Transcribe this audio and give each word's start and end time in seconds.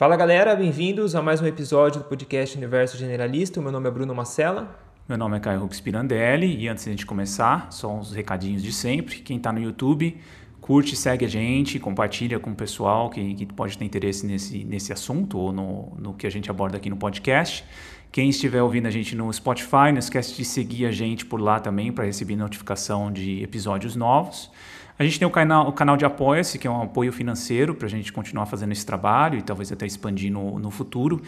Fala 0.00 0.16
galera, 0.16 0.56
bem-vindos 0.56 1.14
a 1.14 1.20
mais 1.20 1.42
um 1.42 1.46
episódio 1.46 2.00
do 2.00 2.06
podcast 2.06 2.56
Universo 2.56 2.96
Generalista. 2.96 3.60
Meu 3.60 3.70
nome 3.70 3.86
é 3.86 3.90
Bruno 3.90 4.14
Macella. 4.14 4.74
Meu 5.06 5.18
nome 5.18 5.36
é 5.36 5.40
Caio 5.40 5.60
Rux 5.60 5.78
Pirandelli 5.78 6.56
e 6.56 6.68
antes 6.68 6.84
de 6.84 6.88
a 6.88 6.92
gente 6.94 7.04
começar, 7.04 7.70
só 7.70 7.94
uns 7.94 8.10
recadinhos 8.10 8.62
de 8.62 8.72
sempre. 8.72 9.16
Quem 9.16 9.36
está 9.36 9.52
no 9.52 9.60
YouTube, 9.60 10.16
curte, 10.58 10.96
segue 10.96 11.26
a 11.26 11.28
gente, 11.28 11.78
compartilha 11.78 12.38
com 12.38 12.52
o 12.52 12.54
pessoal 12.54 13.10
que, 13.10 13.34
que 13.34 13.44
pode 13.44 13.76
ter 13.76 13.84
interesse 13.84 14.24
nesse, 14.24 14.64
nesse 14.64 14.90
assunto 14.90 15.36
ou 15.36 15.52
no, 15.52 15.92
no 15.98 16.14
que 16.14 16.26
a 16.26 16.30
gente 16.30 16.50
aborda 16.50 16.78
aqui 16.78 16.88
no 16.88 16.96
podcast. 16.96 17.62
Quem 18.10 18.30
estiver 18.30 18.62
ouvindo 18.62 18.86
a 18.86 18.90
gente 18.90 19.14
no 19.14 19.30
Spotify, 19.30 19.92
não 19.92 19.98
esquece 19.98 20.34
de 20.34 20.46
seguir 20.46 20.86
a 20.86 20.90
gente 20.90 21.26
por 21.26 21.38
lá 21.38 21.60
também 21.60 21.92
para 21.92 22.06
receber 22.06 22.36
notificação 22.36 23.12
de 23.12 23.42
episódios 23.42 23.94
novos. 23.94 24.50
A 25.00 25.02
gente 25.02 25.18
tem 25.18 25.26
o 25.26 25.30
canal, 25.30 25.66
o 25.66 25.72
canal 25.72 25.96
de 25.96 26.04
Apoia-se, 26.04 26.58
que 26.58 26.66
é 26.66 26.70
um 26.70 26.82
apoio 26.82 27.10
financeiro 27.10 27.74
para 27.74 27.86
a 27.86 27.88
gente 27.88 28.12
continuar 28.12 28.44
fazendo 28.44 28.72
esse 28.72 28.84
trabalho 28.84 29.38
e 29.38 29.42
talvez 29.42 29.72
até 29.72 29.86
expandir 29.86 30.30
no, 30.30 30.58
no 30.58 30.70
futuro. 30.70 31.22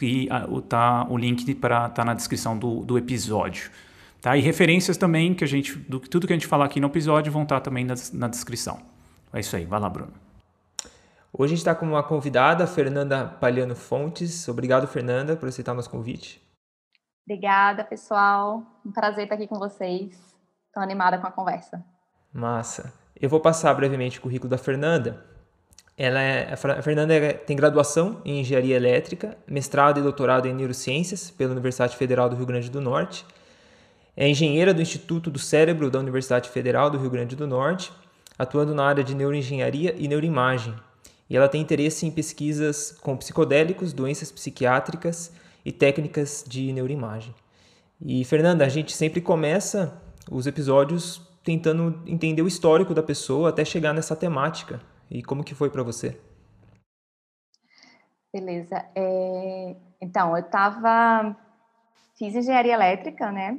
E 0.00 0.26
a, 0.30 0.46
o, 0.46 0.62
tá, 0.62 1.06
o 1.10 1.14
link 1.18 1.54
para 1.56 1.90
tá 1.90 2.06
na 2.06 2.14
descrição 2.14 2.58
do, 2.58 2.82
do 2.82 2.96
episódio. 2.96 3.70
Tá? 4.22 4.34
E 4.34 4.40
referências 4.40 4.96
também, 4.96 5.34
que 5.34 5.44
a 5.44 5.46
gente, 5.46 5.76
do, 5.76 6.00
tudo 6.00 6.26
que 6.26 6.32
a 6.32 6.36
gente 6.36 6.46
falar 6.46 6.64
aqui 6.64 6.80
no 6.80 6.86
episódio 6.86 7.30
vão 7.30 7.42
estar 7.42 7.56
tá 7.56 7.60
também 7.60 7.84
na, 7.84 7.92
na 8.14 8.28
descrição. 8.28 8.80
É 9.30 9.40
isso 9.40 9.54
aí, 9.54 9.66
vai 9.66 9.78
lá, 9.78 9.90
Bruno. 9.90 10.14
Hoje 11.30 11.52
a 11.52 11.54
gente 11.54 11.58
está 11.58 11.74
com 11.74 11.84
uma 11.84 12.02
convidada, 12.02 12.66
Fernanda 12.66 13.26
Palhano 13.26 13.76
Fontes. 13.76 14.48
Obrigado, 14.48 14.86
Fernanda, 14.86 15.36
por 15.36 15.50
aceitar 15.50 15.72
o 15.72 15.74
nosso 15.74 15.90
convite. 15.90 16.40
Obrigada, 17.26 17.84
pessoal. 17.84 18.62
Um 18.86 18.90
prazer 18.90 19.24
estar 19.24 19.34
aqui 19.34 19.46
com 19.46 19.58
vocês. 19.58 20.14
Estou 20.68 20.82
animada 20.82 21.18
com 21.18 21.26
a 21.26 21.30
conversa. 21.30 21.84
Massa. 22.32 22.90
Eu 23.20 23.28
vou 23.28 23.40
passar 23.40 23.74
brevemente 23.74 24.18
o 24.18 24.22
currículo 24.22 24.48
da 24.48 24.58
Fernanda. 24.58 25.24
Ela 25.96 26.22
é, 26.22 26.52
a 26.52 26.82
Fernanda 26.82 27.12
é, 27.12 27.32
tem 27.32 27.56
graduação 27.56 28.22
em 28.24 28.40
Engenharia 28.40 28.76
Elétrica, 28.76 29.36
mestrado 29.48 29.98
e 29.98 30.02
doutorado 30.02 30.46
em 30.46 30.54
Neurociências 30.54 31.28
pela 31.28 31.50
Universidade 31.50 31.96
Federal 31.96 32.28
do 32.28 32.36
Rio 32.36 32.46
Grande 32.46 32.70
do 32.70 32.80
Norte. 32.80 33.26
É 34.16 34.28
engenheira 34.28 34.72
do 34.72 34.80
Instituto 34.80 35.30
do 35.30 35.38
Cérebro 35.38 35.90
da 35.90 35.98
Universidade 35.98 36.48
Federal 36.48 36.90
do 36.90 36.98
Rio 36.98 37.10
Grande 37.10 37.34
do 37.34 37.46
Norte, 37.46 37.92
atuando 38.38 38.72
na 38.72 38.84
área 38.84 39.02
de 39.02 39.16
neuroengenharia 39.16 39.94
e 39.98 40.06
neuroimagem. 40.06 40.74
E 41.28 41.36
ela 41.36 41.48
tem 41.48 41.60
interesse 41.60 42.06
em 42.06 42.12
pesquisas 42.12 42.96
com 43.00 43.16
psicodélicos, 43.16 43.92
doenças 43.92 44.30
psiquiátricas 44.30 45.32
e 45.64 45.72
técnicas 45.72 46.44
de 46.46 46.72
neuroimagem. 46.72 47.34
E 48.00 48.24
Fernanda, 48.24 48.64
a 48.64 48.68
gente 48.68 48.92
sempre 48.92 49.20
começa 49.20 50.00
os 50.30 50.46
episódios 50.46 51.27
tentando 51.48 52.02
entender 52.06 52.42
o 52.42 52.46
histórico 52.46 52.92
da 52.92 53.02
pessoa 53.02 53.48
até 53.48 53.64
chegar 53.64 53.94
nessa 53.94 54.14
temática. 54.14 54.82
E 55.10 55.22
como 55.22 55.42
que 55.42 55.54
foi 55.54 55.70
para 55.70 55.82
você? 55.82 56.20
Beleza. 58.30 58.84
É... 58.94 59.74
Então, 59.98 60.36
eu 60.36 60.44
estava... 60.44 61.34
Fiz 62.18 62.34
engenharia 62.34 62.74
elétrica, 62.74 63.32
né? 63.32 63.58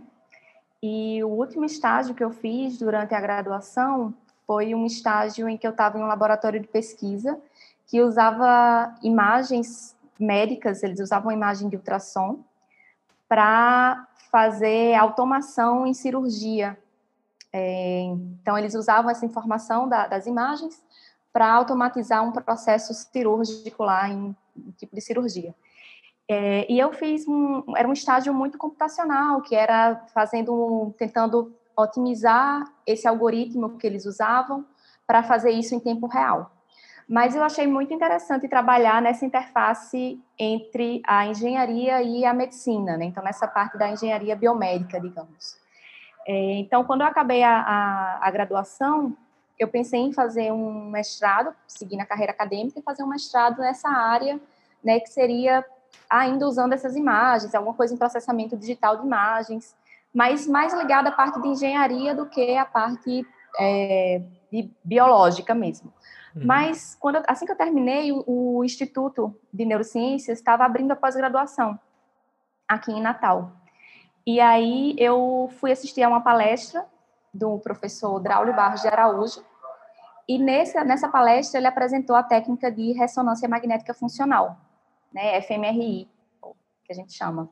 E 0.84 1.24
o 1.24 1.30
último 1.30 1.66
estágio 1.66 2.14
que 2.14 2.24
eu 2.24 2.30
fiz 2.30 2.78
durante 2.78 3.16
a 3.16 3.20
graduação 3.20 4.14
foi 4.46 4.76
um 4.76 4.86
estágio 4.86 5.50
em 5.50 5.58
que 5.58 5.66
eu 5.66 5.72
estava 5.72 5.98
em 5.98 6.04
um 6.04 6.08
laboratório 6.08 6.60
de 6.60 6.68
pesquisa 6.68 7.42
que 7.88 8.02
usava 8.02 8.94
imagens 9.02 9.96
médicas, 10.20 10.84
eles 10.84 11.00
usavam 11.00 11.32
imagem 11.32 11.68
de 11.70 11.76
ultrassom 11.76 12.44
para 13.28 14.08
fazer 14.32 14.94
automação 14.94 15.88
em 15.88 15.94
cirurgia. 15.96 16.78
É, 17.52 18.02
então, 18.42 18.58
eles 18.58 18.76
usavam 18.76 19.10
essa 19.10 19.26
informação 19.26 19.88
da, 19.88 20.08
das 20.08 20.26
imagens 20.26 20.82
para 21.32 21.52
automatizar 21.52 22.24
um 22.24 22.32
processo 22.32 22.94
cirúrgico 22.94 23.84
lá 23.84 24.10
em, 24.10 24.36
em 24.56 24.72
tipo 24.72 24.96
de 24.96 25.02
cirurgia. 25.02 25.54
É, 26.28 26.72
e 26.72 26.78
eu 26.78 26.94
fiz 26.94 27.28
um, 27.28 27.64
era 27.76 27.88
um 27.88 27.94
estágio 27.94 28.34
muito 28.34 28.58
computacional, 28.58 29.42
que 29.42 29.56
era 29.56 30.06
fazendo, 30.14 30.94
tentando 30.98 31.56
otimizar 31.76 32.66
esse 32.86 33.08
algoritmo 33.08 33.78
que 33.78 33.88
eles 33.88 34.06
usavam 34.06 34.66
para 35.08 35.24
fazer 35.24 35.50
isso 35.50 35.74
em 35.74 35.80
tempo 35.80 36.06
real. 36.06 36.52
Mas 37.08 37.36
eu 37.36 37.44
achei 37.44 37.66
muito 37.66 37.92
interessante 37.92 38.48
trabalhar 38.48 39.02
nessa 39.02 39.26
interface 39.26 40.22
entre 40.38 41.02
a 41.08 41.26
engenharia 41.26 42.04
e 42.04 42.24
a 42.24 42.32
medicina, 42.32 42.96
né? 42.96 43.06
então 43.06 43.24
nessa 43.24 43.48
parte 43.48 43.80
da 43.80 43.90
engenharia 43.90 44.36
biomédica, 44.36 45.00
digamos. 45.02 45.59
É, 46.32 46.60
então, 46.60 46.84
quando 46.84 47.02
eu 47.02 47.08
acabei 47.08 47.42
a, 47.42 47.60
a, 47.60 48.28
a, 48.28 48.30
graduação, 48.30 49.18
eu 49.58 49.68
pensei 49.68 50.00
em 50.00 50.14
fazer 50.14 50.52
um 50.52 50.88
mestrado, 50.92 51.52
seguir 51.68 51.98
na 51.98 52.06
carreira 52.06 52.32
acadêmica 52.32 52.78
e 52.80 52.84
fazer 52.84 53.02
um 53.02 53.08
mestrado 53.08 53.58
nessa 53.58 53.90
área, 53.90 54.40
né, 54.84 55.00
que 55.00 55.10
seria 55.10 55.66
ainda 56.08 56.48
usando 56.48 56.74
essas 56.74 56.96
imagens, 56.96 57.56
alguma 57.56 57.74
coisa 57.74 57.96
em 57.96 57.98
processamento 57.98 58.56
digital 58.56 58.98
de 58.98 59.08
imagens, 59.08 59.76
mas 60.14 60.46
mais 60.46 60.72
ligada 60.72 61.10
à 61.10 61.12
parte 61.12 61.42
de 61.42 61.48
engenharia 61.48 62.14
do 62.14 62.28
que 62.28 62.56
à 62.56 62.66
parte 62.66 63.26
é, 63.60 64.22
de 64.52 64.70
biológica 64.84 65.56
mesmo. 65.56 65.92
Uhum. 66.36 66.44
Mas 66.46 66.96
quando, 67.00 67.24
assim 67.28 67.48
que 67.48 67.52
eu 67.52 67.58
terminei, 67.58 68.12
o, 68.12 68.24
o 68.28 68.64
Instituto 68.64 69.36
de 69.52 69.66
Neurociências 69.66 70.38
estava 70.38 70.64
abrindo 70.64 70.92
a 70.92 70.96
pós-graduação 70.96 71.80
aqui 72.68 72.92
em 72.92 73.02
Natal. 73.02 73.52
E 74.26 74.40
aí 74.40 74.96
eu 74.98 75.50
fui 75.60 75.72
assistir 75.72 76.04
a 76.04 76.10
uma 76.10 76.22
palestra 76.22 76.86
do 77.34 77.60
professor 77.60 78.20
Draulio 78.20 78.56
Barros 78.56 78.82
de 78.82 78.88
Araújo, 78.88 79.44
e 80.28 80.38
nessa, 80.38 80.84
nessa 80.84 81.10
palestra 81.10 81.60
ele 81.60 81.66
apresentou 81.66 82.16
a 82.16 82.22
técnica 82.22 82.72
de 82.72 82.92
ressonância 82.92 83.50
magnética 83.50 83.96
funcional, 83.96 84.58
né, 85.12 85.42
FMRI, 85.42 86.08
que 86.86 86.92
a 86.92 86.96
gente 86.96 87.14
chama. 87.14 87.50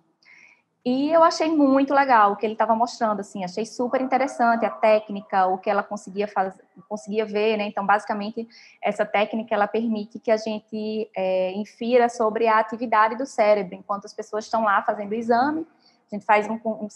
E 0.86 1.12
eu 1.12 1.22
achei 1.22 1.50
muito 1.50 1.94
legal 1.94 2.32
o 2.32 2.36
que 2.38 2.46
ele 2.46 2.54
estava 2.54 2.74
mostrando, 2.76 3.20
assim, 3.20 3.44
achei 3.44 3.66
super 3.66 4.00
interessante 4.00 4.66
a 4.66 4.70
técnica, 4.70 5.48
o 5.48 5.58
que 5.58 5.70
ela 5.70 5.84
conseguia 5.84 6.28
fazer, 6.28 6.64
conseguia 6.88 7.26
ver, 7.26 7.58
né? 7.58 7.66
Então, 7.66 7.86
basicamente, 7.86 8.48
essa 8.82 9.06
técnica 9.06 9.54
ela 9.54 9.68
permite 9.68 10.18
que 10.18 10.32
a 10.32 10.38
gente 10.38 11.10
é, 11.14 11.52
infira 11.54 12.08
sobre 12.08 12.48
a 12.48 12.60
atividade 12.60 13.18
do 13.18 13.26
cérebro 13.26 13.76
enquanto 13.76 14.06
as 14.06 14.14
pessoas 14.14 14.46
estão 14.46 14.64
lá 14.64 14.82
fazendo 14.82 15.12
o 15.12 15.16
exame 15.16 15.68
a 16.12 16.16
gente 16.16 16.26
faz 16.26 16.48
um, 16.50 16.60
um, 16.66 16.88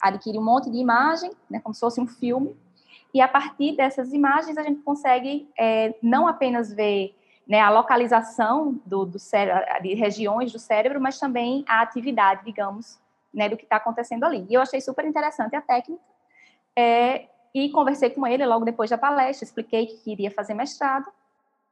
adquire 0.00 0.38
um 0.38 0.44
monte 0.44 0.70
de 0.70 0.78
imagem, 0.78 1.30
né, 1.48 1.60
como 1.60 1.74
se 1.74 1.80
fosse 1.80 2.00
um 2.00 2.06
filme, 2.06 2.56
e 3.12 3.20
a 3.20 3.28
partir 3.28 3.76
dessas 3.76 4.12
imagens 4.12 4.56
a 4.58 4.62
gente 4.62 4.80
consegue 4.82 5.48
é, 5.58 5.94
não 6.02 6.26
apenas 6.26 6.72
ver 6.72 7.16
né, 7.46 7.60
a 7.60 7.70
localização 7.70 8.80
do, 8.84 9.04
do 9.04 9.18
cérebro, 9.18 9.62
de 9.82 9.94
regiões 9.94 10.52
do 10.52 10.58
cérebro, 10.58 11.00
mas 11.00 11.18
também 11.18 11.64
a 11.68 11.82
atividade, 11.82 12.44
digamos, 12.44 12.98
né, 13.32 13.48
do 13.48 13.56
que 13.56 13.64
está 13.64 13.76
acontecendo 13.76 14.24
ali. 14.24 14.46
E 14.48 14.54
eu 14.54 14.60
achei 14.60 14.80
super 14.80 15.04
interessante 15.04 15.54
a 15.54 15.60
técnica, 15.60 16.02
é, 16.76 17.26
e 17.54 17.70
conversei 17.70 18.10
com 18.10 18.26
ele 18.26 18.44
logo 18.44 18.64
depois 18.64 18.90
da 18.90 18.98
palestra, 18.98 19.44
expliquei 19.44 19.86
que 19.86 19.98
queria 19.98 20.30
fazer 20.30 20.54
mestrado, 20.54 21.06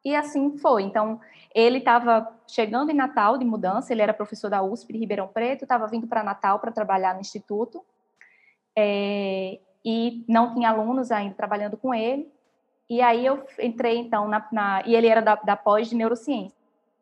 e 0.05 0.15
assim 0.15 0.57
foi. 0.59 0.83
Então, 0.83 1.21
ele 1.55 1.79
estava 1.79 2.35
chegando 2.47 2.91
em 2.91 2.95
Natal 2.95 3.37
de 3.37 3.45
mudança, 3.45 3.93
ele 3.93 4.03
era 4.03 4.15
professor 4.15 4.51
da 4.51 4.63
USP 4.63 4.93
de 4.93 4.99
Ribeirão 4.99 5.29
Preto, 5.29 5.63
estava 5.63 5.87
vindo 5.87 6.07
para 6.07 6.23
Natal 6.23 6.59
para 6.59 6.73
trabalhar 6.73 7.15
no 7.15 7.21
instituto, 7.21 7.85
é, 8.77 9.59
e 9.85 10.25
não 10.29 10.55
tinha 10.55 10.71
alunos 10.71 11.11
ainda 11.11 11.35
trabalhando 11.35 11.77
com 11.77 11.95
ele. 11.95 12.31
E 12.89 13.01
aí 13.01 13.25
eu 13.25 13.47
entrei, 13.59 13.99
então, 13.99 14.29
na, 14.29 14.47
na 14.53 14.83
e 14.87 14.95
ele 14.95 15.07
era 15.07 15.21
da, 15.21 15.35
da 15.37 15.57
pós 15.57 15.89
de 15.89 15.95
neurociência. 15.95 16.57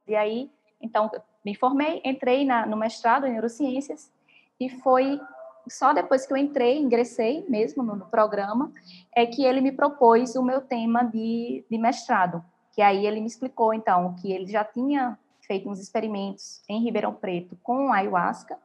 E 0.07 0.15
aí, 0.15 0.51
então, 0.81 1.11
me 1.45 1.55
formei, 1.55 2.01
entrei 2.05 2.45
na, 2.45 2.67
no 2.67 2.77
mestrado 2.77 3.27
em 3.27 3.33
neurociências, 3.33 4.13
e 4.59 4.69
foi 4.69 5.21
só 5.69 5.93
depois 5.93 6.27
que 6.27 6.33
eu 6.33 6.37
entrei, 6.37 6.79
ingressei 6.79 7.45
mesmo 7.49 7.83
no, 7.83 7.97
no 7.97 8.07
programa, 8.07 8.73
é 9.15 9.25
que 9.27 9.45
ele 9.45 9.61
me 9.61 9.73
propôs 9.73 10.35
o 10.35 10.43
meu 10.43 10.61
tema 10.61 11.05
de, 11.05 11.65
de 11.71 11.79
mestrado, 11.79 12.45
que 12.73 12.83
aí 12.83 13.07
ele 13.07 13.21
me 13.21 13.27
explicou, 13.27 13.75
então, 13.75 14.15
que 14.15 14.33
ele 14.33 14.47
já 14.47 14.65
tinha 14.65 15.19
feito 15.41 15.69
uns 15.69 15.81
experimentos 15.81 16.63
em 16.69 16.83
Ribeirão 16.83 17.13
Preto 17.13 17.59
com 17.63 17.93
ayahuasca, 17.93 18.57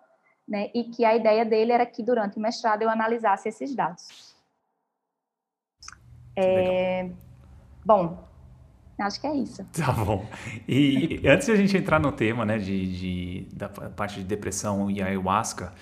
né, 0.47 0.69
e 0.75 0.83
que 0.83 1.03
a 1.03 1.15
ideia 1.15 1.43
dele 1.43 1.71
era 1.71 1.85
que 1.85 2.03
durante 2.03 2.37
o 2.37 2.39
mestrado 2.39 2.83
eu 2.83 2.89
analisasse 2.89 3.49
esses 3.49 3.73
dados. 3.73 4.35
É, 6.35 7.09
bom, 7.83 8.23
acho 8.99 9.19
que 9.19 9.25
é 9.25 9.33
isso. 9.35 9.65
Tá 9.73 9.91
bom. 9.91 10.27
E 10.67 11.27
antes 11.27 11.47
de 11.47 11.53
a 11.53 11.55
gente 11.55 11.75
entrar 11.75 11.99
no 11.99 12.11
tema, 12.11 12.45
né, 12.45 12.59
de, 12.59 13.45
de 13.45 13.55
da 13.55 13.69
parte 13.69 14.19
de 14.19 14.25
depressão 14.25 14.91
e 14.91 15.01
ayahuasca, 15.01 15.73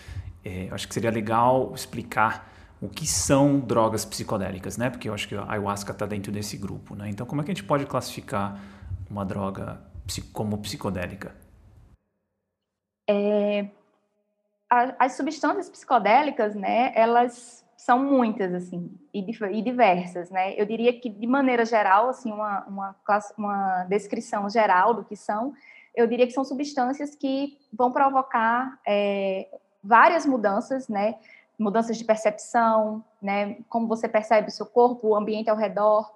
é, 0.46 0.70
acho 0.72 0.88
que 0.88 0.94
seria 0.94 1.12
legal 1.12 1.74
explicar 1.74 2.53
o 2.84 2.90
que 2.90 3.08
são 3.08 3.60
drogas 3.60 4.04
psicodélicas, 4.04 4.78
né? 4.78 4.90
Porque 4.90 5.08
eu 5.08 5.14
acho 5.14 5.28
que 5.28 5.36
a 5.36 5.50
ayahuasca 5.50 5.92
está 5.92 6.06
dentro 6.06 6.32
desse 6.32 6.58
grupo, 6.58 6.96
né? 6.96 7.10
Então, 7.10 7.26
como 7.26 7.42
é 7.42 7.44
que 7.44 7.52
a 7.52 7.54
gente 7.54 7.66
pode 7.66 7.86
classificar 7.86 8.60
uma 9.10 9.26
droga 9.26 9.80
como 10.34 10.58
psicodélica? 10.58 11.36
É, 13.10 13.68
as 14.70 15.16
substâncias 15.16 15.70
psicodélicas, 15.70 16.56
né? 16.56 16.92
Elas 16.96 17.64
são 17.78 18.04
muitas, 18.04 18.54
assim, 18.54 18.92
e, 19.14 19.20
e, 19.20 19.62
diversas, 19.62 20.30
né? 20.30 20.54
Eu 20.60 20.66
diria 20.66 20.98
que, 21.00 21.10
de 21.10 21.28
maneira 21.28 21.66
geral, 21.66 22.10
assim, 22.10 22.32
uma, 22.32 22.66
uma, 22.66 22.96
uma 23.38 23.84
descrição 23.86 24.50
geral 24.50 24.94
do 24.94 25.04
que 25.04 25.16
são 25.16 25.54
eu 25.96 26.08
diria 26.08 26.26
que 26.26 26.34
são 26.34 26.44
substâncias 26.44 27.16
que 27.16 27.58
vão 27.72 27.92
provocar 27.92 28.80
é, 28.86 29.48
várias 29.84 30.26
mudanças, 30.26 30.88
né? 30.88 31.16
Mudanças 31.58 31.98
de 31.98 32.04
percepção, 32.04 33.04
né? 33.22 33.58
Como 33.70 33.88
você 33.88 34.08
percebe 34.08 34.48
o 34.48 34.52
seu 34.52 34.66
corpo, 34.66 35.10
o 35.10 35.16
ambiente 35.16 35.50
ao 35.50 35.58
redor, 35.58 36.12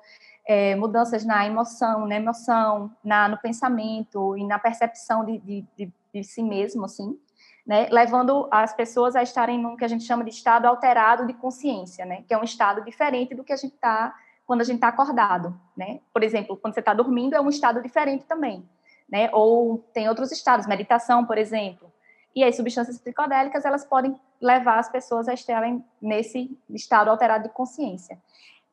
é, 0.47 0.75
mudanças 0.75 1.25
na 1.25 1.45
emoção, 1.45 2.07
na 2.07 2.15
emoção, 2.15 2.91
na, 3.03 3.27
no 3.27 3.37
pensamento 3.37 4.37
e 4.37 4.45
na 4.45 4.57
percepção 4.57 5.25
de, 5.25 5.37
de, 5.39 5.65
de, 5.77 5.93
de 6.13 6.23
si 6.23 6.41
mesmo, 6.41 6.85
assim, 6.85 7.19
né? 7.65 7.89
Levando 7.91 8.47
as 8.49 8.73
pessoas 8.73 9.15
a 9.15 9.21
estarem 9.21 9.59
num 9.59 9.75
que 9.75 9.83
a 9.83 9.87
gente 9.89 10.05
chama 10.05 10.23
de 10.23 10.29
estado 10.29 10.65
alterado 10.65 11.27
de 11.27 11.33
consciência, 11.33 12.05
né? 12.05 12.23
Que 12.27 12.33
é 12.33 12.37
um 12.37 12.43
estado 12.43 12.83
diferente 12.83 13.35
do 13.35 13.43
que 13.43 13.51
a 13.51 13.57
gente 13.57 13.73
está 13.73 14.15
quando 14.45 14.61
a 14.61 14.63
gente 14.63 14.75
está 14.75 14.87
acordado, 14.87 15.59
né? 15.75 15.99
Por 16.13 16.23
exemplo, 16.23 16.55
quando 16.55 16.73
você 16.73 16.79
está 16.79 16.93
dormindo 16.93 17.35
é 17.35 17.41
um 17.41 17.49
estado 17.49 17.81
diferente 17.81 18.23
também, 18.23 18.67
né? 19.09 19.29
Ou 19.33 19.79
tem 19.93 20.07
outros 20.07 20.31
estados, 20.31 20.65
meditação, 20.65 21.25
por 21.25 21.37
exemplo. 21.37 21.91
E 22.37 22.43
as 22.43 22.55
substâncias 22.55 22.99
psicodélicas, 22.99 23.65
elas 23.65 23.83
podem 23.83 24.15
levar 24.39 24.77
as 24.77 24.87
pessoas 24.87 25.27
a 25.27 25.33
estarem 25.33 25.83
nesse 25.99 26.55
estado 26.69 27.09
alterado 27.09 27.45
de 27.45 27.49
consciência. 27.49 28.15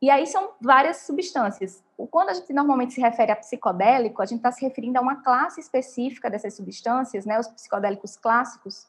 E 0.03 0.11
aí 0.11 0.27
são 0.27 0.51
várias 0.61 0.99
substâncias. 0.99 1.83
Quando 2.11 2.29
a 2.29 2.35
gente 2.35 2.53
normalmente 2.53 2.93
se 2.93 3.01
refere 3.01 3.33
a 3.33 3.37
psicodélico, 3.37 4.21
a 4.21 4.27
gente 4.27 4.41
está 4.41 4.53
se 4.53 4.63
referindo 4.63 4.99
a 4.99 5.01
uma 5.01 5.23
classe 5.23 5.63
específica 5.63 6.29
dessas 6.29 6.53
substâncias, 6.53 7.25
né? 7.25 7.41
Os 7.41 7.49
psicodélicos 7.49 8.19
clássicos, 8.19 8.87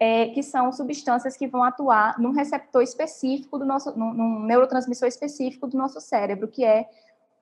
é, 0.00 0.28
que 0.28 0.42
são 0.42 0.72
substâncias 0.72 1.36
que 1.36 1.46
vão 1.46 1.62
atuar 1.62 2.18
num 2.18 2.32
receptor 2.32 2.82
específico 2.82 3.58
do 3.58 3.66
nosso, 3.66 3.94
num, 3.94 4.14
num 4.14 4.40
neurotransmissor 4.40 5.06
específico 5.06 5.66
do 5.66 5.76
nosso 5.76 6.00
cérebro, 6.00 6.48
que 6.48 6.64
é 6.64 6.88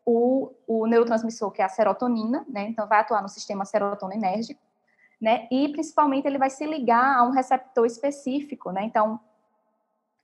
o, 0.04 0.50
o 0.66 0.84
neurotransmissor 0.88 1.52
que 1.52 1.62
é 1.62 1.64
a 1.64 1.68
serotonina, 1.68 2.44
né? 2.48 2.64
Então 2.64 2.88
vai 2.88 2.98
atuar 2.98 3.22
no 3.22 3.28
sistema 3.28 3.64
serotoninérgico, 3.64 4.60
né? 5.22 5.46
E 5.52 5.68
principalmente 5.68 6.26
ele 6.26 6.36
vai 6.36 6.50
se 6.50 6.66
ligar 6.66 7.16
a 7.16 7.22
um 7.22 7.30
receptor 7.30 7.86
específico, 7.86 8.72
né? 8.72 8.82
Então 8.82 9.20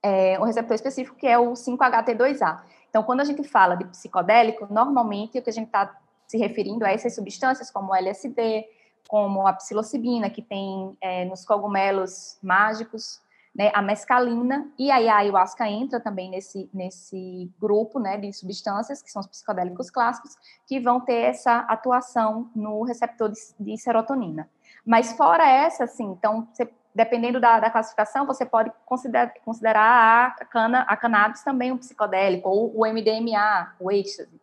é, 0.03 0.37
um 0.37 0.43
receptor 0.43 0.75
específico 0.75 1.15
que 1.15 1.25
é 1.25 1.39
o 1.39 1.53
5-HT2A. 1.53 2.61
Então, 2.89 3.03
quando 3.03 3.21
a 3.21 3.23
gente 3.23 3.43
fala 3.43 3.75
de 3.75 3.85
psicodélico, 3.85 4.67
normalmente 4.69 5.39
o 5.39 5.41
que 5.41 5.49
a 5.49 5.53
gente 5.53 5.67
está 5.67 5.97
se 6.27 6.37
referindo 6.37 6.85
a 6.85 6.91
essas 6.91 7.15
substâncias 7.15 7.71
como 7.71 7.91
o 7.91 7.95
LSD, 7.95 8.65
como 9.07 9.47
a 9.47 9.53
psilocibina, 9.53 10.29
que 10.29 10.41
tem 10.41 10.97
é, 10.99 11.25
nos 11.25 11.45
cogumelos 11.45 12.37
mágicos, 12.41 13.21
né, 13.55 13.71
a 13.73 13.81
mescalina, 13.81 14.71
e 14.77 14.91
aí 14.91 15.09
a 15.09 15.17
ayahuasca 15.17 15.67
entra 15.67 15.99
também 15.99 16.29
nesse, 16.29 16.69
nesse 16.73 17.51
grupo 17.59 17.99
né, 17.99 18.17
de 18.17 18.31
substâncias, 18.31 19.01
que 19.01 19.11
são 19.11 19.21
os 19.21 19.27
psicodélicos 19.27 19.89
clássicos, 19.89 20.35
que 20.67 20.79
vão 20.79 20.99
ter 20.99 21.21
essa 21.23 21.59
atuação 21.61 22.51
no 22.55 22.83
receptor 22.83 23.29
de, 23.31 23.39
de 23.59 23.77
serotonina. 23.77 24.49
Mas 24.85 25.13
fora 25.13 25.47
essa, 25.47 25.83
assim, 25.83 26.05
então, 26.05 26.47
você, 26.51 26.69
dependendo 26.93 27.39
da, 27.39 27.59
da, 27.59 27.69
classificação, 27.69 28.25
você 28.25 28.45
pode 28.45 28.71
considerar, 28.85 29.33
considerar 29.45 30.35
a, 30.39 30.45
cana, 30.45 30.81
a 30.81 30.97
cannabis 30.97 31.43
também 31.43 31.71
um 31.71 31.77
psicodélico, 31.77 32.49
ou 32.49 32.75
o 32.75 32.85
MDMA, 32.85 33.73
o 33.79 33.91
êxtase, 33.91 34.39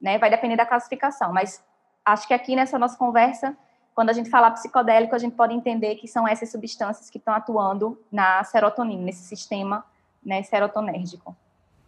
né? 0.00 0.18
Vai 0.18 0.30
depender 0.30 0.56
da 0.56 0.66
classificação, 0.66 1.32
mas 1.32 1.62
acho 2.04 2.26
que 2.26 2.34
aqui 2.34 2.56
nessa 2.56 2.78
nossa 2.78 2.96
conversa 2.96 3.56
quando 3.94 4.10
a 4.10 4.12
gente 4.12 4.30
fala 4.30 4.50
psicodélico, 4.50 5.14
a 5.14 5.18
gente 5.18 5.34
pode 5.34 5.52
entender 5.52 5.96
que 5.96 6.08
são 6.08 6.26
essas 6.26 6.50
substâncias 6.50 7.10
que 7.10 7.18
estão 7.18 7.34
atuando 7.34 8.00
na 8.10 8.42
serotonina, 8.44 9.02
nesse 9.02 9.24
sistema 9.24 9.84
né, 10.24 10.42
serotonérgico, 10.42 11.36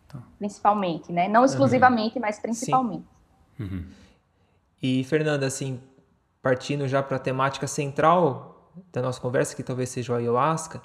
tá. 0.09 0.19
principalmente, 0.39 1.13
né? 1.13 1.29
Não 1.29 1.43
exclusivamente, 1.43 2.17
uhum. 2.17 2.21
mas 2.21 2.39
principalmente. 2.39 3.07
Uhum. 3.59 3.87
E, 4.83 5.05
Fernanda, 5.05 5.47
assim, 5.47 5.81
partindo 6.43 6.89
já 6.89 7.03
para 7.03 7.17
a 7.17 7.21
temática 7.21 7.67
central 7.67 8.73
da 8.93 9.01
nossa 9.01 9.21
conversa, 9.21 9.55
que 9.55 9.63
talvez 9.63 9.89
seja 9.89 10.13
o 10.13 10.17
ayahuasca, 10.17 10.83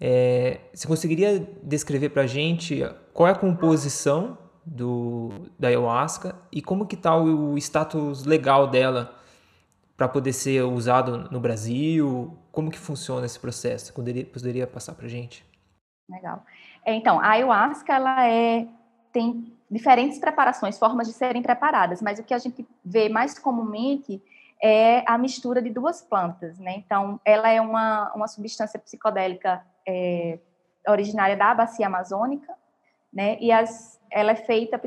é, 0.00 0.60
você 0.72 0.86
conseguiria 0.86 1.40
descrever 1.62 2.10
para 2.10 2.22
a 2.22 2.26
gente 2.26 2.82
qual 3.12 3.28
é 3.28 3.32
a 3.32 3.34
composição 3.34 4.38
do, 4.64 5.30
da 5.58 5.68
ayahuasca 5.68 6.36
e 6.52 6.60
como 6.60 6.86
que 6.86 6.94
está 6.94 7.16
o 7.16 7.56
status 7.56 8.24
legal 8.24 8.66
dela 8.66 9.14
para 9.96 10.06
poder 10.06 10.32
ser 10.32 10.62
usado 10.62 11.30
no 11.30 11.40
Brasil? 11.40 12.36
Como 12.52 12.70
que 12.70 12.78
funciona 12.78 13.24
esse 13.24 13.40
processo? 13.40 13.94
Poderia, 13.94 14.26
poderia 14.26 14.66
passar 14.66 14.94
para 14.94 15.06
a 15.06 15.08
gente? 15.08 15.44
Legal. 16.08 16.44
É, 16.84 16.94
então, 16.94 17.18
a 17.18 17.30
ayahuasca 17.30 17.94
ela 17.94 18.28
é, 18.28 18.68
tem 19.12 19.56
diferentes 19.70 20.18
preparações, 20.18 20.78
formas 20.78 21.08
de 21.08 21.14
serem 21.14 21.42
preparadas, 21.42 22.02
mas 22.02 22.18
o 22.18 22.22
que 22.22 22.34
a 22.34 22.38
gente 22.38 22.66
vê 22.84 23.08
mais 23.08 23.38
comumente 23.38 24.22
é 24.62 25.04
a 25.06 25.18
mistura 25.18 25.60
de 25.60 25.70
duas 25.70 26.02
plantas, 26.02 26.58
né? 26.58 26.74
Então, 26.76 27.20
ela 27.24 27.50
é 27.50 27.60
uma, 27.60 28.12
uma 28.14 28.28
substância 28.28 28.78
psicodélica 28.78 29.64
é, 29.86 30.38
originária 30.88 31.36
da 31.36 31.54
bacia 31.54 31.86
amazônica, 31.86 32.52
né? 33.12 33.36
E 33.40 33.52
as, 33.52 34.00
ela 34.10 34.32
é 34.32 34.36
feita 34.36 34.80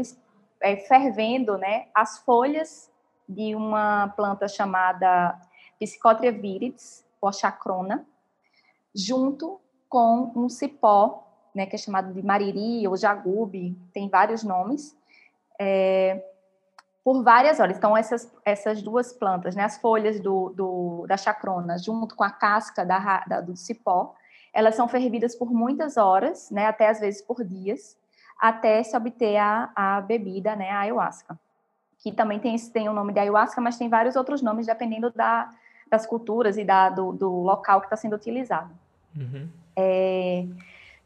é, 0.62 0.76
fervendo, 0.78 1.58
né? 1.58 1.88
As 1.94 2.20
folhas 2.20 2.92
de 3.28 3.56
uma 3.56 4.10
planta 4.16 4.48
chamada 4.48 5.40
Psychotria 5.80 6.32
viridis, 6.32 7.06
ou 7.22 7.32
chacrona, 7.32 8.06
junto 8.94 9.60
com 9.88 10.32
um 10.36 10.50
cipó, 10.50 11.28
né, 11.54 11.66
que 11.66 11.76
é 11.76 11.78
chamado 11.78 12.14
de 12.14 12.26
mariri 12.26 12.88
ou 12.88 12.96
jagube, 12.96 13.78
tem 13.94 14.10
vários 14.10 14.44
nomes, 14.44 14.96
é, 15.60 16.24
por 17.10 17.24
várias 17.24 17.60
horas. 17.60 17.76
Então, 17.76 17.98
essas, 17.98 18.32
essas 18.46 18.84
duas 18.84 19.12
plantas, 19.12 19.56
né, 19.56 19.64
as 19.64 19.80
folhas 19.80 20.20
do, 20.20 20.54
do, 20.56 21.08
da 21.08 21.18
chacrona, 21.18 21.76
junto 21.76 22.16
com 22.16 22.24
a 22.24 22.30
casca 22.30 22.86
da, 22.86 23.24
da, 23.26 23.42
do 23.42 23.56
cipó, 23.56 24.14
elas 24.54 24.76
são 24.76 24.88
fervidas 24.88 25.36
por 25.36 25.52
muitas 25.52 25.98
horas, 25.98 26.52
né, 26.52 26.68
até 26.68 26.88
às 26.88 27.00
vezes 27.00 27.20
por 27.20 27.44
dias, 27.44 27.98
até 28.40 28.84
se 28.84 28.96
obter 28.96 29.38
a, 29.38 29.72
a 29.76 30.02
bebida, 30.02 30.56
né, 30.56 30.70
a 30.70 30.82
ayahuasca 30.82 31.36
que 31.98 32.12
também 32.12 32.40
tem, 32.40 32.56
tem 32.70 32.88
o 32.88 32.94
nome 32.94 33.12
de 33.12 33.20
ayahuasca, 33.20 33.60
mas 33.60 33.76
tem 33.76 33.90
vários 33.90 34.16
outros 34.16 34.44
nomes 34.44 34.68
dependendo 34.68 35.10
da, 35.10 35.50
das 35.90 36.06
culturas 36.06 36.60
e 36.60 36.64
da, 36.64 36.92
do, 36.92 37.12
do 37.12 37.42
local 37.42 37.82
que 37.82 37.88
está 37.88 37.98
sendo 37.98 38.16
utilizado. 38.16 38.70
Uhum. 39.18 39.50
É, 39.76 40.46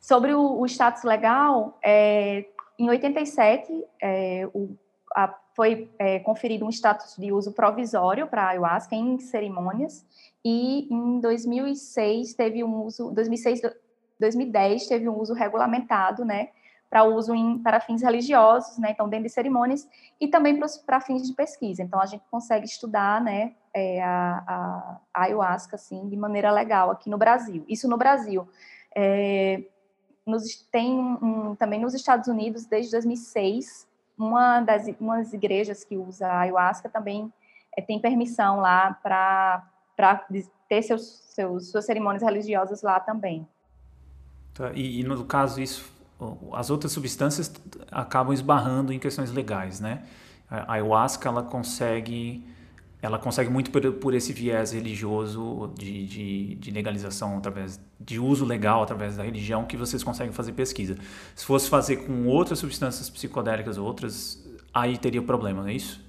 sobre 0.02 0.34
o, 0.34 0.60
o, 0.60 0.66
status 0.66 1.04
legal, 1.04 1.80
é, 1.82 2.46
em 2.78 2.90
87 2.90 3.86
é, 4.02 4.50
o, 4.54 4.76
a, 5.16 5.34
foi 5.56 5.90
é, 6.00 6.20
conferido 6.20 6.66
um 6.66 6.70
status 6.70 7.16
de 7.18 7.32
uso 7.32 7.52
provisório 7.52 8.28
para 8.28 8.44
a 8.44 8.50
ayahuasca 8.50 8.96
em 8.96 9.20
cerimônias 9.20 10.06
e 10.44 10.88
em 10.94 11.20
2006 11.20 12.34
teve 12.34 12.64
um 12.64 12.84
uso, 12.84 13.12
2006, 13.12 13.62
2010 14.20 14.88
teve 14.88 15.08
um 15.08 15.18
uso 15.18 15.34
regulamentado, 15.34 16.26
né, 16.26 16.50
para 16.90 17.04
uso 17.04 17.34
em, 17.34 17.58
para 17.60 17.80
fins 17.80 18.02
religiosos, 18.02 18.78
né, 18.78 18.92
então 18.92 19.08
dentro 19.08 19.26
de 19.26 19.34
cerimônias, 19.34 19.88
e 20.20 20.28
também 20.28 20.60
para 20.86 21.00
fins 21.00 21.28
de 21.28 21.34
pesquisa. 21.34 21.82
Então 21.82 22.02
a 22.02 22.06
gente 22.06 22.24
consegue 22.30 22.66
estudar, 22.66 23.22
né, 23.22 23.54
é, 23.74 24.02
a, 24.04 24.44
a, 24.46 25.00
a, 25.14 25.24
ayahuasca 25.24 25.76
assim 25.76 26.08
de 26.08 26.18
maneira 26.18 26.52
legal 26.52 26.92
aqui 26.92 27.10
no 27.10 27.18
Brasil. 27.18 27.64
Isso 27.68 27.88
no 27.88 27.98
Brasil. 27.98 28.48
É, 28.96 29.64
nos, 30.26 30.62
tem 30.72 31.00
um, 31.00 31.56
também 31.56 31.80
nos 31.80 31.94
Estados 31.94 32.28
Unidos 32.28 32.66
desde 32.66 32.92
2006 32.92 33.88
uma 34.18 34.62
das, 34.62 34.88
uma 35.00 35.18
das 35.18 35.34
igrejas 35.34 35.84
que 35.84 35.98
usa 35.98 36.28
a 36.28 36.42
ayahuasca 36.42 36.90
também 36.90 37.32
é, 37.76 37.82
tem 37.82 38.00
permissão 38.00 38.60
lá 38.60 38.98
para 39.02 39.64
ter 40.70 40.82
seus, 40.82 41.02
seus, 41.34 41.72
suas 41.72 41.86
cerimônias 41.86 42.24
religiosas 42.24 42.82
lá 42.82 43.00
também. 43.00 43.48
Tá, 44.54 44.72
e, 44.74 45.02
e, 45.02 45.04
no 45.04 45.26
caso 45.26 45.62
isso 45.62 45.92
as 46.54 46.70
outras 46.70 46.92
substâncias 46.92 47.52
acabam 47.92 48.34
esbarrando 48.34 48.94
em 48.94 49.00
questões 49.00 49.32
legais, 49.32 49.82
né? 49.82 50.04
A 50.50 50.74
ayahuasca 50.74 51.28
ela 51.28 51.44
consegue 51.44 52.46
ela 53.04 53.20
consegue 53.20 53.50
muito 53.50 53.70
por, 53.70 53.92
por 53.96 54.14
esse 54.14 54.32
viés 54.32 54.72
religioso 54.72 55.74
de, 55.78 56.08
de, 56.08 56.56
de, 56.56 56.72
legalização 56.72 57.38
através 57.38 57.78
de 58.00 58.18
uso 58.18 58.46
legal 58.46 58.82
através 58.82 59.18
da 59.18 59.24
religião 59.24 59.66
que 59.66 59.76
vocês 59.76 60.02
conseguem 60.02 60.32
fazer 60.32 60.54
pesquisa. 60.54 60.96
Se 61.36 61.46
fosse 61.46 61.70
fazer 61.70 61.98
com 61.98 62.26
outras 62.28 62.60
substâncias 62.60 63.10
psicodélicas 63.10 63.78
outras, 63.78 64.42
aí 64.74 64.98
teria 64.98 65.22
problema, 65.22 65.64
não 65.64 65.68
é 65.68 65.74
isso? 65.74 66.02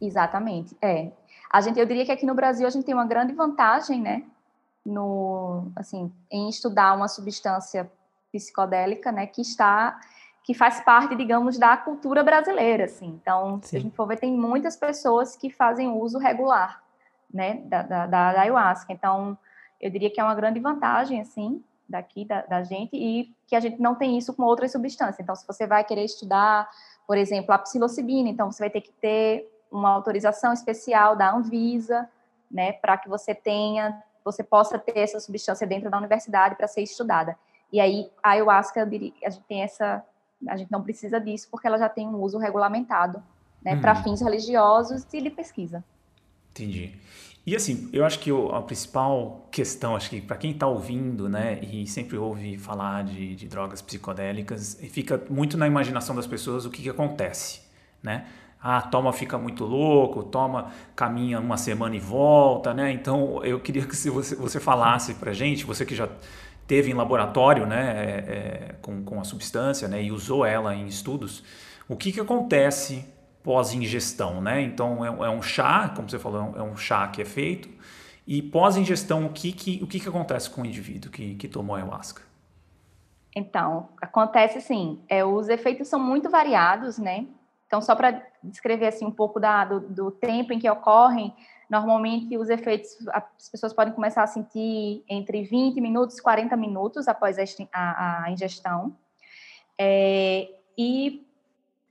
Exatamente, 0.00 0.76
é. 0.80 1.10
A 1.50 1.60
gente, 1.60 1.80
eu 1.80 1.84
diria 1.84 2.04
que 2.04 2.12
aqui 2.12 2.24
no 2.24 2.36
Brasil 2.36 2.68
a 2.68 2.70
gente 2.70 2.84
tem 2.84 2.94
uma 2.94 3.06
grande 3.06 3.32
vantagem, 3.32 4.00
né, 4.00 4.22
no, 4.86 5.72
assim, 5.74 6.12
em 6.30 6.48
estudar 6.48 6.94
uma 6.94 7.08
substância 7.08 7.90
psicodélica, 8.30 9.10
né, 9.10 9.26
que 9.26 9.40
está 9.40 9.98
que 10.48 10.54
faz 10.54 10.80
parte, 10.80 11.14
digamos, 11.14 11.58
da 11.58 11.76
cultura 11.76 12.24
brasileira, 12.24 12.86
assim. 12.86 13.08
Então, 13.20 13.60
Sim. 13.60 13.68
se 13.68 13.76
a 13.76 13.80
gente 13.80 13.94
for 13.94 14.06
ver, 14.06 14.18
tem 14.18 14.32
muitas 14.32 14.76
pessoas 14.76 15.36
que 15.36 15.50
fazem 15.50 15.90
uso 15.90 16.18
regular, 16.18 16.82
né, 17.30 17.60
da, 17.66 17.82
da, 17.82 18.06
da 18.06 18.40
ayahuasca. 18.40 18.90
Então, 18.90 19.36
eu 19.78 19.90
diria 19.90 20.08
que 20.08 20.18
é 20.18 20.24
uma 20.24 20.34
grande 20.34 20.58
vantagem, 20.58 21.20
assim, 21.20 21.62
daqui 21.86 22.24
da, 22.24 22.40
da, 22.46 22.62
gente 22.62 22.96
e 22.96 23.30
que 23.46 23.54
a 23.54 23.60
gente 23.60 23.78
não 23.78 23.94
tem 23.94 24.16
isso 24.16 24.32
com 24.32 24.42
outras 24.42 24.72
substâncias. 24.72 25.20
Então, 25.20 25.36
se 25.36 25.46
você 25.46 25.66
vai 25.66 25.84
querer 25.84 26.04
estudar, 26.04 26.66
por 27.06 27.18
exemplo, 27.18 27.52
a 27.52 27.58
psilocibina, 27.58 28.30
então 28.30 28.50
você 28.50 28.62
vai 28.62 28.70
ter 28.70 28.80
que 28.80 28.92
ter 28.92 29.46
uma 29.70 29.90
autorização 29.90 30.54
especial 30.54 31.14
da 31.14 31.30
Anvisa, 31.30 32.08
né, 32.50 32.72
para 32.72 32.96
que 32.96 33.06
você 33.06 33.34
tenha, 33.34 34.02
você 34.24 34.42
possa 34.42 34.78
ter 34.78 35.00
essa 35.00 35.20
substância 35.20 35.66
dentro 35.66 35.90
da 35.90 35.98
universidade 35.98 36.54
para 36.54 36.66
ser 36.66 36.80
estudada. 36.80 37.38
E 37.70 37.78
aí 37.78 38.10
a 38.22 38.30
ayahuasca, 38.30 38.82
a 38.82 39.28
gente 39.28 39.44
tem 39.46 39.62
essa, 39.62 40.02
a 40.46 40.56
gente 40.56 40.70
não 40.70 40.82
precisa 40.82 41.20
disso 41.20 41.48
porque 41.50 41.66
ela 41.66 41.78
já 41.78 41.88
tem 41.88 42.06
um 42.06 42.16
uso 42.16 42.38
regulamentado, 42.38 43.22
né, 43.62 43.76
para 43.76 43.96
uhum. 43.96 44.02
fins 44.02 44.20
religiosos 44.20 45.06
e 45.12 45.20
de 45.20 45.30
pesquisa. 45.30 45.82
Entendi. 46.50 46.92
E 47.46 47.56
assim, 47.56 47.88
eu 47.94 48.04
acho 48.04 48.18
que 48.18 48.30
a 48.30 48.60
principal 48.60 49.48
questão, 49.50 49.96
acho 49.96 50.10
que 50.10 50.20
para 50.20 50.36
quem 50.36 50.50
está 50.50 50.66
ouvindo, 50.66 51.30
né, 51.30 51.58
e 51.62 51.86
sempre 51.86 52.18
ouve 52.18 52.58
falar 52.58 53.04
de, 53.04 53.34
de 53.34 53.48
drogas 53.48 53.80
psicodélicas, 53.80 54.78
fica 54.90 55.22
muito 55.30 55.56
na 55.56 55.66
imaginação 55.66 56.14
das 56.14 56.26
pessoas 56.26 56.66
o 56.66 56.70
que, 56.70 56.82
que 56.82 56.90
acontece, 56.90 57.62
né? 58.02 58.26
Ah, 58.60 58.82
toma, 58.82 59.12
fica 59.12 59.38
muito 59.38 59.64
louco, 59.64 60.24
toma, 60.24 60.72
caminha 60.94 61.38
uma 61.38 61.56
semana 61.56 61.94
e 61.94 62.00
volta, 62.00 62.74
né? 62.74 62.92
Então, 62.92 63.42
eu 63.44 63.60
queria 63.60 63.86
que 63.86 63.96
você, 63.96 64.34
você 64.34 64.60
falasse 64.60 65.14
para 65.14 65.32
gente, 65.32 65.64
você 65.64 65.86
que 65.86 65.94
já 65.94 66.08
teve 66.68 66.90
em 66.90 66.94
laboratório, 66.94 67.66
né, 67.66 67.94
é, 67.96 68.12
é, 68.12 68.74
com, 68.80 69.02
com 69.02 69.20
a 69.20 69.24
substância, 69.24 69.88
né, 69.88 70.00
e 70.02 70.12
usou 70.12 70.44
ela 70.44 70.74
em 70.74 70.86
estudos, 70.86 71.42
o 71.88 71.96
que, 71.96 72.12
que 72.12 72.20
acontece 72.20 73.04
pós-ingestão, 73.42 74.42
né? 74.42 74.60
Então 74.60 75.02
é, 75.02 75.08
é, 75.08 75.30
um 75.30 75.40
chá, 75.40 75.90
como 75.96 76.08
você 76.08 76.18
falou, 76.18 76.54
é 76.54 76.62
um 76.62 76.76
chá 76.76 77.08
que 77.08 77.22
é 77.22 77.24
feito. 77.24 77.70
E 78.26 78.42
pós-ingestão, 78.42 79.24
o 79.24 79.30
que, 79.30 79.52
que, 79.52 79.80
o 79.82 79.86
que, 79.86 79.98
que 79.98 80.08
acontece 80.08 80.50
com 80.50 80.60
o 80.60 80.66
indivíduo 80.66 81.10
que, 81.10 81.34
que 81.34 81.48
tomou 81.48 81.74
ayahuasca? 81.74 82.20
Então, 83.34 83.88
acontece 84.02 84.58
assim, 84.58 85.00
é, 85.08 85.24
os 85.24 85.48
efeitos 85.48 85.88
são 85.88 85.98
muito 85.98 86.28
variados, 86.28 86.98
né? 86.98 87.26
Então, 87.66 87.80
só 87.80 87.94
para 87.94 88.22
descrever 88.42 88.88
assim 88.88 89.06
um 89.06 89.10
pouco 89.10 89.40
da, 89.40 89.64
do, 89.64 89.80
do, 89.80 90.10
tempo 90.10 90.52
em 90.52 90.58
que 90.58 90.68
ocorrem, 90.68 91.34
normalmente 91.68 92.36
os 92.38 92.48
efeitos, 92.48 92.96
as 93.12 93.48
pessoas 93.50 93.72
podem 93.72 93.92
começar 93.92 94.22
a 94.22 94.26
sentir 94.26 95.04
entre 95.08 95.42
20 95.42 95.80
minutos 95.80 96.18
e 96.18 96.22
40 96.22 96.56
minutos 96.56 97.06
após 97.08 97.36
a, 97.38 98.24
a, 98.24 98.30
ingestão. 98.30 98.96
É, 99.78 100.48
e 100.76 101.26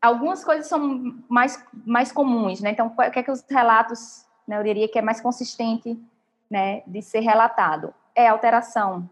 algumas 0.02 0.44
coisas 0.44 0.68
são 0.68 1.22
mais, 1.30 1.64
mais 1.86 2.12
comuns, 2.12 2.60
né? 2.60 2.72
Então, 2.72 2.88
o 2.88 3.12
que 3.12 3.20
é 3.20 3.24
que 3.24 3.32
os 3.32 3.44
relatos, 3.50 4.26
né, 4.48 4.58
eu 4.58 4.64
diria 4.64 4.88
que 4.88 4.98
é 4.98 5.02
mais 5.02 5.22
consistente, 5.22 6.00
né, 6.50 6.82
de 6.88 7.02
ser 7.02 7.20
relatado? 7.20 7.94
É 8.16 8.28
alteração 8.28 9.08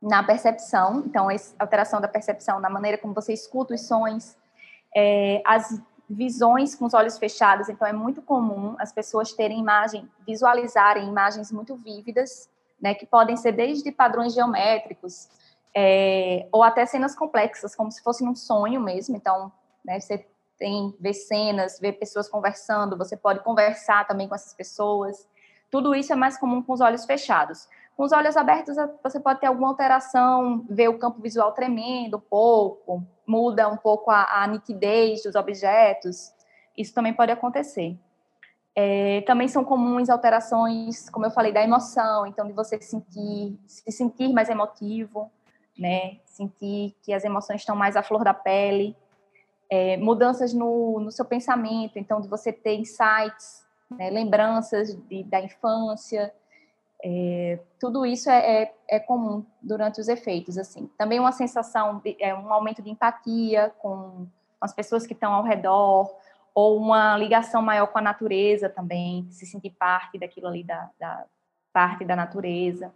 na 0.00 0.22
percepção, 0.22 1.04
então, 1.06 1.28
alteração 1.58 2.00
da 2.00 2.08
percepção 2.08 2.60
na 2.60 2.70
maneira 2.70 2.98
como 2.98 3.14
você 3.14 3.32
escuta 3.32 3.74
os 3.74 3.86
sons, 3.86 4.36
é, 4.94 5.40
as 5.44 5.80
visões 6.12 6.74
com 6.74 6.84
os 6.84 6.94
olhos 6.94 7.18
fechados, 7.18 7.68
então 7.68 7.86
é 7.86 7.92
muito 7.92 8.22
comum 8.22 8.76
as 8.78 8.92
pessoas 8.92 9.32
terem 9.32 9.58
imagem, 9.58 10.08
visualizarem 10.26 11.08
imagens 11.08 11.50
muito 11.50 11.74
vívidas, 11.76 12.48
né, 12.80 12.94
que 12.94 13.06
podem 13.06 13.36
ser 13.36 13.52
desde 13.52 13.90
padrões 13.92 14.34
geométricos, 14.34 15.28
é, 15.74 16.46
ou 16.52 16.62
até 16.62 16.84
cenas 16.84 17.14
complexas, 17.14 17.74
como 17.74 17.90
se 17.90 18.02
fosse 18.02 18.24
um 18.24 18.34
sonho 18.34 18.80
mesmo, 18.80 19.16
então 19.16 19.50
né? 19.84 19.98
Você 19.98 20.24
tem 20.58 20.94
ver 21.00 21.14
cenas, 21.14 21.80
ver 21.80 21.92
pessoas 21.92 22.28
conversando, 22.28 22.96
você 22.96 23.16
pode 23.16 23.40
conversar 23.40 24.06
também 24.06 24.28
com 24.28 24.34
essas 24.34 24.54
pessoas. 24.54 25.26
Tudo 25.70 25.94
isso 25.94 26.12
é 26.12 26.16
mais 26.16 26.38
comum 26.38 26.62
com 26.62 26.72
os 26.72 26.80
olhos 26.80 27.04
fechados. 27.04 27.68
Com 27.96 28.04
os 28.04 28.12
olhos 28.12 28.36
abertos, 28.36 28.76
você 29.02 29.20
pode 29.20 29.40
ter 29.40 29.46
alguma 29.46 29.68
alteração, 29.68 30.64
ver 30.68 30.88
o 30.88 30.98
campo 30.98 31.20
visual 31.20 31.52
tremendo 31.52 32.16
um 32.16 32.20
pouco, 32.20 33.02
muda 33.26 33.68
um 33.68 33.76
pouco 33.76 34.10
a, 34.10 34.42
a 34.42 34.46
nitidez 34.46 35.22
dos 35.22 35.34
objetos. 35.34 36.32
Isso 36.76 36.94
também 36.94 37.12
pode 37.12 37.30
acontecer. 37.30 37.98
É, 38.74 39.20
também 39.22 39.48
são 39.48 39.62
comuns 39.64 40.08
alterações, 40.08 41.10
como 41.10 41.26
eu 41.26 41.30
falei, 41.30 41.52
da 41.52 41.62
emoção, 41.62 42.26
então 42.26 42.46
de 42.46 42.54
você 42.54 42.80
sentir, 42.80 43.58
se 43.66 43.92
sentir 43.92 44.32
mais 44.32 44.48
emotivo, 44.48 45.30
né? 45.78 46.16
Sentir 46.24 46.96
que 47.02 47.12
as 47.12 47.22
emoções 47.24 47.60
estão 47.60 47.76
mais 47.76 47.96
à 47.96 48.02
flor 48.02 48.24
da 48.24 48.32
pele 48.32 48.96
é, 49.72 49.96
mudanças 49.96 50.52
no, 50.52 51.00
no 51.00 51.10
seu 51.10 51.24
pensamento, 51.24 51.98
então 51.98 52.20
de 52.20 52.28
você 52.28 52.52
ter 52.52 52.74
insights, 52.74 53.66
né, 53.90 54.10
lembranças 54.10 54.94
de, 55.08 55.24
da 55.24 55.40
infância, 55.40 56.30
é, 57.02 57.58
tudo 57.80 58.06
isso 58.06 58.30
é, 58.30 58.62
é, 58.62 58.74
é, 58.88 59.00
comum 59.00 59.44
durante 59.60 60.00
os 60.00 60.08
efeitos, 60.08 60.56
assim. 60.56 60.88
Também 60.96 61.18
uma 61.18 61.32
sensação, 61.32 61.98
de, 61.98 62.16
é, 62.20 62.34
um 62.34 62.52
aumento 62.52 62.80
de 62.80 62.90
empatia 62.90 63.72
com 63.78 64.26
as 64.60 64.72
pessoas 64.72 65.06
que 65.06 65.12
estão 65.12 65.32
ao 65.32 65.42
redor, 65.42 66.14
ou 66.54 66.78
uma 66.78 67.16
ligação 67.16 67.60
maior 67.60 67.86
com 67.88 67.98
a 67.98 68.02
natureza 68.02 68.68
também, 68.68 69.26
se 69.30 69.46
sentir 69.46 69.70
parte 69.70 70.18
daquilo 70.18 70.46
ali, 70.46 70.62
da, 70.62 70.90
da 71.00 71.24
parte 71.72 72.04
da 72.04 72.14
natureza. 72.14 72.94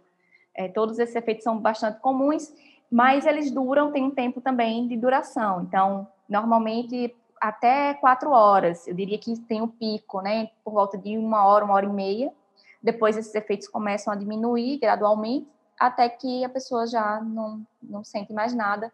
É, 0.55 0.69
todos 0.69 0.97
esses 0.99 1.15
efeitos 1.15 1.43
são 1.43 1.59
bastante 1.59 1.99
comuns, 1.99 2.53
mas 2.89 3.25
eles 3.25 3.51
duram, 3.51 3.91
tem 3.91 4.03
um 4.03 4.11
tempo 4.11 4.39
também 4.39 4.87
de 4.87 4.95
duração. 4.95 5.63
Então, 5.63 6.07
normalmente 6.29 7.13
até 7.41 7.93
quatro 7.95 8.31
horas. 8.31 8.87
Eu 8.87 8.93
diria 8.93 9.17
que 9.17 9.37
tem 9.41 9.61
um 9.61 9.67
pico, 9.67 10.21
né? 10.21 10.49
Por 10.63 10.73
volta 10.73 10.97
de 10.97 11.17
uma 11.17 11.45
hora, 11.45 11.65
uma 11.65 11.73
hora 11.73 11.85
e 11.85 11.89
meia. 11.89 12.31
Depois 12.81 13.17
esses 13.17 13.33
efeitos 13.33 13.67
começam 13.67 14.13
a 14.13 14.15
diminuir 14.15 14.79
gradualmente, 14.79 15.47
até 15.79 16.07
que 16.09 16.43
a 16.43 16.49
pessoa 16.49 16.87
já 16.87 17.21
não, 17.21 17.65
não 17.81 18.03
sente 18.03 18.33
mais 18.33 18.53
nada, 18.53 18.91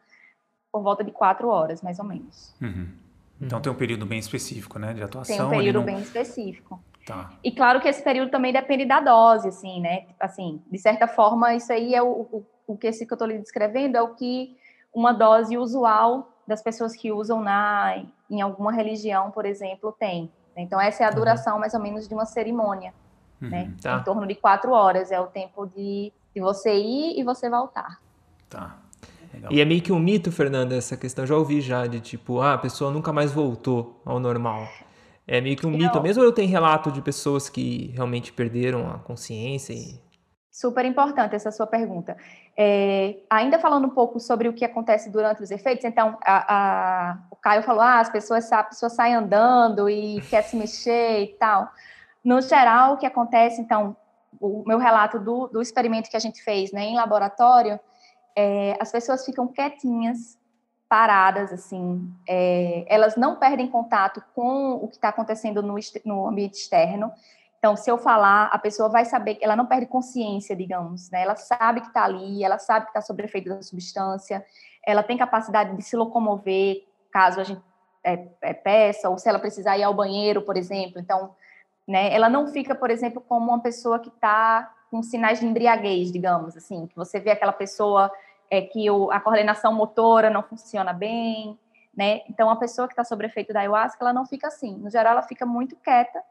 por 0.71 0.81
volta 0.81 1.03
de 1.03 1.11
quatro 1.11 1.47
horas, 1.47 1.81
mais 1.81 1.99
ou 1.99 2.05
menos. 2.05 2.53
Uhum. 2.61 2.87
Então 3.39 3.61
tem 3.61 3.71
um 3.71 3.75
período 3.75 4.05
bem 4.05 4.19
específico, 4.19 4.79
né, 4.79 4.93
de 4.93 5.03
atuação. 5.03 5.35
Tem 5.35 5.45
um 5.45 5.49
período 5.49 5.81
bem 5.81 5.99
específico. 5.99 6.81
Tá. 7.05 7.31
E 7.43 7.51
claro 7.51 7.81
que 7.81 7.87
esse 7.87 8.01
período 8.01 8.31
também 8.31 8.53
depende 8.53 8.85
da 8.85 9.01
dose, 9.01 9.49
assim, 9.49 9.81
né? 9.81 10.05
Assim, 10.19 10.61
de 10.71 10.77
certa 10.77 11.07
forma, 11.07 11.53
isso 11.53 11.71
aí 11.71 11.93
é 11.93 12.01
o, 12.01 12.07
o, 12.07 12.45
o 12.65 12.77
que 12.77 12.87
esse 12.87 13.05
que 13.05 13.11
eu 13.11 13.15
estou 13.15 13.27
lhe 13.27 13.37
descrevendo 13.37 13.97
é 13.97 14.01
o 14.01 14.15
que 14.15 14.57
uma 14.93 15.11
dose 15.11 15.57
usual 15.57 16.31
das 16.47 16.61
pessoas 16.61 16.95
que 16.95 17.11
usam 17.11 17.41
na 17.41 18.03
em 18.29 18.41
alguma 18.41 18.71
religião, 18.71 19.31
por 19.31 19.45
exemplo, 19.45 19.91
tem. 19.91 20.31
Então 20.55 20.79
essa 20.79 21.03
é 21.03 21.05
a 21.05 21.09
uhum. 21.09 21.15
duração 21.15 21.53
uhum. 21.53 21.59
mais 21.59 21.73
ou 21.73 21.79
menos 21.79 22.07
de 22.07 22.13
uma 22.13 22.25
cerimônia, 22.25 22.93
uhum, 23.43 23.50
né? 23.50 23.73
Tá. 23.81 23.97
Em 23.97 24.03
torno 24.03 24.25
de 24.25 24.35
quatro 24.35 24.71
horas 24.71 25.12
é 25.12 25.19
o 25.19 25.27
tempo 25.27 25.65
de, 25.65 26.12
de 26.33 26.41
você 26.41 26.75
ir 26.75 27.19
e 27.19 27.23
você 27.23 27.50
voltar. 27.50 28.00
Tá. 28.50 28.77
Legal. 29.33 29.51
E 29.51 29.62
é 29.62 29.65
meio 29.65 29.81
que 29.81 29.91
um 29.91 30.00
mito, 30.00 30.31
Fernanda, 30.31 30.75
essa 30.75 30.95
questão. 30.95 31.25
Já 31.25 31.35
ouvi 31.35 31.59
já 31.59 31.88
de 31.88 32.00
tipo, 32.00 32.39
ah, 32.39 32.53
a 32.53 32.57
pessoa 32.57 32.91
nunca 32.91 33.12
mais 33.12 33.31
voltou 33.31 34.00
ao 34.05 34.19
normal. 34.19 34.67
É 35.25 35.41
meio 35.41 35.55
que 35.55 35.65
um 35.65 35.71
mito. 35.71 36.00
Mesmo 36.01 36.23
eu 36.23 36.31
tenho 36.31 36.50
relato 36.50 36.91
de 36.91 37.01
pessoas 37.01 37.50
que 37.50 37.91
realmente 37.95 38.31
perderam 38.31 38.89
a 38.89 39.00
consciência 39.00 39.73
e 39.73 40.00
Super 40.53 40.85
importante 40.85 41.33
essa 41.33 41.51
sua 41.51 41.65
pergunta. 41.65 42.15
É, 42.55 43.15
ainda 43.27 43.57
falando 43.57 43.88
um 43.88 43.89
pouco 43.89 44.19
sobre 44.19 44.47
o 44.47 44.53
que 44.53 44.63
acontece 44.63 45.09
durante 45.09 45.41
os 45.41 45.50
efeitos, 45.50 45.83
então, 45.83 46.15
a, 46.23 46.53
a, 46.53 47.17
o 47.31 47.35
Caio 47.35 47.63
falou, 47.63 47.81
ah, 47.81 48.00
as 48.00 48.12
pessoas, 48.12 48.51
a 48.51 48.63
pessoa 48.63 48.88
sai 48.88 49.13
andando 49.13 49.89
e 49.89 50.21
quer 50.29 50.43
se 50.43 50.55
mexer 50.55 51.23
e 51.23 51.27
tal. 51.39 51.67
No 52.24 52.42
geral, 52.42 52.94
o 52.94 52.98
que 52.98 53.06
acontece, 53.06 53.62
então, 53.62 53.96
o 54.39 54.63
meu 54.65 54.77
relato 54.77 55.20
do, 55.20 55.48
do 55.48 55.62
experimento 55.62 56.10
que 56.10 56.18
a 56.18 56.20
gente 56.20 56.42
fez 56.42 56.72
né, 56.72 56.84
em 56.86 56.96
laboratório, 56.96 57.80
é, 58.36 58.77
as 58.80 58.92
pessoas 58.92 59.25
ficam 59.25 59.48
quietinhas, 59.48 60.38
paradas, 60.88 61.51
assim, 61.51 62.13
é, 62.27 62.86
elas 62.88 63.15
não 63.15 63.38
perdem 63.38 63.68
contato 63.68 64.24
com 64.36 64.75
o 64.75 64.88
que 64.88 64.96
está 64.96 65.10
acontecendo 65.10 65.63
no, 65.63 65.75
no 66.06 66.27
ambiente 66.27 66.53
externo, 66.53 67.12
então, 67.63 67.77
se 67.77 67.89
eu 67.89 67.98
falar, 67.98 68.48
a 68.48 68.60
pessoa 68.60 68.89
vai 68.89 69.06
saber 69.06 69.38
ela 69.39 69.56
não 69.56 69.65
perde 69.65 69.86
consciência, 69.86 70.53
digamos, 70.53 71.10
né? 71.10 71.22
Ela 71.22 71.38
sabe 71.38 71.80
que 71.80 71.88
está 71.88 72.03
ali, 72.03 72.44
ela 72.44 72.60
sabe 72.60 72.88
que 72.88 72.89
está 72.89 73.00
sob 73.00 73.24
efeito 73.24 73.48
da 73.48 73.62
substância, 73.62 74.46
ela 74.86 75.01
tem 75.01 75.18
capacidade 75.18 75.74
de 75.74 75.82
se 75.82 75.96
locomover, 75.96 76.84
caso 77.10 77.39
a 77.39 77.46
gente 77.46 77.62
é, 78.03 78.27
é, 78.42 78.53
peça, 78.53 79.10
ou 79.10 79.18
se 79.18 79.30
ela 79.30 79.39
precisar 79.39 79.77
ir 79.77 79.84
ao 79.84 79.94
banheiro, 79.94 80.42
por 80.42 80.58
exemplo. 80.58 81.00
Então, 81.00 81.34
né? 81.87 82.13
Ela 82.13 82.29
não 82.29 82.47
fica, 82.47 82.73
por 82.73 82.89
exemplo, 82.89 83.21
como 83.21 83.51
uma 83.51 83.59
pessoa 83.59 83.99
que 83.99 84.09
está 84.09 84.73
com 84.89 85.01
sinais 85.01 85.39
de 85.39 85.45
embriaguez, 85.45 86.11
digamos, 86.11 86.55
assim, 86.55 86.87
que 86.87 86.95
você 86.95 87.19
vê 87.19 87.31
aquela 87.31 87.53
pessoa 87.53 88.11
é, 88.49 88.61
que 88.61 88.89
o, 88.89 89.11
a 89.11 89.19
coordenação 89.19 89.73
motora 89.73 90.29
não 90.29 90.43
funciona 90.43 90.93
bem, 90.93 91.57
né? 91.95 92.21
Então, 92.29 92.49
a 92.49 92.55
pessoa 92.55 92.87
que 92.87 92.93
está 92.93 93.03
sob 93.03 93.25
efeito 93.25 93.53
da 93.53 93.61
ayahuasca, 93.61 93.97
ela 94.01 94.13
não 94.13 94.25
fica 94.25 94.47
assim. 94.47 94.75
No 94.77 94.89
geral, 94.89 95.13
ela 95.13 95.21
fica 95.23 95.45
muito 95.45 95.75
quieta, 95.75 96.21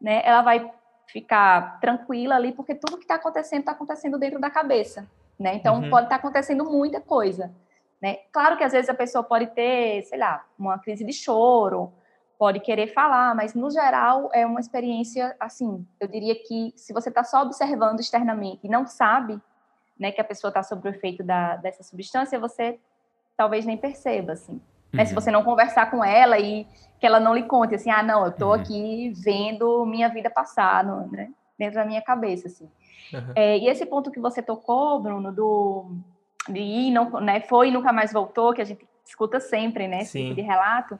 né? 0.00 0.22
Ela 0.24 0.42
vai 0.42 0.70
ficar 1.06 1.80
tranquila 1.80 2.36
ali, 2.36 2.52
porque 2.52 2.74
tudo 2.74 2.96
que 2.96 3.04
está 3.04 3.16
acontecendo 3.16 3.60
está 3.60 3.72
acontecendo 3.72 4.18
dentro 4.18 4.40
da 4.40 4.48
cabeça, 4.48 5.06
né? 5.38 5.54
Então 5.54 5.80
uhum. 5.80 5.90
pode 5.90 6.06
estar 6.06 6.16
tá 6.16 6.20
acontecendo 6.20 6.64
muita 6.64 7.00
coisa, 7.00 7.52
né? 8.00 8.18
Claro 8.32 8.56
que 8.56 8.64
às 8.64 8.72
vezes 8.72 8.88
a 8.88 8.94
pessoa 8.94 9.22
pode 9.22 9.48
ter, 9.48 10.02
sei 10.02 10.18
lá, 10.18 10.44
uma 10.58 10.78
crise 10.78 11.04
de 11.04 11.12
choro, 11.12 11.92
pode 12.40 12.58
querer 12.60 12.86
falar, 12.86 13.34
mas 13.34 13.52
no 13.52 13.70
geral 13.70 14.30
é 14.32 14.46
uma 14.46 14.60
experiência 14.60 15.36
assim. 15.38 15.86
Eu 16.00 16.08
diria 16.08 16.34
que 16.34 16.72
se 16.74 16.90
você 16.90 17.10
está 17.10 17.22
só 17.22 17.42
observando 17.42 18.00
externamente 18.00 18.66
e 18.66 18.68
não 18.68 18.86
sabe, 18.86 19.38
né, 19.98 20.10
que 20.10 20.22
a 20.22 20.24
pessoa 20.24 20.48
está 20.48 20.62
sob 20.62 20.88
o 20.88 20.90
efeito 20.90 21.22
da, 21.22 21.56
dessa 21.56 21.82
substância, 21.82 22.40
você 22.40 22.78
talvez 23.36 23.66
nem 23.66 23.76
perceba, 23.76 24.32
assim. 24.32 24.54
Uhum. 24.54 24.60
Né? 24.94 25.04
Se 25.04 25.14
uhum. 25.14 25.20
você 25.20 25.30
não 25.30 25.44
conversar 25.44 25.90
com 25.90 26.02
ela 26.02 26.38
e 26.38 26.66
que 26.98 27.06
ela 27.06 27.20
não 27.20 27.34
lhe 27.34 27.42
conte 27.42 27.74
assim, 27.74 27.90
ah, 27.90 28.02
não, 28.02 28.24
eu 28.24 28.30
estou 28.30 28.54
uhum. 28.54 28.54
aqui 28.54 29.12
vendo 29.22 29.84
minha 29.84 30.08
vida 30.08 30.30
passar, 30.30 30.82
não, 30.82 31.08
né? 31.08 31.30
dentro 31.58 31.74
da 31.74 31.84
minha 31.84 32.00
cabeça, 32.00 32.48
assim. 32.48 32.70
Uhum. 33.12 33.32
É, 33.36 33.58
e 33.58 33.68
esse 33.68 33.84
ponto 33.84 34.10
que 34.10 34.18
você 34.18 34.40
tocou, 34.40 34.98
Bruno, 34.98 35.30
do 35.30 35.90
de 36.48 36.58
ir, 36.58 36.90
não, 36.90 37.10
né, 37.20 37.42
foi 37.42 37.68
e 37.68 37.70
nunca 37.70 37.92
mais 37.92 38.14
voltou, 38.14 38.54
que 38.54 38.62
a 38.62 38.64
gente 38.64 38.88
escuta 39.04 39.38
sempre, 39.38 39.86
né, 39.86 40.00
esse 40.00 40.18
tipo 40.18 40.34
de 40.34 40.40
relato, 40.40 40.98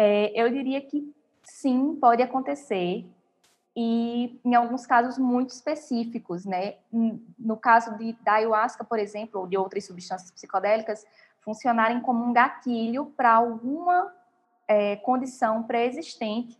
é, 0.00 0.32
eu 0.34 0.50
diria 0.50 0.80
que 0.80 1.14
sim, 1.42 1.94
pode 1.96 2.22
acontecer, 2.22 3.04
e 3.76 4.40
em 4.42 4.54
alguns 4.54 4.86
casos 4.86 5.18
muito 5.18 5.50
específicos, 5.50 6.46
né? 6.46 6.76
No 7.38 7.54
caso 7.54 7.98
de, 7.98 8.14
da 8.24 8.34
ayahuasca, 8.34 8.82
por 8.82 8.98
exemplo, 8.98 9.42
ou 9.42 9.46
de 9.46 9.58
outras 9.58 9.84
substâncias 9.84 10.30
psicodélicas, 10.30 11.06
funcionarem 11.40 12.00
como 12.00 12.24
um 12.24 12.32
gatilho 12.32 13.12
para 13.14 13.34
alguma 13.34 14.10
é, 14.66 14.96
condição 14.96 15.64
pré-existente, 15.64 16.56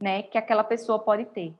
né, 0.00 0.22
que 0.22 0.38
aquela 0.38 0.64
pessoa 0.64 0.98
pode 0.98 1.26
ter. 1.26 1.54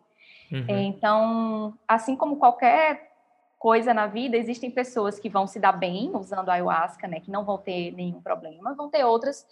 Uhum. 0.51 0.65
É, 0.67 0.83
então, 0.83 1.75
assim 1.87 2.17
como 2.17 2.37
qualquer 2.37 3.13
coisa 3.59 3.93
na 3.93 4.07
vida, 4.07 4.37
existem 4.37 4.71
pessoas 4.71 5.19
que 5.19 5.29
vão 5.29 5.47
se 5.47 5.61
dar 5.61 5.73
bem 5.73 6.11
usando 6.15 6.49
a 6.49 6.55
ayahuasca, 6.55 7.07
né, 7.07 7.21
que 7.21 7.31
não 7.31 7.45
vão 7.45 7.59
ter 7.59 7.93
nenhum 7.93 8.23
problema, 8.23 8.75
vão 8.75 8.89
ter 8.89 9.05
outras 9.05 9.47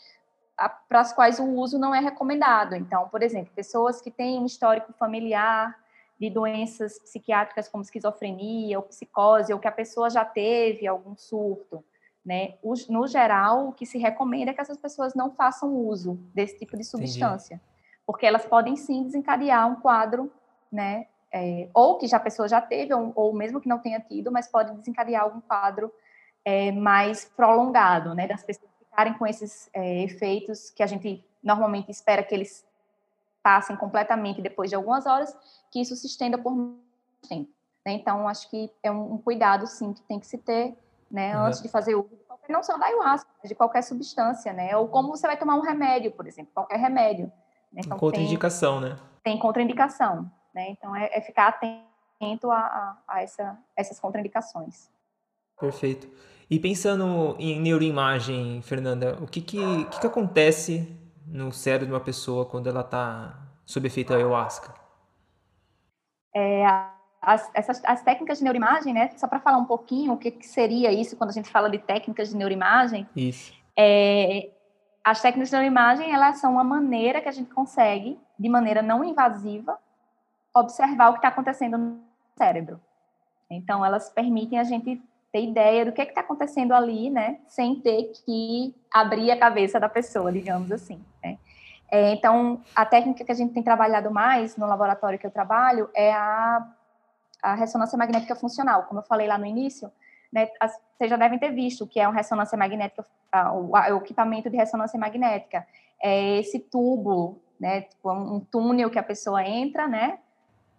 para 0.88 1.00
as 1.00 1.12
quais 1.12 1.38
o 1.38 1.44
uso 1.44 1.78
não 1.78 1.94
é 1.94 2.00
recomendado. 2.00 2.74
Então, 2.74 3.08
por 3.08 3.22
exemplo, 3.22 3.52
pessoas 3.54 4.00
que 4.00 4.10
têm 4.10 4.38
um 4.38 4.46
histórico 4.46 4.92
familiar 4.94 5.76
de 6.18 6.30
doenças 6.30 6.98
psiquiátricas 6.98 7.68
como 7.68 7.82
esquizofrenia 7.82 8.78
ou 8.78 8.84
psicose, 8.84 9.52
ou 9.52 9.58
que 9.58 9.68
a 9.68 9.72
pessoa 9.72 10.08
já 10.08 10.24
teve 10.24 10.86
algum 10.86 11.14
surto, 11.14 11.84
né? 12.24 12.54
No 12.88 13.06
geral, 13.06 13.68
o 13.68 13.72
que 13.72 13.84
se 13.84 13.98
recomenda 13.98 14.50
é 14.50 14.54
que 14.54 14.60
essas 14.60 14.78
pessoas 14.78 15.14
não 15.14 15.30
façam 15.30 15.74
uso 15.74 16.14
desse 16.34 16.58
tipo 16.58 16.76
de 16.76 16.84
substância, 16.84 17.56
Entendi. 17.56 17.70
porque 18.06 18.24
elas 18.24 18.46
podem 18.46 18.76
sim 18.76 19.04
desencadear 19.04 19.70
um 19.70 19.76
quadro, 19.76 20.32
né? 20.72 21.06
É, 21.30 21.68
ou 21.74 21.98
que 21.98 22.06
já 22.06 22.16
a 22.16 22.20
pessoa 22.20 22.48
já 22.48 22.62
teve, 22.62 22.94
ou, 22.94 23.12
ou, 23.14 23.34
mesmo 23.34 23.60
que 23.60 23.68
não 23.68 23.78
tenha 23.78 24.00
tido, 24.00 24.32
mas 24.32 24.48
pode 24.48 24.74
desencadear 24.76 25.24
algum 25.24 25.40
quadro 25.40 25.92
é, 26.42 26.72
mais 26.72 27.26
prolongado, 27.26 28.14
né? 28.14 28.26
Das 28.26 28.42
pessoas 28.42 28.65
ficarem 28.96 29.12
com 29.12 29.26
esses 29.26 29.68
é, 29.74 30.04
efeitos 30.04 30.70
que 30.70 30.82
a 30.82 30.86
gente 30.86 31.22
normalmente 31.42 31.90
espera 31.90 32.22
que 32.22 32.34
eles 32.34 32.66
passem 33.42 33.76
completamente 33.76 34.40
depois 34.40 34.70
de 34.70 34.76
algumas 34.76 35.04
horas, 35.04 35.36
que 35.70 35.78
isso 35.78 35.94
se 35.94 36.06
estenda 36.06 36.38
por 36.38 36.56
muito 36.56 36.80
tempo. 37.28 37.50
Né? 37.84 37.92
Então, 37.92 38.26
acho 38.26 38.48
que 38.48 38.72
é 38.82 38.90
um, 38.90 39.14
um, 39.14 39.18
cuidado, 39.18 39.66
sim, 39.66 39.92
que 39.92 40.00
tem 40.02 40.18
que 40.18 40.26
se 40.26 40.38
ter 40.38 40.74
né, 41.10 41.36
uhum. 41.36 41.44
antes 41.44 41.60
de 41.60 41.68
fazer 41.68 41.94
uso, 41.94 42.08
não 42.48 42.62
só 42.62 42.78
da 42.78 42.86
ayahuasca, 42.86 43.28
mas 43.42 43.50
de 43.50 43.54
qualquer 43.54 43.82
substância, 43.82 44.52
né? 44.52 44.76
Ou 44.76 44.88
como 44.88 45.08
você 45.08 45.26
vai 45.26 45.36
tomar 45.36 45.56
um 45.56 45.60
remédio, 45.60 46.12
por 46.12 46.26
exemplo, 46.26 46.52
qualquer 46.54 46.78
remédio. 46.78 47.26
Né? 47.72 47.82
Então, 47.84 47.98
contraindicação, 47.98 48.80
tem, 48.80 48.90
né? 48.90 48.98
Tem 49.22 49.38
contraindicação, 49.38 50.30
né? 50.54 50.70
Então, 50.70 50.94
é, 50.96 51.10
é 51.12 51.20
ficar 51.20 51.48
atento 51.48 52.50
a, 52.50 52.58
a, 52.58 52.98
a 53.06 53.22
essa, 53.22 53.58
essas 53.76 54.00
contraindicações. 54.00 54.88
Perfeito. 55.58 56.08
E 56.48 56.60
pensando 56.60 57.36
em 57.40 57.60
neuroimagem, 57.60 58.62
Fernanda, 58.62 59.18
o 59.20 59.26
que 59.26 59.40
que, 59.40 59.84
que, 59.86 60.00
que 60.00 60.06
acontece 60.06 60.96
no 61.26 61.52
cérebro 61.52 61.86
de 61.86 61.92
uma 61.92 62.00
pessoa 62.00 62.46
quando 62.46 62.68
ela 62.68 62.82
está 62.82 63.36
sob 63.64 63.86
efeito 63.86 64.14
ayahuasca? 64.14 64.72
É, 66.32 66.64
as, 67.20 67.50
essas, 67.52 67.82
as 67.84 68.02
técnicas 68.02 68.38
de 68.38 68.44
neuroimagem, 68.44 68.94
né? 68.94 69.10
Só 69.16 69.26
para 69.26 69.40
falar 69.40 69.58
um 69.58 69.64
pouquinho 69.64 70.12
o 70.12 70.16
que, 70.16 70.30
que, 70.30 70.46
seria 70.46 70.92
isso 70.92 71.16
quando 71.16 71.30
a 71.30 71.32
gente 71.32 71.50
fala 71.50 71.68
de 71.68 71.78
técnicas 71.78 72.28
de 72.28 72.36
neuroimagem. 72.36 73.08
Isso. 73.16 73.52
É, 73.76 74.50
as 75.02 75.20
técnicas 75.20 75.48
de 75.48 75.56
neuroimagem, 75.56 76.12
elas 76.12 76.38
são 76.38 76.52
uma 76.52 76.64
maneira 76.64 77.20
que 77.20 77.28
a 77.28 77.32
gente 77.32 77.52
consegue, 77.52 78.20
de 78.38 78.48
maneira 78.48 78.82
não 78.82 79.02
invasiva, 79.02 79.76
observar 80.54 81.08
o 81.08 81.12
que 81.14 81.18
está 81.18 81.28
acontecendo 81.28 81.76
no 81.76 82.00
cérebro. 82.38 82.80
Então, 83.50 83.84
elas 83.84 84.08
permitem 84.10 84.60
a 84.60 84.64
gente 84.64 85.02
ter 85.36 85.42
ideia 85.42 85.84
do 85.84 85.92
que 85.92 86.00
está 86.00 86.22
acontecendo 86.22 86.72
ali, 86.72 87.10
né, 87.10 87.38
sem 87.46 87.78
ter 87.78 88.10
que 88.24 88.74
abrir 88.90 89.30
a 89.30 89.38
cabeça 89.38 89.78
da 89.78 89.86
pessoa, 89.88 90.32
digamos 90.32 90.72
assim. 90.72 91.04
Né? 91.22 91.36
É, 91.90 92.12
então, 92.12 92.62
a 92.74 92.86
técnica 92.86 93.22
que 93.22 93.30
a 93.30 93.34
gente 93.34 93.52
tem 93.52 93.62
trabalhado 93.62 94.10
mais 94.10 94.56
no 94.56 94.66
laboratório 94.66 95.18
que 95.18 95.26
eu 95.26 95.30
trabalho 95.30 95.90
é 95.94 96.10
a, 96.10 96.66
a 97.42 97.54
ressonância 97.54 97.98
magnética 97.98 98.34
funcional. 98.34 98.84
Como 98.84 99.00
eu 99.00 99.04
falei 99.04 99.28
lá 99.28 99.36
no 99.36 99.44
início, 99.44 99.92
né, 100.32 100.48
as, 100.58 100.72
vocês 100.96 101.10
já 101.10 101.18
devem 101.18 101.38
ter 101.38 101.50
visto 101.50 101.84
o 101.84 101.86
que 101.86 102.00
é 102.00 102.08
uma 102.08 102.16
ressonância 102.16 102.56
magnética, 102.56 103.04
a, 103.30 103.52
o, 103.52 103.76
a, 103.76 103.94
o, 103.94 103.98
equipamento 103.98 104.48
de 104.48 104.56
ressonância 104.56 104.98
magnética. 104.98 105.66
É 106.02 106.38
esse 106.38 106.58
tubo, 106.58 107.42
né, 107.60 107.82
tipo 107.82 108.10
um, 108.10 108.36
um 108.36 108.40
túnel 108.40 108.88
que 108.88 108.98
a 108.98 109.02
pessoa 109.02 109.46
entra, 109.46 109.86
né, 109.86 110.18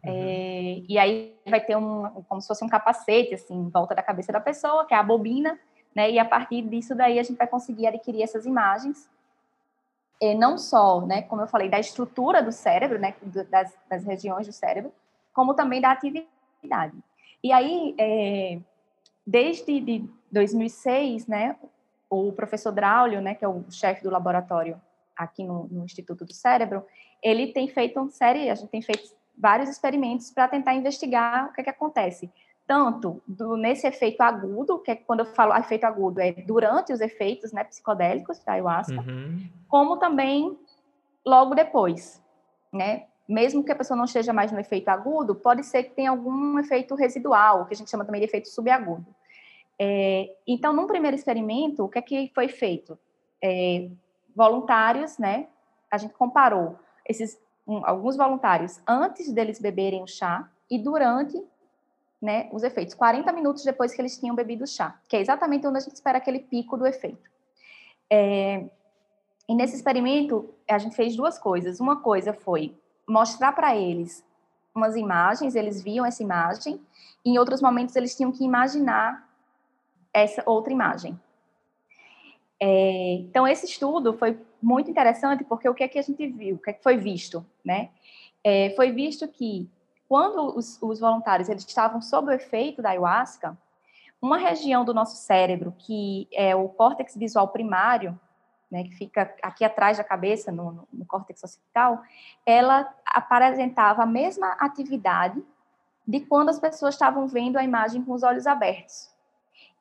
Uhum. 0.07 0.15
É, 0.15 0.83
e 0.87 0.97
aí 0.97 1.35
vai 1.47 1.59
ter 1.59 1.75
um, 1.75 2.09
como 2.27 2.41
se 2.41 2.47
fosse 2.47 2.63
um 2.63 2.69
capacete, 2.69 3.33
assim, 3.33 3.53
em 3.53 3.69
volta 3.69 3.95
da 3.95 4.01
cabeça 4.01 4.31
da 4.31 4.39
pessoa, 4.39 4.85
que 4.85 4.93
é 4.93 4.97
a 4.97 5.03
bobina, 5.03 5.59
né? 5.95 6.11
E 6.11 6.19
a 6.19 6.25
partir 6.25 6.61
disso 6.63 6.95
daí 6.95 7.19
a 7.19 7.23
gente 7.23 7.37
vai 7.37 7.47
conseguir 7.47 7.87
adquirir 7.87 8.23
essas 8.23 8.45
imagens, 8.45 9.09
e 10.19 10.33
não 10.33 10.57
só, 10.57 11.01
né, 11.01 11.21
como 11.23 11.43
eu 11.43 11.47
falei, 11.47 11.69
da 11.69 11.79
estrutura 11.79 12.41
do 12.41 12.51
cérebro, 12.51 12.97
né, 12.97 13.13
das, 13.49 13.71
das 13.87 14.03
regiões 14.03 14.47
do 14.47 14.53
cérebro, 14.53 14.91
como 15.31 15.53
também 15.53 15.79
da 15.79 15.91
atividade. 15.91 16.97
E 17.43 17.51
aí, 17.51 17.95
é, 17.99 18.59
desde 19.25 19.79
de 19.79 20.09
2006, 20.31 21.27
né, 21.27 21.55
o 22.09 22.31
professor 22.31 22.71
Draulio, 22.71 23.21
né, 23.21 23.35
que 23.35 23.45
é 23.45 23.47
o 23.47 23.63
chefe 23.69 24.01
do 24.03 24.09
laboratório 24.09 24.81
aqui 25.15 25.43
no, 25.43 25.67
no 25.69 25.85
Instituto 25.85 26.25
do 26.25 26.33
Cérebro, 26.33 26.83
ele 27.21 27.53
tem 27.53 27.67
feito 27.67 27.99
uma 27.99 28.09
série, 28.09 28.49
a 28.49 28.55
gente 28.55 28.69
tem 28.69 28.81
feito 28.81 29.15
vários 29.37 29.69
experimentos 29.69 30.31
para 30.31 30.47
tentar 30.47 30.73
investigar 30.73 31.49
o 31.49 31.53
que, 31.53 31.61
é 31.61 31.63
que 31.63 31.69
acontece. 31.69 32.31
Tanto 32.65 33.21
do, 33.25 33.55
nesse 33.55 33.87
efeito 33.87 34.21
agudo, 34.21 34.79
que 34.79 34.91
é 34.91 34.95
quando 34.95 35.21
eu 35.21 35.25
falo 35.27 35.55
efeito 35.55 35.85
agudo, 35.85 36.19
é 36.19 36.31
durante 36.33 36.91
os 36.91 36.99
efeitos 36.99 37.53
né, 37.53 37.63
psicodélicos 37.63 38.39
da 38.39 38.53
ayahuasca, 38.53 38.99
uhum. 38.99 39.47
como 39.69 39.97
também 39.97 40.57
logo 41.25 41.55
depois, 41.55 42.21
né? 42.73 43.05
Mesmo 43.27 43.63
que 43.63 43.71
a 43.71 43.75
pessoa 43.75 43.97
não 43.97 44.05
esteja 44.05 44.33
mais 44.33 44.51
no 44.51 44.59
efeito 44.59 44.87
agudo, 44.89 45.35
pode 45.35 45.63
ser 45.65 45.83
que 45.83 45.91
tenha 45.91 46.09
algum 46.09 46.57
efeito 46.59 46.95
residual, 46.95 47.65
que 47.65 47.73
a 47.73 47.77
gente 47.77 47.91
chama 47.91 48.05
também 48.05 48.21
de 48.21 48.27
efeito 48.27 48.47
subagudo. 48.49 49.05
É, 49.79 50.33
então, 50.47 50.73
num 50.73 50.87
primeiro 50.87 51.15
experimento, 51.15 51.83
o 51.83 51.89
que 51.89 51.99
é 51.99 52.01
que 52.01 52.31
foi 52.33 52.47
feito? 52.47 52.97
É, 53.43 53.89
voluntários, 54.35 55.17
né? 55.17 55.47
A 55.91 55.97
gente 55.97 56.13
comparou 56.13 56.79
esses 57.05 57.39
um, 57.67 57.85
alguns 57.85 58.15
voluntários 58.15 58.79
antes 58.87 59.31
deles 59.31 59.59
beberem 59.59 60.01
o 60.01 60.07
chá 60.07 60.49
e 60.69 60.79
durante 60.79 61.41
né, 62.21 62.49
os 62.51 62.63
efeitos, 62.63 62.95
40 62.95 63.31
minutos 63.31 63.63
depois 63.63 63.93
que 63.93 64.01
eles 64.01 64.17
tinham 64.17 64.35
bebido 64.35 64.63
o 64.63 64.67
chá, 64.67 64.99
que 65.07 65.15
é 65.15 65.21
exatamente 65.21 65.67
onde 65.67 65.77
a 65.77 65.81
gente 65.81 65.93
espera 65.93 66.17
aquele 66.17 66.39
pico 66.39 66.77
do 66.77 66.85
efeito. 66.87 67.29
É, 68.09 68.65
e 69.47 69.55
nesse 69.55 69.75
experimento, 69.75 70.49
a 70.69 70.77
gente 70.77 70.95
fez 70.95 71.15
duas 71.15 71.37
coisas. 71.37 71.79
Uma 71.79 72.01
coisa 72.01 72.33
foi 72.33 72.75
mostrar 73.07 73.53
para 73.53 73.75
eles 73.75 74.25
umas 74.75 74.95
imagens, 74.95 75.55
eles 75.55 75.81
viam 75.81 76.05
essa 76.05 76.21
imagem, 76.21 76.79
e 77.23 77.31
em 77.31 77.37
outros 77.37 77.61
momentos 77.61 77.95
eles 77.95 78.15
tinham 78.15 78.31
que 78.31 78.43
imaginar 78.43 79.27
essa 80.13 80.43
outra 80.45 80.71
imagem. 80.73 81.19
É, 82.59 83.13
então, 83.13 83.47
esse 83.47 83.65
estudo 83.65 84.13
foi 84.13 84.39
muito 84.61 84.89
interessante 84.89 85.43
porque 85.43 85.67
o 85.67 85.73
que 85.73 85.83
é 85.83 85.87
que 85.87 85.99
a 85.99 86.01
gente 86.01 86.25
viu, 86.27 86.55
o 86.55 86.59
que 86.59 86.69
é 86.69 86.73
que 86.73 86.83
foi 86.83 86.97
visto, 86.97 87.45
né? 87.63 87.89
É, 88.43 88.73
foi 88.75 88.91
visto 88.91 89.27
que 89.27 89.69
quando 90.07 90.57
os, 90.57 90.81
os, 90.81 90.99
voluntários 90.99 91.49
eles 91.49 91.65
estavam 91.65 92.01
sob 92.01 92.29
o 92.29 92.33
efeito 92.33 92.81
da 92.81 92.89
ayahuasca, 92.89 93.57
uma 94.21 94.37
região 94.37 94.85
do 94.85 94.93
nosso 94.93 95.17
cérebro, 95.17 95.73
que 95.77 96.27
é 96.31 96.55
o 96.55 96.69
córtex 96.69 97.15
visual 97.15 97.49
primário, 97.49 98.17
né, 98.69 98.83
que 98.83 98.95
fica 98.95 99.33
aqui 99.41 99.63
atrás 99.63 99.97
da 99.97 100.03
cabeça, 100.03 100.51
no, 100.51 100.71
no, 100.71 100.87
no 100.91 101.05
córtex 101.05 101.43
occipital, 101.43 102.01
ela 102.45 102.93
apresentava 103.05 104.03
a 104.03 104.05
mesma 104.05 104.53
atividade 104.59 105.41
de 106.07 106.21
quando 106.21 106.49
as 106.49 106.59
pessoas 106.59 106.95
estavam 106.95 107.27
vendo 107.27 107.57
a 107.57 107.63
imagem 107.63 108.03
com 108.03 108.13
os 108.13 108.23
olhos 108.23 108.47
abertos. 108.47 109.13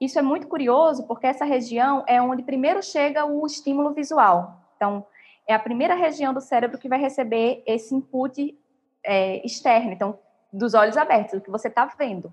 Isso 0.01 0.19
é 0.19 0.23
muito 0.23 0.47
curioso, 0.47 1.07
porque 1.07 1.27
essa 1.27 1.45
região 1.45 2.05
é 2.07 2.21
onde 2.21 2.43
primeiro 2.43 2.83
chega 2.83 3.25
o 3.25 3.47
estímulo 3.47 3.93
visual. 3.93 4.61
Então, 4.77 5.07
é 5.47 5.55
a 5.55 5.59
primeira 5.59 5.95
região 5.95 6.35
do 6.35 6.41
cérebro 6.41 6.79
que 6.79 6.89
vai 6.89 6.99
receber 6.99 7.62
esse 7.67 7.95
input 7.95 8.57
é, 9.05 9.45
externo, 9.47 9.93
então, 9.93 10.19
dos 10.53 10.75
olhos 10.75 10.97
abertos, 10.97 11.35
o 11.35 11.41
que 11.41 11.51
você 11.51 11.69
está 11.69 11.85
vendo. 11.87 12.33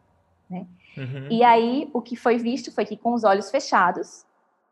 Né? 0.50 0.66
Uhum. 0.98 1.28
E 1.30 1.44
aí, 1.44 1.90
o 1.94 2.02
que 2.02 2.16
foi 2.16 2.38
visto 2.38 2.72
foi 2.72 2.86
que 2.86 2.98
com 2.98 3.14
os 3.14 3.24
olhos 3.24 3.52
fechados, 3.52 4.26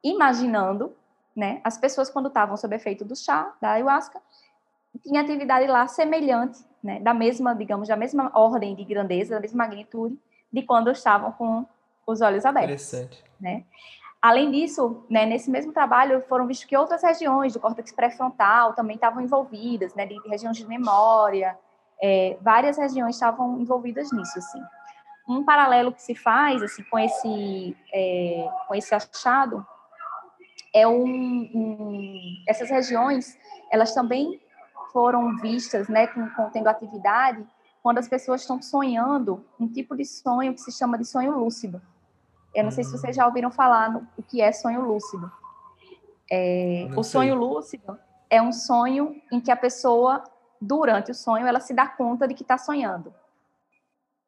imaginando, 0.04 0.96
né, 1.36 1.62
as 1.64 1.78
pessoas 1.78 2.10
quando 2.10 2.28
estavam 2.28 2.58
sob 2.58 2.76
efeito 2.76 3.06
do 3.06 3.16
chá, 3.16 3.54
da 3.62 3.72
ayahuasca, 3.72 4.20
tinha 5.04 5.22
atividade 5.22 5.68
lá 5.68 5.88
semelhante, 5.88 6.60
né, 6.84 7.00
da 7.00 7.14
mesma, 7.14 7.56
digamos, 7.56 7.88
da 7.88 7.96
mesma 7.96 8.32
ordem 8.34 8.76
de 8.76 8.84
grandeza, 8.84 9.36
da 9.36 9.40
mesma 9.40 9.66
magnitude, 9.66 10.18
de 10.52 10.62
quando 10.64 10.92
estavam 10.92 11.32
com 11.32 11.66
os 12.06 12.22
olhos 12.22 12.46
abertos. 12.46 12.94
Interessante. 12.94 13.24
Né? 13.40 13.64
Além 14.22 14.52
disso, 14.52 15.04
né, 15.10 15.26
nesse 15.26 15.50
mesmo 15.50 15.74
trabalho 15.74 16.22
foram 16.22 16.46
vistos 16.46 16.68
que 16.68 16.78
outras 16.78 17.02
regiões 17.02 17.54
do 17.54 17.60
córtex 17.60 17.92
pré-frontal 17.92 18.74
também 18.74 18.96
estavam 18.96 19.24
envolvidas, 19.24 19.96
né, 19.96 20.06
de 20.06 20.16
regiões 20.30 20.58
de 20.58 20.68
memória, 20.68 21.58
é, 22.02 22.38
várias 22.40 22.78
regiões 22.78 23.16
estavam 23.16 23.60
envolvidas 23.60 24.12
nisso, 24.12 24.38
assim. 24.38 24.62
Um 25.28 25.44
paralelo 25.44 25.92
que 25.92 26.02
se 26.02 26.14
faz, 26.14 26.62
assim, 26.62 26.84
com 26.84 27.00
esse, 27.00 27.76
é, 27.92 28.48
com 28.68 28.76
esse 28.76 28.94
achado 28.94 29.66
é 30.74 30.88
um, 30.88 31.04
um, 31.04 32.44
essas 32.48 32.70
regiões, 32.70 33.38
elas 33.72 33.94
também 33.94 34.40
foram 34.94 35.36
vistas, 35.38 35.88
né, 35.88 36.06
com, 36.08 36.30
com, 36.30 36.50
tendo 36.50 36.68
atividade, 36.68 37.46
quando 37.82 37.98
as 37.98 38.08
pessoas 38.08 38.42
estão 38.42 38.62
sonhando 38.62 39.44
um 39.60 39.68
tipo 39.68 39.96
de 39.96 40.06
sonho 40.06 40.54
que 40.54 40.62
se 40.62 40.72
chama 40.72 40.98
de 40.98 41.06
sonho 41.06 41.38
lúcido. 41.38 41.82
Eu 42.54 42.64
não 42.64 42.72
sei 42.72 42.84
se 42.84 42.92
vocês 42.92 43.16
já 43.16 43.26
ouviram 43.26 43.52
falar 43.52 43.92
no, 43.92 44.08
o 44.18 44.24
que 44.24 44.42
é 44.42 44.52
sonho 44.52 44.82
lúcido. 44.82 45.32
É, 46.30 46.88
o 46.96 47.04
sonho 47.04 47.36
lúcido 47.36 47.98
é 48.30 48.42
um 48.42 48.54
sonho 48.54 49.16
em 49.32 49.40
que 49.40 49.52
a 49.52 49.56
pessoa, 49.56 50.24
durante 50.60 51.12
o 51.12 51.14
sonho, 51.14 51.46
ela 51.46 51.60
se 51.60 51.74
dá 51.74 51.88
conta 51.88 52.28
de 52.28 52.34
que 52.34 52.44
está 52.44 52.58
sonhando. 52.58 53.14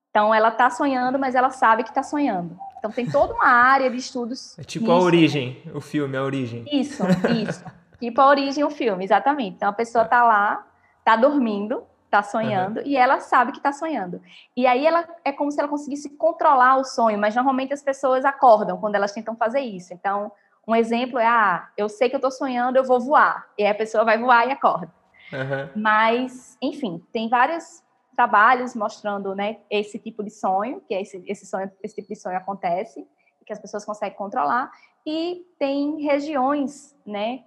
Então, 0.09 0.33
ela 0.33 0.49
está 0.49 0.69
sonhando, 0.69 1.17
mas 1.17 1.33
ela 1.33 1.49
sabe 1.49 1.83
que 1.83 1.89
está 1.89 2.03
sonhando. 2.03 2.57
Então, 2.77 2.91
tem 2.91 3.09
toda 3.09 3.33
uma 3.33 3.47
área 3.49 3.89
de 3.89 3.97
estudos. 3.97 4.57
É 4.59 4.63
tipo 4.63 4.91
a 4.91 4.99
origem, 4.99 5.63
o 5.73 5.81
filme, 5.81 6.15
a 6.15 6.23
origem. 6.23 6.65
Isso, 6.71 7.03
isso. 7.47 7.65
tipo 7.99 8.21
a 8.21 8.27
origem, 8.27 8.63
o 8.63 8.69
filme, 8.69 9.03
exatamente. 9.03 9.55
Então, 9.55 9.69
a 9.69 9.73
pessoa 9.73 10.03
está 10.03 10.23
lá, 10.23 10.67
está 10.99 11.15
dormindo, 11.15 11.83
está 12.15 12.21
sonhando 12.21 12.79
uhum. 12.79 12.85
e 12.85 12.95
ela 12.95 13.19
sabe 13.19 13.51
que 13.51 13.57
está 13.57 13.71
sonhando. 13.71 14.21
E 14.55 14.67
aí 14.67 14.85
ela 14.85 15.07
é 15.25 15.31
como 15.31 15.51
se 15.51 15.59
ela 15.59 15.67
conseguisse 15.67 16.09
controlar 16.11 16.77
o 16.77 16.83
sonho, 16.83 17.17
mas 17.17 17.35
normalmente 17.35 17.73
as 17.73 17.81
pessoas 17.81 18.23
acordam 18.23 18.77
quando 18.77 18.95
elas 18.95 19.11
tentam 19.11 19.35
fazer 19.35 19.61
isso. 19.61 19.93
Então, 19.93 20.31
um 20.67 20.75
exemplo 20.75 21.17
é: 21.17 21.25
ah, 21.25 21.67
eu 21.75 21.89
sei 21.89 22.09
que 22.09 22.15
eu 22.15 22.19
estou 22.19 22.31
sonhando, 22.31 22.77
eu 22.77 22.83
vou 22.83 22.99
voar. 22.99 23.47
E 23.57 23.63
aí 23.63 23.71
a 23.71 23.75
pessoa 23.75 24.03
vai 24.03 24.17
voar 24.17 24.47
e 24.47 24.51
acorda. 24.51 24.93
Uhum. 25.31 25.81
Mas, 25.81 26.57
enfim, 26.61 27.03
tem 27.11 27.27
vários 27.27 27.83
trabalhos 28.15 28.75
mostrando 28.75 29.33
né, 29.33 29.57
esse 29.69 29.97
tipo 29.97 30.23
de 30.23 30.29
sonho, 30.29 30.81
que 30.87 30.93
é 30.93 31.01
esse, 31.01 31.23
esse, 31.25 31.47
sonho, 31.47 31.71
esse 31.81 31.95
tipo 31.95 32.07
de 32.07 32.15
sonho 32.15 32.37
acontece, 32.37 33.07
que 33.45 33.51
as 33.51 33.59
pessoas 33.59 33.83
conseguem 33.83 34.15
controlar, 34.15 34.71
e 35.05 35.45
tem 35.57 36.01
regiões 36.01 36.95
né, 37.05 37.43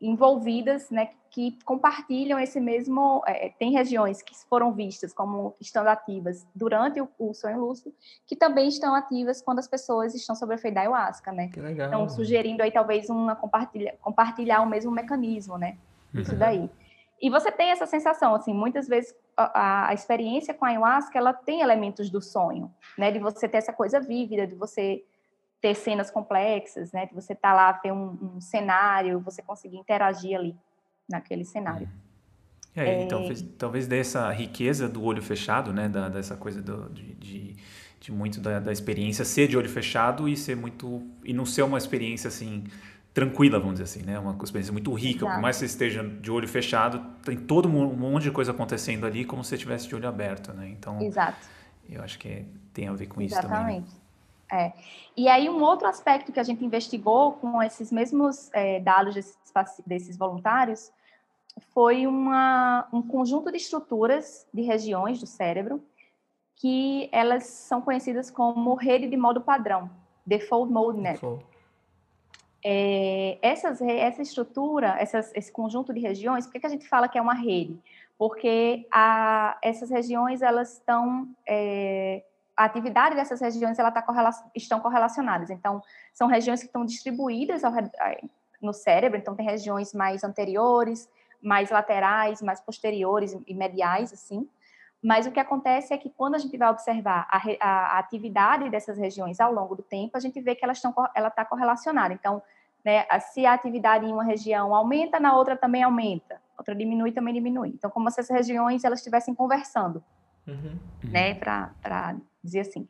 envolvidas, 0.00 0.90
né, 0.90 1.10
que 1.30 1.58
compartilham 1.64 2.38
esse 2.38 2.60
mesmo. 2.60 3.22
É, 3.26 3.50
tem 3.58 3.72
regiões 3.72 4.22
que 4.22 4.34
foram 4.48 4.72
vistas 4.72 5.12
como 5.12 5.54
estando 5.60 5.88
ativas 5.88 6.46
durante 6.54 7.00
o, 7.00 7.08
o, 7.18 7.34
sonho 7.34 7.60
lúcido, 7.60 7.94
que 8.26 8.36
também 8.36 8.68
estão 8.68 8.94
ativas 8.94 9.40
quando 9.40 9.58
as 9.58 9.68
pessoas 9.68 10.14
estão 10.14 10.34
sob 10.34 10.54
efeito 10.54 10.74
da 10.74 10.82
ayahuasca, 10.82 11.32
né? 11.32 11.48
Que 11.48 11.60
legal. 11.60 11.88
Então, 11.88 12.08
sugerindo 12.08 12.62
aí 12.62 12.70
talvez 12.70 13.08
uma 13.08 13.34
compartilha, 13.34 13.96
compartilhar 14.00 14.62
o 14.62 14.66
mesmo 14.66 14.90
mecanismo, 14.90 15.56
né? 15.56 15.78
Uhum. 16.14 16.20
Isso 16.20 16.36
daí. 16.36 16.70
E 17.20 17.30
você 17.30 17.50
tem 17.50 17.70
essa 17.70 17.86
sensação, 17.86 18.34
assim, 18.34 18.52
muitas 18.52 18.86
vezes 18.86 19.14
a, 19.34 19.88
a, 19.88 19.94
experiência 19.94 20.52
com 20.52 20.66
a 20.66 20.68
ayahuasca, 20.68 21.18
ela 21.18 21.32
tem 21.32 21.62
elementos 21.62 22.10
do 22.10 22.20
sonho, 22.20 22.70
né? 22.96 23.10
De 23.10 23.18
você 23.18 23.48
ter 23.48 23.58
essa 23.58 23.72
coisa 23.72 23.98
vívida, 24.00 24.46
de 24.46 24.54
você 24.54 25.02
ter 25.60 25.74
cenas 25.74 26.10
complexas, 26.10 26.92
né? 26.92 27.06
De 27.06 27.14
você 27.14 27.32
estar 27.32 27.50
tá 27.50 27.54
lá, 27.54 27.72
ter 27.72 27.92
um, 27.92 28.36
um, 28.36 28.40
cenário, 28.40 29.20
você 29.20 29.42
conseguir 29.42 29.76
interagir 29.76 30.36
ali 30.36 30.56
naquele 31.08 31.44
cenário. 31.44 31.88
É, 32.74 33.04
é... 33.04 33.06
talvez, 33.06 33.42
talvez 33.56 33.86
dessa 33.86 34.30
riqueza 34.30 34.88
do 34.88 35.02
olho 35.02 35.22
fechado, 35.22 35.72
né? 35.72 35.88
Da, 35.88 36.08
dessa 36.08 36.36
coisa 36.36 36.60
do, 36.60 36.90
de, 36.90 37.14
de, 37.14 37.56
de, 38.00 38.12
muito 38.12 38.40
da, 38.40 38.60
da, 38.60 38.72
experiência 38.72 39.24
ser 39.24 39.48
de 39.48 39.56
olho 39.56 39.68
fechado 39.68 40.28
e 40.28 40.36
ser 40.36 40.56
muito 40.56 41.02
e 41.24 41.32
não 41.32 41.46
ser 41.46 41.62
uma 41.62 41.78
experiência 41.78 42.28
assim 42.28 42.64
tranquila, 43.14 43.58
vamos 43.58 43.80
dizer 43.80 43.84
assim, 43.84 44.02
né? 44.02 44.18
Uma 44.18 44.36
experiência 44.44 44.72
muito 44.72 44.92
rica. 44.92 45.24
Exato. 45.24 45.34
Por 45.36 45.40
mais 45.40 45.56
que 45.56 45.60
você 45.60 45.64
esteja 45.64 46.06
de 46.06 46.30
olho 46.30 46.46
fechado, 46.46 47.02
tem 47.24 47.34
todo 47.34 47.66
um 47.66 47.96
monte 47.96 48.24
de 48.24 48.30
coisa 48.30 48.50
acontecendo 48.50 49.06
ali, 49.06 49.24
como 49.24 49.42
se 49.42 49.48
você 49.48 49.54
estivesse 49.54 49.88
de 49.88 49.94
olho 49.94 50.06
aberto, 50.06 50.52
né? 50.52 50.68
Então, 50.68 51.00
Exato. 51.00 51.48
eu 51.88 52.02
acho 52.02 52.18
que 52.18 52.44
tem 52.74 52.88
a 52.88 52.92
ver 52.92 53.06
com 53.06 53.22
Exatamente. 53.22 53.54
isso 53.54 53.64
também. 53.64 53.80
Né? 53.80 54.05
É. 54.50 54.72
E 55.16 55.28
aí, 55.28 55.48
um 55.48 55.60
outro 55.62 55.88
aspecto 55.88 56.32
que 56.32 56.38
a 56.38 56.42
gente 56.42 56.64
investigou 56.64 57.32
com 57.32 57.62
esses 57.62 57.90
mesmos 57.90 58.50
é, 58.52 58.78
dados 58.80 59.14
desses, 59.14 59.36
desses, 59.84 60.16
voluntários 60.16 60.92
foi 61.72 62.06
uma, 62.06 62.86
um 62.92 63.02
conjunto 63.02 63.50
de 63.50 63.56
estruturas 63.56 64.46
de 64.52 64.62
regiões 64.62 65.18
do 65.18 65.26
cérebro 65.26 65.82
que 66.54 67.08
elas 67.12 67.44
são 67.44 67.82
conhecidas 67.82 68.30
como 68.30 68.74
rede 68.74 69.08
de 69.08 69.16
modo 69.16 69.40
padrão, 69.40 69.90
Default 70.24 70.72
Mode 70.72 71.00
Network. 71.00 71.44
É, 72.64 73.38
essas, 73.42 73.80
essa 73.80 74.22
estrutura, 74.22 74.96
essas, 74.98 75.32
esse 75.34 75.52
conjunto 75.52 75.92
de 75.92 76.00
regiões, 76.00 76.46
por 76.46 76.52
que, 76.52 76.60
que 76.60 76.66
a 76.66 76.70
gente 76.70 76.88
fala 76.88 77.08
que 77.08 77.18
é 77.18 77.22
uma 77.22 77.34
rede? 77.34 77.78
Porque 78.18 78.86
a, 78.90 79.58
essas 79.62 79.90
regiões 79.90 80.40
elas 80.40 80.72
estão 80.72 81.28
é, 81.46 82.24
a 82.56 82.64
atividade 82.64 83.14
dessas 83.14 83.40
regiões 83.40 83.78
ela 83.78 83.90
tá 83.90 84.00
correla 84.00 84.30
estão 84.54 84.80
correlacionadas. 84.80 85.50
Então, 85.50 85.82
são 86.12 86.26
regiões 86.26 86.60
que 86.60 86.66
estão 86.66 86.84
distribuídas 86.84 87.62
ao, 87.62 87.72
no 88.62 88.72
cérebro, 88.72 89.18
então 89.18 89.36
tem 89.36 89.44
regiões 89.44 89.92
mais 89.92 90.24
anteriores, 90.24 91.08
mais 91.42 91.70
laterais, 91.70 92.40
mais 92.40 92.60
posteriores 92.60 93.36
e 93.46 93.54
mediais, 93.54 94.12
assim. 94.12 94.48
Mas 95.02 95.26
o 95.26 95.30
que 95.30 95.38
acontece 95.38 95.92
é 95.92 95.98
que 95.98 96.08
quando 96.10 96.34
a 96.34 96.38
gente 96.38 96.56
vai 96.56 96.70
observar 96.70 97.28
a, 97.30 97.40
a, 97.60 97.96
a 97.96 97.98
atividade 97.98 98.70
dessas 98.70 98.96
regiões 98.96 99.38
ao 99.38 99.52
longo 99.52 99.76
do 99.76 99.82
tempo, 99.82 100.16
a 100.16 100.20
gente 100.20 100.40
vê 100.40 100.54
que 100.54 100.64
elas 100.64 100.78
estão, 100.78 100.94
ela 101.14 101.28
está 101.28 101.44
correlacionada. 101.44 102.14
Então, 102.14 102.42
né, 102.84 103.04
se 103.20 103.44
a 103.44 103.52
atividade 103.52 104.06
em 104.06 104.12
uma 104.12 104.24
região 104.24 104.74
aumenta, 104.74 105.20
na 105.20 105.36
outra 105.36 105.56
também 105.56 105.82
aumenta. 105.82 106.40
Outra 106.56 106.74
diminui, 106.74 107.12
também 107.12 107.34
diminui. 107.34 107.68
Então, 107.68 107.90
como 107.90 108.10
se 108.10 108.20
essas 108.20 108.34
regiões 108.34 108.82
elas 108.84 109.00
estivessem 109.00 109.34
conversando, 109.34 110.02
uhum. 110.46 110.78
né, 111.02 111.34
para 111.34 112.16
dizer 112.42 112.60
assim. 112.60 112.88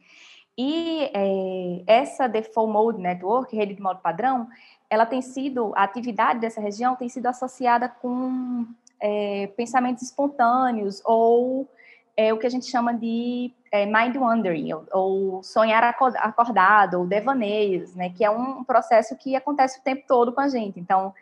E 0.58 1.10
é, 1.12 1.82
essa 1.86 2.26
Default 2.26 2.72
Mode 2.72 3.00
Network, 3.00 3.54
rede 3.54 3.74
de 3.74 3.82
modo 3.82 4.00
padrão, 4.00 4.48
ela 4.88 5.04
tem 5.04 5.20
sido, 5.20 5.72
a 5.74 5.82
atividade 5.82 6.40
dessa 6.40 6.60
região 6.60 6.96
tem 6.96 7.08
sido 7.08 7.26
associada 7.26 7.88
com 7.88 8.66
é, 9.00 9.48
pensamentos 9.56 10.02
espontâneos 10.02 11.02
ou 11.04 11.68
é, 12.16 12.32
o 12.32 12.38
que 12.38 12.46
a 12.46 12.50
gente 12.50 12.66
chama 12.66 12.94
de 12.94 13.52
é, 13.70 13.84
mind 13.84 14.16
wandering, 14.16 14.72
ou, 14.72 14.86
ou, 14.90 15.42
sonhar 15.42 15.84
acordado, 15.84 17.00
ou 17.00 17.06
devaneios, 17.06 17.94
né, 17.94 18.08
que 18.08 18.24
é 18.24 18.30
um 18.30 18.64
processo 18.64 19.14
que 19.16 19.36
acontece 19.36 19.78
o 19.78 19.82
tempo 19.82 20.04
todo 20.08 20.32
com 20.32 20.40
a 20.40 20.48
gente. 20.48 20.80
Então, 20.80 21.12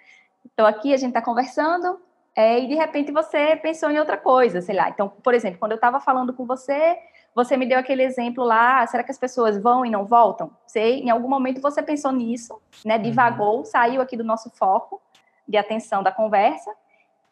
estou 0.47 0.65
aqui, 0.65 0.95
a 0.95 0.97
gente 0.97 1.09
está 1.09 1.21
conversando, 1.21 1.99
é, 2.37 2.59
e 2.59 2.67
de 2.67 2.75
repente 2.75 3.13
você 3.13 3.55
pensou 3.57 3.91
em 3.91 3.99
outra 3.99 4.17
coisa, 4.17 4.61
sei 4.61 4.75
lá. 4.75 4.89
Então, 4.89 5.09
por 5.09 5.35
exemplo, 5.35 5.59
quando 5.59 5.73
eu 5.73 5.77
estava 5.77 6.01
falando 6.01 6.33
com 6.33 6.45
você, 6.45 6.99
você 7.35 7.57
me 7.57 7.67
deu 7.67 7.79
aquele 7.79 8.03
exemplo 8.03 8.43
lá, 8.43 8.81
ah, 8.81 8.87
será 8.87 9.05
que 9.05 9.11
as 9.11 9.19
pessoas 9.19 9.61
vão 9.61 9.87
e 9.87 9.91
não 9.91 10.05
voltam? 10.05 10.51
Sei, 10.67 11.01
em 11.01 11.11
algum 11.11 11.29
momento 11.29 11.61
você 11.61 11.83
pensou 11.83 12.11
nisso, 12.11 12.61
né? 12.85 12.99
Divagou, 12.99 13.59
uhum. 13.59 13.65
saiu 13.65 14.01
aqui 14.01 14.17
do 14.17 14.25
nosso 14.25 14.51
foco 14.51 15.01
de 15.47 15.57
atenção 15.57 16.03
da 16.03 16.11
conversa 16.11 16.73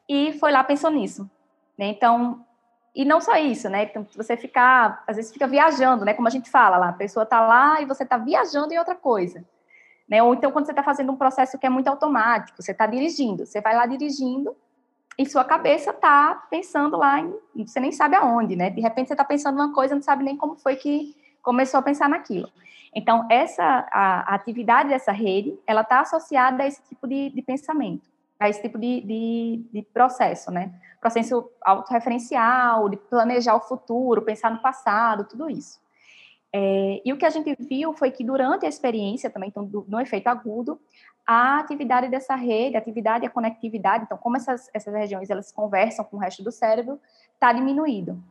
e 0.09 0.33
foi 0.35 0.53
lá 0.53 0.62
pensou 0.62 0.91
nisso. 0.91 1.29
Né? 1.77 1.87
Então, 1.87 2.45
e 2.95 3.05
não 3.05 3.21
só 3.21 3.37
isso, 3.37 3.69
né? 3.69 3.85
Então, 3.85 4.07
você 4.15 4.37
ficar, 4.37 5.03
às 5.07 5.17
vezes 5.17 5.33
fica 5.33 5.47
viajando, 5.47 6.05
né? 6.05 6.15
Como 6.15 6.29
a 6.29 6.31
gente 6.31 6.51
fala 6.51 6.77
lá, 6.77 6.91
a 6.91 6.93
pessoa 6.93 7.25
está 7.25 7.41
lá 7.41 7.81
e 7.81 7.87
você 7.87 8.05
está 8.05 8.19
viajando 8.19 8.73
em 8.73 8.79
outra 8.79 8.95
coisa. 8.95 9.45
Né? 10.09 10.23
Ou 10.23 10.35
então, 10.35 10.53
quando 10.53 10.67
você 10.67 10.73
está 10.73 10.83
fazendo 10.83 11.11
um 11.11 11.17
processo 11.17 11.59
que 11.59 11.67
é 11.67 11.71
muito 11.71 11.88
automático, 11.88 12.62
você 12.62 12.73
está 12.73 12.87
dirigindo, 12.87 13.47
você 13.47 13.61
vai 13.61 13.75
lá 13.75 13.87
dirigindo 13.87 14.55
e 15.18 15.27
sua 15.27 15.44
cabeça 15.44 15.90
está 15.90 16.35
pensando 16.51 16.96
lá 16.96 17.20
em, 17.20 17.66
você 17.66 17.79
nem 17.79 17.92
sabe 17.92 18.16
aonde, 18.16 18.57
né? 18.57 18.70
De 18.70 18.81
repente 18.81 19.09
você 19.09 19.14
está 19.14 19.25
pensando 19.25 19.57
uma 19.57 19.72
coisa, 19.72 19.94
não 19.94 20.03
sabe 20.03 20.25
nem 20.25 20.37
como 20.37 20.57
foi 20.57 20.77
que 20.77 21.14
começou 21.42 21.81
a 21.81 21.83
pensar 21.83 22.09
naquilo. 22.09 22.48
Então, 22.94 23.27
essa 23.31 23.62
a, 23.90 24.33
a 24.33 24.35
atividade 24.35 24.88
dessa 24.88 25.12
rede, 25.12 25.59
ela 25.66 25.83
está 25.83 26.01
associada 26.01 26.62
a 26.62 26.66
esse 26.66 26.83
tipo 26.88 27.07
de, 27.07 27.31
de 27.31 27.42
pensamento, 27.42 28.09
a 28.38 28.48
esse 28.48 28.61
tipo 28.61 28.79
de, 28.79 29.01
de, 29.01 29.64
de 29.72 29.83
processo, 29.83 30.51
né? 30.51 30.72
Processo 31.01 31.51
autorreferencial, 31.62 32.88
de 32.88 32.96
planejar 32.96 33.57
o 33.57 33.61
futuro, 33.61 34.22
pensar 34.22 34.51
no 34.51 34.61
passado, 34.61 35.25
tudo 35.25 35.51
isso. 35.51 35.81
É, 36.55 37.01
e 37.03 37.12
o 37.12 37.16
que 37.16 37.25
a 37.25 37.31
gente 37.31 37.57
viu 37.59 37.94
foi 37.94 38.11
que 38.11 38.22
durante 38.22 38.66
a 38.66 38.68
experiência 38.68 39.31
também, 39.31 39.48
então, 39.48 39.64
do, 39.64 39.87
no 39.88 39.98
efeito 39.98 40.29
agudo, 40.29 40.79
a 41.26 41.58
atividade 41.58 42.08
dessa 42.08 42.35
rede, 42.35 42.76
a 42.76 42.78
atividade 42.78 43.24
e 43.24 43.28
a 43.28 43.30
conectividade, 43.30 44.04
então 44.04 44.18
como 44.18 44.37
essas, 44.37 44.68
essas 44.74 44.92
regiões 44.92 45.30
elas 45.30 45.52
conversam 45.52 46.04
com 46.04 46.16
o 46.16 46.20
resto 46.20 46.42
do 46.42 46.50
cérebro, 46.50 47.00
está 47.35 47.52
diminuído. 47.52 48.22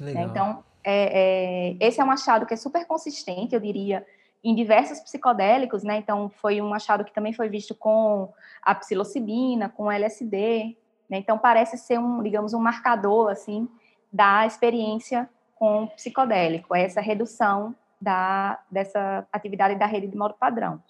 Né? 0.00 0.22
Então, 0.22 0.64
é, 0.82 1.74
é, 1.74 1.86
esse 1.86 2.00
é 2.00 2.04
um 2.04 2.10
achado 2.10 2.46
que 2.46 2.54
é 2.54 2.56
super 2.56 2.86
consistente, 2.86 3.54
eu 3.54 3.60
diria, 3.60 4.06
em 4.42 4.54
diversos 4.54 4.98
psicodélicos, 5.00 5.84
né? 5.84 5.98
Então, 5.98 6.28
foi 6.28 6.60
um 6.60 6.74
achado 6.74 7.04
que 7.04 7.12
também 7.12 7.32
foi 7.32 7.48
visto 7.48 7.74
com 7.74 8.32
a 8.60 8.74
psilocibina, 8.74 9.68
com 9.68 9.84
o 9.84 9.90
LSD, 9.90 10.76
né? 11.08 11.18
Então, 11.18 11.38
parece 11.38 11.78
ser 11.78 11.98
um, 11.98 12.22
digamos, 12.22 12.52
um 12.52 12.58
marcador, 12.58 13.30
assim, 13.30 13.68
da 14.12 14.44
experiência 14.44 15.28
com 15.54 15.86
psicodélico, 15.88 16.74
essa 16.74 17.00
redução 17.00 17.74
da, 18.00 18.58
dessa 18.68 19.24
atividade 19.32 19.76
da 19.76 19.86
rede 19.86 20.08
de 20.08 20.16
modo 20.16 20.34
padrão. 20.34 20.82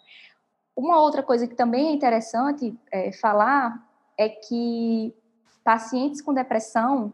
Uma 0.76 1.00
outra 1.00 1.22
coisa 1.22 1.46
que 1.46 1.54
também 1.54 1.88
é 1.88 1.92
interessante 1.92 2.74
é, 2.90 3.12
falar 3.12 3.87
é 4.16 4.28
que 4.28 5.14
pacientes 5.64 6.20
com 6.20 6.35
depressão, 6.35 7.12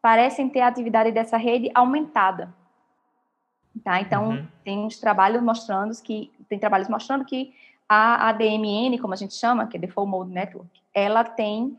parecem 0.00 0.48
ter 0.48 0.60
a 0.60 0.68
atividade 0.68 1.10
dessa 1.12 1.36
rede 1.36 1.70
aumentada. 1.74 2.54
Tá? 3.82 4.00
Então, 4.00 4.30
uhum. 4.30 4.46
tem 4.62 4.78
uns 4.78 4.98
trabalhos 4.98 5.42
mostrando 5.42 5.90
que 6.02 6.30
tem 6.48 6.58
trabalhos 6.58 6.88
mostrando 6.88 7.24
que 7.24 7.52
a 7.88 8.28
ADMN, 8.28 8.98
como 8.98 9.12
a 9.12 9.16
gente 9.16 9.34
chama, 9.34 9.66
que 9.66 9.76
é 9.76 9.80
Default 9.80 10.10
Mode 10.10 10.30
Network, 10.30 10.68
ela 10.92 11.24
tem 11.24 11.76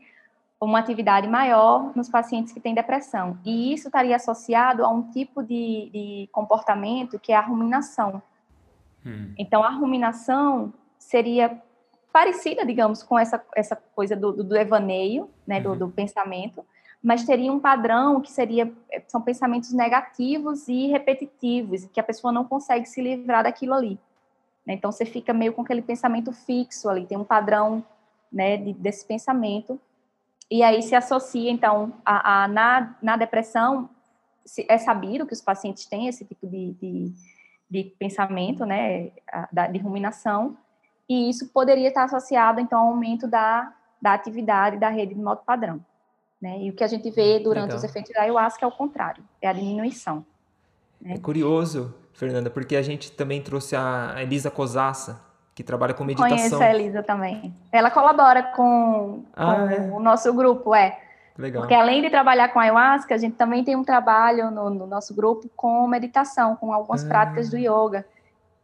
uma 0.60 0.78
atividade 0.78 1.28
maior 1.28 1.92
nos 1.94 2.08
pacientes 2.08 2.52
que 2.52 2.60
têm 2.60 2.74
depressão. 2.74 3.38
E 3.44 3.72
isso 3.72 3.88
estaria 3.88 4.16
associado 4.16 4.84
a 4.84 4.88
um 4.88 5.10
tipo 5.10 5.42
de, 5.42 5.90
de 5.92 6.28
comportamento 6.32 7.18
que 7.18 7.32
é 7.32 7.36
a 7.36 7.40
ruminação. 7.40 8.22
Hum. 9.04 9.32
Então, 9.38 9.62
a 9.62 9.70
ruminação 9.70 10.72
seria 11.06 11.62
parecida, 12.12 12.64
digamos, 12.64 13.02
com 13.02 13.18
essa, 13.18 13.42
essa 13.54 13.76
coisa 13.76 14.16
do, 14.16 14.32
do 14.32 14.44
devaneio, 14.44 15.30
né, 15.46 15.58
uhum. 15.58 15.62
do, 15.62 15.76
do, 15.86 15.88
pensamento, 15.88 16.64
mas 17.02 17.24
teria 17.24 17.52
um 17.52 17.60
padrão 17.60 18.20
que 18.20 18.32
seria 18.32 18.72
são 19.06 19.20
pensamentos 19.20 19.72
negativos 19.72 20.66
e 20.66 20.88
repetitivos, 20.88 21.84
que 21.84 22.00
a 22.00 22.02
pessoa 22.02 22.32
não 22.32 22.44
consegue 22.44 22.86
se 22.86 23.00
livrar 23.00 23.44
daquilo 23.44 23.74
ali. 23.74 23.98
Né? 24.66 24.74
Então, 24.74 24.90
você 24.90 25.04
fica 25.04 25.32
meio 25.32 25.52
com 25.52 25.62
aquele 25.62 25.82
pensamento 25.82 26.32
fixo 26.32 26.88
ali, 26.88 27.06
tem 27.06 27.16
um 27.16 27.24
padrão 27.24 27.84
né, 28.32 28.56
de, 28.56 28.72
desse 28.72 29.06
pensamento 29.06 29.78
e 30.50 30.62
aí 30.62 30.82
se 30.82 30.94
associa, 30.94 31.50
então, 31.50 31.92
a, 32.04 32.44
a 32.44 32.48
na, 32.48 32.96
na 33.00 33.16
depressão, 33.16 33.88
se, 34.44 34.66
é 34.68 34.78
sabido 34.78 35.26
que 35.26 35.32
os 35.34 35.40
pacientes 35.40 35.86
têm 35.86 36.08
esse 36.08 36.24
tipo 36.24 36.46
de, 36.48 36.72
de, 36.72 37.12
de 37.70 37.84
pensamento, 37.98 38.64
né, 38.64 39.12
de 39.70 39.78
ruminação, 39.78 40.56
e 41.08 41.30
isso 41.30 41.48
poderia 41.48 41.88
estar 41.88 42.04
associado, 42.04 42.60
então, 42.60 42.80
ao 42.80 42.88
aumento 42.88 43.26
da, 43.26 43.72
da 44.00 44.12
atividade 44.12 44.78
da 44.78 44.88
rede 44.88 45.14
de 45.14 45.20
modo 45.20 45.40
padrão. 45.44 45.80
Né? 46.40 46.62
E 46.62 46.70
o 46.70 46.72
que 46.74 46.84
a 46.84 46.86
gente 46.86 47.10
vê 47.10 47.38
durante 47.38 47.64
Legal. 47.64 47.78
os 47.78 47.84
efeitos 47.84 48.12
da 48.12 48.22
ayahuasca 48.22 48.64
é 48.64 48.68
o 48.68 48.72
contrário, 48.72 49.22
é 49.40 49.48
a 49.48 49.52
diminuição. 49.52 50.24
Né? 51.00 51.14
É 51.14 51.18
curioso, 51.18 51.94
Fernanda, 52.12 52.50
porque 52.50 52.76
a 52.76 52.82
gente 52.82 53.10
também 53.12 53.40
trouxe 53.40 53.74
a 53.76 54.14
Elisa 54.18 54.50
Cosassa, 54.50 55.24
que 55.54 55.62
trabalha 55.62 55.94
com 55.94 56.04
meditação. 56.04 56.36
Conheço 56.36 56.62
a 56.62 56.74
Elisa 56.74 57.02
também. 57.02 57.54
Ela 57.72 57.90
colabora 57.90 58.42
com, 58.42 59.24
ah, 59.34 59.54
com 59.54 59.70
é? 59.70 59.90
o 59.92 60.00
nosso 60.00 60.32
grupo, 60.34 60.74
é. 60.74 61.00
Legal. 61.38 61.62
Porque 61.62 61.74
além 61.74 62.02
de 62.02 62.10
trabalhar 62.10 62.48
com 62.48 62.58
ayahuasca, 62.58 63.14
a 63.14 63.18
gente 63.18 63.36
também 63.36 63.64
tem 63.64 63.76
um 63.76 63.84
trabalho 63.84 64.50
no, 64.50 64.70
no 64.70 64.86
nosso 64.86 65.14
grupo 65.14 65.48
com 65.54 65.86
meditação, 65.86 66.56
com 66.56 66.72
algumas 66.72 67.04
ah. 67.04 67.08
práticas 67.08 67.48
do 67.48 67.56
yoga. 67.56 68.04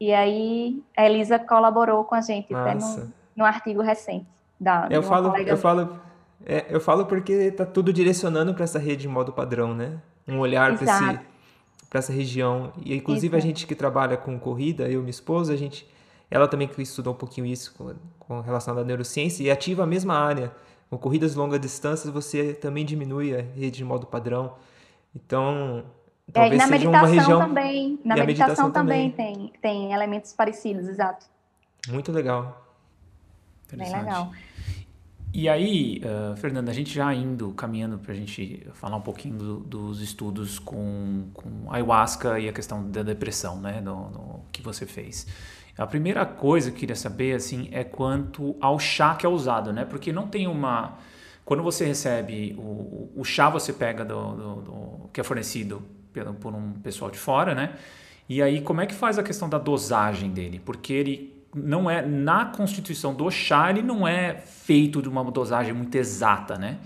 E 0.03 0.13
aí 0.13 0.83
a 0.97 1.07
Elisa 1.07 1.39
colaborou 1.39 2.03
com 2.03 2.17
a 2.17 2.21
gente 2.21 2.53
até 2.53 2.75
no, 2.75 3.13
no 3.37 3.45
artigo 3.45 3.81
recente 3.83 4.27
da. 4.59 4.89
Eu 4.91 5.01
falo, 5.01 5.37
eu 5.37 5.57
falo, 5.57 5.97
é, 6.45 6.67
eu 6.69 6.81
falo 6.81 7.07
porque 7.07 7.33
está 7.33 7.65
tudo 7.65 7.93
direcionando 7.93 8.53
para 8.53 8.65
essa 8.65 8.81
rede 8.81 9.03
de 9.03 9.09
modo 9.09 9.33
padrão, 9.33 9.73
né? 9.73 10.01
Um 10.27 10.41
olhar 10.41 10.77
para 10.77 12.01
essa 12.01 12.13
região. 12.13 12.73
E 12.85 12.97
inclusive 12.97 13.37
Exato. 13.37 13.37
a 13.37 13.47
gente 13.47 13.65
que 13.65 13.77
trabalha 13.77 14.17
com 14.17 14.37
corrida, 14.41 14.89
eu 14.89 14.95
e 14.95 14.97
minha 14.99 15.11
esposa, 15.11 15.53
a 15.53 15.57
gente 15.57 15.89
ela 16.29 16.49
também 16.49 16.69
estudou 16.79 17.13
um 17.13 17.17
pouquinho 17.17 17.47
isso 17.47 17.73
com, 17.79 17.95
com 18.19 18.41
relação 18.41 18.77
à 18.77 18.83
neurociência 18.83 19.45
e 19.45 19.53
ativa 19.53 19.85
a 19.85 19.87
mesma 19.87 20.19
área. 20.19 20.51
Com 20.91 20.99
corridas 20.99 21.37
longas 21.37 21.61
distâncias, 21.61 22.13
você 22.13 22.55
também 22.55 22.85
diminui 22.85 23.37
a 23.37 23.41
rede 23.41 23.77
de 23.77 23.85
modo 23.85 24.05
padrão. 24.05 24.55
Então, 25.15 25.85
talvez 26.33 26.53
é, 26.53 26.55
e 26.55 26.59
na 26.59 26.67
seja 26.67 26.89
uma 26.89 27.07
região... 27.07 27.39
Também, 27.41 28.01
na 28.05 28.15
meditação, 28.15 28.27
meditação 28.27 28.71
também, 28.71 29.11
também 29.11 29.35
tem, 29.35 29.53
tem 29.61 29.93
elementos 29.93 30.33
parecidos, 30.33 30.89
exato. 30.89 31.27
Muito 31.89 32.13
legal. 32.13 32.67
Bem 33.73 33.93
legal. 33.93 34.33
E 35.35 35.49
aí, 35.49 36.03
uh, 36.05 36.37
Fernanda, 36.37 36.71
a 36.71 36.75
gente 36.75 36.93
já 36.93 37.13
indo, 37.15 37.53
caminhando 37.53 37.99
para 37.99 38.13
a 38.13 38.15
gente 38.15 38.67
falar 38.75 38.97
um 38.97 39.01
pouquinho 39.01 39.39
do, 39.39 39.61
dos 39.61 40.03
estudos 40.03 40.59
com, 40.59 41.31
com 41.33 41.73
ayahuasca 41.73 42.39
e 42.39 42.49
a 42.49 42.53
questão 42.53 42.91
da 42.91 43.03
depressão, 43.03 43.59
né, 43.59 43.81
no, 43.81 44.11
no 44.11 44.41
que 44.53 44.61
você 44.61 44.85
fez. 44.85 45.27
A 45.77 45.87
primeira 45.87 46.27
coisa 46.27 46.71
que 46.71 46.77
eu 46.77 46.81
queria 46.81 46.97
saber 46.97 47.35
assim 47.35 47.69
é 47.73 47.83
quanto 47.83 48.55
ao 48.61 48.79
chá 48.79 49.15
que 49.15 49.25
é 49.25 49.29
usado, 49.29 49.73
né? 49.73 49.87
Porque 49.87 50.13
não 50.13 50.29
tem 50.29 50.47
uma 50.47 50.99
quando 51.47 51.63
você 51.63 51.85
recebe 51.85 52.55
o, 52.59 53.11
o 53.17 53.25
chá 53.25 53.49
você 53.49 53.73
pega 53.73 54.05
do, 54.05 54.33
do, 54.35 54.55
do, 54.61 55.11
que 55.13 55.21
é 55.21 55.25
fornecido 55.25 55.83
pelo, 56.13 56.35
por 56.35 56.55
um 56.55 56.73
pessoal 56.73 57.11
de 57.11 57.19
fora, 57.19 57.55
né? 57.55 57.75
E 58.29 58.43
aí 58.43 58.61
como 58.61 58.81
é 58.81 58.87
que 58.87 58.95
faz 58.95 59.19
a 59.19 59.23
questão 59.23 59.49
da 59.49 59.59
dosagem 59.59 60.31
dele? 60.31 60.61
Porque 60.65 60.93
ele 60.93 61.33
não 61.55 61.91
é 61.91 62.01
na 62.05 62.47
constituição 62.47 63.15
do 63.15 63.31
chá 63.31 63.69
ele 63.71 63.83
não 63.83 64.09
é 64.09 64.35
feito 64.37 65.03
de 65.03 65.09
uma 65.09 65.23
dosagem 65.31 65.73
muito 65.73 65.95
exata, 65.95 66.57
né? 66.57 66.79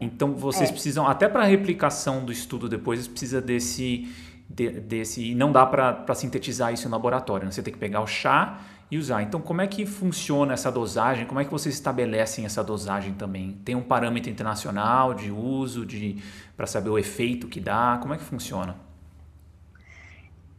Então 0.00 0.34
vocês 0.34 0.70
é. 0.70 0.72
precisam 0.72 1.06
até 1.06 1.28
para 1.28 1.42
a 1.42 1.46
replicação 1.46 2.24
do 2.24 2.32
estudo 2.32 2.68
depois 2.68 3.06
precisa 3.06 3.40
desse 3.40 4.08
de, 4.48 4.70
desse. 4.70 5.30
E 5.30 5.34
não 5.34 5.52
dá 5.52 5.66
para 5.66 6.14
sintetizar 6.14 6.72
isso 6.72 6.88
em 6.88 6.90
laboratório. 6.90 7.44
Né? 7.44 7.52
Você 7.52 7.62
tem 7.62 7.72
que 7.72 7.78
pegar 7.78 8.00
o 8.00 8.06
chá 8.06 8.60
e 8.90 8.96
usar. 8.96 9.22
Então, 9.22 9.40
como 9.40 9.60
é 9.60 9.66
que 9.66 9.84
funciona 9.84 10.54
essa 10.54 10.72
dosagem? 10.72 11.26
Como 11.26 11.40
é 11.40 11.44
que 11.44 11.50
vocês 11.50 11.74
estabelecem 11.74 12.44
essa 12.44 12.64
dosagem 12.64 13.14
também? 13.14 13.52
Tem 13.64 13.74
um 13.74 13.82
parâmetro 13.82 14.30
internacional 14.30 15.12
de 15.12 15.30
uso, 15.30 15.84
de 15.84 16.22
para 16.56 16.66
saber 16.66 16.90
o 16.90 16.98
efeito 16.98 17.48
que 17.48 17.60
dá? 17.60 17.98
Como 18.00 18.14
é 18.14 18.16
que 18.16 18.24
funciona? 18.24 18.76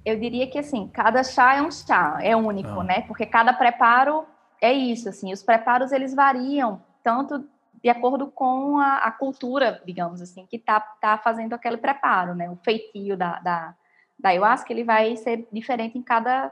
Eu 0.05 0.19
diria 0.19 0.47
que 0.47 0.57
assim, 0.57 0.87
cada 0.87 1.23
chá 1.23 1.55
é 1.55 1.61
um 1.61 1.71
chá, 1.71 2.19
é 2.21 2.35
único, 2.35 2.79
ah. 2.79 2.83
né? 2.83 3.01
Porque 3.01 3.25
cada 3.25 3.53
preparo 3.53 4.25
é 4.61 4.71
isso, 4.71 5.09
assim. 5.09 5.33
Os 5.33 5.43
preparos 5.43 5.91
eles 5.91 6.13
variam 6.13 6.81
tanto 7.03 7.43
de 7.81 7.89
acordo 7.89 8.27
com 8.27 8.77
a, 8.77 8.97
a 8.97 9.11
cultura, 9.11 9.81
digamos 9.85 10.21
assim, 10.21 10.45
que 10.45 10.57
está 10.57 10.79
tá 10.79 11.17
fazendo 11.17 11.53
aquele 11.53 11.77
preparo, 11.77 12.35
né? 12.35 12.49
O 12.49 12.57
feitio 12.57 13.15
da, 13.15 13.39
da, 13.39 13.73
da 14.17 14.29
ayahuasca, 14.29 14.71
ele 14.71 14.83
vai 14.83 15.15
ser 15.15 15.47
diferente 15.51 15.97
em 15.97 16.01
cada, 16.01 16.51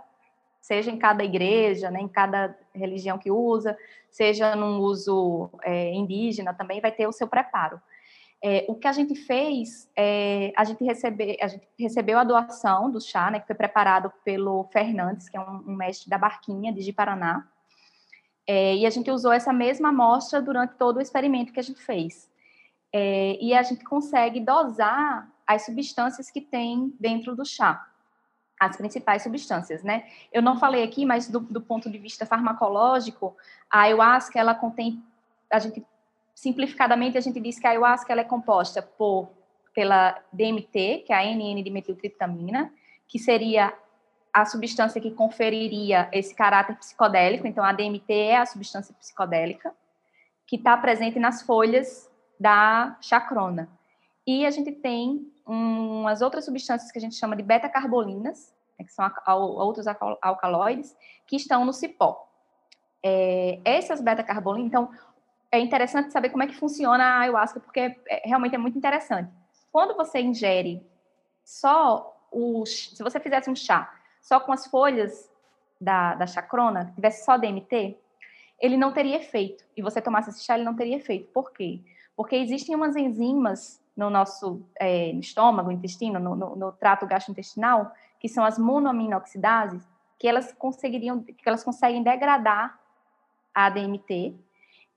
seja 0.68 0.92
em 0.92 0.98
cada 0.98 1.24
igreja, 1.24 1.90
né? 1.90 2.02
Em 2.02 2.10
cada 2.10 2.54
religião 2.76 3.18
que 3.18 3.32
usa, 3.32 3.78
seja 4.12 4.54
num 4.54 4.80
uso 4.80 5.50
é, 5.64 5.94
indígena, 5.94 6.54
também 6.54 6.82
vai 6.82 6.92
ter 6.92 7.08
o 7.08 7.14
seu 7.14 7.26
preparo. 7.26 7.82
É, 8.44 8.66
o 8.68 8.76
que 8.76 8.86
a 8.86 8.92
gente 8.92 9.16
fez, 9.16 9.90
é, 9.98 10.52
a, 10.58 10.66
gente 10.66 10.84
recebe, 10.84 11.38
a 11.42 11.48
gente 11.48 11.66
recebeu 11.80 12.20
a 12.20 12.26
doação 12.26 12.92
do 12.92 13.00
chá, 13.00 13.32
né, 13.32 13.40
que 13.40 13.48
foi 13.48 13.56
preparado 13.56 14.12
pelo 14.26 14.66
Fernandes, 14.66 15.30
que 15.30 15.38
é 15.38 15.40
um, 15.40 15.64
um 15.70 15.76
mestre 15.76 16.10
da 16.10 16.18
Barquinha, 16.18 16.74
de 16.74 16.92
Paraná, 16.92 17.48
é, 18.46 18.76
e 18.76 18.86
a 18.86 18.90
gente 18.90 19.10
usou 19.10 19.32
essa 19.32 19.54
mesma 19.54 19.90
amostra 19.90 20.42
durante 20.42 20.76
todo 20.76 20.98
o 20.98 21.02
experimento 21.02 21.54
que 21.54 21.62
a 21.62 21.64
gente 21.64 21.82
fez. 21.82 22.30
É, 22.94 23.38
e 23.42 23.54
a 23.54 23.64
gente 23.64 23.86
consegue 23.86 24.42
dosar 24.42 25.32
as 25.48 25.66
substâncias 25.66 26.30
que 26.30 26.42
tem 26.42 26.94
dentro 27.00 27.36
do 27.38 27.46
chá, 27.46 27.88
as 28.60 28.76
principais 28.76 29.22
substâncias, 29.22 29.84
né? 29.84 30.06
Eu 30.32 30.42
não 30.42 30.60
falei 30.60 30.84
aqui, 30.84 31.06
mas 31.06 31.30
do, 31.30 31.40
do 31.40 31.62
ponto 31.62 31.90
de 31.90 31.98
vista 31.98 32.26
farmacológico, 32.26 33.36
a 33.70 33.82
ayahuasca, 33.82 34.40
ela 34.40 34.56
contém, 34.56 35.04
a 35.52 35.60
gente, 35.60 35.86
simplificadamente, 36.34 37.18
a 37.18 37.22
gente 37.22 37.40
diz 37.40 37.60
que 37.60 37.68
a 37.68 37.72
ayahuasca, 37.72 38.12
ela 38.12 38.22
é 38.22 38.26
composta 38.26 38.82
por, 38.82 39.30
pela 39.76 40.20
DMT, 40.34 41.04
que 41.06 41.14
é 41.14 41.16
a 41.16 41.24
NN-dimetiltriptamina, 41.24 42.72
que 43.08 43.20
seria 43.20 43.74
a 44.34 44.46
substância 44.46 45.00
que 45.00 45.12
conferiria 45.12 46.10
esse 46.12 46.34
caráter 46.34 46.76
psicodélico, 46.78 47.48
então 47.48 47.64
a 47.64 47.72
DMT 47.72 48.14
é 48.14 48.38
a 48.38 48.46
substância 48.46 48.94
psicodélica, 49.00 49.74
que 50.46 50.56
está 50.56 50.76
presente 50.78 51.20
nas 51.20 51.42
folhas 51.42 52.10
da 52.40 52.98
chacrona. 53.02 53.70
E 54.28 54.46
a 54.46 54.52
gente 54.52 54.74
tem 54.74 55.26
umas 55.46 56.22
outras 56.22 56.44
substâncias 56.44 56.92
que 56.92 56.98
a 56.98 57.02
gente 57.02 57.16
chama 57.16 57.34
de 57.34 57.42
beta-carbolinas, 57.42 58.54
né, 58.78 58.84
que 58.84 58.92
são 58.92 59.10
outros 59.26 59.88
alcaloides, 60.22 60.94
que 61.26 61.38
estão 61.38 61.64
no 61.64 61.72
cipó. 61.72 62.28
É, 63.02 63.62
essas 63.64 64.02
beta-carbolinas, 64.02 64.68
então, 64.68 64.92
é 65.50 65.60
interessante 65.60 66.12
saber 66.12 66.30
como 66.30 66.44
é 66.44 66.48
que 66.48 66.56
funciona 66.56 67.02
a 67.02 67.20
ayahuasca, 67.22 67.62
porque 67.62 67.80
é, 67.80 68.22
realmente 68.26 68.56
é 68.56 68.58
muito 68.58 68.78
interessante. 68.78 69.32
Quando 69.72 69.96
você 69.96 70.20
ingere 70.20 70.86
só 71.46 72.14
os... 72.30 72.90
Se 72.98 73.02
você 73.02 73.22
fizesse 73.22 73.50
um 73.50 73.56
chá 73.56 73.94
só 74.22 74.42
com 74.42 74.52
as 74.52 74.68
folhas 74.68 75.32
da, 75.80 76.16
da 76.16 76.28
chacrona, 76.28 76.92
tivesse 76.94 77.24
só 77.24 77.38
DMT, 77.38 77.98
ele 78.60 78.76
não 78.76 78.92
teria 78.92 79.16
efeito. 79.16 79.64
E 79.76 79.82
você 79.82 80.02
tomasse 80.02 80.32
esse 80.32 80.44
chá, 80.44 80.56
ele 80.56 80.66
não 80.66 80.76
teria 80.76 80.98
efeito. 80.98 81.30
Por 81.32 81.54
quê? 81.54 81.80
Porque 82.14 82.36
existem 82.36 82.76
umas 82.76 82.98
enzimas 82.98 83.80
no 83.98 84.10
nosso 84.12 84.62
é, 84.80 85.10
estômago, 85.14 85.72
intestino, 85.72 86.20
no, 86.20 86.36
no, 86.36 86.56
no, 86.56 86.72
trato 86.72 87.08
gastrointestinal, 87.08 87.92
que 88.20 88.30
são 88.30 88.46
as 88.46 88.60
monoaminoxidases, 88.60 89.84
que 90.20 90.28
elas 90.28 90.54
conseguiriam, 90.54 91.24
que 91.24 91.48
elas 91.48 91.64
conseguem 91.64 92.04
degradar 92.04 92.80
a 93.54 93.70
DMT. 93.70 94.36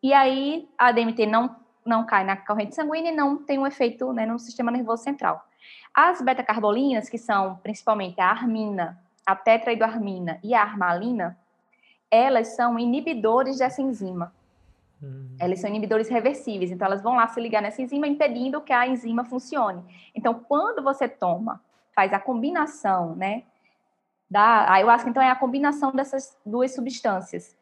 E 0.02 0.12
aí 0.12 0.68
a 0.78 0.92
DMT 0.92 1.26
não 1.26 1.56
não 1.84 2.04
cai 2.04 2.24
na 2.24 2.36
corrente 2.36 2.74
sanguínea 2.74 3.10
e 3.10 3.16
não 3.16 3.38
tem 3.38 3.58
um 3.58 3.66
efeito 3.66 4.12
né, 4.12 4.26
no 4.26 4.38
sistema 4.38 4.70
nervoso 4.70 5.02
central. 5.02 5.44
As 5.94 6.20
beta-carbolinas, 6.20 7.08
que 7.08 7.16
são 7.18 7.56
principalmente 7.62 8.20
a 8.20 8.28
armina, 8.28 9.02
a 9.26 9.34
tetrahidroarmina 9.34 10.38
e 10.42 10.54
a 10.54 10.60
armalina, 10.60 11.38
elas 12.10 12.54
são 12.54 12.78
inibidores 12.78 13.58
dessa 13.58 13.80
enzima. 13.80 14.32
Hum. 15.02 15.36
Elas 15.38 15.60
são 15.60 15.70
inibidores 15.70 16.08
reversíveis, 16.08 16.70
então 16.70 16.86
elas 16.86 17.02
vão 17.02 17.16
lá 17.16 17.26
se 17.28 17.40
ligar 17.40 17.62
nessa 17.62 17.80
enzima, 17.80 18.06
impedindo 18.06 18.60
que 18.60 18.72
a 18.72 18.86
enzima 18.86 19.24
funcione. 19.24 19.82
Então, 20.14 20.34
quando 20.34 20.82
você 20.82 21.08
toma, 21.08 21.60
faz 21.94 22.12
a 22.12 22.18
combinação, 22.18 23.16
né? 23.16 23.44
Da 24.30 24.72
ayahuasca, 24.72 25.08
então, 25.08 25.22
é 25.22 25.30
a 25.30 25.36
combinação 25.36 25.92
dessas 25.92 26.36
duas 26.44 26.74
substâncias. 26.74 27.56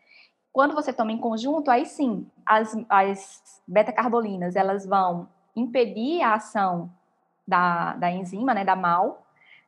Quando 0.52 0.74
você 0.74 0.92
toma 0.92 1.12
em 1.12 1.18
conjunto, 1.18 1.70
aí 1.70 1.86
sim, 1.86 2.26
as, 2.44 2.76
as 2.88 3.62
beta-carbolinas, 3.66 4.56
elas 4.56 4.84
vão 4.84 5.28
impedir 5.54 6.22
a 6.22 6.34
ação 6.34 6.90
da, 7.46 7.94
da 7.94 8.10
enzima, 8.10 8.52
né, 8.52 8.64
da 8.64 8.76
MAL, 8.76 9.26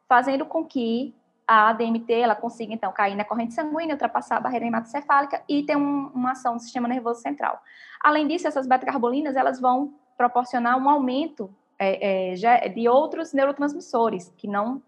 fazendo 0.09 0.45
com 0.45 0.65
que 0.65 1.15
a 1.53 1.73
DMT 1.73 2.13
ela 2.13 2.37
consiga, 2.37 2.73
então, 2.73 2.93
cair 2.93 3.17
na 3.17 3.25
corrente 3.25 3.55
sanguínea, 3.55 3.97
ultrapassar 3.97 4.37
a 4.37 4.41
barreira 4.41 4.67
hematocefálica 4.67 5.43
e 5.49 5.65
ter 5.65 5.77
um, 5.77 6.07
uma 6.15 6.31
ação 6.31 6.55
do 6.55 6.63
sistema 6.63 6.87
nervoso 6.87 7.21
central. 7.21 7.61
Além 8.01 8.29
disso, 8.29 8.47
essas 8.47 8.69
beta-carbolinas, 8.69 9.35
elas 9.35 9.61
vão 9.61 9.93
proporcionar 10.17 10.79
um 10.79 10.89
aumento 10.89 11.53
é, 11.77 12.67
é, 12.67 12.69
de 12.69 12.89
outros 12.89 13.33
neurotransmissores, 13.33 14.33
que 14.37 14.47
não, 14.47 14.81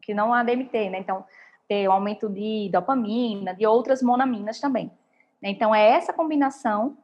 que 0.00 0.14
não 0.14 0.32
a 0.32 0.44
DMT, 0.44 0.90
né? 0.90 1.00
Então, 1.00 1.24
ter 1.66 1.88
o 1.88 1.90
um 1.90 1.94
aumento 1.94 2.28
de 2.28 2.70
dopamina, 2.72 3.52
de 3.52 3.66
outras 3.66 4.00
monaminas 4.00 4.60
também. 4.60 4.92
Então, 5.42 5.74
é 5.74 5.90
essa 5.96 6.12
combinação 6.12 6.96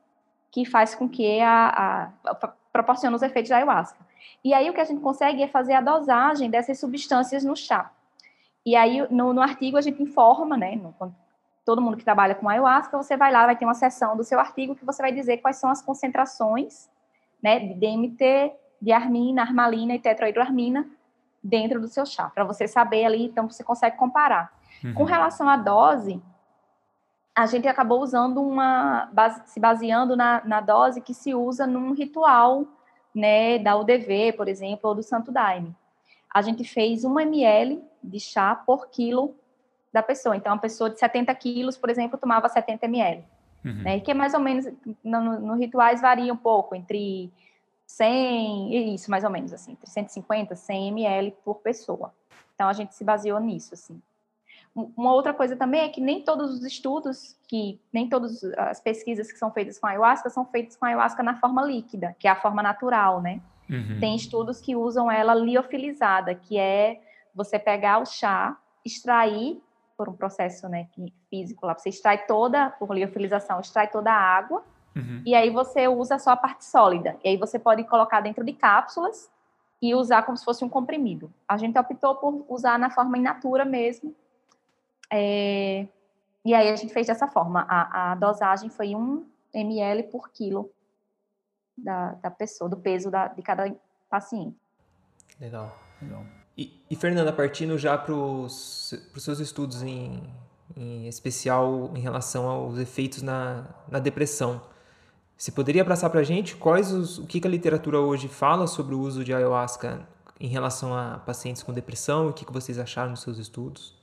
que 0.52 0.64
faz 0.64 0.94
com 0.94 1.08
que 1.08 1.40
a, 1.40 2.12
a, 2.24 2.30
a 2.30 2.52
proporciona 2.72 3.16
os 3.16 3.22
efeitos 3.22 3.48
da 3.48 3.56
ayahuasca. 3.56 3.98
E 4.44 4.54
aí, 4.54 4.70
o 4.70 4.72
que 4.72 4.80
a 4.80 4.84
gente 4.84 5.00
consegue 5.00 5.42
é 5.42 5.48
fazer 5.48 5.72
a 5.72 5.80
dosagem 5.80 6.48
dessas 6.48 6.78
substâncias 6.78 7.42
no 7.42 7.56
chá. 7.56 7.90
E 8.70 8.76
aí, 8.76 9.04
no, 9.10 9.32
no 9.32 9.42
artigo, 9.42 9.76
a 9.76 9.80
gente 9.80 10.00
informa, 10.00 10.56
né? 10.56 10.76
No, 10.76 10.94
todo 11.64 11.82
mundo 11.82 11.96
que 11.96 12.04
trabalha 12.04 12.36
com 12.36 12.48
ayahuasca, 12.48 12.96
você 12.96 13.16
vai 13.16 13.32
lá, 13.32 13.44
vai 13.44 13.56
ter 13.56 13.64
uma 13.64 13.74
seção 13.74 14.16
do 14.16 14.22
seu 14.22 14.38
artigo 14.38 14.76
que 14.76 14.84
você 14.84 15.02
vai 15.02 15.10
dizer 15.10 15.38
quais 15.38 15.56
são 15.56 15.68
as 15.68 15.82
concentrações, 15.82 16.88
né? 17.42 17.58
De 17.58 17.74
DMT, 17.74 18.52
de 18.80 18.92
armina, 18.92 19.42
armalina 19.42 19.92
e 19.96 19.98
tetrahidroarmina 19.98 20.86
dentro 21.42 21.80
do 21.80 21.88
seu 21.88 22.06
chá, 22.06 22.30
para 22.32 22.44
você 22.44 22.68
saber 22.68 23.04
ali, 23.04 23.24
então 23.24 23.50
você 23.50 23.64
consegue 23.64 23.96
comparar. 23.96 24.52
Uhum. 24.84 24.94
Com 24.94 25.02
relação 25.02 25.48
à 25.48 25.56
dose, 25.56 26.22
a 27.34 27.46
gente 27.46 27.66
acabou 27.66 28.00
usando 28.00 28.40
uma, 28.40 29.08
base, 29.12 29.42
se 29.46 29.58
baseando 29.58 30.14
na, 30.14 30.42
na 30.44 30.60
dose 30.60 31.00
que 31.00 31.12
se 31.12 31.34
usa 31.34 31.66
num 31.66 31.92
ritual, 31.92 32.66
né, 33.12 33.58
da 33.58 33.76
UDV, 33.76 34.34
por 34.36 34.46
exemplo, 34.46 34.90
ou 34.90 34.94
do 34.94 35.02
Santo 35.02 35.32
Daime 35.32 35.74
a 36.32 36.42
gente 36.42 36.62
fez 36.64 37.04
1 37.04 37.20
ml 37.20 37.82
de 38.02 38.20
chá 38.20 38.54
por 38.54 38.88
quilo 38.88 39.34
da 39.92 40.02
pessoa. 40.02 40.36
Então, 40.36 40.52
uma 40.52 40.60
pessoa 40.60 40.90
de 40.90 40.98
70 40.98 41.34
quilos, 41.34 41.76
por 41.76 41.90
exemplo, 41.90 42.18
tomava 42.18 42.48
70 42.48 42.86
ml. 42.86 43.24
Uhum. 43.64 43.82
Né? 43.82 44.00
Que 44.00 44.12
é 44.12 44.14
mais 44.14 44.34
ou 44.34 44.40
menos, 44.40 44.66
no, 45.02 45.40
no, 45.40 45.54
rituais 45.54 46.00
varia 46.00 46.32
um 46.32 46.36
pouco, 46.36 46.74
entre 46.74 47.30
100, 47.86 48.74
e 48.74 48.94
isso 48.94 49.10
mais 49.10 49.24
ou 49.24 49.30
menos, 49.30 49.52
assim, 49.52 49.72
entre 49.72 49.90
150 49.90 50.54
e 50.54 50.56
100 50.56 50.88
ml 50.88 51.34
por 51.44 51.56
pessoa. 51.56 52.14
Então, 52.54 52.68
a 52.68 52.72
gente 52.72 52.94
se 52.94 53.04
baseou 53.04 53.40
nisso, 53.40 53.74
assim. 53.74 54.00
Uma 54.74 55.12
outra 55.12 55.34
coisa 55.34 55.56
também 55.56 55.80
é 55.80 55.88
que 55.88 56.00
nem 56.00 56.22
todos 56.22 56.52
os 56.52 56.64
estudos, 56.64 57.36
que 57.48 57.80
nem 57.92 58.08
todas 58.08 58.44
as 58.56 58.80
pesquisas 58.80 59.32
que 59.32 59.36
são 59.36 59.50
feitas 59.50 59.80
com 59.80 59.86
ayahuasca 59.88 60.30
são 60.30 60.44
feitas 60.46 60.76
com 60.76 60.86
ayahuasca 60.86 61.24
na 61.24 61.40
forma 61.40 61.60
líquida, 61.62 62.14
que 62.18 62.28
é 62.28 62.30
a 62.30 62.36
forma 62.36 62.62
natural, 62.62 63.20
né? 63.20 63.40
Uhum. 63.68 63.98
Tem 63.98 64.14
estudos 64.14 64.60
que 64.60 64.76
usam 64.76 65.10
ela 65.10 65.34
liofilizada, 65.34 66.36
que 66.36 66.56
é 66.56 67.00
você 67.34 67.58
pegar 67.58 67.98
o 67.98 68.06
chá, 68.06 68.56
extrair 68.84 69.62
por 69.96 70.08
um 70.08 70.14
processo 70.14 70.68
né, 70.68 70.88
físico 71.28 71.66
lá, 71.66 71.74
você 71.74 71.90
extrai 71.90 72.24
toda, 72.26 72.70
por 72.70 72.94
liofilização, 72.94 73.60
extrai 73.60 73.88
toda 73.88 74.10
a 74.10 74.16
água, 74.16 74.64
uhum. 74.96 75.22
e 75.26 75.34
aí 75.34 75.50
você 75.50 75.88
usa 75.88 76.18
só 76.18 76.30
a 76.30 76.36
parte 76.36 76.64
sólida. 76.64 77.18
E 77.22 77.28
aí 77.28 77.36
você 77.36 77.58
pode 77.58 77.84
colocar 77.84 78.20
dentro 78.20 78.42
de 78.42 78.52
cápsulas 78.54 79.30
e 79.82 79.94
usar 79.94 80.22
como 80.22 80.36
se 80.36 80.44
fosse 80.44 80.64
um 80.64 80.68
comprimido. 80.68 81.32
A 81.46 81.56
gente 81.56 81.78
optou 81.78 82.14
por 82.16 82.46
usar 82.48 82.78
na 82.78 82.90
forma 82.90 83.18
in 83.18 83.22
natura 83.22 83.64
mesmo. 83.64 84.14
É... 85.12 85.86
E 86.44 86.54
aí 86.54 86.70
a 86.70 86.76
gente 86.76 86.92
fez 86.92 87.06
dessa 87.06 87.26
forma. 87.28 87.66
A, 87.68 88.12
a 88.12 88.14
dosagem 88.14 88.70
foi 88.70 88.94
1 88.94 89.26
ml 89.52 90.04
por 90.04 90.30
quilo 90.30 90.70
da, 91.76 92.12
da 92.12 92.30
pessoa, 92.30 92.70
do 92.70 92.76
peso 92.76 93.10
da, 93.10 93.28
de 93.28 93.42
cada 93.42 93.74
paciente. 94.08 94.56
Legal. 95.38 95.76
Legal. 96.00 96.24
E, 96.60 96.70
e 96.90 96.94
Fernanda, 96.94 97.32
partindo 97.32 97.78
já 97.78 97.96
para 97.96 98.12
os 98.12 99.00
seus 99.16 99.40
estudos 99.40 99.82
em, 99.82 100.22
em 100.76 101.08
especial 101.08 101.90
em 101.94 102.00
relação 102.00 102.46
aos 102.46 102.76
efeitos 102.76 103.22
na, 103.22 103.64
na 103.88 103.98
depressão, 103.98 104.60
você 105.34 105.50
poderia 105.50 105.86
passar 105.86 106.10
para 106.10 106.20
a 106.20 106.22
gente 106.22 106.54
quais 106.54 106.92
os, 106.92 107.16
o 107.16 107.26
que, 107.26 107.40
que 107.40 107.48
a 107.48 107.50
literatura 107.50 107.98
hoje 107.98 108.28
fala 108.28 108.66
sobre 108.66 108.94
o 108.94 109.00
uso 109.00 109.24
de 109.24 109.32
ayahuasca 109.32 110.06
em 110.38 110.48
relação 110.48 110.94
a 110.94 111.22
pacientes 111.24 111.62
com 111.62 111.72
depressão 111.72 112.26
e 112.26 112.28
o 112.28 112.34
que, 112.34 112.44
que 112.44 112.52
vocês 112.52 112.78
acharam 112.78 113.12
nos 113.12 113.22
seus 113.22 113.38
estudos? 113.38 113.98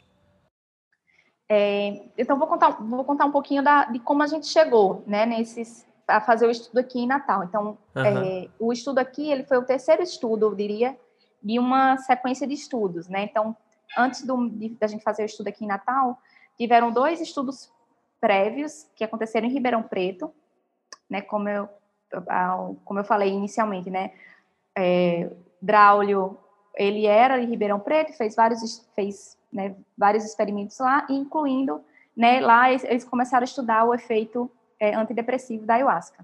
É, 1.48 2.10
então, 2.18 2.40
vou 2.40 2.48
contar, 2.48 2.72
vou 2.72 3.06
contar 3.06 3.26
um 3.26 3.32
pouquinho 3.32 3.64
da, 3.64 3.86
de 3.86 4.00
como 4.00 4.24
a 4.24 4.28
gente 4.28 4.48
chegou 4.48 5.04
né, 5.06 5.28
nesses, 5.28 5.86
a 6.08 6.20
fazer 6.20 6.48
o 6.48 6.50
estudo 6.50 6.80
aqui 6.80 7.02
em 7.02 7.08
Natal. 7.08 7.44
Então, 7.44 7.78
uhum. 7.96 8.04
é, 8.04 8.50
o 8.60 8.74
estudo 8.74 8.98
aqui, 8.98 9.32
ele 9.32 9.44
foi 9.44 9.60
o 9.60 9.64
terceiro 9.64 10.02
estudo, 10.02 10.48
eu 10.48 10.56
diria, 10.56 10.98
de 11.42 11.60
uma 11.60 11.98
sequência 11.98 12.48
de 12.48 12.54
estudos, 12.54 13.08
né? 13.08 13.24
Então, 13.24 13.56
antes 13.98 14.26
do, 14.26 14.50
de, 14.50 14.70
da 14.70 14.88
gente 14.88 15.04
fazer 15.04 15.24
o 15.24 15.26
estudo 15.26 15.48
aqui 15.48 15.64
em 15.64 15.68
Natal, 15.68 16.18
tiveram 16.58 16.92
dois 16.92 17.22
estudos 17.22 17.72
prévios 18.20 18.90
que 18.96 19.04
aconteceram 19.04 19.48
em 19.48 19.54
Ribeirão 19.54 19.84
Preto, 19.84 20.34
né? 21.10 21.22
Como 21.22 21.48
eu, 21.48 21.70
como 22.84 23.00
eu 23.00 23.04
falei 23.04 23.32
inicialmente, 23.32 23.90
né? 23.90 24.12
É, 24.78 25.32
Braulio, 25.62 26.38
ele 26.76 27.06
era 27.06 27.40
em 27.42 27.48
Ribeirão 27.48 27.80
Preto, 27.80 28.14
fez 28.14 28.36
vários, 28.36 28.88
fez, 28.96 29.38
né, 29.52 29.76
vários 29.98 30.24
experimentos 30.24 30.78
lá, 30.80 31.06
incluindo, 31.10 31.84
né, 32.16 32.40
lá 32.40 32.70
eles, 32.70 32.84
eles 32.84 33.04
começaram 33.04 33.44
a 33.44 33.46
estudar 33.46 33.84
o 33.84 33.94
efeito 33.94 34.50
é, 34.80 34.94
antidepressivo 34.96 35.66
da 35.66 35.76
ayahuasca. 35.76 36.24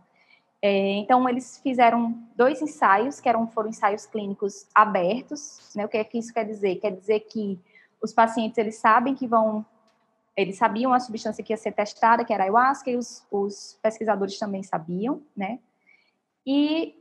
É, 0.65 0.91
então, 0.93 1.27
eles 1.27 1.59
fizeram 1.61 2.17
dois 2.37 2.61
ensaios, 2.61 3.19
que 3.19 3.27
eram, 3.27 3.45
foram 3.49 3.67
ensaios 3.67 4.05
clínicos 4.05 4.65
abertos. 4.73 5.69
Né? 5.75 5.83
O 5.83 5.89
que 5.89 5.97
é 5.97 6.03
que 6.05 6.17
isso 6.17 6.33
quer 6.33 6.45
dizer? 6.45 6.77
Quer 6.77 6.91
dizer 6.91 7.19
que 7.19 7.59
os 8.01 8.13
pacientes, 8.13 8.57
eles 8.57 8.77
sabem 8.77 9.13
que 9.13 9.27
vão... 9.27 9.65
Eles 10.37 10.57
sabiam 10.57 10.93
a 10.93 11.01
substância 11.01 11.43
que 11.43 11.51
ia 11.51 11.57
ser 11.57 11.73
testada, 11.73 12.23
que 12.23 12.33
era 12.33 12.45
ayahuasca, 12.45 12.89
e 12.89 12.95
os, 12.95 13.27
os 13.29 13.77
pesquisadores 13.83 14.39
também 14.39 14.63
sabiam, 14.63 15.21
né? 15.35 15.59
E 16.47 16.95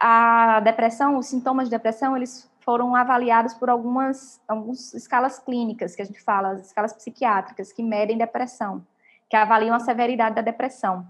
a 0.00 0.60
depressão, 0.60 1.18
os 1.18 1.26
sintomas 1.26 1.66
de 1.66 1.72
depressão, 1.72 2.16
eles 2.16 2.50
foram 2.60 2.96
avaliados 2.96 3.52
por 3.52 3.68
algumas, 3.68 4.40
algumas 4.48 4.94
escalas 4.94 5.38
clínicas, 5.38 5.94
que 5.94 6.00
a 6.00 6.06
gente 6.06 6.22
fala, 6.22 6.52
as 6.52 6.66
escalas 6.66 6.94
psiquiátricas, 6.94 7.70
que 7.70 7.82
medem 7.82 8.16
depressão 8.16 8.82
que 9.28 9.36
avaliam 9.36 9.74
a 9.74 9.80
severidade 9.80 10.36
da 10.36 10.42
depressão. 10.42 11.06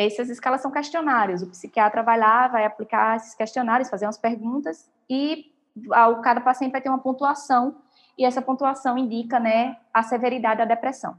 Essas 0.00 0.30
escalas 0.30 0.60
são 0.60 0.70
questionários. 0.70 1.42
O 1.42 1.50
psiquiatra 1.50 2.04
vai 2.04 2.16
lá, 2.16 2.46
vai 2.46 2.64
aplicar 2.64 3.16
esses 3.16 3.34
questionários, 3.34 3.90
fazer 3.90 4.06
umas 4.06 4.16
perguntas 4.16 4.88
e 5.10 5.52
o 5.76 6.20
cada 6.20 6.40
paciente 6.40 6.70
vai 6.70 6.80
ter 6.80 6.88
uma 6.88 7.00
pontuação 7.00 7.82
e 8.16 8.24
essa 8.24 8.40
pontuação 8.40 8.96
indica, 8.96 9.40
né, 9.40 9.76
a 9.92 10.04
severidade 10.04 10.58
da 10.58 10.64
depressão. 10.64 11.18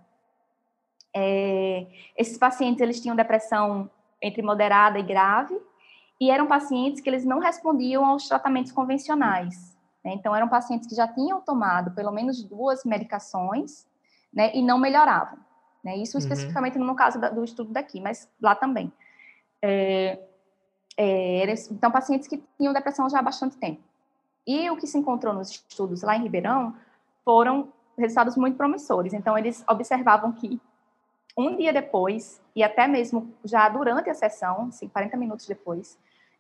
É, 1.14 1.88
esses 2.16 2.38
pacientes 2.38 2.82
eles 2.82 3.02
tinham 3.02 3.18
depressão 3.18 3.92
entre 4.22 4.42
moderada 4.42 4.98
e 4.98 5.04
grave 5.04 5.60
e 6.18 6.32
eram 6.32 6.48
pacientes 6.48 7.02
que 7.02 7.10
eles 7.10 7.26
não 7.26 7.40
respondiam 7.40 8.06
aos 8.06 8.30
tratamentos 8.30 8.72
convencionais. 8.72 9.78
Né? 10.06 10.14
Então 10.14 10.34
eram 10.34 10.48
pacientes 10.48 10.88
que 10.88 10.96
já 10.96 11.06
tinham 11.06 11.42
tomado 11.42 11.92
pelo 11.92 12.14
menos 12.14 12.42
duas 12.46 12.86
medicações, 12.86 13.86
né, 14.34 14.56
e 14.56 14.62
não 14.62 14.78
melhoravam. 14.78 15.38
Né? 15.84 15.98
Isso 15.98 16.18
uhum. 16.18 16.24
especificamente 16.24 16.78
no 16.78 16.96
caso 16.96 17.20
do 17.20 17.44
estudo 17.44 17.72
daqui, 17.72 18.02
mas 18.02 18.30
lá 18.42 18.56
também. 18.56 18.92
É, 19.62 20.20
é, 20.98 21.54
então, 21.72 21.92
pacientes 21.92 22.28
que 22.28 22.44
tinham 22.58 22.74
depressão 22.74 23.10
já 23.10 23.20
há 23.20 23.22
bastante 23.22 23.58
tempo. 23.58 23.82
E 24.46 24.70
o 24.70 24.78
que 24.78 24.88
se 24.88 24.98
encontrou 24.98 25.34
nos 25.34 25.50
estudos 25.50 26.02
lá 26.02 26.16
em 26.16 26.24
Ribeirão 26.24 26.76
foram 27.24 27.72
resultados 27.98 28.36
muito 28.36 28.58
promissores. 28.58 29.14
Então, 29.14 29.38
eles 29.38 29.64
observavam 29.68 30.32
que 30.32 30.60
um 31.38 31.56
dia 31.56 31.72
depois, 31.72 32.42
e 32.56 32.64
até 32.64 32.88
mesmo 32.88 33.34
já 33.46 33.70
durante 33.70 34.10
a 34.10 34.14
sessão, 34.14 34.68
assim, 34.68 34.90
40 34.90 35.16
minutos 35.16 35.48
depois, 35.48 35.98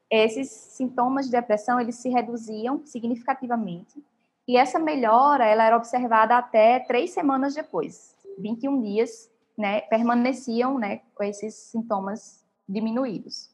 esses 0.09 0.49
sintomas 0.49 1.27
de 1.27 1.31
depressão 1.31 1.79
eles 1.79 1.95
se 1.95 2.09
reduziam 2.09 2.81
significativamente. 2.85 4.03
E 4.47 4.57
essa 4.57 4.79
melhora 4.79 5.45
ela 5.45 5.63
era 5.63 5.77
observada 5.77 6.35
até 6.35 6.79
três 6.79 7.11
semanas 7.11 7.53
depois. 7.53 8.15
21 8.39 8.81
dias, 8.81 9.31
né, 9.57 9.81
permaneciam, 9.81 10.77
né, 10.77 11.01
com 11.15 11.23
esses 11.23 11.53
sintomas 11.53 12.45
diminuídos. 12.67 13.49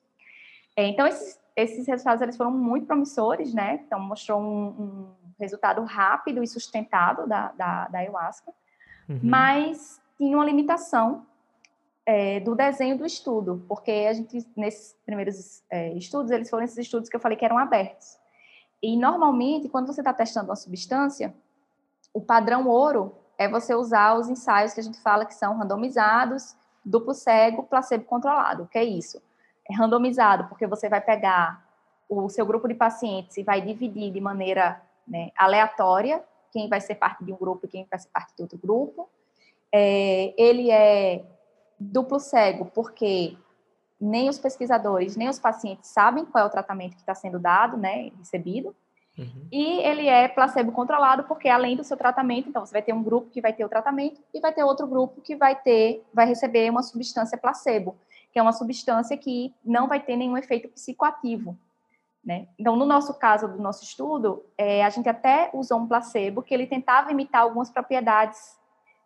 É, 0.76 0.88
então, 0.88 1.08
esses, 1.08 1.40
esses 1.56 1.88
resultados 1.88 2.22
eles 2.22 2.38
foram 2.38 2.52
muito 2.52 2.86
promissores, 2.86 3.54
né? 3.54 3.82
Então, 3.86 4.00
mostrou 4.00 4.40
um, 4.42 4.68
um 4.68 5.08
resultado 5.40 5.82
rápido 5.84 6.44
e 6.44 6.48
sustentado 6.48 7.28
da, 7.28 7.52
da, 7.54 7.88
da 7.88 8.00
ayahuasca, 8.00 8.52
uhum. 9.10 9.20
mas 9.24 10.02
tinha 10.18 10.36
uma 10.36 10.46
limitação, 10.46 11.26
é, 12.06 12.40
do 12.40 12.54
desenho 12.54 12.98
do 12.98 13.06
estudo, 13.06 13.66
porque 13.68 13.92
a 13.92 14.14
gente, 14.14 14.48
nesses 14.56 14.96
primeiros 15.06 15.64
é, 15.70 15.92
estudos, 15.94 16.30
eles 16.30 16.50
foram 16.50 16.64
esses 16.64 16.78
estudos 16.78 17.10
que 17.10 17.16
eu 17.16 17.20
falei 17.20 17.38
que 17.38 17.44
eram 17.44 17.58
abertos. 17.58 18.18
E, 18.82 18.96
normalmente, 18.96 19.68
quando 19.68 19.88
você 19.88 20.02
está 20.02 20.14
testando 20.14 20.50
uma 20.50 20.56
substância, 20.56 21.34
o 22.14 22.22
padrão 22.22 22.68
ouro 22.68 23.16
é 23.38 23.48
você 23.48 23.76
usar 23.76 24.18
os 24.18 24.30
ensaios 24.30 24.74
que 24.74 24.80
a 24.80 24.84
gente 24.84 25.00
fala 25.02 25.26
que 25.26 25.34
são 25.34 25.58
randomizados, 25.58 26.56
duplo 26.84 27.14
cego, 27.14 27.64
placebo 27.64 28.06
controlado. 28.06 28.64
O 28.64 28.68
que 28.68 28.78
é 28.78 28.84
isso? 28.84 29.22
É 29.70 29.76
randomizado, 29.76 30.48
porque 30.48 30.68
você 30.68 30.88
vai 30.88 31.02
pegar 31.02 31.66
o 32.08 32.30
seu 32.30 32.46
grupo 32.46 32.68
de 32.68 32.76
pacientes 32.76 33.36
e 33.38 33.44
vai 33.44 33.62
dividir 33.62 34.12
de 34.12 34.22
maneira 34.22 34.82
né, 35.08 35.32
aleatória 35.36 36.24
quem 36.52 36.70
vai 36.70 36.80
ser 36.80 36.96
parte 36.96 37.24
de 37.26 37.34
um 37.34 37.36
grupo 37.36 37.66
e 37.66 37.70
quem 37.70 37.86
vai 37.90 38.00
ser 38.00 38.10
parte 38.10 38.34
de 38.36 38.42
outro 38.42 38.58
grupo. 38.58 39.10
É, 39.74 40.34
ele 40.38 40.72
é 40.72 41.26
duplo 41.78 42.20
cego, 42.20 42.66
porque 42.74 43.36
nem 44.00 44.30
os 44.30 44.40
pesquisadores, 44.40 45.18
nem 45.18 45.28
os 45.28 45.40
pacientes 45.40 45.90
sabem 45.90 46.26
qual 46.26 46.46
é 46.46 46.48
o 46.48 46.52
tratamento 46.52 46.96
que 46.96 47.02
está 47.02 47.16
sendo 47.16 47.40
dado, 47.40 47.76
né, 47.76 48.12
recebido. 48.18 48.76
Uhum. 49.18 49.48
E 49.52 49.80
ele 49.80 50.08
é 50.08 50.28
placebo 50.28 50.72
controlado, 50.72 51.24
porque 51.24 51.48
além 51.48 51.76
do 51.76 51.84
seu 51.84 51.96
tratamento, 51.96 52.50
então 52.50 52.66
você 52.66 52.74
vai 52.74 52.82
ter 52.82 52.94
um 52.94 53.02
grupo 53.02 53.30
que 53.30 53.42
vai 53.42 53.54
ter 53.54 53.64
o 53.64 53.70
tratamento 53.70 54.22
e 54.34 54.40
vai 54.40 54.54
ter 54.54 54.64
outro 54.64 54.86
grupo 54.86 55.22
que 55.22 55.36
vai 55.36 55.56
ter, 55.56 56.04
vai 56.14 56.26
receber 56.26 56.70
uma 56.70 56.84
substância 56.84 57.38
placebo, 57.38 57.96
que 58.32 58.40
é 58.40 58.42
uma 58.42 58.52
substância 58.52 59.16
que 59.18 59.54
não 59.64 59.88
vai 59.88 60.02
ter 60.02 60.18
nenhum 60.18 60.38
efeito 60.38 60.68
psicoativo. 60.68 61.58
Né? 62.26 62.48
Então, 62.58 62.76
no 62.76 62.86
nosso 62.86 63.14
caso 63.14 63.48
do 63.48 63.62
nosso 63.62 63.84
estudo, 63.84 64.44
é, 64.58 64.84
a 64.84 64.90
gente 64.90 65.08
até 65.08 65.50
usou 65.54 65.80
um 65.80 65.88
placebo 65.88 66.42
que 66.42 66.54
ele 66.54 66.66
tentava 66.66 67.12
imitar 67.12 67.42
algumas 67.42 67.70
propriedades 67.70 68.58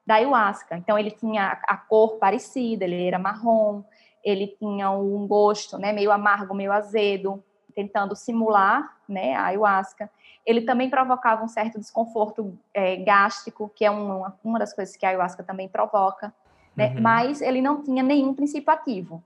da 0.07 0.15
ayahuasca. 0.15 0.77
Então, 0.77 0.97
ele 0.97 1.11
tinha 1.11 1.61
a 1.67 1.77
cor 1.77 2.17
parecida, 2.17 2.85
ele 2.85 3.05
era 3.05 3.19
marrom, 3.19 3.83
ele 4.23 4.47
tinha 4.47 4.89
um 4.91 5.27
gosto 5.27 5.77
né, 5.77 5.91
meio 5.91 6.11
amargo, 6.11 6.55
meio 6.55 6.71
azedo, 6.71 7.43
tentando 7.75 8.15
simular 8.15 8.97
né, 9.07 9.35
a 9.35 9.45
ayahuasca. 9.45 10.09
Ele 10.45 10.61
também 10.61 10.89
provocava 10.89 11.43
um 11.43 11.47
certo 11.47 11.79
desconforto 11.79 12.57
é, 12.73 12.97
gástrico, 12.97 13.71
que 13.75 13.85
é 13.85 13.91
uma, 13.91 14.37
uma 14.43 14.59
das 14.59 14.73
coisas 14.73 14.95
que 14.95 15.05
a 15.05 15.09
ayahuasca 15.09 15.43
também 15.43 15.67
provoca, 15.67 16.33
né? 16.75 16.93
uhum. 16.95 17.01
mas 17.01 17.41
ele 17.41 17.61
não 17.61 17.83
tinha 17.83 18.01
nenhum 18.01 18.33
princípio 18.33 18.71
ativo. 18.71 19.23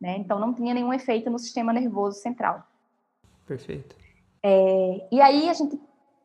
Né? 0.00 0.16
Então, 0.18 0.38
não 0.38 0.52
tinha 0.52 0.74
nenhum 0.74 0.92
efeito 0.92 1.30
no 1.30 1.38
sistema 1.38 1.72
nervoso 1.72 2.18
central. 2.20 2.66
Perfeito. 3.46 3.96
É, 4.42 5.06
e 5.10 5.20
aí, 5.20 5.48
a 5.48 5.52
gente 5.54 5.80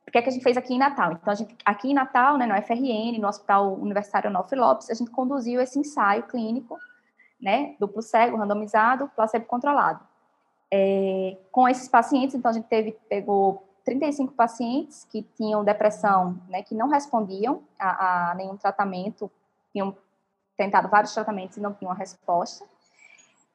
o 0.10 0.12
que 0.12 0.18
é 0.18 0.22
que 0.24 0.30
a 0.30 0.32
gente 0.32 0.44
fez 0.44 0.58
aqui 0.58 0.74
em 0.74 0.80
Natal? 0.80 1.12
Então, 1.14 1.32
a 1.32 1.36
gente, 1.36 1.56
aqui 1.64 1.92
em 1.92 1.94
Natal, 1.94 2.36
né, 2.36 2.48
no 2.48 2.56
FRN, 2.64 3.20
no 3.20 3.28
Hospital 3.28 3.76
Universitário 3.76 4.28
Onofre 4.30 4.60
Lopes, 4.60 4.90
a 4.90 4.96
gente 4.96 5.12
conduziu 5.12 5.62
esse 5.62 5.78
ensaio 5.78 6.24
clínico, 6.24 6.80
né, 7.40 7.76
duplo 7.80 8.02
cego, 8.02 8.36
randomizado, 8.36 9.08
placebo 9.16 9.46
controlado. 9.46 10.00
É, 10.72 11.38
com 11.52 11.68
esses 11.68 11.88
pacientes, 11.88 12.36
então, 12.36 12.52
a 12.52 12.54
gente 12.54 12.68
teve, 12.68 12.92
pegou 13.10 13.64
35 13.84 14.34
pacientes 14.34 15.06
que 15.06 15.24
tinham 15.36 15.64
depressão, 15.64 16.40
né, 16.48 16.62
que 16.62 16.76
não 16.76 16.90
respondiam 16.90 17.64
a, 17.80 18.32
a 18.32 18.36
nenhum 18.36 18.56
tratamento, 18.56 19.32
tinham 19.72 19.96
tentado 20.56 20.88
vários 20.88 21.14
tratamentos 21.14 21.58
e 21.58 21.62
não 21.62 21.74
tinham 21.74 21.94
resposta. 21.94 22.66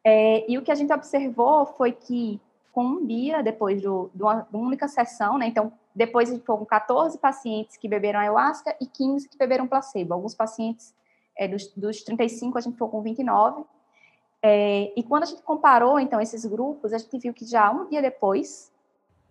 É, 0.03 0.51
e 0.51 0.59
o 0.59 0.63
que 0.63 0.73
a 0.73 0.75
gente 0.75 0.93
observou 0.93 1.67
foi 1.67 1.93
que, 1.93 2.41
com 2.73 2.85
um 2.85 3.07
dia 3.07 3.43
depois 3.43 3.81
do, 3.81 4.11
de, 4.13 4.23
uma, 4.23 4.41
de 4.41 4.57
uma 4.57 4.67
única 4.67 4.89
sessão, 4.89 5.39
né, 5.39 5.47
então, 5.47 5.73
depois 5.95 6.37
com 6.41 6.67
14 6.67 7.17
pacientes 7.19 7.77
que 7.77 7.87
beberam 7.87 8.19
ayahuasca 8.19 8.77
e 8.81 8.87
15 8.87 9.29
que 9.29 9.39
beberam 9.39 9.69
placebo. 9.69 10.15
Alguns 10.15 10.35
pacientes, 10.35 10.93
é, 11.37 11.47
dos, 11.47 11.69
dos 11.77 12.03
35, 12.03 12.59
a 12.59 12.61
gente 12.61 12.73
ficou 12.73 12.89
com 12.89 13.01
29. 13.01 13.65
É, 14.47 14.93
e 14.95 15.03
quando 15.03 15.23
a 15.23 15.27
gente 15.27 15.41
comparou, 15.41 15.99
então, 15.99 16.21
esses 16.21 16.45
grupos, 16.45 16.93
a 16.93 16.99
gente 16.99 17.19
viu 17.19 17.33
que 17.33 17.47
já 17.47 17.71
um 17.71 17.89
dia 17.89 18.03
depois, 18.03 18.71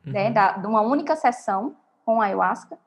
né, 0.03 0.23
uhum. 0.23 0.29
né, 0.29 0.31
da, 0.31 0.51
de 0.53 0.65
uma 0.65 0.81
única 0.81 1.15
sessão 1.15 1.75
com 2.03 2.19
ayahuasca, 2.19 2.79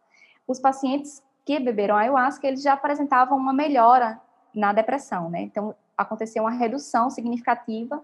os 0.45 0.59
pacientes 0.59 1.23
que 1.45 1.61
beberam 1.61 1.95
ayahuasca, 1.95 2.49
eles 2.49 2.63
já 2.63 2.73
apresentavam 2.73 3.39
uma 3.39 3.53
melhora 3.53 4.21
na 4.53 4.73
depressão, 4.73 5.31
né? 5.31 5.43
Então, 5.43 5.73
aconteceu 5.97 6.43
uma 6.43 6.51
redução 6.51 7.11
significativa 7.11 8.03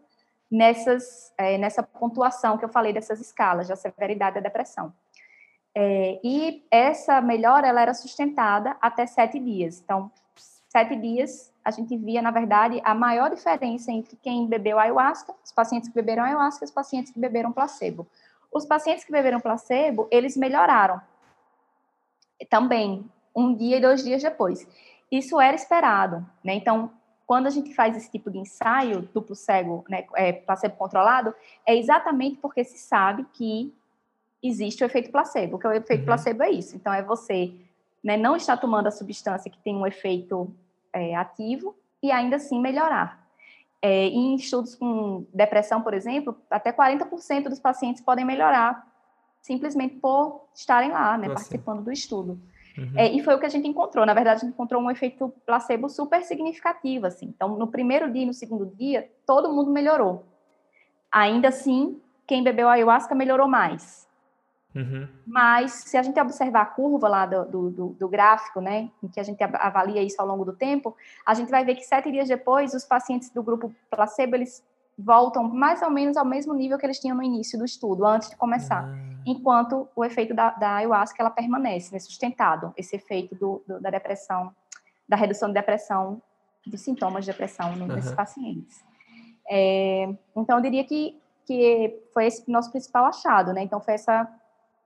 nessas, 0.48 1.34
é, 1.36 1.58
nessa 1.58 1.82
pontuação 1.82 2.56
que 2.56 2.64
eu 2.64 2.68
falei 2.68 2.92
dessas 2.92 3.20
escalas 3.20 3.66
da 3.66 3.74
severidade 3.74 4.36
da 4.36 4.40
depressão. 4.40 4.92
É, 5.74 6.20
e 6.22 6.64
essa 6.70 7.20
melhora 7.20 7.66
ela 7.66 7.82
era 7.82 7.92
sustentada 7.92 8.76
até 8.80 9.04
sete 9.04 9.40
dias. 9.40 9.80
Então, 9.80 10.12
sete 10.68 10.94
dias 10.94 11.51
a 11.64 11.70
gente 11.70 11.96
via, 11.96 12.20
na 12.20 12.30
verdade, 12.30 12.80
a 12.84 12.94
maior 12.94 13.30
diferença 13.30 13.92
entre 13.92 14.16
quem 14.16 14.46
bebeu 14.46 14.78
ayahuasca, 14.78 15.34
os 15.44 15.52
pacientes 15.52 15.88
que 15.88 15.94
beberam 15.94 16.24
ayahuasca 16.24 16.64
e 16.64 16.66
os 16.66 16.70
pacientes 16.70 17.12
que 17.12 17.20
beberam 17.20 17.52
placebo. 17.52 18.06
Os 18.52 18.66
pacientes 18.66 19.04
que 19.04 19.12
beberam 19.12 19.40
placebo, 19.40 20.08
eles 20.10 20.36
melhoraram 20.36 21.00
também, 22.50 23.04
um 23.34 23.54
dia 23.54 23.78
e 23.78 23.80
dois 23.80 24.02
dias 24.02 24.22
depois. 24.22 24.66
Isso 25.10 25.40
era 25.40 25.54
esperado, 25.54 26.26
né? 26.42 26.54
Então, 26.54 26.90
quando 27.26 27.46
a 27.46 27.50
gente 27.50 27.74
faz 27.74 27.96
esse 27.96 28.10
tipo 28.10 28.30
de 28.30 28.38
ensaio 28.38 29.08
duplo 29.14 29.34
cego, 29.34 29.84
né, 29.88 30.04
é, 30.16 30.32
placebo 30.32 30.76
controlado, 30.76 31.34
é 31.64 31.76
exatamente 31.76 32.36
porque 32.36 32.64
se 32.64 32.78
sabe 32.78 33.24
que 33.32 33.72
existe 34.42 34.82
o 34.82 34.86
efeito 34.86 35.10
placebo, 35.10 35.58
que 35.58 35.66
o 35.66 35.72
efeito 35.72 36.00
uhum. 36.00 36.06
placebo 36.06 36.42
é 36.42 36.50
isso. 36.50 36.76
Então, 36.76 36.92
é 36.92 37.02
você 37.02 37.54
né, 38.02 38.16
não 38.16 38.36
estar 38.36 38.56
tomando 38.56 38.88
a 38.88 38.90
substância 38.90 39.50
que 39.50 39.58
tem 39.58 39.76
um 39.76 39.86
efeito 39.86 40.52
é, 40.92 41.14
ativo 41.14 41.76
e 42.02 42.10
ainda 42.10 42.36
assim 42.36 42.60
melhorar. 42.60 43.22
É, 43.80 44.06
em 44.06 44.36
estudos 44.36 44.74
com 44.74 45.26
depressão, 45.34 45.82
por 45.82 45.92
exemplo, 45.92 46.36
até 46.48 46.72
40% 46.72 47.48
dos 47.48 47.58
pacientes 47.58 48.00
podem 48.00 48.24
melhorar 48.24 48.86
simplesmente 49.40 49.96
por 49.96 50.46
estarem 50.54 50.92
lá, 50.92 51.18
né, 51.18 51.28
participando 51.28 51.82
do 51.82 51.90
estudo. 51.90 52.40
Uhum. 52.78 52.92
É, 52.96 53.10
e 53.10 53.22
foi 53.22 53.34
o 53.34 53.38
que 53.38 53.46
a 53.46 53.48
gente 53.48 53.68
encontrou. 53.68 54.06
Na 54.06 54.14
verdade, 54.14 54.36
a 54.36 54.40
gente 54.40 54.54
encontrou 54.54 54.80
um 54.80 54.90
efeito 54.90 55.34
placebo 55.44 55.88
super 55.88 56.22
significativo. 56.22 57.06
Assim. 57.06 57.26
Então, 57.26 57.56
no 57.56 57.66
primeiro 57.66 58.10
dia 58.10 58.22
e 58.22 58.26
no 58.26 58.32
segundo 58.32 58.66
dia, 58.66 59.10
todo 59.26 59.52
mundo 59.52 59.70
melhorou. 59.70 60.24
Ainda 61.10 61.48
assim, 61.48 62.00
quem 62.26 62.42
bebeu 62.42 62.68
ayahuasca 62.68 63.14
melhorou 63.14 63.48
mais. 63.48 64.08
Uhum. 64.74 65.06
Mas, 65.26 65.72
se 65.72 65.96
a 65.96 66.02
gente 66.02 66.18
observar 66.18 66.62
a 66.62 66.66
curva 66.66 67.08
lá 67.08 67.26
do, 67.26 67.70
do, 67.70 67.88
do, 67.90 68.08
gráfico, 68.08 68.60
né, 68.60 68.90
em 69.02 69.08
que 69.08 69.20
a 69.20 69.22
gente 69.22 69.42
avalia 69.42 70.02
isso 70.02 70.20
ao 70.20 70.26
longo 70.26 70.44
do 70.44 70.52
tempo, 70.54 70.96
a 71.26 71.34
gente 71.34 71.50
vai 71.50 71.64
ver 71.64 71.74
que 71.74 71.84
sete 71.84 72.10
dias 72.10 72.28
depois, 72.28 72.72
os 72.72 72.84
pacientes 72.84 73.30
do 73.30 73.42
grupo 73.42 73.74
placebo, 73.90 74.36
eles 74.36 74.64
voltam 74.98 75.44
mais 75.44 75.82
ou 75.82 75.90
menos 75.90 76.16
ao 76.16 76.24
mesmo 76.24 76.54
nível 76.54 76.78
que 76.78 76.86
eles 76.86 76.98
tinham 76.98 77.16
no 77.16 77.22
início 77.22 77.58
do 77.58 77.64
estudo, 77.64 78.06
antes 78.06 78.30
de 78.30 78.36
começar. 78.36 78.84
Uhum. 78.84 79.22
Enquanto 79.26 79.88
o 79.94 80.04
efeito 80.04 80.34
da, 80.34 80.50
da 80.50 80.76
ayahuasca, 80.76 81.22
ela 81.22 81.30
permanece, 81.30 81.92
né, 81.92 81.98
sustentado, 81.98 82.72
esse 82.76 82.96
efeito 82.96 83.34
do, 83.34 83.62
do, 83.66 83.80
da 83.80 83.90
depressão, 83.90 84.54
da 85.08 85.16
redução 85.16 85.48
de 85.48 85.54
depressão, 85.54 86.20
dos 86.66 86.80
sintomas 86.80 87.24
de 87.24 87.30
depressão 87.30 87.74
nesses 87.76 88.10
uhum. 88.10 88.16
pacientes. 88.16 88.84
É, 89.50 90.08
então, 90.36 90.56
eu 90.56 90.62
diria 90.62 90.84
que, 90.84 91.20
que 91.44 92.00
foi 92.14 92.26
esse 92.26 92.50
nosso 92.50 92.70
principal 92.70 93.04
achado, 93.04 93.52
né? 93.52 93.62
Então, 93.62 93.80
foi 93.80 93.94
essa 93.94 94.28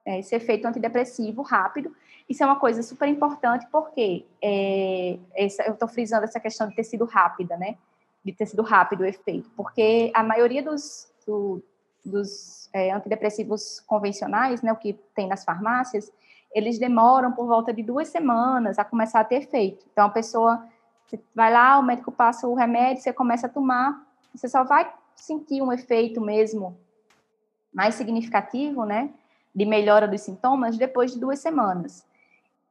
é, 0.07 0.21
esse 0.21 0.35
efeito 0.35 0.67
antidepressivo 0.67 1.43
rápido. 1.43 1.95
Isso 2.29 2.43
é 2.43 2.47
uma 2.47 2.59
coisa 2.59 2.83
super 2.83 3.09
importante 3.09 3.67
porque 3.71 4.25
é, 4.41 5.19
essa, 5.35 5.65
eu 5.65 5.75
estou 5.75 5.89
frisando 5.89 6.25
essa 6.25 6.41
questão 6.41 6.69
de 6.69 6.75
ter 6.75 6.85
sido 6.85 7.05
rápida, 7.05 7.57
né? 7.57 7.77
De 8.25 8.33
ter 8.33 8.47
sido 8.47 8.63
rápido 8.63 9.01
o 9.01 9.05
efeito, 9.05 9.51
porque 9.57 10.11
a 10.15 10.23
maioria 10.23 10.63
dos, 10.63 11.09
do, 11.27 11.63
dos 12.05 12.69
é, 12.73 12.91
antidepressivos 12.91 13.81
convencionais, 13.81 14.63
né, 14.63 14.73
o 14.73 14.77
que 14.77 14.95
tem 15.15 15.29
nas 15.29 15.45
farmácias, 15.45 16.11
eles 16.53 16.79
demoram 16.79 17.33
por 17.33 17.47
volta 17.47 17.73
de 17.73 17.83
duas 17.83 18.09
semanas 18.09 18.79
a 18.79 18.85
começar 18.85 19.21
a 19.21 19.25
ter 19.25 19.37
efeito. 19.37 19.87
Então, 19.93 20.07
a 20.07 20.11
pessoa 20.11 20.67
você 21.07 21.21
vai 21.35 21.53
lá, 21.53 21.79
o 21.79 21.83
médico 21.83 22.11
passa 22.11 22.49
o 22.49 22.55
remédio, 22.55 23.03
você 23.03 23.13
começa 23.13 23.47
a 23.47 23.51
tomar, 23.51 24.05
você 24.35 24.49
só 24.49 24.65
vai 24.65 24.93
sentir 25.15 25.63
um 25.63 25.73
efeito 25.73 26.21
mesmo 26.21 26.77
mais 27.73 27.95
significativo, 27.95 28.85
né? 28.85 29.11
De 29.57 29.65
melhora 29.65 30.07
dos 30.07 30.21
sintomas 30.21 30.77
depois 30.77 31.15
de 31.15 31.19
duas 31.19 31.39
semanas. 31.39 32.07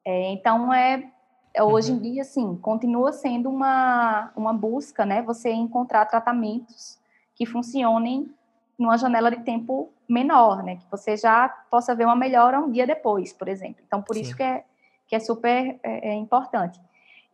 É, 0.06 0.32
então, 0.32 0.72
é, 0.72 1.10
é 1.52 1.64
hoje 1.64 1.92
em 1.92 1.96
uhum. 1.96 2.02
dia, 2.02 2.24
sim, 2.24 2.56
continua 2.62 3.12
sendo 3.12 3.50
uma, 3.50 4.32
uma 4.36 4.54
busca, 4.54 5.04
né? 5.04 5.24
Você 5.24 5.52
encontrar 5.52 6.06
tratamentos 6.06 7.00
que 7.34 7.44
funcionem 7.44 8.32
numa 8.78 8.98
janela 8.98 9.32
de 9.32 9.42
tempo 9.42 9.90
menor, 10.08 10.62
né? 10.62 10.76
Que 10.76 10.86
você 10.92 11.18
já 11.18 11.50
possa 11.72 11.96
ver 11.96 12.06
uma 12.06 12.16
melhora 12.16 12.60
um 12.60 12.70
dia 12.70 12.86
depois, 12.86 13.34
por 13.34 13.48
exemplo. 13.48 13.82
Então, 13.88 14.00
por 14.00 14.16
sim. 14.16 14.22
isso 14.22 14.36
que 14.36 14.44
é, 14.44 14.64
que 15.08 15.16
é 15.16 15.20
super 15.20 15.80
é, 15.82 16.10
é 16.10 16.14
importante. 16.14 16.80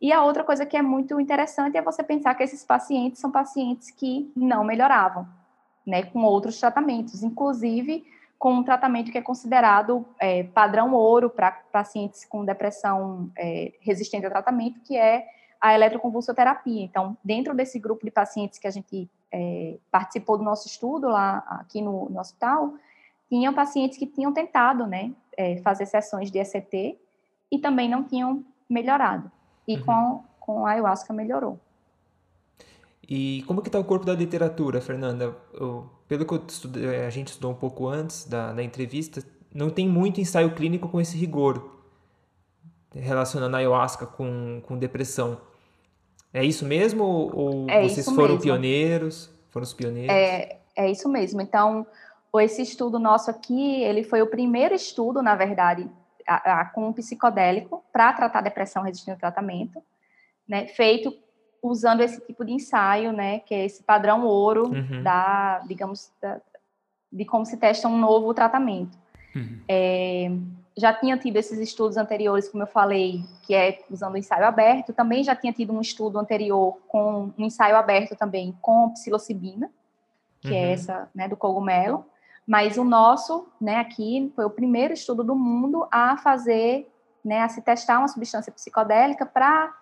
E 0.00 0.12
a 0.12 0.24
outra 0.24 0.42
coisa 0.42 0.64
que 0.64 0.78
é 0.78 0.82
muito 0.82 1.20
interessante 1.20 1.76
é 1.76 1.82
você 1.82 2.02
pensar 2.02 2.34
que 2.34 2.42
esses 2.42 2.64
pacientes 2.64 3.20
são 3.20 3.30
pacientes 3.30 3.90
que 3.90 4.32
não 4.34 4.64
melhoravam, 4.64 5.28
né? 5.86 6.04
Com 6.04 6.22
outros 6.22 6.58
tratamentos, 6.58 7.22
inclusive 7.22 8.02
com 8.42 8.54
um 8.54 8.64
tratamento 8.64 9.12
que 9.12 9.18
é 9.18 9.22
considerado 9.22 10.04
é, 10.18 10.42
padrão 10.42 10.92
ouro 10.94 11.30
para 11.30 11.52
pacientes 11.52 12.24
com 12.24 12.44
depressão 12.44 13.30
é, 13.38 13.72
resistente 13.78 14.24
ao 14.24 14.32
tratamento, 14.32 14.80
que 14.80 14.96
é 14.96 15.28
a 15.60 15.72
eletroconvulsoterapia. 15.76 16.82
Então, 16.82 17.16
dentro 17.22 17.54
desse 17.54 17.78
grupo 17.78 18.04
de 18.04 18.10
pacientes 18.10 18.58
que 18.58 18.66
a 18.66 18.70
gente 18.72 19.08
é, 19.30 19.78
participou 19.92 20.36
do 20.36 20.42
nosso 20.42 20.66
estudo 20.66 21.06
lá 21.06 21.44
aqui 21.50 21.80
no, 21.80 22.10
no 22.10 22.18
hospital, 22.18 22.74
tinham 23.28 23.54
pacientes 23.54 23.96
que 23.96 24.08
tinham 24.08 24.32
tentado, 24.32 24.88
né, 24.88 25.12
é, 25.36 25.58
fazer 25.58 25.86
sessões 25.86 26.28
de 26.28 26.40
ECT 26.40 26.98
e 27.48 27.60
também 27.60 27.88
não 27.88 28.02
tinham 28.02 28.44
melhorado. 28.68 29.30
E 29.68 29.76
uhum. 29.76 29.84
com, 29.84 30.24
com 30.40 30.66
a 30.66 30.70
ayahuasca 30.70 31.12
melhorou. 31.12 31.60
E 33.08 33.44
como 33.46 33.62
que 33.62 33.68
está 33.68 33.78
o 33.78 33.84
corpo 33.84 34.04
da 34.04 34.14
literatura, 34.14 34.80
Fernanda? 34.80 35.36
Eu, 35.54 35.88
pelo 36.18 36.26
que 36.40 36.52
estudei, 36.52 37.04
a 37.04 37.10
gente 37.10 37.28
estudou 37.28 37.52
um 37.52 37.54
pouco 37.54 37.88
antes 37.88 38.24
da, 38.24 38.52
da 38.52 38.62
entrevista, 38.62 39.22
não 39.54 39.70
tem 39.70 39.88
muito 39.88 40.20
ensaio 40.20 40.54
clínico 40.54 40.88
com 40.88 41.00
esse 41.00 41.16
rigor, 41.16 41.80
relacionando 42.94 43.56
a 43.56 43.58
ayahuasca 43.58 44.06
com, 44.06 44.60
com 44.66 44.76
depressão. 44.76 45.40
É 46.32 46.44
isso 46.44 46.66
mesmo 46.66 47.04
ou 47.04 47.68
é 47.70 47.88
vocês 47.88 48.06
foram 48.06 48.34
mesmo. 48.34 48.40
pioneiros? 48.40 49.30
Foram 49.50 49.64
os 49.64 49.72
pioneiros? 49.72 50.14
É, 50.14 50.58
é 50.76 50.90
isso 50.90 51.08
mesmo. 51.08 51.40
Então, 51.40 51.86
esse 52.40 52.62
estudo 52.62 52.98
nosso 52.98 53.30
aqui, 53.30 53.82
ele 53.82 54.02
foi 54.02 54.22
o 54.22 54.26
primeiro 54.26 54.74
estudo, 54.74 55.22
na 55.22 55.34
verdade, 55.34 55.88
a, 56.26 56.60
a, 56.60 56.64
com 56.66 56.88
um 56.88 56.92
psicodélico 56.92 57.82
para 57.92 58.12
tratar 58.12 58.40
depressão 58.40 58.82
resistente 58.82 59.12
ao 59.12 59.18
tratamento, 59.18 59.82
né, 60.48 60.66
feito 60.66 61.14
usando 61.62 62.00
esse 62.00 62.20
tipo 62.20 62.44
de 62.44 62.52
ensaio, 62.52 63.12
né, 63.12 63.38
que 63.38 63.54
é 63.54 63.64
esse 63.64 63.82
padrão 63.84 64.26
ouro 64.26 64.68
uhum. 64.68 65.02
da, 65.02 65.60
digamos, 65.60 66.10
da, 66.20 66.40
de 67.10 67.24
como 67.24 67.46
se 67.46 67.56
testa 67.56 67.86
um 67.86 67.96
novo 67.96 68.34
tratamento. 68.34 68.98
Uhum. 69.34 69.60
É, 69.68 70.30
já 70.76 70.92
tinha 70.92 71.16
tido 71.16 71.36
esses 71.36 71.58
estudos 71.58 71.96
anteriores, 71.96 72.48
como 72.48 72.62
eu 72.62 72.66
falei, 72.66 73.24
que 73.42 73.54
é 73.54 73.78
usando 73.90 74.14
o 74.14 74.18
ensaio 74.18 74.44
aberto. 74.44 74.92
Também 74.92 75.22
já 75.22 75.36
tinha 75.36 75.52
tido 75.52 75.72
um 75.72 75.80
estudo 75.80 76.18
anterior 76.18 76.78
com 76.88 77.30
um 77.38 77.44
ensaio 77.44 77.76
aberto 77.76 78.16
também 78.16 78.56
com 78.60 78.90
psilocibina, 78.90 79.70
que 80.40 80.48
é 80.48 80.50
uhum. 80.50 80.56
é 80.56 80.72
essa, 80.72 81.10
né, 81.14 81.28
do 81.28 81.36
cogumelo. 81.36 82.04
Mas 82.46 82.76
o 82.76 82.84
nosso, 82.84 83.46
né, 83.60 83.76
aqui 83.76 84.32
foi 84.34 84.44
o 84.44 84.50
primeiro 84.50 84.92
estudo 84.92 85.22
do 85.22 85.36
mundo 85.36 85.86
a 85.92 86.16
fazer, 86.16 86.90
né, 87.24 87.42
a 87.42 87.48
se 87.48 87.62
testar 87.62 87.98
uma 87.98 88.08
substância 88.08 88.50
psicodélica 88.50 89.24
para 89.24 89.72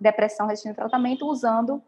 depressão 0.00 0.46
resistente 0.46 0.80
ao 0.80 0.88
tratamento 0.88 1.26
usando 1.26 1.82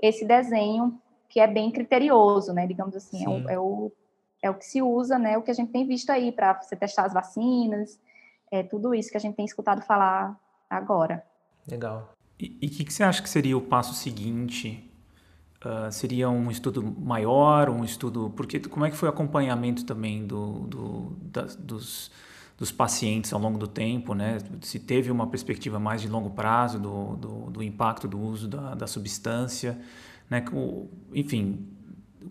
esse 0.00 0.24
desenho 0.24 1.00
que 1.28 1.40
é 1.40 1.46
bem 1.46 1.70
criterioso, 1.70 2.52
né, 2.52 2.66
digamos 2.66 2.96
assim, 2.96 3.24
é 3.24 3.28
o, 3.28 3.50
é 3.50 3.58
o, 3.58 3.92
é 4.42 4.50
o 4.50 4.54
que 4.54 4.64
se 4.64 4.80
usa, 4.80 5.18
né, 5.18 5.36
o 5.36 5.42
que 5.42 5.50
a 5.50 5.54
gente 5.54 5.70
tem 5.70 5.86
visto 5.86 6.10
aí 6.10 6.32
para 6.32 6.54
você 6.54 6.74
testar 6.74 7.04
as 7.04 7.12
vacinas, 7.12 8.00
é 8.50 8.62
tudo 8.62 8.94
isso 8.94 9.10
que 9.10 9.16
a 9.16 9.20
gente 9.20 9.36
tem 9.36 9.44
escutado 9.44 9.82
falar 9.82 10.38
agora. 10.70 11.24
Legal. 11.70 12.14
E 12.40 12.66
o 12.66 12.70
que, 12.70 12.84
que, 12.84 12.92
você 12.92 13.02
acha 13.02 13.22
que 13.22 13.28
seria 13.28 13.56
o 13.56 13.60
passo 13.60 13.92
seguinte? 13.94 14.90
Uh, 15.64 15.90
seria 15.90 16.30
um 16.30 16.50
estudo 16.50 16.82
maior, 16.82 17.68
um 17.68 17.84
estudo... 17.84 18.32
Porque 18.36 18.60
como 18.60 18.86
é 18.86 18.90
que 18.90 18.96
foi 18.96 19.08
o 19.08 19.12
acompanhamento 19.12 19.84
também 19.84 20.24
do, 20.24 20.60
do 20.60 21.16
das, 21.20 21.56
dos, 21.56 22.12
dos 22.58 22.72
pacientes 22.72 23.32
ao 23.32 23.40
longo 23.40 23.56
do 23.56 23.68
tempo, 23.68 24.14
né? 24.14 24.38
Se 24.62 24.80
teve 24.80 25.12
uma 25.12 25.28
perspectiva 25.28 25.78
mais 25.78 26.02
de 26.02 26.08
longo 26.08 26.30
prazo 26.30 26.80
do, 26.80 27.16
do, 27.16 27.50
do 27.50 27.62
impacto 27.62 28.08
do 28.08 28.20
uso 28.20 28.48
da, 28.48 28.74
da 28.74 28.86
substância, 28.88 29.78
né? 30.28 30.44
O, 30.52 30.90
enfim, 31.14 31.68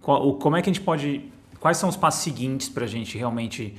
qual, 0.02 0.38
como 0.38 0.58
é 0.58 0.62
que 0.62 0.70
a 0.70 0.74
gente 0.74 0.84
pode... 0.84 1.32
Quais 1.62 1.78
são 1.78 1.88
os 1.88 1.96
passos 1.96 2.22
seguintes 2.24 2.68
para 2.68 2.84
a 2.84 2.88
gente 2.88 3.18
realmente 3.18 3.76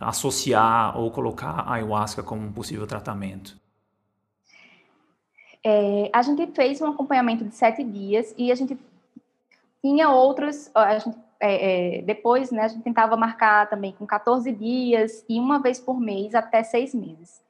associar 0.00 0.96
ou 0.96 1.10
colocar 1.10 1.50
a 1.50 1.74
ayahuasca 1.74 2.22
como 2.22 2.46
um 2.46 2.52
possível 2.52 2.86
tratamento? 2.86 3.58
É, 5.64 6.08
a 6.12 6.22
gente 6.22 6.46
fez 6.52 6.80
um 6.80 6.86
acompanhamento 6.86 7.44
de 7.44 7.54
sete 7.54 7.82
dias 7.82 8.32
e 8.38 8.52
a 8.52 8.54
gente 8.54 8.78
tinha 9.82 10.08
outros, 10.10 10.70
a 10.72 10.96
gente, 10.98 11.18
é, 11.40 11.98
é, 11.98 12.02
depois, 12.02 12.50
né, 12.50 12.62
a 12.62 12.68
gente 12.68 12.82
tentava 12.82 13.16
marcar 13.16 13.68
também 13.68 13.92
com 13.92 14.06
14 14.06 14.50
dias 14.52 15.24
e 15.28 15.38
uma 15.38 15.60
vez 15.60 15.78
por 15.78 16.00
mês 16.00 16.34
até 16.34 16.62
seis 16.62 16.94
meses. 16.94 17.42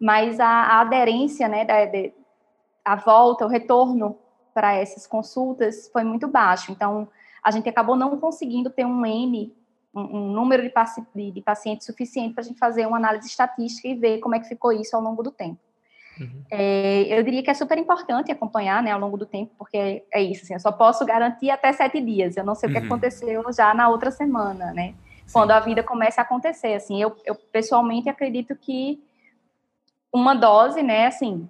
Mas 0.00 0.40
a, 0.40 0.46
a 0.46 0.80
aderência, 0.80 1.48
né, 1.48 1.64
da, 1.64 1.84
de, 1.84 2.12
a 2.84 2.96
volta, 2.96 3.44
o 3.44 3.48
retorno 3.48 4.18
para 4.52 4.74
essas 4.74 5.06
consultas 5.06 5.88
foi 5.92 6.04
muito 6.04 6.28
baixo. 6.28 6.72
Então, 6.72 7.08
a 7.42 7.50
gente 7.50 7.68
acabou 7.68 7.96
não 7.96 8.18
conseguindo 8.18 8.70
ter 8.70 8.84
um 8.84 9.04
N 9.04 9.52
um, 9.94 10.18
um 10.18 10.32
número 10.32 10.62
de, 10.62 10.70
paci 10.70 11.06
de, 11.14 11.30
de 11.30 11.40
pacientes 11.40 11.86
suficiente 11.86 12.34
para 12.34 12.42
a 12.42 12.44
gente 12.44 12.58
fazer 12.58 12.86
uma 12.86 12.96
análise 12.96 13.28
estatística 13.28 13.86
e 13.86 13.94
ver 13.94 14.18
como 14.18 14.34
é 14.34 14.40
que 14.40 14.48
ficou 14.48 14.72
isso 14.72 14.96
ao 14.96 15.02
longo 15.02 15.22
do 15.22 15.30
tempo. 15.30 15.58
Uhum. 16.20 16.44
É, 16.50 17.18
eu 17.18 17.22
diria 17.22 17.42
que 17.42 17.50
é 17.50 17.54
super 17.54 17.76
importante 17.78 18.30
acompanhar 18.30 18.82
né, 18.82 18.92
ao 18.92 19.00
longo 19.00 19.16
do 19.16 19.26
tempo, 19.26 19.52
porque 19.58 20.04
é 20.12 20.22
isso, 20.22 20.44
assim, 20.44 20.54
eu 20.54 20.60
só 20.60 20.70
posso 20.70 21.04
garantir 21.04 21.50
até 21.50 21.72
sete 21.72 22.00
dias. 22.00 22.36
Eu 22.36 22.44
não 22.44 22.54
sei 22.54 22.68
uhum. 22.68 22.72
o 22.72 22.74
que 22.74 22.80
uhum. 22.80 22.86
aconteceu 22.86 23.52
já 23.52 23.74
na 23.74 23.88
outra 23.88 24.10
semana, 24.10 24.72
né? 24.72 24.94
Sim. 25.26 25.32
Quando 25.32 25.50
a 25.50 25.60
vida 25.60 25.82
começa 25.82 26.20
a 26.20 26.24
acontecer. 26.24 26.74
Assim, 26.74 27.00
eu, 27.00 27.16
eu 27.24 27.34
pessoalmente 27.34 28.08
acredito 28.08 28.54
que 28.54 29.02
uma 30.12 30.34
dose, 30.34 30.82
né, 30.82 31.06
assim, 31.06 31.48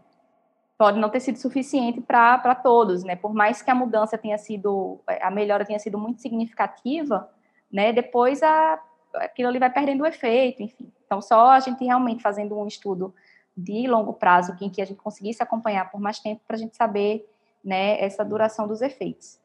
pode 0.78 0.98
não 0.98 1.08
ter 1.08 1.20
sido 1.20 1.38
suficiente 1.38 2.00
para 2.00 2.54
todos, 2.54 3.04
né? 3.04 3.16
Por 3.16 3.34
mais 3.34 3.62
que 3.62 3.70
a 3.70 3.74
mudança 3.74 4.16
tenha 4.16 4.38
sido, 4.38 5.00
a 5.20 5.30
melhora 5.30 5.64
tenha 5.64 5.78
sido 5.78 5.98
muito 5.98 6.20
significativa, 6.20 7.28
né? 7.70 7.92
Depois 7.92 8.42
a, 8.42 8.80
aquilo 9.14 9.48
ali 9.48 9.58
vai 9.58 9.70
perdendo 9.70 10.02
o 10.02 10.06
efeito, 10.06 10.62
enfim. 10.62 10.90
Então, 11.04 11.20
só 11.20 11.50
a 11.50 11.60
gente 11.60 11.84
realmente 11.84 12.22
fazendo 12.22 12.58
um 12.58 12.66
estudo 12.66 13.14
de 13.56 13.86
longo 13.86 14.12
prazo, 14.12 14.56
em 14.60 14.70
que 14.70 14.82
a 14.82 14.84
gente 14.84 15.00
conseguisse 15.00 15.42
acompanhar 15.42 15.90
por 15.90 16.00
mais 16.00 16.18
tempo, 16.18 16.42
para 16.46 16.56
a 16.56 16.58
gente 16.58 16.76
saber, 16.76 17.28
né, 17.64 18.00
essa 18.02 18.24
duração 18.24 18.66
dos 18.66 18.82
efeitos. 18.82 19.38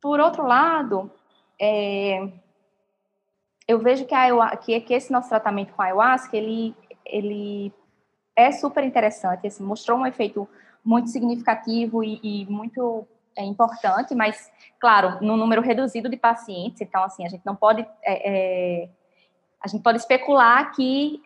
Por 0.00 0.20
outro 0.20 0.44
lado, 0.46 1.10
é, 1.60 2.32
eu 3.66 3.78
vejo 3.78 4.06
que, 4.06 4.14
a, 4.14 4.56
que, 4.56 4.80
que 4.80 4.94
esse 4.94 5.12
nosso 5.12 5.28
tratamento 5.28 5.74
com 5.74 5.82
a 5.82 5.86
ayahuasca, 5.86 6.36
ele, 6.36 6.74
ele 7.04 7.72
é 8.34 8.50
super 8.52 8.82
interessante, 8.84 9.46
assim, 9.46 9.62
mostrou 9.62 9.98
um 9.98 10.06
efeito 10.06 10.48
muito 10.84 11.10
significativo 11.10 12.02
e, 12.02 12.20
e 12.22 12.46
muito 12.46 13.06
é 13.36 13.44
importante, 13.44 14.14
mas, 14.16 14.50
claro, 14.80 15.24
no 15.24 15.36
número 15.36 15.62
reduzido 15.62 16.08
de 16.08 16.16
pacientes, 16.16 16.80
então, 16.80 17.04
assim, 17.04 17.24
a 17.24 17.28
gente 17.28 17.46
não 17.46 17.54
pode, 17.54 17.86
é, 18.02 18.82
é, 18.82 18.88
a 19.62 19.68
gente 19.68 19.82
pode 19.82 19.98
especular 19.98 20.72
que, 20.72 21.22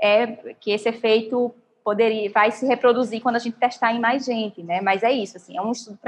é, 0.00 0.26
que 0.54 0.70
esse 0.70 0.88
efeito 0.88 1.54
poderia, 1.84 2.30
vai 2.30 2.50
se 2.50 2.66
reproduzir 2.66 3.22
quando 3.22 3.36
a 3.36 3.40
gente 3.40 3.56
testar 3.56 3.92
em 3.92 4.00
mais 4.00 4.24
gente, 4.24 4.62
né, 4.62 4.80
mas 4.80 5.02
é 5.02 5.12
isso, 5.12 5.36
assim, 5.36 5.56
é 5.56 5.62
um 5.62 5.72
estudo, 5.72 5.98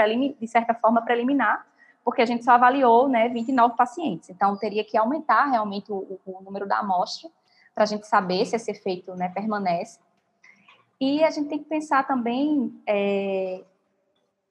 de 0.40 0.46
certa 0.46 0.74
forma, 0.74 1.02
preliminar, 1.02 1.66
porque 2.04 2.22
a 2.22 2.26
gente 2.26 2.44
só 2.44 2.52
avaliou, 2.52 3.08
né, 3.08 3.28
29 3.28 3.76
pacientes, 3.76 4.28
então 4.30 4.56
teria 4.56 4.84
que 4.84 4.96
aumentar 4.96 5.46
realmente 5.46 5.92
o, 5.92 6.18
o 6.26 6.42
número 6.42 6.66
da 6.66 6.78
amostra, 6.78 7.30
para 7.74 7.84
a 7.84 7.86
gente 7.86 8.06
saber 8.08 8.44
se 8.44 8.56
esse 8.56 8.70
efeito, 8.70 9.14
né, 9.14 9.28
permanece, 9.28 10.00
e 11.00 11.22
a 11.22 11.30
gente 11.30 11.48
tem 11.48 11.58
que 11.58 11.68
pensar 11.68 12.06
também 12.06 12.74
é, 12.86 13.62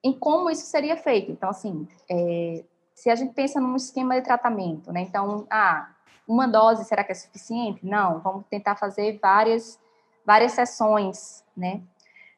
em 0.01 0.13
como 0.13 0.49
isso 0.49 0.65
seria 0.65 0.95
feito. 0.95 1.31
Então, 1.31 1.49
assim, 1.49 1.87
é, 2.09 2.63
se 2.95 3.09
a 3.09 3.15
gente 3.15 3.33
pensa 3.33 3.59
num 3.59 3.75
esquema 3.75 4.15
de 4.15 4.21
tratamento, 4.21 4.91
né? 4.91 5.01
Então, 5.01 5.45
ah, 5.49 5.89
uma 6.27 6.47
dose 6.47 6.83
será 6.83 7.03
que 7.03 7.11
é 7.11 7.15
suficiente? 7.15 7.85
Não, 7.85 8.19
vamos 8.19 8.45
tentar 8.49 8.75
fazer 8.75 9.17
várias, 9.21 9.79
várias 10.25 10.51
sessões, 10.51 11.43
né? 11.55 11.81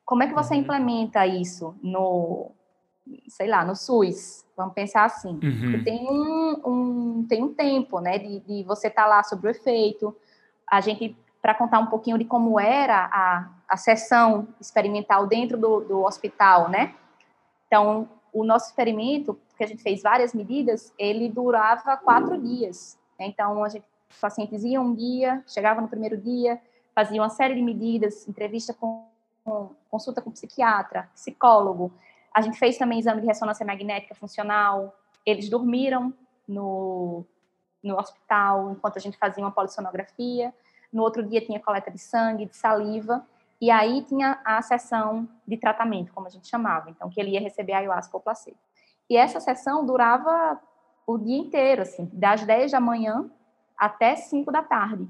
Como 0.05 0.23
é 0.23 0.27
que 0.27 0.33
você 0.33 0.53
uhum. 0.53 0.61
implementa 0.61 1.25
isso 1.25 1.75
no, 1.81 2.51
sei 3.27 3.47
lá, 3.47 3.65
no 3.65 3.75
SUS? 3.75 4.45
Vamos 4.55 4.73
pensar 4.73 5.05
assim. 5.05 5.39
Uhum. 5.41 5.83
Tem 5.83 6.07
um, 6.09 6.61
um, 6.65 7.25
tem 7.27 7.43
um 7.43 7.53
tempo, 7.53 7.99
né, 7.99 8.17
de, 8.17 8.39
de 8.41 8.63
você 8.63 8.87
estar 8.87 9.03
tá 9.03 9.07
lá 9.07 9.23
sobre 9.23 9.47
o 9.47 9.51
efeito. 9.51 10.15
A 10.69 10.81
gente, 10.81 11.17
para 11.41 11.55
contar 11.55 11.79
um 11.79 11.87
pouquinho 11.87 12.17
de 12.17 12.25
como 12.25 12.59
era 12.59 13.09
a, 13.11 13.49
a 13.67 13.77
sessão 13.77 14.47
experimental 14.59 15.25
dentro 15.25 15.57
do, 15.57 15.81
do 15.81 16.03
hospital, 16.03 16.69
né? 16.69 16.93
Então, 17.67 18.09
o 18.33 18.43
nosso 18.43 18.67
experimento, 18.67 19.39
que 19.57 19.63
a 19.63 19.67
gente 19.67 19.81
fez 19.81 20.01
várias 20.01 20.33
medidas, 20.33 20.93
ele 20.97 21.29
durava 21.29 21.97
quatro 21.97 22.39
dias. 22.41 22.99
Então, 23.26 23.63
a 23.63 23.70
gente, 23.70 23.86
os 24.09 24.20
pacientes 24.20 24.63
iam 24.63 24.86
um 24.86 24.95
dia, 24.95 25.43
chegavam 25.47 25.84
no 25.84 25.89
primeiro 25.89 26.17
dia, 26.17 26.59
faziam 26.95 27.24
uma 27.24 27.30
série 27.30 27.55
de 27.55 27.61
medidas, 27.61 28.28
entrevista 28.28 28.74
com, 28.74 29.05
com 29.43 29.72
consulta 29.89 30.22
com 30.22 30.32
psiquiatra, 30.32 31.09
psicólogo. 31.13 31.91
A 32.34 32.41
gente 32.41 32.57
fez 32.57 32.78
também 32.78 32.99
exame 32.99 33.22
de 33.22 33.28
ressonância 33.28 33.65
magnética 33.65 34.15
funcional. 34.15 34.95
Eles 35.26 35.49
dormiram 35.49 36.13
no, 36.47 37.26
no 37.84 37.97
hospital 37.97 38.72
enquanto 38.72 38.97
a 38.97 38.99
gente 38.99 39.17
fazia 39.17 39.43
uma 39.43 39.51
polissonografia. 39.51 40.53
No 40.91 41.03
outro 41.03 41.24
dia 41.24 41.41
tinha 41.41 41.59
coleta 41.59 41.91
de 41.91 41.99
sangue, 41.99 42.45
de 42.45 42.55
saliva. 42.55 43.26
E 43.61 43.70
aí 43.70 44.01
tinha 44.03 44.39
a 44.45 44.61
sessão 44.61 45.28
de 45.45 45.57
tratamento, 45.57 46.13
como 46.13 46.28
a 46.28 46.30
gente 46.30 46.47
chamava, 46.47 46.89
então 46.89 47.09
que 47.09 47.20
ele 47.20 47.32
ia 47.32 47.41
receber 47.41 47.74
ayahuasca 47.74 48.15
ou 48.15 48.22
placebo. 48.22 48.57
E 49.09 49.17
essa 49.17 49.39
sessão 49.39 49.86
durava 49.86 50.59
o 51.14 51.18
dia 51.18 51.38
inteiro, 51.38 51.82
assim, 51.82 52.10
das 52.14 52.43
10 52.43 52.72
da 52.72 52.80
manhã 52.80 53.30
até 53.78 54.16
5 54.16 54.51
da 54.51 54.62
tarde. 54.62 55.07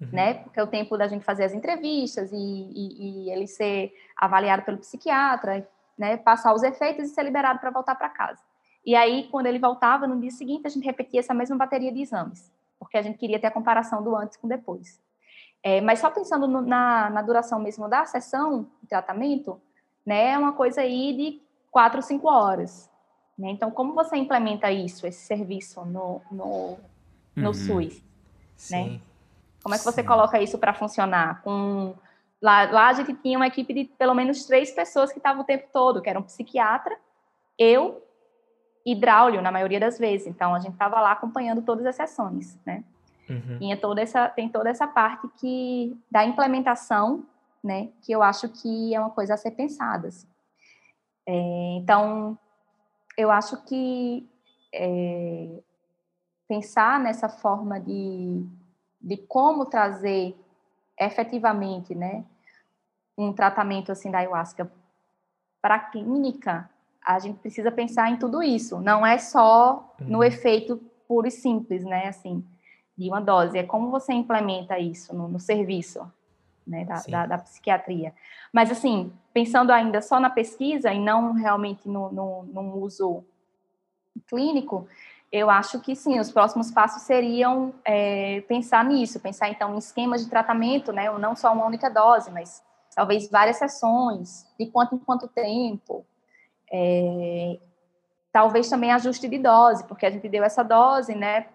uhum. 0.00 0.08
né? 0.12 0.34
Porque 0.34 0.60
é 0.60 0.62
o 0.62 0.66
tempo 0.66 0.96
da 0.96 1.08
gente 1.08 1.24
fazer 1.24 1.44
as 1.44 1.52
entrevistas 1.52 2.30
e, 2.32 2.36
e, 2.36 3.26
e 3.26 3.30
ele 3.30 3.46
ser 3.46 3.92
avaliado 4.16 4.62
pelo 4.62 4.78
psiquiatra, 4.78 5.68
né? 5.98 6.16
Passar 6.16 6.54
os 6.54 6.62
efeitos 6.62 7.06
e 7.06 7.14
ser 7.14 7.22
liberado 7.22 7.58
para 7.58 7.70
voltar 7.70 7.94
para 7.94 8.08
casa. 8.08 8.40
E 8.84 8.94
aí, 8.94 9.28
quando 9.30 9.46
ele 9.46 9.58
voltava, 9.58 10.06
no 10.06 10.20
dia 10.20 10.30
seguinte, 10.30 10.66
a 10.66 10.70
gente 10.70 10.84
repetia 10.84 11.18
essa 11.18 11.34
mesma 11.34 11.56
bateria 11.56 11.92
de 11.92 12.02
exames, 12.02 12.52
porque 12.78 12.96
a 12.96 13.02
gente 13.02 13.18
queria 13.18 13.40
ter 13.40 13.48
a 13.48 13.50
comparação 13.50 14.02
do 14.02 14.14
antes 14.14 14.36
com 14.36 14.46
depois. 14.46 15.00
É, 15.62 15.80
mas 15.80 15.98
só 15.98 16.08
pensando 16.10 16.46
no, 16.46 16.62
na, 16.62 17.10
na, 17.10 17.22
duração 17.22 17.58
mesmo 17.58 17.88
da 17.88 18.04
sessão 18.04 18.68
de 18.80 18.88
tratamento, 18.88 19.60
né, 20.04 20.30
é 20.30 20.38
uma 20.38 20.52
coisa 20.52 20.82
aí 20.82 21.16
de 21.16 21.42
quatro, 21.72 22.00
cinco 22.00 22.28
horas. 22.28 22.88
Né? 23.38 23.50
Então, 23.50 23.70
como 23.70 23.94
você 23.94 24.16
implementa 24.16 24.70
isso, 24.70 25.06
esse 25.06 25.26
serviço 25.26 25.84
no, 25.84 26.22
no, 26.30 26.78
no 27.34 27.48
uhum. 27.48 27.54
SUS? 27.54 28.02
Né? 28.70 29.00
Como 29.62 29.74
é 29.74 29.78
que 29.78 29.84
você 29.84 30.00
Sim. 30.00 30.06
coloca 30.06 30.40
isso 30.40 30.58
para 30.58 30.72
funcionar? 30.72 31.42
Com, 31.42 31.94
lá, 32.40 32.70
lá 32.70 32.88
a 32.88 32.92
gente 32.94 33.14
tinha 33.14 33.36
uma 33.36 33.46
equipe 33.46 33.74
de 33.74 33.84
pelo 33.84 34.14
menos 34.14 34.46
três 34.46 34.70
pessoas 34.70 35.12
que 35.12 35.18
estavam 35.18 35.42
o 35.42 35.46
tempo 35.46 35.66
todo, 35.72 36.00
que 36.00 36.08
eram 36.08 36.20
um 36.20 36.24
psiquiatra, 36.24 36.96
eu 37.58 38.02
e 38.84 38.92
hidráulio, 38.92 39.42
na 39.42 39.50
maioria 39.50 39.80
das 39.80 39.98
vezes. 39.98 40.26
Então, 40.26 40.54
a 40.54 40.60
gente 40.60 40.72
estava 40.72 41.00
lá 41.00 41.12
acompanhando 41.12 41.60
todas 41.60 41.84
as 41.84 41.96
sessões, 41.96 42.58
né? 42.64 42.84
Uhum. 43.28 43.58
Tinha 43.58 43.76
toda 43.76 44.00
essa, 44.00 44.28
tem 44.28 44.48
toda 44.48 44.70
essa 44.70 44.86
parte 44.86 45.28
que 45.40 45.98
da 46.08 46.24
implementação, 46.24 47.26
né? 47.62 47.88
Que 48.00 48.12
eu 48.12 48.22
acho 48.22 48.48
que 48.48 48.94
é 48.94 49.00
uma 49.00 49.10
coisa 49.10 49.34
a 49.34 49.36
ser 49.36 49.50
pensada. 49.50 50.08
Assim. 50.08 50.28
É, 51.26 51.78
então, 51.78 52.38
eu 53.16 53.30
acho 53.30 53.62
que 53.64 54.28
é, 54.72 55.62
pensar 56.48 57.00
nessa 57.00 57.28
forma 57.28 57.80
de, 57.80 58.44
de 59.00 59.16
como 59.16 59.66
trazer 59.66 60.36
efetivamente, 60.98 61.94
né, 61.94 62.24
um 63.16 63.32
tratamento 63.32 63.92
assim 63.92 64.10
da 64.10 64.18
ayahuasca 64.18 64.70
para 65.60 65.76
a 65.76 65.80
clínica, 65.80 66.70
a 67.04 67.18
gente 67.18 67.38
precisa 67.38 67.70
pensar 67.70 68.10
em 68.10 68.18
tudo 68.18 68.42
isso. 68.42 68.80
Não 68.80 69.06
é 69.06 69.18
só 69.18 69.94
no 70.00 70.18
uhum. 70.18 70.24
efeito 70.24 70.76
puro 71.06 71.26
e 71.26 71.30
simples, 71.30 71.84
né, 71.84 72.08
assim, 72.08 72.44
de 72.96 73.08
uma 73.08 73.20
dose. 73.20 73.58
É 73.58 73.62
como 73.62 73.90
você 73.90 74.12
implementa 74.12 74.78
isso 74.78 75.14
no, 75.14 75.28
no 75.28 75.38
serviço, 75.38 76.10
né, 76.66 76.84
da, 76.84 77.02
da, 77.08 77.26
da, 77.26 77.38
psiquiatria. 77.38 78.12
Mas, 78.52 78.70
assim, 78.70 79.12
pensando 79.32 79.70
ainda 79.70 80.02
só 80.02 80.18
na 80.18 80.28
pesquisa 80.28 80.92
e 80.92 80.98
não 80.98 81.32
realmente 81.32 81.88
no, 81.88 82.10
no, 82.10 82.42
no 82.42 82.78
uso 82.78 83.24
clínico, 84.28 84.88
eu 85.30 85.50
acho 85.50 85.80
que 85.80 85.94
sim, 85.94 86.18
os 86.18 86.30
próximos 86.30 86.70
passos 86.70 87.02
seriam 87.02 87.74
é, 87.84 88.40
pensar 88.42 88.84
nisso, 88.84 89.20
pensar 89.20 89.48
então 89.48 89.74
em 89.74 89.78
esquemas 89.78 90.24
de 90.24 90.30
tratamento, 90.30 90.92
né, 90.92 91.10
não 91.18 91.36
só 91.36 91.52
uma 91.52 91.66
única 91.66 91.90
dose, 91.90 92.30
mas 92.30 92.62
talvez 92.94 93.28
várias 93.30 93.56
sessões, 93.56 94.46
de 94.58 94.66
quanto 94.66 94.94
em 94.94 94.98
quanto 94.98 95.28
tempo, 95.28 96.06
é, 96.72 97.58
talvez 98.32 98.68
também 98.68 98.92
ajuste 98.92 99.28
de 99.28 99.38
dose, 99.38 99.84
porque 99.84 100.06
a 100.06 100.10
gente 100.10 100.28
deu 100.28 100.44
essa 100.44 100.62
dose, 100.62 101.14
né, 101.14 101.46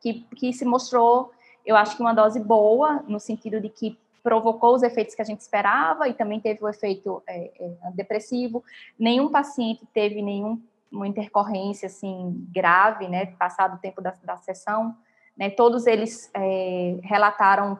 que, 0.00 0.20
que 0.36 0.52
se 0.52 0.64
mostrou, 0.64 1.32
eu 1.64 1.76
acho 1.76 1.96
que 1.96 2.02
uma 2.02 2.14
dose 2.14 2.40
boa, 2.40 3.02
no 3.06 3.20
sentido 3.20 3.60
de 3.60 3.68
que 3.68 3.98
provocou 4.22 4.74
os 4.74 4.82
efeitos 4.82 5.14
que 5.14 5.22
a 5.22 5.24
gente 5.24 5.40
esperava 5.40 6.08
e 6.08 6.14
também 6.14 6.40
teve 6.40 6.62
o 6.62 6.68
efeito 6.68 7.22
é, 7.26 7.50
é, 7.58 7.90
depressivo. 7.92 8.62
Nenhum 8.98 9.30
paciente 9.30 9.86
teve 9.92 10.22
nenhuma 10.22 10.60
intercorrência 11.06 11.86
assim 11.86 12.46
grave, 12.52 13.08
né, 13.08 13.26
passado 13.38 13.76
o 13.76 13.78
tempo 13.78 14.00
da, 14.00 14.14
da 14.22 14.36
sessão. 14.36 14.96
Né, 15.36 15.50
todos 15.50 15.86
eles 15.86 16.30
é, 16.34 16.98
relataram 17.02 17.78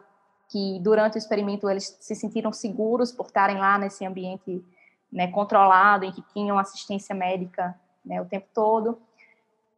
que 0.49 0.79
durante 0.81 1.15
o 1.15 1.17
experimento 1.17 1.69
eles 1.69 1.97
se 1.99 2.15
sentiram 2.15 2.51
seguros 2.51 3.11
por 3.11 3.27
estarem 3.27 3.57
lá 3.57 3.77
nesse 3.77 4.05
ambiente 4.05 4.63
né, 5.11 5.27
controlado, 5.27 6.05
em 6.05 6.11
que 6.11 6.21
tinham 6.33 6.57
assistência 6.57 7.15
médica 7.15 7.79
né, 8.05 8.21
o 8.21 8.25
tempo 8.25 8.47
todo. 8.53 8.99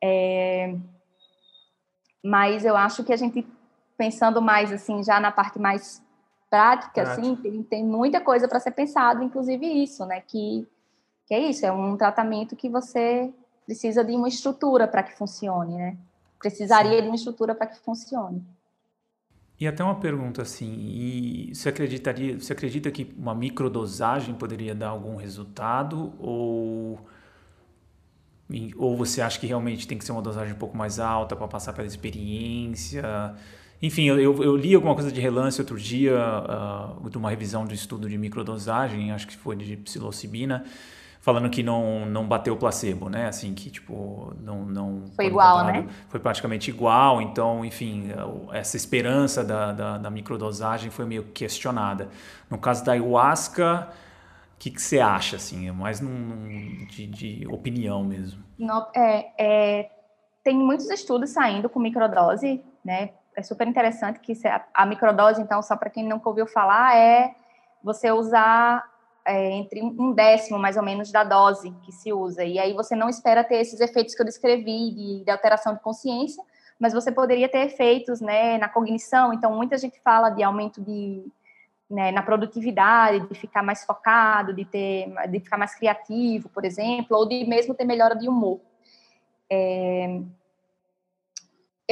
É, 0.02 0.76
mas 2.24 2.66
eu 2.66 2.76
acho 2.76 3.04
que 3.04 3.14
a 3.14 3.18
gente 3.18 3.46
pensando 3.98 4.42
mais 4.42 4.72
assim 4.72 5.04
já 5.04 5.20
na 5.20 5.32
parte 5.32 5.60
mais 5.60 6.04
prática, 6.54 7.02
assim, 7.02 7.36
tem, 7.36 7.64
tem 7.64 7.84
muita 7.84 8.22
coisa 8.22 8.48
para 8.48 8.60
ser 8.60 8.70
pensado, 8.70 9.24
inclusive 9.24 9.66
isso, 9.66 10.06
né? 10.06 10.22
Que, 10.22 10.68
que 11.26 11.34
é 11.34 11.40
isso, 11.50 11.66
é 11.66 11.72
um 11.72 11.98
tratamento 11.98 12.56
que 12.56 12.70
você 12.70 13.34
precisa 13.66 14.04
de 14.04 14.14
uma 14.14 14.28
estrutura 14.28 14.88
para 14.88 15.02
que 15.02 15.18
funcione, 15.18 15.76
né? 15.76 15.98
Precisaria 16.38 16.98
Sim. 16.98 17.02
de 17.02 17.08
uma 17.08 17.16
estrutura 17.16 17.56
para 17.56 17.66
que 17.66 17.80
funcione. 17.80 18.46
E 19.60 19.68
até 19.68 19.84
uma 19.84 19.96
pergunta 19.96 20.44
assim, 20.44 20.72
e 20.72 21.56
você 21.56 21.70
acreditaria, 21.70 22.40
você 22.40 22.54
acredita 22.54 22.92
que 22.92 23.12
uma 23.18 23.34
microdosagem 23.34 24.36
poderia 24.36 24.76
dar 24.76 24.90
algum 24.90 25.16
resultado 25.16 26.14
ou 26.20 27.00
ou 28.78 28.96
você 28.96 29.20
acha 29.20 29.40
que 29.40 29.48
realmente 29.48 29.88
tem 29.88 29.98
que 29.98 30.06
ser 30.06 30.12
uma 30.12 30.22
dosagem 30.22 30.54
um 30.54 30.60
pouco 30.60 30.78
mais 30.78 31.00
alta 31.00 31.36
para 31.36 31.48
passar 31.48 31.74
pela 31.74 31.88
experiência? 31.88 33.04
Enfim, 33.84 34.06
eu, 34.06 34.42
eu, 34.42 34.56
li 34.56 34.74
alguma 34.74 34.94
coisa 34.94 35.12
de 35.12 35.20
relance 35.20 35.60
outro 35.60 35.78
dia, 35.78 36.16
uh, 36.18 37.10
de 37.10 37.18
uma 37.18 37.30
revisão 37.30 37.66
do 37.66 37.74
estudo 37.74 38.08
de 38.08 38.18
microdosagem, 38.18 39.12
acho 39.12 39.28
que 39.28 39.36
foi 39.36 39.58
de 39.58 39.76
psilocibina, 39.76 40.64
falando 41.20 41.50
que 41.50 41.62
não, 41.62 42.06
não 42.06 42.26
bateu 42.26 42.54
o 42.54 42.58
placebo, 42.58 43.10
né? 43.10 43.28
Assim, 43.28 43.54
que 43.54 43.70
tipo, 43.70 44.34
não. 44.40 44.64
não 44.64 45.04
foi 45.14 45.26
igual, 45.26 45.66
né? 45.66 45.86
Foi 46.08 46.18
praticamente 46.18 46.70
igual, 46.70 47.22
então, 47.22 47.66
enfim, 47.66 48.10
essa 48.54 48.78
esperança 48.78 49.44
da, 49.44 49.74
da, 49.74 49.98
da 49.98 50.10
microdosagem 50.10 50.90
foi 50.90 51.04
meio 51.04 51.24
questionada. 51.34 52.08
No 52.50 52.58
caso 52.58 52.86
da 52.86 52.94
ayahuasca, 52.94 53.90
o 54.56 54.60
que, 54.60 54.72
que 54.72 54.82
você 54.82 55.02
acha, 55.02 55.36
assim? 55.36 55.68
É 55.68 55.74
mais 55.74 56.00
num, 56.00 56.10
num 56.10 56.86
de, 56.86 57.06
de, 57.08 57.48
opinião 57.48 58.02
mesmo. 58.02 58.42
No, 58.58 58.88
é, 58.96 59.26
é, 59.38 59.92
tem 60.42 60.58
muitos 60.58 60.90
estudos 60.90 61.32
saindo 61.32 61.68
com 61.68 61.82
microdose, 61.82 62.64
né? 62.86 63.10
É 63.36 63.42
super 63.42 63.68
interessante 63.68 64.20
que 64.20 64.34
a 64.74 64.86
microdose, 64.86 65.42
então, 65.42 65.62
só 65.62 65.76
para 65.76 65.90
quem 65.90 66.08
nunca 66.08 66.30
ouviu 66.30 66.48
falar, 66.48 66.98
é 66.98 67.36
você 67.84 68.12
usar 68.12 68.84
é, 69.26 69.52
entre 69.52 69.82
um 69.82 70.12
décimo, 70.12 70.60
mais 70.60 70.78
ou 70.78 70.84
menos, 70.84 71.12
da 71.12 71.24
dose 71.24 71.72
que 71.84 71.92
se 71.92 72.12
usa. 72.12 72.44
E 72.44 72.60
aí 72.60 72.74
você 72.74 72.96
não 72.96 73.10
espera 73.10 73.44
ter 73.44 73.58
esses 73.58 73.80
efeitos 73.80 74.16
que 74.16 74.22
eu 74.22 74.26
descrevi 74.26 74.92
de, 74.92 75.24
de 75.24 75.32
alteração 75.32 75.74
de 75.74 75.80
consciência, 75.80 76.44
mas 76.80 76.94
você 76.94 77.12
poderia 77.12 77.48
ter 77.48 77.66
efeitos 77.66 78.20
né, 78.20 78.58
na 78.58 78.68
cognição. 78.68 79.34
Então, 79.34 79.56
muita 79.56 79.78
gente 79.78 80.00
fala 80.02 80.30
de 80.30 80.44
aumento 80.44 80.82
de, 80.82 81.26
né, 81.90 82.12
na 82.12 82.22
produtividade, 82.22 83.28
de 83.28 83.36
ficar 83.36 83.64
mais 83.64 83.86
focado, 83.86 84.54
de, 84.54 84.66
ter, 84.66 85.14
de 85.30 85.40
ficar 85.40 85.58
mais 85.58 85.76
criativo, 85.76 86.50
por 86.50 86.66
exemplo, 86.66 87.18
ou 87.18 87.28
de 87.28 87.46
mesmo 87.46 87.74
ter 87.74 87.86
melhora 87.86 88.16
de 88.16 88.28
humor. 88.28 88.60
É, 89.50 90.20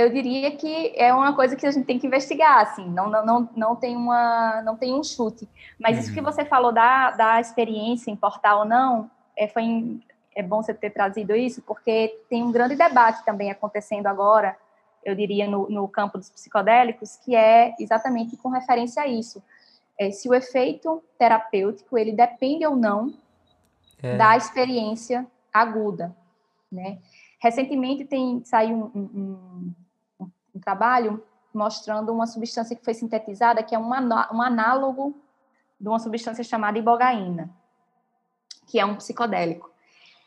eu 0.01 0.11
diria 0.11 0.51
que 0.51 0.93
é 0.95 1.13
uma 1.13 1.35
coisa 1.35 1.55
que 1.55 1.65
a 1.65 1.71
gente 1.71 1.85
tem 1.85 1.99
que 1.99 2.07
investigar, 2.07 2.59
assim, 2.61 2.87
não, 2.89 3.09
não, 3.09 3.25
não, 3.25 3.49
não, 3.55 3.75
tem, 3.75 3.95
uma, 3.95 4.61
não 4.63 4.75
tem 4.75 4.93
um 4.93 5.03
chute. 5.03 5.47
Mas 5.79 5.95
uhum. 5.95 6.01
isso 6.01 6.13
que 6.13 6.19
uhum. 6.19 6.25
você 6.25 6.43
falou 6.45 6.71
da, 6.71 7.11
da 7.11 7.39
experiência, 7.39 8.11
importar 8.11 8.57
ou 8.57 8.65
não, 8.65 9.09
é, 9.37 9.47
foi, 9.47 9.99
é 10.35 10.43
bom 10.43 10.61
você 10.61 10.73
ter 10.73 10.89
trazido 10.89 11.35
isso, 11.35 11.61
porque 11.61 12.19
tem 12.29 12.43
um 12.43 12.51
grande 12.51 12.75
debate 12.75 13.23
também 13.23 13.51
acontecendo 13.51 14.07
agora, 14.07 14.57
eu 15.03 15.15
diria, 15.15 15.47
no, 15.47 15.69
no 15.69 15.87
campo 15.87 16.17
dos 16.17 16.29
psicodélicos, 16.29 17.17
que 17.17 17.35
é 17.35 17.73
exatamente 17.79 18.37
com 18.37 18.49
referência 18.49 19.01
a 19.01 19.07
isso. 19.07 19.41
É, 19.97 20.11
se 20.11 20.27
o 20.29 20.33
efeito 20.33 21.03
terapêutico, 21.17 21.97
ele 21.97 22.11
depende 22.11 22.65
ou 22.65 22.75
não 22.75 23.13
é. 24.01 24.15
da 24.15 24.35
experiência 24.35 25.25
aguda, 25.53 26.15
né? 26.71 26.99
Recentemente 27.39 28.05
tem 28.05 28.43
saiu 28.45 28.75
um, 28.75 28.99
um, 28.99 29.01
um 29.01 29.73
trabalho 30.61 31.23
mostrando 31.53 32.13
uma 32.13 32.25
substância 32.25 32.75
que 32.75 32.83
foi 32.83 32.93
sintetizada, 32.93 33.61
que 33.61 33.75
é 33.75 33.79
um, 33.79 33.89
um 33.89 34.41
análogo 34.41 35.21
de 35.79 35.87
uma 35.87 35.99
substância 35.99 36.43
chamada 36.43 36.77
ibogaína, 36.77 37.49
que 38.67 38.79
é 38.79 38.85
um 38.85 38.95
psicodélico. 38.95 39.69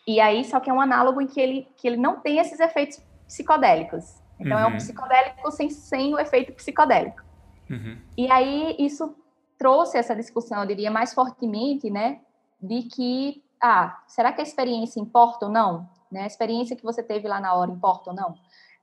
E 0.07 0.20
aí, 0.20 0.45
só 0.45 0.61
que 0.61 0.68
é 0.68 0.72
um 0.72 0.80
análogo 0.80 1.20
em 1.20 1.26
que 1.26 1.41
ele, 1.41 1.68
que 1.76 1.89
ele 1.89 1.97
não 1.97 2.20
tem 2.20 2.39
esses 2.39 2.61
efeitos 2.61 3.01
psicodélicos. 3.26 4.22
Então, 4.39 4.59
uhum. 4.59 4.64
é 4.64 4.66
um 4.66 4.70
uhum. 4.72 4.76
psicodélico 4.76 5.51
sem, 5.51 5.70
sem 5.70 6.14
o 6.14 6.18
efeito 6.18 6.53
psicodélico. 6.53 7.22
Uhum. 7.70 7.99
E 8.16 8.30
aí, 8.30 8.76
isso 8.78 9.16
trouxe 9.57 9.97
essa 9.97 10.14
discussão, 10.14 10.61
eu 10.61 10.66
diria, 10.66 10.91
mais 10.91 11.14
fortemente, 11.14 11.89
né, 11.89 12.20
de 12.61 12.82
que, 12.82 13.43
ah, 13.62 14.03
será 14.07 14.32
que 14.32 14.41
a 14.41 14.45
experiência 14.45 15.01
importa 15.01 15.47
ou 15.47 15.53
não? 15.53 15.89
Né? 16.11 16.24
A 16.24 16.26
experiência 16.26 16.76
que 16.76 16.82
você 16.82 17.03
teve 17.03 17.26
lá 17.26 17.41
na 17.41 17.55
hora 17.55 17.70
importa 17.70 18.11
ou 18.11 18.16
não? 18.16 18.35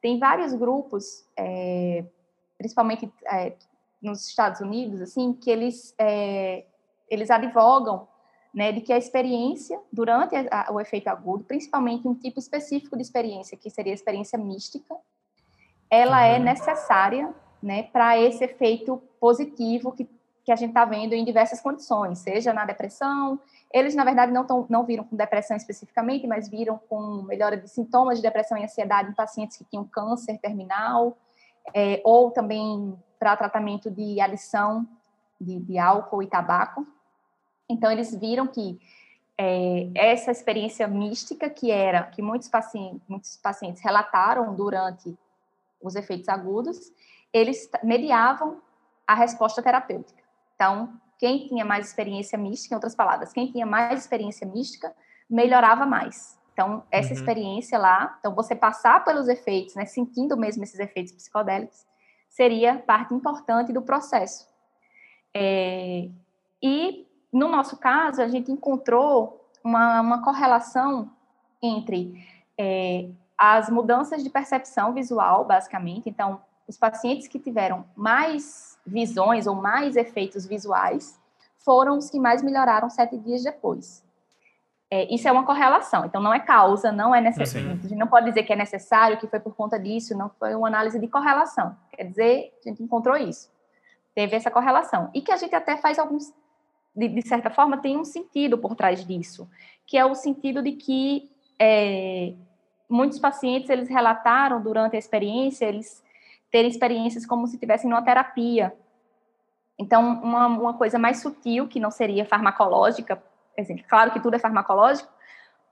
Tem 0.02 0.18
vários 0.18 0.54
grupos, 0.54 1.26
é, 1.38 2.04
principalmente 2.58 3.12
é, 3.26 3.54
nos 4.02 4.28
Estados 4.28 4.60
Unidos, 4.62 5.02
assim, 5.02 5.34
que 5.34 5.50
eles, 5.50 5.94
é, 5.98 6.66
eles 7.10 7.30
advogam 7.30 8.08
né, 8.54 8.72
de 8.72 8.82
que 8.82 8.92
a 8.92 8.98
experiência 8.98 9.80
durante 9.92 10.36
a, 10.36 10.72
o 10.72 10.80
efeito 10.80 11.08
agudo, 11.08 11.44
principalmente 11.44 12.08
um 12.08 12.16
tipo 12.16 12.40
específico 12.40 12.96
de 12.96 13.02
experiência, 13.04 13.58
que 13.58 13.70
seria 13.70 13.94
a 13.94 13.96
experiência 13.96 14.38
mística, 14.38 14.96
ela 15.90 16.26
é 16.26 16.32
uhum. 16.32 16.36
é 16.36 16.40
necessária 16.40 17.36
né, 17.62 17.84
para 17.84 18.20
esse 18.20 18.44
efeito 18.44 19.02
positivo 19.20 19.92
que, 19.92 20.10
que 20.44 20.52
a 20.52 20.56
gente 20.56 20.70
está 20.70 20.84
vendo 20.84 21.14
em 21.14 21.24
diversas 21.24 21.62
condições, 21.62 22.20
seja 22.20 22.52
na 22.52 22.66
depressão, 22.66 23.40
eles, 23.74 23.96
na 23.96 24.04
verdade, 24.04 24.32
não, 24.32 24.46
tão, 24.46 24.66
não 24.70 24.86
viram 24.86 25.04
com 25.04 25.16
depressão 25.16 25.56
especificamente, 25.56 26.28
mas 26.28 26.50
viram 26.50 26.80
com 26.90 27.24
melhora 27.24 27.58
de 27.58 27.70
sintomas 27.70 28.18
de 28.18 28.24
depressão 28.24 28.58
e 28.58 28.64
ansiedade 28.64 29.10
em 29.10 29.14
pacientes 29.14 29.58
que 29.58 29.64
tinham 29.66 29.86
câncer 29.86 30.38
terminal, 30.40 31.18
é, 31.74 32.02
ou 32.04 32.32
também 32.32 32.98
para 33.20 33.38
tratamento 33.38 33.90
de 33.90 34.20
adição 34.20 34.88
de, 35.40 35.60
de, 35.60 35.78
álcool 35.78 36.24
e 36.24 36.28
tabaco. 36.28 36.86
Então, 37.70 37.92
eles 37.92 38.14
viram 38.14 38.48
que 38.48 38.80
é, 39.38 39.90
essa 39.96 40.32
experiência 40.32 40.88
mística, 40.88 41.50
que 41.50 41.72
era 41.72 42.04
que 42.04 42.22
muitos 42.22 42.50
pacientes, 42.50 43.02
muitos 43.08 43.38
pacientes 43.38 43.82
relataram 43.82 44.54
durante 44.54 45.18
os 45.82 45.96
efeitos 45.96 46.28
agudos, 46.30 46.92
eles 47.34 47.70
mediavam 47.84 48.62
a 49.08 49.16
resposta 49.16 49.62
terapêutica. 49.62 50.22
Então, 50.56 50.94
quem 51.22 51.48
tinha 51.48 51.64
mais 51.64 51.86
experiência 51.86 52.36
mística, 52.36 52.74
em 52.74 52.78
outras 52.78 52.96
palavras, 52.96 53.32
quem 53.32 53.52
tinha 53.52 53.64
mais 53.64 54.00
experiência 54.00 54.48
mística, 54.48 54.92
melhorava 55.30 55.86
mais. 55.86 56.36
Então, 56.52 56.84
essa 56.90 57.10
uhum. 57.10 57.14
experiência 57.14 57.78
lá, 57.78 58.18
então 58.20 58.34
você 58.34 58.56
passar 58.56 59.06
pelos 59.06 59.28
efeitos, 59.28 59.76
né, 59.76 59.86
sentindo 59.86 60.36
mesmo 60.36 60.64
esses 60.64 60.80
efeitos 60.80 61.14
psicodélicos, 61.14 61.86
seria 62.28 62.80
parte 62.80 63.14
importante 63.14 63.72
do 63.72 63.84
processo. 63.84 64.48
É, 65.32 66.10
e, 66.60 67.08
no 67.32 67.48
nosso 67.50 67.78
caso, 67.78 68.20
a 68.20 68.28
gente 68.28 68.52
encontrou 68.52 69.48
uma, 69.64 70.02
uma 70.02 70.24
correlação 70.24 71.12
entre 71.62 72.26
é, 72.58 73.08
as 73.38 73.70
mudanças 73.70 74.24
de 74.24 74.30
percepção 74.32 74.92
visual, 74.92 75.46
basicamente. 75.46 76.10
Então, 76.10 76.42
os 76.68 76.78
pacientes 76.78 77.28
que 77.28 77.38
tiveram 77.38 77.86
mais 77.96 78.71
visões 78.86 79.48
ou 79.48 79.56
mais 79.56 79.96
efeitos 79.96 80.46
visuais 80.46 81.20
foram 81.60 81.98
os 81.98 82.10
que 82.10 82.20
mais 82.20 82.42
melhoraram 82.42 82.90
sete 82.90 83.18
dias 83.18 83.44
depois. 83.44 84.04
É, 84.90 85.14
isso 85.14 85.26
é 85.26 85.32
uma 85.32 85.46
correlação, 85.46 86.06
então 86.06 86.22
não 86.22 86.34
é 86.34 86.40
causa, 86.40 86.92
não 86.92 87.16
é 87.16 87.22
necessário. 87.22 87.72
A 87.72 87.76
gente 87.76 87.96
não 87.96 88.08
pode 88.08 88.26
dizer 88.26 88.44
que 88.44 88.52
é 88.52 88.56
necessário, 88.58 89.18
que 89.18 89.28
foi 89.28 89.40
por 89.40 89.56
conta 89.56 89.80
disso, 89.80 90.18
não 90.18 90.30
foi 90.30 90.54
uma 90.54 90.68
análise 90.68 91.00
de 91.00 91.08
correlação. 91.08 91.78
Quer 91.94 92.04
dizer, 92.04 92.54
a 92.66 92.70
gente 92.70 92.84
encontrou 92.84 93.16
isso. 93.16 93.50
Teve 94.14 94.36
essa 94.36 94.52
correlação. 94.52 95.10
E 95.14 95.22
que 95.22 95.32
a 95.32 95.38
gente 95.38 95.56
até 95.56 95.78
faz 95.78 95.98
alguns, 95.98 96.34
de, 96.94 97.08
de 97.08 97.22
certa 97.22 97.50
forma, 97.50 97.78
tem 97.78 97.98
um 97.98 98.04
sentido 98.04 98.58
por 98.58 98.76
trás 98.76 99.06
disso, 99.06 99.50
que 99.88 99.98
é 99.98 100.04
o 100.04 100.14
sentido 100.14 100.62
de 100.62 100.74
que 100.74 101.32
é, 101.58 102.34
muitos 102.90 103.18
pacientes, 103.18 103.70
eles 103.70 103.88
relataram 103.88 104.62
durante 104.62 104.98
a 104.98 105.00
experiência, 105.00 105.66
eles 105.66 106.04
terem 106.52 106.70
experiências 106.70 107.26
como 107.26 107.48
se 107.48 107.56
estivessem 107.56 107.90
numa 107.90 108.02
terapia. 108.02 108.74
Então, 109.80 110.22
uma, 110.22 110.48
uma 110.48 110.74
coisa 110.74 111.00
mais 111.00 111.22
sutil, 111.22 111.68
que 111.68 111.80
não 111.80 111.90
seria 111.90 112.26
farmacológica, 112.26 113.22
exemplo, 113.58 113.84
claro 113.88 114.12
que 114.12 114.20
tudo 114.20 114.36
é 114.36 114.40
farmacológico, 114.40 115.10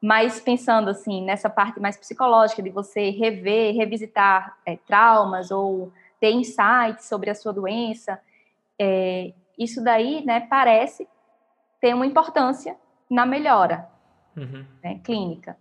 mas 0.02 0.40
pensando 0.40 0.90
assim 0.90 1.24
nessa 1.24 1.50
parte 1.50 1.80
mais 1.80 1.98
psicológica 1.98 2.62
de 2.62 2.70
você 2.70 3.10
rever, 3.10 3.76
revisitar 3.76 4.58
é, 4.66 4.78
traumas 4.78 5.52
ou 5.52 5.92
ter 6.20 6.32
insights 6.32 7.06
sobre 7.06 7.30
a 7.30 7.36
sua 7.36 7.52
doença, 7.52 8.20
é, 8.80 9.34
isso 9.58 9.84
daí, 9.84 10.26
né, 10.26 10.40
parece 10.42 11.08
ter 11.82 11.94
uma 11.94 12.06
importância 12.06 12.78
na 13.10 13.26
melhora 13.26 13.90
uhum. 14.36 14.66
né, 14.82 15.00
clínica. 15.04 15.58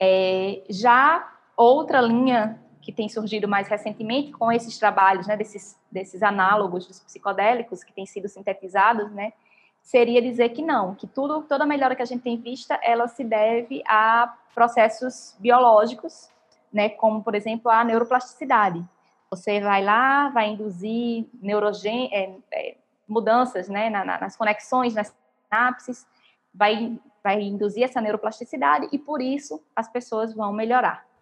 É, 0.00 0.64
já 0.68 1.32
outra 1.56 2.00
linha 2.00 2.60
que 2.84 2.92
tem 2.92 3.08
surgido 3.08 3.48
mais 3.48 3.66
recentemente 3.66 4.30
com 4.32 4.52
esses 4.52 4.78
trabalhos, 4.78 5.26
né, 5.26 5.36
desses, 5.38 5.74
desses 5.90 6.22
análogos 6.22 6.86
dos 6.86 7.00
psicodélicos 7.00 7.82
que 7.82 7.94
têm 7.94 8.04
sido 8.04 8.28
sintetizados, 8.28 9.10
né, 9.10 9.32
seria 9.80 10.20
dizer 10.20 10.50
que 10.50 10.60
não, 10.60 10.94
que 10.94 11.06
tudo, 11.06 11.42
toda 11.42 11.64
melhora 11.64 11.96
que 11.96 12.02
a 12.02 12.04
gente 12.04 12.22
tem 12.22 12.36
vista, 12.36 12.78
ela 12.82 13.08
se 13.08 13.24
deve 13.24 13.82
a 13.86 14.36
processos 14.54 15.34
biológicos, 15.38 16.28
né, 16.70 16.90
como, 16.90 17.22
por 17.22 17.34
exemplo, 17.34 17.70
a 17.70 17.82
neuroplasticidade. 17.82 18.84
Você 19.30 19.60
vai 19.60 19.82
lá, 19.82 20.28
vai 20.28 20.50
induzir 20.50 21.26
neurogen, 21.40 22.10
é, 22.12 22.36
é, 22.52 22.76
mudanças 23.08 23.66
né, 23.66 23.88
na, 23.88 24.04
na, 24.04 24.20
nas 24.20 24.36
conexões, 24.36 24.94
nas 24.94 25.14
sinapses, 25.44 26.06
vai, 26.52 26.98
vai 27.22 27.40
induzir 27.40 27.84
essa 27.84 28.00
neuroplasticidade 28.00 28.88
e, 28.92 28.98
por 28.98 29.22
isso, 29.22 29.62
as 29.74 29.88
pessoas 29.88 30.34
vão 30.34 30.52
melhorar. 30.52 31.13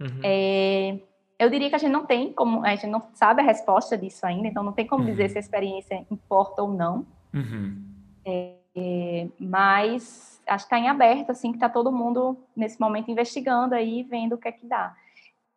Uhum. 0.00 0.20
É, 0.22 0.98
eu 1.38 1.50
diria 1.50 1.68
que 1.68 1.74
a 1.74 1.78
gente 1.78 1.92
não 1.92 2.06
tem 2.06 2.32
como, 2.32 2.64
a 2.64 2.70
gente 2.70 2.86
não 2.86 3.02
sabe 3.14 3.42
a 3.42 3.44
resposta 3.44 3.96
disso 3.96 4.24
ainda, 4.24 4.48
então 4.48 4.62
não 4.62 4.72
tem 4.72 4.86
como 4.86 5.04
uhum. 5.04 5.10
dizer 5.10 5.28
se 5.30 5.38
a 5.38 5.40
experiência 5.40 6.06
importa 6.10 6.62
ou 6.62 6.72
não. 6.72 7.06
Uhum. 7.34 7.82
É, 8.24 8.54
é, 8.74 9.28
mas 9.38 10.40
acho 10.46 10.64
que 10.66 10.74
está 10.74 10.78
em 10.78 10.88
aberto, 10.88 11.30
assim, 11.30 11.50
que 11.50 11.56
está 11.56 11.68
todo 11.68 11.92
mundo 11.92 12.38
nesse 12.54 12.80
momento 12.80 13.10
investigando 13.10 13.74
aí, 13.74 14.02
vendo 14.02 14.34
o 14.34 14.38
que 14.38 14.48
é 14.48 14.52
que 14.52 14.66
dá. 14.66 14.94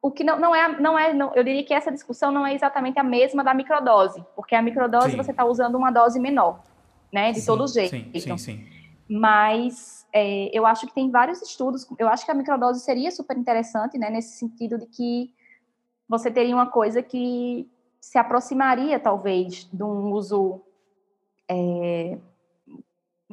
O 0.01 0.11
que 0.11 0.23
não, 0.23 0.39
não 0.39 0.55
é, 0.55 0.79
não 0.79 0.97
é 0.97 1.13
não, 1.13 1.33
eu 1.35 1.43
diria 1.43 1.63
que 1.63 1.73
essa 1.73 1.91
discussão 1.91 2.31
não 2.31 2.47
é 2.47 2.53
exatamente 2.53 2.97
a 2.97 3.03
mesma 3.03 3.43
da 3.43 3.53
microdose, 3.53 4.23
porque 4.35 4.55
a 4.55 4.61
microdose 4.61 5.11
sim. 5.11 5.17
você 5.17 5.31
está 5.31 5.43
usando 5.43 5.75
uma 5.75 5.91
dose 5.91 6.19
menor, 6.19 6.61
né, 7.11 7.33
de 7.33 7.41
sim, 7.41 7.45
todo 7.45 7.67
jeito. 7.67 7.89
Sim, 7.89 8.11
sim, 8.13 8.37
sim. 8.37 8.78
Mas 9.09 10.05
é, 10.13 10.55
eu 10.55 10.67
acho 10.67 10.85
que 10.85 10.93
tem 10.93 11.09
vários 11.09 11.41
estudos. 11.41 11.87
Eu 11.97 12.07
acho 12.07 12.23
que 12.23 12.31
a 12.31 12.35
microdose 12.35 12.81
seria 12.81 13.09
super 13.09 13.35
interessante, 13.35 13.97
né, 13.97 14.09
nesse 14.09 14.37
sentido 14.37 14.77
de 14.77 14.85
que 14.85 15.33
você 16.07 16.29
teria 16.29 16.55
uma 16.55 16.67
coisa 16.67 17.01
que 17.01 17.67
se 17.99 18.17
aproximaria, 18.17 18.99
talvez, 18.99 19.67
de 19.71 19.83
um 19.83 20.11
uso 20.11 20.61
é, 21.49 22.17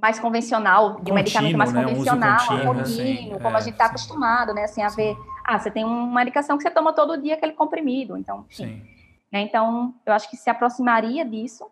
mais 0.01 0.19
convencional, 0.19 1.01
de 1.01 1.13
um 1.13 1.15
medicamento 1.15 1.57
mais 1.57 1.73
né? 1.73 1.85
convencional, 1.85 2.41
um 2.43 2.47
contínuo, 2.47 2.81
assim, 2.81 3.31
como 3.43 3.57
é, 3.57 3.59
a 3.59 3.61
gente 3.61 3.75
está 3.75 3.87
acostumado, 3.87 4.55
né, 4.55 4.65
assim, 4.65 4.83
a 4.83 4.89
sim. 4.89 4.97
ver, 4.97 5.17
ah, 5.45 5.59
você 5.59 5.71
tem 5.71 5.85
uma 5.85 6.21
medicação 6.21 6.57
que 6.57 6.63
você 6.63 6.71
toma 6.71 6.93
todo 6.93 7.21
dia, 7.21 7.35
aquele 7.35 7.53
comprimido, 7.53 8.17
então, 8.17 8.45
enfim. 8.51 8.83
Né, 9.33 9.43
então, 9.43 9.95
eu 10.05 10.13
acho 10.13 10.29
que 10.29 10.37
se 10.37 10.51
aproximaria 10.51 11.25
disso, 11.25 11.71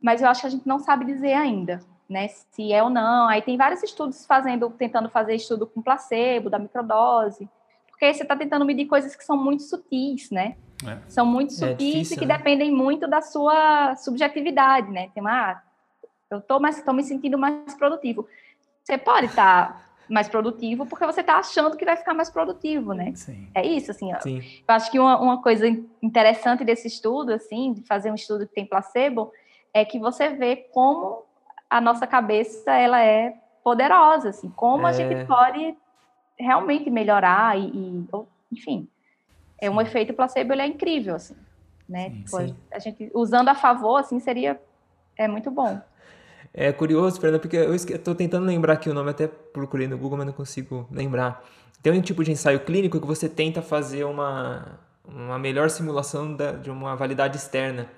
mas 0.00 0.20
eu 0.20 0.28
acho 0.28 0.42
que 0.42 0.46
a 0.46 0.50
gente 0.50 0.66
não 0.66 0.78
sabe 0.78 1.04
dizer 1.04 1.32
ainda 1.32 1.80
né, 2.08 2.28
se 2.28 2.72
é 2.72 2.82
ou 2.82 2.90
não. 2.90 3.28
Aí 3.28 3.42
tem 3.42 3.56
vários 3.56 3.82
estudos 3.82 4.26
fazendo, 4.26 4.70
tentando 4.70 5.08
fazer 5.08 5.34
estudo 5.34 5.66
com 5.66 5.82
placebo, 5.82 6.50
da 6.50 6.58
microdose, 6.58 7.48
porque 7.88 8.12
você 8.12 8.22
está 8.22 8.36
tentando 8.36 8.64
medir 8.64 8.86
coisas 8.86 9.14
que 9.16 9.24
são 9.24 9.36
muito 9.36 9.62
sutis, 9.62 10.30
né? 10.30 10.56
É. 10.86 10.98
São 11.08 11.24
muito 11.24 11.52
é 11.52 11.56
sutis 11.56 11.70
é 11.70 11.74
difícil, 11.74 12.16
e 12.16 12.18
que 12.20 12.26
né? 12.26 12.36
dependem 12.36 12.70
muito 12.70 13.08
da 13.08 13.22
sua 13.22 13.96
subjetividade, 13.96 14.90
né? 14.90 15.10
Tem 15.14 15.22
uma, 15.22 15.52
ah, 15.52 15.62
eu 16.30 16.40
tô 16.40 16.58
mais, 16.58 16.82
tô 16.82 16.92
me 16.92 17.02
sentindo 17.02 17.38
mais 17.38 17.74
produtivo. 17.74 18.28
Você 18.82 18.98
pode 18.98 19.26
estar 19.26 19.72
tá 19.72 19.84
mais 20.08 20.28
produtivo 20.28 20.84
porque 20.86 21.06
você 21.06 21.20
está 21.20 21.38
achando 21.38 21.76
que 21.76 21.84
vai 21.84 21.96
ficar 21.96 22.12
mais 22.12 22.28
produtivo, 22.28 22.92
né? 22.92 23.12
Sim. 23.14 23.48
É 23.54 23.64
isso, 23.64 23.90
assim. 23.90 24.10
Sim. 24.20 24.42
Eu 24.66 24.74
acho 24.74 24.90
que 24.90 24.98
uma, 24.98 25.18
uma 25.18 25.42
coisa 25.42 25.66
interessante 26.02 26.64
desse 26.64 26.88
estudo, 26.88 27.32
assim, 27.32 27.72
de 27.72 27.82
fazer 27.82 28.10
um 28.10 28.14
estudo 28.14 28.46
que 28.46 28.54
tem 28.54 28.66
placebo, 28.66 29.32
é 29.72 29.84
que 29.84 29.98
você 29.98 30.28
vê 30.30 30.56
como 30.72 31.24
a 31.68 31.80
nossa 31.80 32.06
cabeça 32.06 32.72
ela 32.72 33.02
é 33.02 33.34
poderosa, 33.62 34.30
assim, 34.30 34.50
como 34.50 34.86
é... 34.86 34.90
a 34.90 34.92
gente 34.92 35.26
pode 35.26 35.76
realmente 36.38 36.90
melhorar 36.90 37.58
e, 37.58 37.66
e 37.66 38.08
enfim, 38.52 38.88
é 39.60 39.70
um 39.70 39.80
efeito 39.80 40.12
placebo 40.12 40.52
ele 40.52 40.62
é 40.62 40.66
incrível, 40.66 41.14
assim, 41.14 41.36
né? 41.88 42.10
Sim, 42.10 42.22
tipo, 42.22 42.38
sim. 42.38 42.56
A 42.72 42.78
gente 42.78 43.10
usando 43.14 43.48
a 43.48 43.54
favor, 43.54 43.98
assim, 43.98 44.20
seria 44.20 44.60
é 45.16 45.28
muito 45.28 45.50
bom. 45.50 45.80
É 46.52 46.72
curioso, 46.72 47.20
Fernanda, 47.20 47.40
porque 47.40 47.56
eu 47.56 47.74
estou 47.74 48.14
tentando 48.14 48.46
lembrar 48.46 48.74
aqui 48.74 48.88
o 48.88 48.94
nome, 48.94 49.10
até 49.10 49.26
procurei 49.26 49.88
no 49.88 49.98
Google, 49.98 50.18
mas 50.18 50.26
não 50.26 50.32
consigo 50.32 50.86
lembrar. 50.90 51.42
Tem 51.82 51.92
um 51.92 52.00
tipo 52.00 52.22
de 52.22 52.30
ensaio 52.30 52.60
clínico 52.60 53.00
que 53.00 53.06
você 53.06 53.28
tenta 53.28 53.60
fazer 53.60 54.04
uma, 54.04 54.78
uma 55.04 55.38
melhor 55.38 55.68
simulação 55.68 56.34
da, 56.34 56.52
de 56.52 56.70
uma 56.70 56.94
validade 56.94 57.36
externa. 57.36 57.88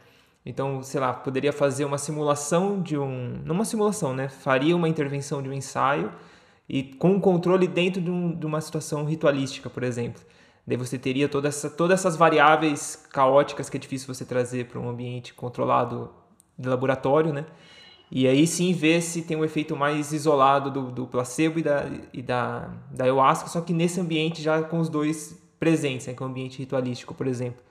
Então, 0.46 0.80
sei 0.80 1.00
lá, 1.00 1.12
poderia 1.12 1.52
fazer 1.52 1.84
uma 1.84 1.98
simulação 1.98 2.80
de 2.80 2.96
um. 2.96 3.42
Não 3.44 3.52
uma 3.52 3.64
simulação, 3.64 4.14
né? 4.14 4.28
Faria 4.28 4.76
uma 4.76 4.88
intervenção 4.88 5.42
de 5.42 5.48
um 5.48 5.52
ensaio 5.52 6.12
e 6.68 6.84
com 6.84 7.10
um 7.14 7.20
controle 7.20 7.66
dentro 7.66 8.00
de, 8.00 8.08
um, 8.08 8.32
de 8.32 8.46
uma 8.46 8.60
situação 8.60 9.04
ritualística, 9.04 9.68
por 9.68 9.82
exemplo. 9.82 10.22
Daí 10.64 10.76
você 10.76 10.96
teria 10.96 11.28
toda 11.28 11.48
essa, 11.48 11.68
todas 11.68 11.98
essas 11.98 12.16
variáveis 12.16 12.94
caóticas 13.12 13.68
que 13.68 13.76
é 13.76 13.80
difícil 13.80 14.12
você 14.12 14.24
trazer 14.24 14.66
para 14.66 14.78
um 14.78 14.88
ambiente 14.88 15.34
controlado 15.34 16.10
de 16.56 16.68
laboratório, 16.68 17.32
né? 17.32 17.44
E 18.08 18.28
aí 18.28 18.46
sim 18.46 18.72
ver 18.72 19.02
se 19.02 19.22
tem 19.22 19.36
um 19.36 19.44
efeito 19.44 19.74
mais 19.76 20.12
isolado 20.12 20.70
do, 20.70 20.92
do 20.92 21.06
placebo 21.08 21.58
e 21.58 21.62
da, 21.62 21.90
e 22.12 22.22
da, 22.22 22.70
da 22.92 23.04
ayahuasca, 23.04 23.48
só 23.48 23.60
que 23.60 23.72
nesse 23.72 24.00
ambiente 24.00 24.40
já 24.40 24.62
com 24.62 24.78
os 24.78 24.88
dois 24.88 25.36
presentes, 25.58 26.06
né? 26.06 26.14
que 26.14 26.22
é 26.22 26.26
o 26.26 26.28
ambiente 26.28 26.58
ritualístico, 26.58 27.14
por 27.14 27.26
exemplo 27.26 27.66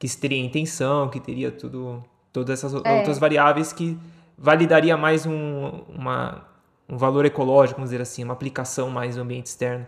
que 0.00 0.08
teria 0.16 0.38
intenção, 0.38 1.10
que 1.10 1.20
teria 1.20 1.52
tudo, 1.52 2.02
todas 2.32 2.58
essas 2.58 2.74
é. 2.84 2.98
outras 2.98 3.18
variáveis 3.18 3.72
que 3.72 3.98
validaria 4.36 4.96
mais 4.96 5.26
um, 5.26 5.84
uma, 5.88 6.44
um 6.88 6.96
valor 6.96 7.24
ecológico, 7.24 7.78
vamos 7.78 7.90
dizer 7.90 8.02
assim, 8.02 8.24
uma 8.24 8.32
aplicação 8.32 8.88
mais 8.90 9.16
no 9.16 9.22
ambiente 9.22 9.46
externo. 9.46 9.86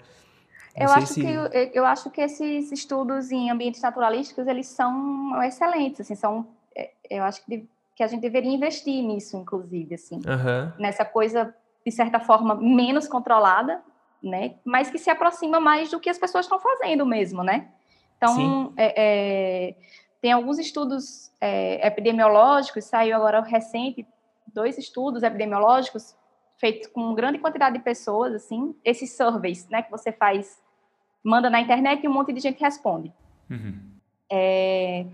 eu 0.77 0.91
acho, 0.91 1.07
se... 1.07 1.21
que, 1.21 1.27
eu, 1.27 1.47
eu 1.73 1.87
acho 1.87 2.11
que 2.11 2.21
esses 2.21 2.71
estudos 2.71 3.31
em 3.31 3.51
ambientes 3.51 3.81
naturalísticos, 3.81 4.47
eles 4.47 4.67
são 4.67 5.43
excelentes, 5.43 6.03
assim, 6.03 6.15
são, 6.15 6.47
é, 6.77 6.91
eu 7.11 7.25
acho 7.25 7.45
que, 7.45 7.67
que 7.97 8.03
a 8.03 8.07
gente 8.07 8.21
deveria 8.21 8.53
investir 8.53 9.03
nisso, 9.03 9.37
inclusive, 9.37 9.95
assim, 9.95 10.17
uhum. 10.17 10.73
nessa 10.79 11.05
coisa, 11.05 11.55
de 11.85 11.91
certa 11.91 12.21
forma, 12.21 12.55
menos 12.55 13.09
controlada, 13.09 13.81
né, 14.23 14.55
mas 14.65 14.91
que 14.91 14.99
se 14.99 15.11
aproxima 15.11 15.59
mais 15.59 15.91
do 15.91 15.99
que 15.99 16.11
as 16.11 16.19
pessoas 16.19 16.45
estão 16.45 16.61
fazendo 16.61 17.05
mesmo, 17.05 17.43
né? 17.43 17.69
Então, 18.23 18.73
é, 18.77 18.95
é, 18.97 19.75
tem 20.23 20.31
alguns 20.31 20.61
estudos 20.61 21.33
é, 21.41 21.85
epidemiológicos, 21.85 22.85
saiu 22.85 23.17
agora 23.17 23.41
recente, 23.41 24.07
dois 24.47 24.79
estudos 24.79 25.25
epidemiológicos 25.25 26.17
feitos 26.59 26.87
com 26.87 27.13
grande 27.13 27.41
quantidade 27.41 27.77
de 27.77 27.83
pessoas, 27.83 28.33
assim, 28.33 28.73
esses 28.85 29.17
surveys, 29.17 29.69
né, 29.69 29.83
que 29.83 29.91
você 29.91 30.13
faz, 30.13 30.63
manda 31.25 31.51
na 31.51 31.61
internet 31.61 32.05
e 32.05 32.09
um 32.09 32.13
monte 32.13 32.33
de 32.33 32.39
gente 32.39 32.61
responde. 32.61 33.13
Uhum. 33.51 33.81
É, 34.31 35.07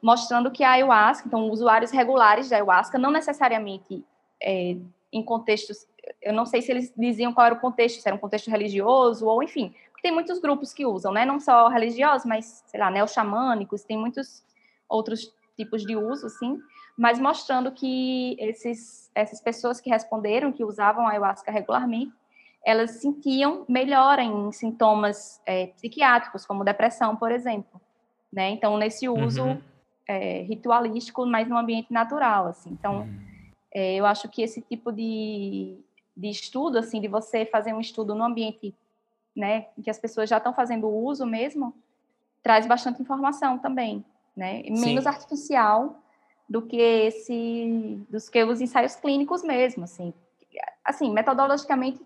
mostrando 0.00 0.48
que 0.48 0.62
a 0.62 0.70
ayahuasca, 0.70 1.26
então, 1.26 1.50
usuários 1.50 1.90
regulares 1.90 2.48
da 2.48 2.54
ayahuasca, 2.54 2.96
não 2.96 3.10
necessariamente 3.10 4.04
é, 4.40 4.76
em 5.12 5.24
contextos, 5.24 5.88
eu 6.22 6.32
não 6.32 6.46
sei 6.46 6.62
se 6.62 6.70
eles 6.70 6.92
diziam 6.96 7.34
qual 7.34 7.46
era 7.46 7.54
o 7.56 7.60
contexto, 7.60 8.00
se 8.00 8.08
era 8.08 8.14
um 8.14 8.20
contexto 8.20 8.48
religioso 8.48 9.26
ou, 9.26 9.42
enfim, 9.42 9.74
tem 10.02 10.12
muitos 10.12 10.38
grupos 10.40 10.72
que 10.72 10.86
usam, 10.86 11.12
né, 11.12 11.24
não 11.24 11.40
só 11.40 11.66
religiosos, 11.68 12.26
mas, 12.26 12.62
sei 12.66 12.78
lá, 12.78 12.90
neo-xamânicos, 12.90 13.82
tem 13.82 13.96
muitos 13.96 14.44
outros 14.92 15.34
tipos 15.56 15.82
de 15.82 15.96
uso, 15.96 16.26
assim, 16.26 16.60
mas 16.96 17.18
mostrando 17.18 17.72
que 17.72 18.36
esses, 18.38 19.10
essas 19.14 19.40
pessoas 19.40 19.80
que 19.80 19.90
responderam, 19.90 20.52
que 20.52 20.64
usavam 20.64 21.06
ayahuasca 21.06 21.50
regularmente, 21.50 22.12
elas 22.64 22.92
sentiam 22.92 23.64
melhora 23.68 24.22
em 24.22 24.52
sintomas 24.52 25.40
é, 25.44 25.68
psiquiátricos, 25.68 26.46
como 26.46 26.64
depressão, 26.64 27.16
por 27.16 27.32
exemplo. 27.32 27.80
Né? 28.32 28.50
Então, 28.50 28.76
nesse 28.76 29.08
uso 29.08 29.42
uhum. 29.42 29.60
é, 30.06 30.42
ritualístico, 30.42 31.26
mas 31.26 31.48
no 31.48 31.58
ambiente 31.58 31.92
natural. 31.92 32.46
Assim. 32.46 32.70
Então, 32.70 33.00
uhum. 33.00 33.20
é, 33.74 33.94
eu 33.96 34.06
acho 34.06 34.28
que 34.28 34.42
esse 34.42 34.62
tipo 34.62 34.92
de, 34.92 35.76
de 36.16 36.28
estudo, 36.28 36.78
assim, 36.78 37.00
de 37.00 37.08
você 37.08 37.44
fazer 37.44 37.72
um 37.72 37.80
estudo 37.80 38.14
no 38.14 38.24
ambiente 38.24 38.74
né, 39.34 39.66
em 39.76 39.82
que 39.82 39.90
as 39.90 39.98
pessoas 39.98 40.28
já 40.28 40.36
estão 40.36 40.54
fazendo 40.54 40.88
uso 40.88 41.26
mesmo, 41.26 41.74
traz 42.42 42.66
bastante 42.66 43.02
informação 43.02 43.58
também. 43.58 44.04
Né? 44.36 44.62
Menos 44.64 45.04
Sim. 45.04 45.08
artificial 45.08 46.02
do 46.48 46.62
que 46.62 46.76
esse, 46.76 48.04
dos 48.10 48.28
que 48.28 48.42
os 48.44 48.60
ensaios 48.60 48.96
clínicos 48.96 49.42
mesmo, 49.42 49.84
assim. 49.84 50.12
Assim, 50.84 51.12
metodologicamente, 51.12 52.00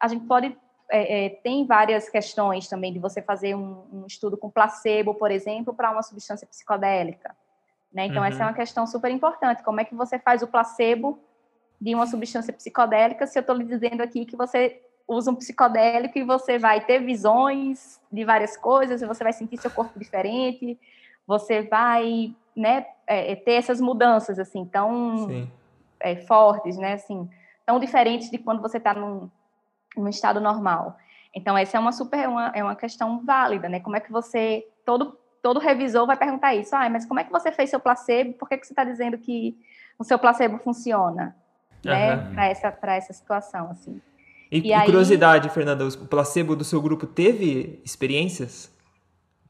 a 0.00 0.08
gente 0.08 0.26
pode 0.26 0.56
é, 0.90 1.26
é, 1.26 1.28
tem 1.28 1.66
várias 1.66 2.08
questões 2.08 2.66
também 2.66 2.92
de 2.92 2.98
você 2.98 3.20
fazer 3.20 3.54
um, 3.54 3.84
um 3.92 4.06
estudo 4.06 4.36
com 4.36 4.50
placebo, 4.50 5.14
por 5.14 5.30
exemplo, 5.30 5.74
para 5.74 5.90
uma 5.90 6.02
substância 6.02 6.46
psicodélica. 6.46 7.36
Né? 7.92 8.06
Então, 8.06 8.22
uhum. 8.22 8.28
essa 8.28 8.42
é 8.42 8.46
uma 8.46 8.54
questão 8.54 8.86
super 8.86 9.10
importante. 9.10 9.62
Como 9.62 9.80
é 9.80 9.84
que 9.84 9.94
você 9.94 10.18
faz 10.18 10.42
o 10.42 10.46
placebo 10.46 11.18
de 11.80 11.94
uma 11.94 12.06
substância 12.06 12.52
psicodélica 12.52 13.26
se 13.26 13.38
eu 13.38 13.42
estou 13.42 13.54
lhe 13.54 13.64
dizendo 13.64 14.00
aqui 14.02 14.24
que 14.24 14.36
você 14.36 14.82
usa 15.06 15.30
um 15.30 15.34
psicodélico 15.34 16.18
e 16.18 16.22
você 16.22 16.58
vai 16.58 16.84
ter 16.84 16.98
visões 17.00 18.00
de 18.10 18.24
várias 18.24 18.56
coisas, 18.56 19.00
você 19.00 19.24
vai 19.24 19.32
sentir 19.32 19.58
seu 19.58 19.70
corpo 19.70 19.98
diferente, 19.98 20.78
você 21.28 21.60
vai 21.60 22.34
né, 22.56 22.86
é, 23.06 23.32
é, 23.32 23.36
ter 23.36 23.52
essas 23.52 23.82
mudanças 23.82 24.38
assim 24.38 24.64
tão 24.64 25.46
é, 26.00 26.16
fortes, 26.16 26.78
né, 26.78 26.94
assim, 26.94 27.28
tão 27.66 27.78
diferentes 27.78 28.30
de 28.30 28.38
quando 28.38 28.62
você 28.62 28.78
está 28.78 28.94
num, 28.94 29.30
num, 29.94 30.08
estado 30.08 30.40
normal. 30.40 30.96
Então 31.34 31.56
essa 31.56 31.76
é 31.76 31.80
uma 31.80 31.92
super 31.92 32.26
uma, 32.26 32.50
é 32.54 32.64
uma 32.64 32.74
questão 32.74 33.22
válida, 33.24 33.68
né? 33.68 33.78
Como 33.78 33.94
é 33.94 34.00
que 34.00 34.10
você 34.10 34.66
todo 34.86 35.18
todo 35.42 35.60
revisor 35.60 36.06
vai 36.06 36.16
perguntar 36.16 36.54
isso? 36.54 36.74
Ah, 36.74 36.88
mas 36.88 37.04
como 37.04 37.20
é 37.20 37.24
que 37.24 37.30
você 37.30 37.52
fez 37.52 37.68
seu 37.68 37.78
placebo? 37.78 38.32
Por 38.32 38.48
que, 38.48 38.56
que 38.56 38.66
você 38.66 38.72
está 38.72 38.82
dizendo 38.82 39.18
que 39.18 39.54
o 39.98 40.04
seu 40.04 40.18
placebo 40.18 40.58
funciona, 40.58 41.36
uhum. 41.84 41.92
né? 41.92 42.16
Para 42.32 42.46
essa 42.46 42.72
para 42.72 42.96
essa 42.96 43.12
situação 43.12 43.70
assim. 43.70 44.00
E, 44.50 44.60
e, 44.60 44.66
e 44.68 44.72
aí... 44.72 44.86
curiosidade, 44.86 45.50
Fernanda, 45.50 45.86
o 45.86 46.06
placebo 46.06 46.56
do 46.56 46.64
seu 46.64 46.80
grupo 46.80 47.06
teve 47.06 47.82
experiências? 47.84 48.74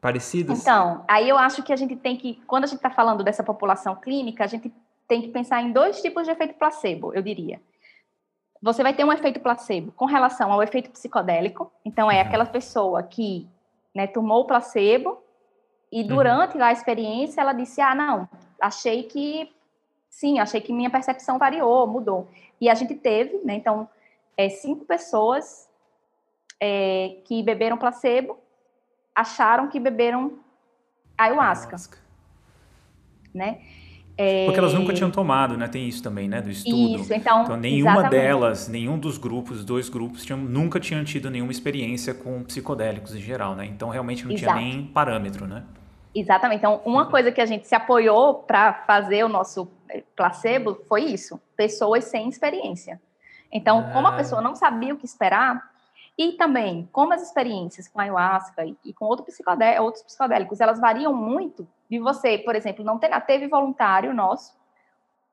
Parecidas? 0.01 0.61
Então, 0.61 1.05
aí 1.09 1.28
eu 1.28 1.36
acho 1.36 1.62
que 1.62 1.72
a 1.72 1.76
gente 1.76 1.96
tem 1.96 2.16
que, 2.16 2.40
quando 2.46 2.64
a 2.64 2.66
gente 2.66 2.78
está 2.78 2.90
falando 2.90 3.22
dessa 3.24 3.42
população 3.42 3.96
clínica, 3.96 4.44
a 4.44 4.46
gente 4.46 4.72
tem 5.07 5.22
que 5.22 5.28
pensar 5.28 5.62
em 5.62 5.72
dois 5.72 6.01
tipos 6.01 6.24
de 6.24 6.30
efeito 6.30 6.55
placebo, 6.55 7.14
eu 7.14 7.22
diria. 7.22 7.61
Você 8.61 8.82
vai 8.82 8.92
ter 8.92 9.05
um 9.05 9.12
efeito 9.12 9.40
placebo 9.40 9.92
com 9.92 10.05
relação 10.05 10.53
ao 10.53 10.62
efeito 10.62 10.90
psicodélico, 10.90 11.72
então 11.84 12.11
é 12.11 12.16
uhum. 12.16 12.28
aquela 12.28 12.46
pessoa 12.46 13.03
que 13.03 13.49
né, 13.94 14.07
tomou 14.07 14.42
o 14.42 14.46
placebo 14.46 15.22
e 15.90 16.03
uhum. 16.03 16.09
durante 16.09 16.57
uhum. 16.57 16.64
a 16.64 16.72
experiência 16.72 17.40
ela 17.40 17.53
disse: 17.53 17.80
Ah, 17.80 17.94
não, 17.94 18.28
achei 18.61 19.05
que 19.05 19.51
sim, 20.11 20.38
achei 20.40 20.61
que 20.61 20.72
minha 20.72 20.90
percepção 20.90 21.38
variou, 21.38 21.86
mudou. 21.86 22.28
E 22.61 22.68
a 22.68 22.74
gente 22.74 22.94
teve, 22.94 23.40
né, 23.44 23.55
então, 23.55 23.88
é, 24.36 24.49
cinco 24.49 24.84
pessoas 24.84 25.68
é, 26.61 27.20
que 27.24 27.42
beberam 27.42 27.78
placebo 27.78 28.36
acharam 29.18 29.68
que 29.68 29.80
beberam 29.80 30.38
ayahuasca. 31.16 31.66
ayahuasca. 31.66 31.98
Né? 33.34 33.58
É... 34.16 34.46
Porque 34.46 34.58
elas 34.58 34.74
nunca 34.74 34.92
tinham 34.92 35.10
tomado, 35.10 35.56
né? 35.56 35.68
Tem 35.68 35.86
isso 35.88 36.02
também, 36.02 36.28
né? 36.28 36.40
Do 36.40 36.50
estudo. 36.50 37.00
Isso, 37.02 37.14
então, 37.14 37.42
então 37.42 37.56
nenhuma 37.56 37.92
exatamente. 37.92 38.20
delas, 38.20 38.68
nenhum 38.68 38.98
dos 38.98 39.16
grupos, 39.18 39.64
dois 39.64 39.88
grupos, 39.88 40.24
tinham, 40.24 40.40
nunca 40.40 40.80
tinham 40.80 41.04
tido 41.04 41.30
nenhuma 41.30 41.52
experiência 41.52 42.14
com 42.14 42.42
psicodélicos 42.42 43.14
em 43.14 43.20
geral, 43.20 43.54
né? 43.54 43.66
Então 43.66 43.88
realmente 43.88 44.24
não 44.24 44.32
Exato. 44.32 44.58
tinha 44.58 44.64
nem 44.64 44.86
parâmetro, 44.86 45.46
né? 45.46 45.64
Exatamente. 46.14 46.58
Então, 46.58 46.80
uma 46.84 47.04
uhum. 47.04 47.10
coisa 47.10 47.30
que 47.30 47.40
a 47.40 47.46
gente 47.46 47.68
se 47.68 47.74
apoiou 47.74 48.34
para 48.42 48.72
fazer 48.72 49.24
o 49.24 49.28
nosso 49.28 49.70
eh, 49.88 50.02
placebo 50.16 50.78
foi 50.88 51.02
isso: 51.04 51.40
pessoas 51.56 52.04
sem 52.04 52.28
experiência. 52.28 53.00
Então, 53.52 53.78
ah. 53.78 53.92
como 53.92 54.08
a 54.08 54.14
ah. 54.14 54.16
pessoa 54.16 54.40
não 54.40 54.56
sabia 54.56 54.94
o 54.94 54.96
que 54.96 55.06
esperar, 55.06 55.62
e 56.18 56.32
também, 56.32 56.88
como 56.90 57.14
as 57.14 57.22
experiências 57.22 57.86
com 57.86 58.00
ayahuasca 58.00 58.66
e, 58.84 58.92
com 58.92 59.04
outro 59.04 59.24
psicodé 59.24 59.80
outros 59.80 60.02
psicodélicos, 60.02 60.60
elas 60.60 60.80
variam 60.80 61.14
muito 61.14 61.68
de 61.88 62.00
você, 62.00 62.36
por 62.36 62.56
exemplo, 62.56 62.84
não 62.84 62.98
ter, 62.98 63.08
teve 63.20 63.46
voluntário 63.46 64.12
nosso 64.12 64.58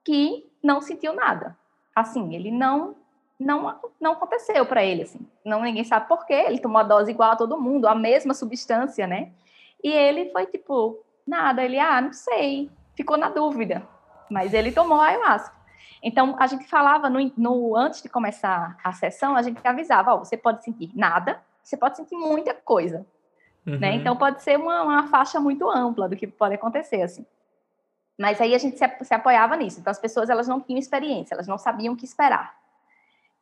que 0.04 0.48
não 0.62 0.80
sentiu 0.82 1.16
nada. 1.16 1.58
Assim, 1.96 2.36
ele 2.36 2.52
não 2.52 2.96
não 3.38 3.80
não 4.00 4.12
aconteceu 4.14 4.64
para 4.66 4.84
ele 4.84 5.02
assim. 5.02 5.28
Não 5.44 5.64
ninguém 5.64 5.84
sabe 5.84 6.08
por 6.08 6.24
quê, 6.24 6.46
ele 6.48 6.60
tomou 6.60 6.78
a 6.78 6.84
dose 6.84 7.10
igual 7.10 7.32
a 7.32 7.36
todo 7.36 7.60
mundo, 7.60 7.88
a 7.88 7.96
mesma 7.96 8.36
substância, 8.36 9.08
né? 9.08 9.32
E 9.84 9.92
ele 9.92 10.30
foi 10.32 10.46
tipo, 10.46 11.04
nada, 11.26 11.64
ele 11.64 11.80
ah, 11.80 12.00
não 12.00 12.14
sei, 12.14 12.70
ficou 12.96 13.18
na 13.18 13.30
dúvida. 13.30 13.88
Mas 14.30 14.54
ele 14.54 14.72
tomou 14.72 15.00
ayahuasca. 15.00 15.55
Então, 16.08 16.36
a 16.38 16.46
gente 16.46 16.68
falava 16.68 17.10
no, 17.10 17.32
no, 17.36 17.76
antes 17.76 18.04
de 18.04 18.08
começar 18.08 18.78
a 18.84 18.94
sessão, 18.94 19.36
a 19.36 19.42
gente 19.42 19.60
avisava, 19.64 20.14
ó, 20.14 20.20
você 20.20 20.38
pode 20.38 20.64
sentir 20.64 20.92
nada, 20.94 21.42
você 21.64 21.76
pode 21.76 21.98
sentir 21.98 22.16
muita 22.16 22.54
coisa, 22.54 23.00
né? 23.66 23.74
uhum. 23.74 23.80
né? 23.80 23.96
Então, 23.96 24.16
pode 24.16 24.44
ser 24.44 24.56
uma, 24.56 24.84
uma, 24.84 25.08
faixa 25.08 25.40
muito 25.40 25.68
ampla 25.68 26.08
do 26.08 26.16
que 26.16 26.28
pode 26.28 26.54
acontecer, 26.54 27.02
assim. 27.02 27.26
Mas 28.20 28.40
aí 28.40 28.54
a 28.54 28.58
gente 28.60 28.78
se, 28.78 28.88
se, 29.04 29.14
apoiava 29.16 29.56
nisso. 29.56 29.80
Então, 29.80 29.90
as 29.90 29.98
pessoas, 29.98 30.30
elas 30.30 30.48
não 30.48 30.62
tinham 30.62 30.78
experiência, 30.78 31.34
elas 31.34 31.48
não 31.48 31.58
sabiam 31.58 31.96
o 31.96 31.98
que 31.98 32.06
esperar. 32.06 32.56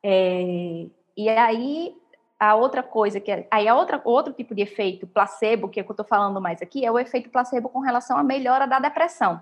É, 0.01 0.88
e 1.18 1.28
aí, 1.28 1.93
a 2.39 2.55
outra 2.55 2.82
coisa 2.82 3.20
que... 3.20 3.30
É, 3.30 3.45
aí, 3.51 3.68
a 3.68 3.76
outra, 3.76 4.01
outro 4.05 4.32
tipo 4.32 4.55
de 4.55 4.61
efeito 4.61 5.05
placebo, 5.05 5.68
que 5.68 5.82
é 5.82 5.84
o 5.84 5.86
que 5.86 5.91
eu 5.91 5.95
estou 5.95 6.05
falando 6.05 6.39
mais 6.39 6.61
aqui, 6.61 6.86
é 6.86 6.89
o 6.89 6.97
efeito 6.97 7.30
placebo 7.30 7.68
com 7.68 7.80
relação 7.82 8.18
à 8.18 8.24
melhora 8.24 8.66
da 8.66 8.80
depressão. 8.80 9.41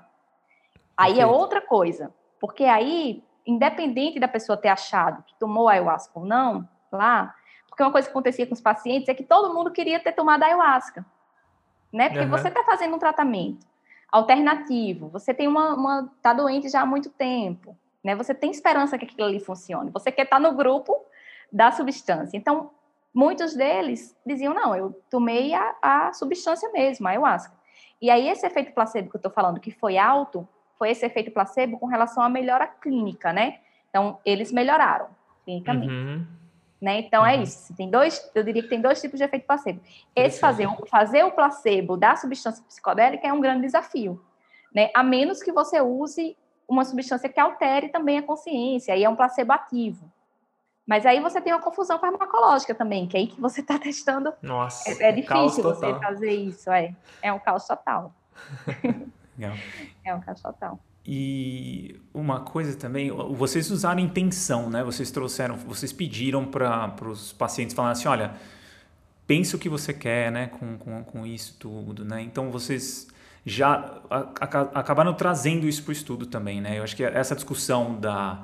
Aí 0.98 1.20
é 1.20 1.26
outra 1.28 1.62
coisa. 1.62 2.12
Porque 2.42 2.64
aí, 2.64 3.24
independente 3.46 4.20
da 4.20 4.28
pessoa 4.28 4.58
ter 4.58 4.70
achado 4.70 5.24
que 5.24 5.36
tomou 5.36 5.70
ayahuasca 5.70 6.20
ou 6.20 6.26
não, 6.26 6.68
lá, 6.92 7.36
porque 7.70 7.84
uma 7.84 7.92
coisa 7.92 8.08
que 8.08 8.12
acontecia 8.12 8.48
com 8.48 8.54
os 8.54 8.60
pacientes 8.60 9.08
é 9.08 9.14
que 9.14 9.24
todo 9.24 9.54
mundo 9.54 9.72
queria 9.72 10.00
ter 10.00 10.12
tomado 10.12 10.42
ayahuasca, 10.42 11.06
né? 11.94 12.10
Porque 12.10 12.26
uhum. 12.26 12.32
você 12.32 12.48
está 12.48 12.64
fazendo 12.64 12.96
um 12.96 13.00
tratamento 13.00 13.66
alternativo, 14.12 15.08
você 15.08 15.34
tem 15.34 15.48
uma, 15.48 15.76
uma 15.76 16.12
tá 16.22 16.34
doente 16.34 16.68
já 16.68 16.82
há 16.82 16.86
muito 16.86 17.12
tempo, 17.12 17.78
né? 18.04 18.16
Você 18.16 18.34
tem 18.34 18.50
esperança 18.50 18.98
que 18.98 19.06
aquilo 19.06 19.28
ali 19.28 19.40
funcione, 19.40 19.92
você 19.92 20.12
quer 20.12 20.24
estar 20.24 20.38
tá 20.38 20.42
no 20.42 20.58
grupo 20.58 20.94
da 21.52 21.72
substância. 21.72 22.36
Então, 22.36 22.72
muitos 23.14 23.54
deles 23.54 24.18
diziam, 24.26 24.54
não, 24.54 24.76
eu 24.76 25.00
tomei 25.12 25.54
a, 25.54 25.76
a 25.82 26.14
substância 26.14 26.70
mesmo, 26.72 27.08
a 27.08 27.12
ayahuasca. 27.12 27.54
E 28.02 28.10
aí, 28.10 28.28
esse 28.28 28.48
efeito 28.48 28.74
placebo 28.74 29.12
que 29.12 29.16
eu 29.16 29.20
estou 29.20 29.32
falando, 29.32 29.60
que 29.60 29.70
foi 29.70 29.98
alto, 29.98 30.48
foi 30.82 30.90
esse 30.90 31.06
efeito 31.06 31.30
placebo 31.30 31.78
com 31.78 31.86
relação 31.86 32.24
à 32.24 32.28
melhora 32.28 32.66
clínica, 32.66 33.32
né? 33.32 33.60
Então, 33.88 34.18
eles 34.26 34.52
melhoraram 34.52 35.10
clinicamente. 35.46 35.94
Uhum. 35.94 36.26
Né? 36.82 37.02
Então, 37.02 37.24
é 37.24 37.36
uhum. 37.36 37.40
é 37.42 37.44
isso. 37.44 37.72
Tem 37.76 37.88
dois, 37.88 38.32
eu 38.34 38.44
diria 38.44 38.64
que 38.64 38.68
tem 38.68 38.82
dois 38.82 39.00
tipos 39.00 39.20
de 39.20 39.24
efeito 39.24 39.46
placebo. 39.46 39.80
Esse 40.16 40.40
fazer, 40.40 40.68
fazer 40.90 41.24
o 41.24 41.34
placebo 41.34 41.96
da 41.96 42.16
substância 42.16 42.64
psicodélica 42.64 43.28
é 43.28 43.32
um 43.32 43.40
grande 43.40 43.62
desafio, 43.62 44.20
né? 44.74 44.90
A 44.96 45.04
menos 45.04 45.44
que 45.44 45.52
você 45.52 45.80
use 45.80 46.36
uma 46.68 46.84
substância 46.84 47.30
que 47.30 47.40
altere 47.40 47.90
também 47.90 48.18
a 48.18 48.24
consciência, 48.24 48.98
e 48.98 49.04
é 49.04 49.10
um 49.10 49.16
placebo 49.16 49.54
ativo. 49.54 50.12
Mas 50.88 51.06
aí 51.06 51.20
você 51.20 51.40
tem 51.40 51.54
uma 51.54 51.62
confusão 51.62 52.00
farmacológica 52.00 52.74
também, 52.74 53.08
que 53.08 53.16
é 53.16 53.20
aí 53.20 53.28
que 53.28 53.40
você 53.40 53.62
está 53.62 53.78
testando. 53.78 54.34
Nossa, 54.42 54.90
é, 54.90 55.10
é 55.10 55.12
difícil 55.12 55.62
você 55.62 55.94
fazer 56.00 56.32
isso, 56.32 56.72
é. 56.72 56.96
É 57.22 57.32
um 57.32 57.38
caos 57.38 57.68
total. 57.68 58.12
Legal. 59.38 59.56
É 60.04 60.14
um 60.14 60.20
total. 60.20 60.80
E 61.06 62.00
uma 62.14 62.42
coisa 62.42 62.78
também, 62.78 63.10
vocês 63.10 63.72
usaram 63.72 64.00
intenção, 64.00 64.70
né? 64.70 64.84
Vocês 64.84 65.10
trouxeram, 65.10 65.56
vocês 65.58 65.92
pediram 65.92 66.46
para 66.46 66.94
os 67.08 67.34
pacientes 67.34 67.76
falarem 67.76 67.94
assim, 67.94 68.08
olha, 68.08 68.34
pensa 69.26 69.56
o 69.56 69.60
que 69.60 69.68
você 69.68 69.94
quer, 69.94 70.32
né? 70.32 70.48
Com, 70.48 70.78
com, 70.78 71.04
com 71.04 71.26
isso 71.26 71.56
tudo, 71.58 72.06
né? 72.06 72.22
Então 72.22 72.52
vocês 72.52 73.08
já 73.44 74.00
acabaram 74.76 75.14
trazendo 75.16 75.68
isso 75.68 75.82
para 75.84 75.90
o 75.90 75.94
estudo 75.94 76.28
também, 76.28 76.62
né? 76.62 76.78
Eu 76.78 76.84
acho 76.84 76.96
que 76.96 77.04
essa 77.04 77.34
discussão 77.34 78.00
da 78.00 78.44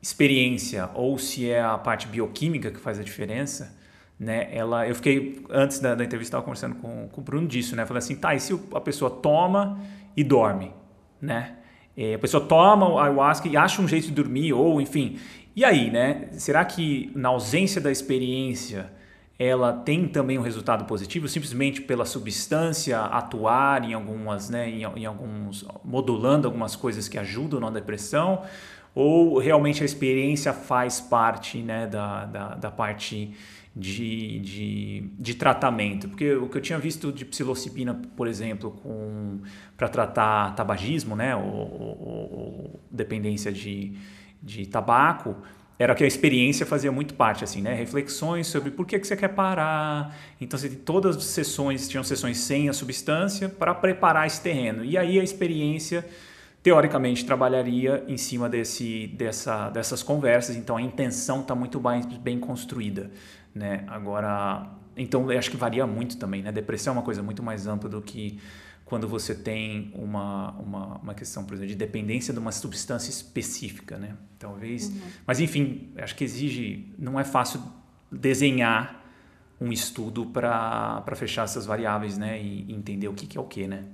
experiência 0.00 0.88
ou 0.94 1.18
se 1.18 1.50
é 1.50 1.60
a 1.60 1.76
parte 1.76 2.06
bioquímica 2.06 2.70
que 2.70 2.78
faz 2.78 3.00
a 3.00 3.02
diferença, 3.02 3.76
né? 4.18 4.48
Ela, 4.54 4.86
eu 4.86 4.94
fiquei 4.94 5.44
antes 5.50 5.80
da, 5.80 5.96
da 5.96 6.04
entrevista 6.04 6.36
estava 6.36 6.44
conversando 6.44 6.76
com, 6.76 7.08
com 7.08 7.20
o 7.20 7.24
Bruno 7.24 7.48
disso, 7.48 7.74
né? 7.74 7.84
Falei 7.84 7.98
assim, 7.98 8.14
tá, 8.14 8.36
e 8.36 8.40
se 8.40 8.52
a 8.72 8.80
pessoa 8.80 9.10
toma 9.10 9.80
e 10.18 10.24
dorme, 10.24 10.72
né? 11.22 11.58
É, 11.96 12.14
a 12.14 12.18
pessoa 12.18 12.44
toma 12.44 12.88
o 12.88 12.98
ayahuasca 12.98 13.46
e 13.46 13.56
acha 13.56 13.80
um 13.80 13.86
jeito 13.86 14.08
de 14.08 14.12
dormir, 14.12 14.52
ou 14.52 14.80
enfim. 14.80 15.16
E 15.54 15.64
aí, 15.64 15.92
né? 15.92 16.28
Será 16.32 16.64
que 16.64 17.12
na 17.14 17.28
ausência 17.28 17.80
da 17.80 17.88
experiência 17.88 18.90
ela 19.38 19.72
tem 19.72 20.08
também 20.08 20.36
um 20.36 20.42
resultado 20.42 20.86
positivo, 20.86 21.28
simplesmente 21.28 21.80
pela 21.80 22.04
substância 22.04 22.98
atuar 22.98 23.84
em 23.84 23.94
algumas, 23.94 24.50
né, 24.50 24.68
em, 24.68 24.82
em 24.82 25.06
alguns, 25.06 25.64
modulando 25.84 26.48
algumas 26.48 26.74
coisas 26.74 27.08
que 27.08 27.16
ajudam 27.16 27.60
na 27.60 27.70
depressão, 27.70 28.42
ou 28.92 29.38
realmente 29.38 29.84
a 29.84 29.86
experiência 29.86 30.52
faz 30.52 31.00
parte, 31.00 31.58
né, 31.58 31.86
da, 31.86 32.24
da, 32.24 32.48
da 32.56 32.70
parte 32.72 33.32
de, 33.74 34.38
de, 34.40 35.10
de, 35.18 35.34
tratamento. 35.34 36.08
Porque 36.08 36.34
o 36.34 36.48
que 36.48 36.58
eu 36.58 36.62
tinha 36.62 36.78
visto 36.78 37.12
de 37.12 37.24
psilocibina, 37.24 37.94
por 38.16 38.26
exemplo, 38.26 38.80
para 39.76 39.88
tratar 39.88 40.54
tabagismo, 40.54 41.14
né, 41.14 41.34
ou, 41.36 41.44
ou, 41.44 42.02
ou, 42.02 42.80
dependência 42.90 43.52
de, 43.52 43.92
de 44.42 44.66
tabaco, 44.66 45.36
era 45.78 45.94
que 45.94 46.02
a 46.02 46.06
experiência 46.06 46.66
fazia 46.66 46.90
muito 46.90 47.14
parte, 47.14 47.44
assim, 47.44 47.62
né? 47.62 47.72
Reflexões 47.72 48.48
sobre 48.48 48.72
por 48.72 48.84
que, 48.84 48.98
que 48.98 49.06
você 49.06 49.16
quer 49.16 49.28
parar. 49.28 50.12
Então, 50.40 50.58
você, 50.58 50.68
todas 50.70 51.16
as 51.16 51.24
sessões 51.24 51.88
tinham 51.88 52.02
sessões 52.02 52.38
sem 52.38 52.68
a 52.68 52.72
substância 52.72 53.48
para 53.48 53.72
preparar 53.72 54.26
esse 54.26 54.40
terreno. 54.40 54.84
E 54.84 54.98
aí 54.98 55.20
a 55.20 55.22
experiência 55.22 56.04
teoricamente 56.64 57.24
trabalharia 57.24 58.04
em 58.08 58.16
cima 58.16 58.48
desse, 58.48 59.06
dessa, 59.16 59.70
dessas 59.70 60.02
conversas, 60.02 60.56
então 60.56 60.76
a 60.76 60.82
intenção 60.82 61.42
está 61.42 61.54
muito 61.54 61.78
bem, 61.78 62.02
bem 62.20 62.40
construída 62.40 63.08
né? 63.58 63.84
Agora, 63.88 64.70
então 64.96 65.30
eu 65.30 65.38
acho 65.38 65.50
que 65.50 65.56
varia 65.56 65.86
muito 65.86 66.16
também, 66.16 66.42
né? 66.42 66.52
Depressão 66.52 66.94
é 66.94 66.96
uma 66.96 67.02
coisa 67.02 67.22
muito 67.22 67.42
mais 67.42 67.66
ampla 67.66 67.88
do 67.90 68.00
que 68.00 68.40
quando 68.84 69.06
você 69.06 69.34
tem 69.34 69.92
uma, 69.94 70.52
uma, 70.52 70.98
uma 70.98 71.14
questão, 71.14 71.44
por 71.44 71.54
exemplo, 71.54 71.68
de 71.68 71.76
dependência 71.76 72.32
de 72.32 72.38
uma 72.38 72.52
substância 72.52 73.10
específica, 73.10 73.98
né? 73.98 74.16
Talvez. 74.38 74.88
Uhum. 74.88 75.00
Mas, 75.26 75.40
enfim, 75.40 75.92
acho 75.98 76.14
que 76.16 76.24
exige. 76.24 76.94
Não 76.98 77.20
é 77.20 77.24
fácil 77.24 77.60
desenhar 78.10 79.04
um 79.60 79.70
estudo 79.70 80.24
para 80.26 81.04
fechar 81.16 81.42
essas 81.42 81.66
variáveis, 81.66 82.16
né? 82.16 82.40
E, 82.40 82.64
e 82.68 82.74
entender 82.74 83.08
o 83.08 83.14
que, 83.14 83.26
que 83.26 83.36
é 83.36 83.40
o 83.40 83.44
que, 83.44 83.66
né? 83.66 83.84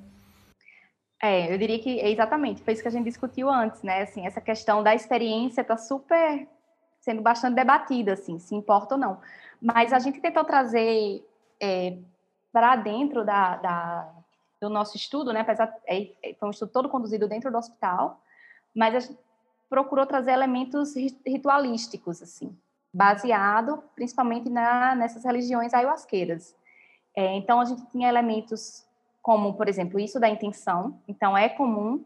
É, 1.20 1.52
eu 1.52 1.56
diria 1.56 1.78
que 1.78 1.98
é 2.00 2.10
exatamente, 2.10 2.62
foi 2.62 2.74
isso 2.74 2.82
que 2.82 2.88
a 2.88 2.90
gente 2.90 3.06
discutiu 3.06 3.50
antes, 3.50 3.82
né? 3.82 4.02
Assim, 4.02 4.26
essa 4.26 4.42
questão 4.42 4.82
da 4.82 4.94
experiência 4.94 5.62
está 5.62 5.76
super 5.76 6.46
sendo 7.00 7.22
bastante 7.22 7.54
debatida, 7.54 8.12
assim, 8.12 8.38
se 8.38 8.54
importa 8.54 8.94
ou 8.94 9.00
não. 9.00 9.20
Mas 9.64 9.94
a 9.94 9.98
gente 9.98 10.20
tentou 10.20 10.44
trazer 10.44 11.26
é, 11.58 11.96
para 12.52 12.76
dentro 12.76 13.24
da, 13.24 13.56
da, 13.56 14.12
do 14.60 14.68
nosso 14.68 14.94
estudo, 14.94 15.32
né? 15.32 15.40
Apesar, 15.40 15.74
é, 15.86 16.10
é, 16.22 16.34
foi 16.34 16.48
um 16.48 16.50
estudo 16.50 16.70
todo 16.70 16.88
conduzido 16.90 17.26
dentro 17.26 17.50
do 17.50 17.56
hospital, 17.56 18.20
mas 18.76 18.94
a 18.94 19.00
gente 19.00 19.18
procurou 19.70 20.04
trazer 20.04 20.32
elementos 20.32 20.94
ritualísticos, 21.26 22.20
assim, 22.20 22.54
baseado 22.92 23.82
principalmente 23.94 24.50
na, 24.50 24.94
nessas 24.94 25.24
religiões 25.24 25.72
ayahuasqueiras. 25.72 26.54
É, 27.16 27.34
então, 27.34 27.58
a 27.58 27.64
gente 27.64 27.86
tinha 27.86 28.06
elementos 28.06 28.84
como, 29.22 29.54
por 29.54 29.66
exemplo, 29.66 29.98
isso 29.98 30.20
da 30.20 30.28
intenção. 30.28 31.00
Então, 31.08 31.34
é 31.34 31.48
comum, 31.48 32.04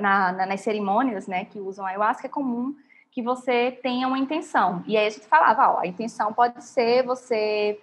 na, 0.00 0.32
na, 0.32 0.46
nas 0.46 0.62
cerimônias 0.62 1.26
né, 1.26 1.44
que 1.44 1.60
usam 1.60 1.84
ayahuasca, 1.84 2.26
é 2.26 2.30
comum 2.30 2.74
que 3.12 3.22
você 3.22 3.70
tenha 3.82 4.08
uma 4.08 4.18
intenção. 4.18 4.82
E 4.86 4.96
aí 4.96 5.06
a 5.06 5.10
gente 5.10 5.26
falava, 5.26 5.74
ó, 5.74 5.80
a 5.80 5.86
intenção 5.86 6.32
pode 6.32 6.64
ser 6.64 7.04
você 7.04 7.78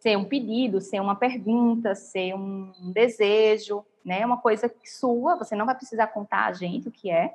ser 0.00 0.16
um 0.18 0.24
pedido, 0.24 0.80
ser 0.80 1.00
uma 1.00 1.14
pergunta, 1.14 1.94
ser 1.94 2.34
um 2.34 2.72
desejo, 2.92 3.84
né? 4.04 4.26
Uma 4.26 4.38
coisa 4.38 4.72
sua, 4.84 5.36
você 5.36 5.54
não 5.54 5.64
vai 5.64 5.76
precisar 5.76 6.08
contar 6.08 6.46
a 6.46 6.52
gente 6.52 6.88
o 6.88 6.90
que 6.90 7.08
é, 7.08 7.32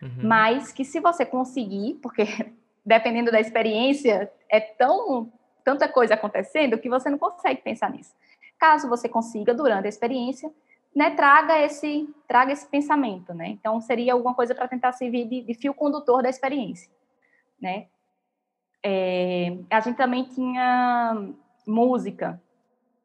uhum. 0.00 0.20
mas 0.22 0.70
que 0.70 0.84
se 0.84 1.00
você 1.00 1.26
conseguir, 1.26 1.94
porque 2.00 2.24
dependendo 2.86 3.32
da 3.32 3.40
experiência, 3.40 4.30
é 4.48 4.60
tão 4.60 5.32
tanta 5.64 5.88
coisa 5.88 6.14
acontecendo 6.14 6.78
que 6.78 6.88
você 6.88 7.10
não 7.10 7.18
consegue 7.18 7.60
pensar 7.60 7.90
nisso. 7.90 8.14
Caso 8.56 8.88
você 8.88 9.08
consiga 9.08 9.52
durante 9.52 9.86
a 9.86 9.88
experiência 9.88 10.48
né, 10.96 11.10
traga 11.10 11.58
esse 11.60 12.08
traga 12.26 12.52
esse 12.52 12.66
pensamento, 12.66 13.34
né? 13.34 13.48
Então 13.50 13.78
seria 13.82 14.14
alguma 14.14 14.34
coisa 14.34 14.54
para 14.54 14.66
tentar 14.66 14.92
servir 14.92 15.28
de, 15.28 15.42
de, 15.42 15.54
fio 15.54 15.74
condutor 15.74 16.22
da 16.22 16.30
experiência, 16.30 16.90
né? 17.60 17.86
É, 18.82 19.58
a 19.70 19.80
gente 19.80 19.96
também 19.96 20.24
tinha 20.24 21.28
música, 21.66 22.40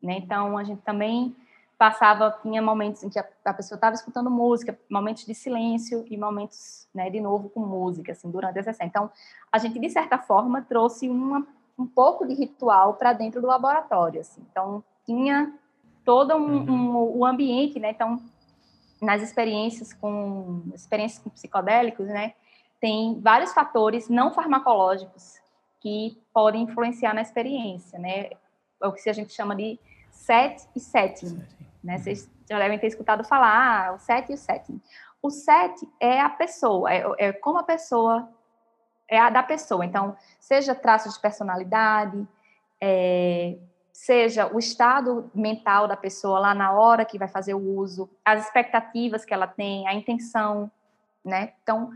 né? 0.01 0.13
Então 0.13 0.57
a 0.57 0.63
gente 0.63 0.81
também 0.83 1.35
passava 1.77 2.31
tinha 2.41 2.61
momentos 2.61 3.03
em 3.03 3.09
que 3.09 3.19
a, 3.19 3.27
a 3.43 3.53
pessoa 3.53 3.75
estava 3.75 3.93
escutando 3.93 4.31
música, 4.31 4.79
momentos 4.89 5.25
de 5.25 5.35
silêncio 5.35 6.05
e 6.09 6.15
momentos, 6.15 6.87
né, 6.93 7.09
de 7.09 7.19
novo 7.19 7.49
com 7.49 7.59
música, 7.59 8.13
assim, 8.13 8.31
durante 8.31 8.57
a 8.57 8.63
sessão. 8.63 8.87
Então 8.87 9.11
a 9.51 9.57
gente 9.57 9.77
de 9.77 9.89
certa 9.89 10.17
forma 10.17 10.61
trouxe 10.61 11.09
uma, 11.09 11.45
um 11.77 11.85
pouco 11.85 12.25
de 12.25 12.35
ritual 12.35 12.93
para 12.93 13.11
dentro 13.11 13.41
do 13.41 13.47
laboratório, 13.47 14.21
assim. 14.21 14.41
Então 14.49 14.81
tinha 15.05 15.53
todo 16.03 16.35
um, 16.35 16.57
uhum. 16.57 16.71
um, 16.71 17.17
o 17.19 17.25
ambiente, 17.25 17.79
né? 17.79 17.91
Então, 17.91 18.21
nas 19.01 19.21
experiências 19.21 19.93
com 19.93 20.63
experiências 20.73 21.23
com 21.23 21.29
psicodélicos, 21.29 22.07
né, 22.07 22.33
tem 22.79 23.19
vários 23.19 23.53
fatores 23.53 24.09
não 24.09 24.31
farmacológicos 24.31 25.39
que 25.79 26.21
podem 26.33 26.63
influenciar 26.63 27.13
na 27.13 27.21
experiência, 27.21 27.97
né? 27.97 28.29
É 28.81 28.87
o 28.87 28.91
que 28.91 29.09
a 29.09 29.13
gente 29.13 29.33
chama 29.33 29.55
de 29.55 29.79
set 30.11 30.67
e 30.75 30.79
setting, 30.79 31.43
né? 31.83 31.95
Uhum. 31.95 31.99
Vocês 31.99 32.31
já 32.49 32.59
devem 32.59 32.79
ter 32.79 32.87
escutado 32.87 33.23
falar 33.23 33.87
ah, 33.87 33.93
o 33.93 33.99
set 33.99 34.29
e 34.29 34.33
o 34.33 34.37
setting. 34.37 34.81
O 35.21 35.29
set 35.29 35.87
é 35.99 36.19
a 36.19 36.29
pessoa, 36.29 36.91
é, 36.91 37.03
é 37.17 37.33
como 37.33 37.59
a 37.59 37.63
pessoa 37.63 38.27
é 39.07 39.19
a 39.19 39.29
da 39.29 39.43
pessoa. 39.43 39.85
Então, 39.85 40.15
seja 40.39 40.73
traços 40.73 41.15
de 41.15 41.19
personalidade, 41.19 42.25
é, 42.79 43.57
seja 43.93 44.47
o 44.47 44.57
estado 44.57 45.29
mental 45.33 45.87
da 45.87 45.97
pessoa 45.97 46.39
lá 46.39 46.53
na 46.53 46.71
hora 46.71 47.05
que 47.05 47.17
vai 47.17 47.27
fazer 47.27 47.53
o 47.53 47.77
uso, 47.77 48.09
as 48.23 48.45
expectativas 48.45 49.25
que 49.25 49.33
ela 49.33 49.47
tem, 49.47 49.87
a 49.87 49.93
intenção, 49.93 50.71
né? 51.23 51.53
Então, 51.61 51.91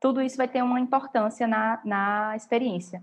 tudo 0.00 0.20
isso 0.20 0.36
vai 0.36 0.48
ter 0.48 0.62
uma 0.62 0.80
importância 0.80 1.46
na, 1.46 1.80
na 1.84 2.36
experiência. 2.36 3.02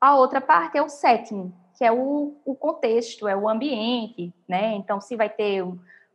A 0.00 0.16
outra 0.16 0.40
parte 0.40 0.76
é 0.76 0.82
o 0.82 0.88
setting, 0.88 1.52
que 1.76 1.84
é 1.84 1.92
o, 1.92 2.36
o 2.44 2.54
contexto, 2.54 3.26
é 3.28 3.36
o 3.36 3.48
ambiente, 3.48 4.32
né? 4.48 4.74
Então, 4.74 5.00
se 5.00 5.16
vai 5.16 5.28
ter 5.28 5.64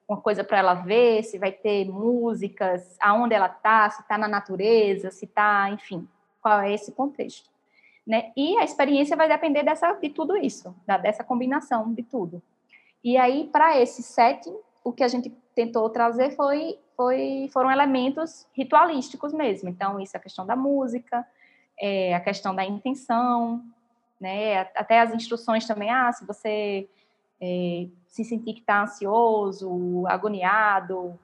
uma 0.08 0.20
coisa 0.20 0.44
para 0.44 0.58
ela 0.58 0.74
ver, 0.74 1.24
se 1.24 1.38
vai 1.38 1.52
ter 1.52 1.86
músicas, 1.86 2.98
aonde 3.00 3.36
ela 3.36 3.48
está, 3.48 3.90
se 3.90 4.02
está 4.02 4.18
na 4.18 4.28
natureza, 4.28 5.12
se 5.12 5.26
está, 5.26 5.70
enfim, 5.70 6.08
qual 6.42 6.62
é 6.62 6.74
esse 6.74 6.92
contexto. 6.92 7.50
Né? 8.10 8.32
E 8.36 8.58
a 8.58 8.64
experiência 8.64 9.16
vai 9.16 9.28
depender 9.28 9.62
dessa, 9.62 9.94
de 9.94 10.10
tudo 10.10 10.36
isso, 10.36 10.76
da, 10.84 10.98
dessa 10.98 11.24
combinação 11.24 11.94
de 11.94 12.02
tudo. 12.02 12.42
E 13.04 13.16
aí, 13.16 13.48
para 13.52 13.80
esse 13.80 14.02
setting, 14.02 14.56
o 14.84 14.92
que 14.92 15.04
a 15.04 15.08
gente 15.08 15.30
tentou 15.54 15.88
trazer 15.92 16.32
foi, 16.32 16.80
foi, 16.98 17.48
foram 17.54 17.70
elementos 17.72 18.48
ritualísticos 18.54 19.32
mesmo. 19.32 19.70
Então, 19.70 20.00
isso 20.00 20.18
é 20.18 20.20
a 20.20 20.24
questão 20.24 20.44
da 20.44 20.56
música, 20.56 21.24
é, 21.80 22.16
a 22.16 22.20
questão 22.20 22.56
da 22.56 22.66
intenção, 22.66 23.64
né? 24.20 24.62
até 24.76 25.02
as 25.02 25.14
instruções 25.14 25.68
também. 25.68 25.92
Ah, 25.92 26.12
se 26.12 26.26
você 26.26 26.90
é, 27.40 27.86
se 28.08 28.24
sentir 28.24 28.54
que 28.54 28.62
está 28.62 28.82
ansioso, 28.82 30.04
agoniado, 30.08 31.16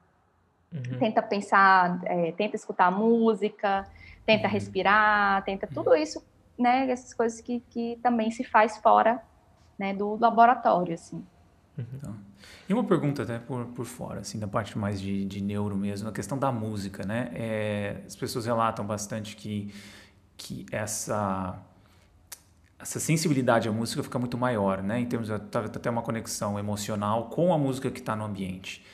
uhum. 0.72 0.98
tenta 1.00 1.20
pensar, 1.20 2.00
é, 2.04 2.30
tenta 2.30 2.54
escutar 2.54 2.86
a 2.86 2.90
música, 2.92 3.84
tenta 4.24 4.46
uhum. 4.46 4.52
respirar, 4.52 5.42
tenta 5.44 5.66
tudo 5.66 5.92
isso 5.96 6.24
né, 6.58 6.90
essas 6.90 7.12
coisas 7.12 7.40
que, 7.40 7.60
que 7.70 7.98
também 8.02 8.30
se 8.30 8.44
faz 8.44 8.78
fora 8.78 9.22
né, 9.78 9.94
do 9.94 10.16
laboratório, 10.16 10.94
assim. 10.94 11.24
Então, 11.78 12.16
e 12.68 12.72
uma 12.72 12.84
pergunta 12.84 13.22
até 13.22 13.38
por, 13.38 13.66
por 13.66 13.84
fora, 13.84 14.20
assim, 14.20 14.38
da 14.38 14.48
parte 14.48 14.78
mais 14.78 15.00
de, 15.00 15.24
de 15.26 15.42
neuro 15.42 15.76
mesmo, 15.76 16.08
a 16.08 16.12
questão 16.12 16.38
da 16.38 16.50
música, 16.50 17.04
né? 17.04 17.30
É, 17.34 18.02
as 18.06 18.16
pessoas 18.16 18.46
relatam 18.46 18.86
bastante 18.86 19.36
que, 19.36 19.74
que 20.36 20.64
essa 20.72 21.62
essa 22.78 23.00
sensibilidade 23.00 23.68
à 23.68 23.72
música 23.72 24.02
fica 24.02 24.18
muito 24.18 24.36
maior, 24.36 24.82
né? 24.82 25.00
Em 25.00 25.06
termos 25.06 25.28
de 25.28 25.34
até 25.34 25.88
uma 25.90 26.02
conexão 26.02 26.58
emocional 26.58 27.30
com 27.30 27.52
a 27.52 27.58
música 27.58 27.90
que 27.90 28.00
está 28.00 28.14
no 28.14 28.24
ambiente. 28.24 28.84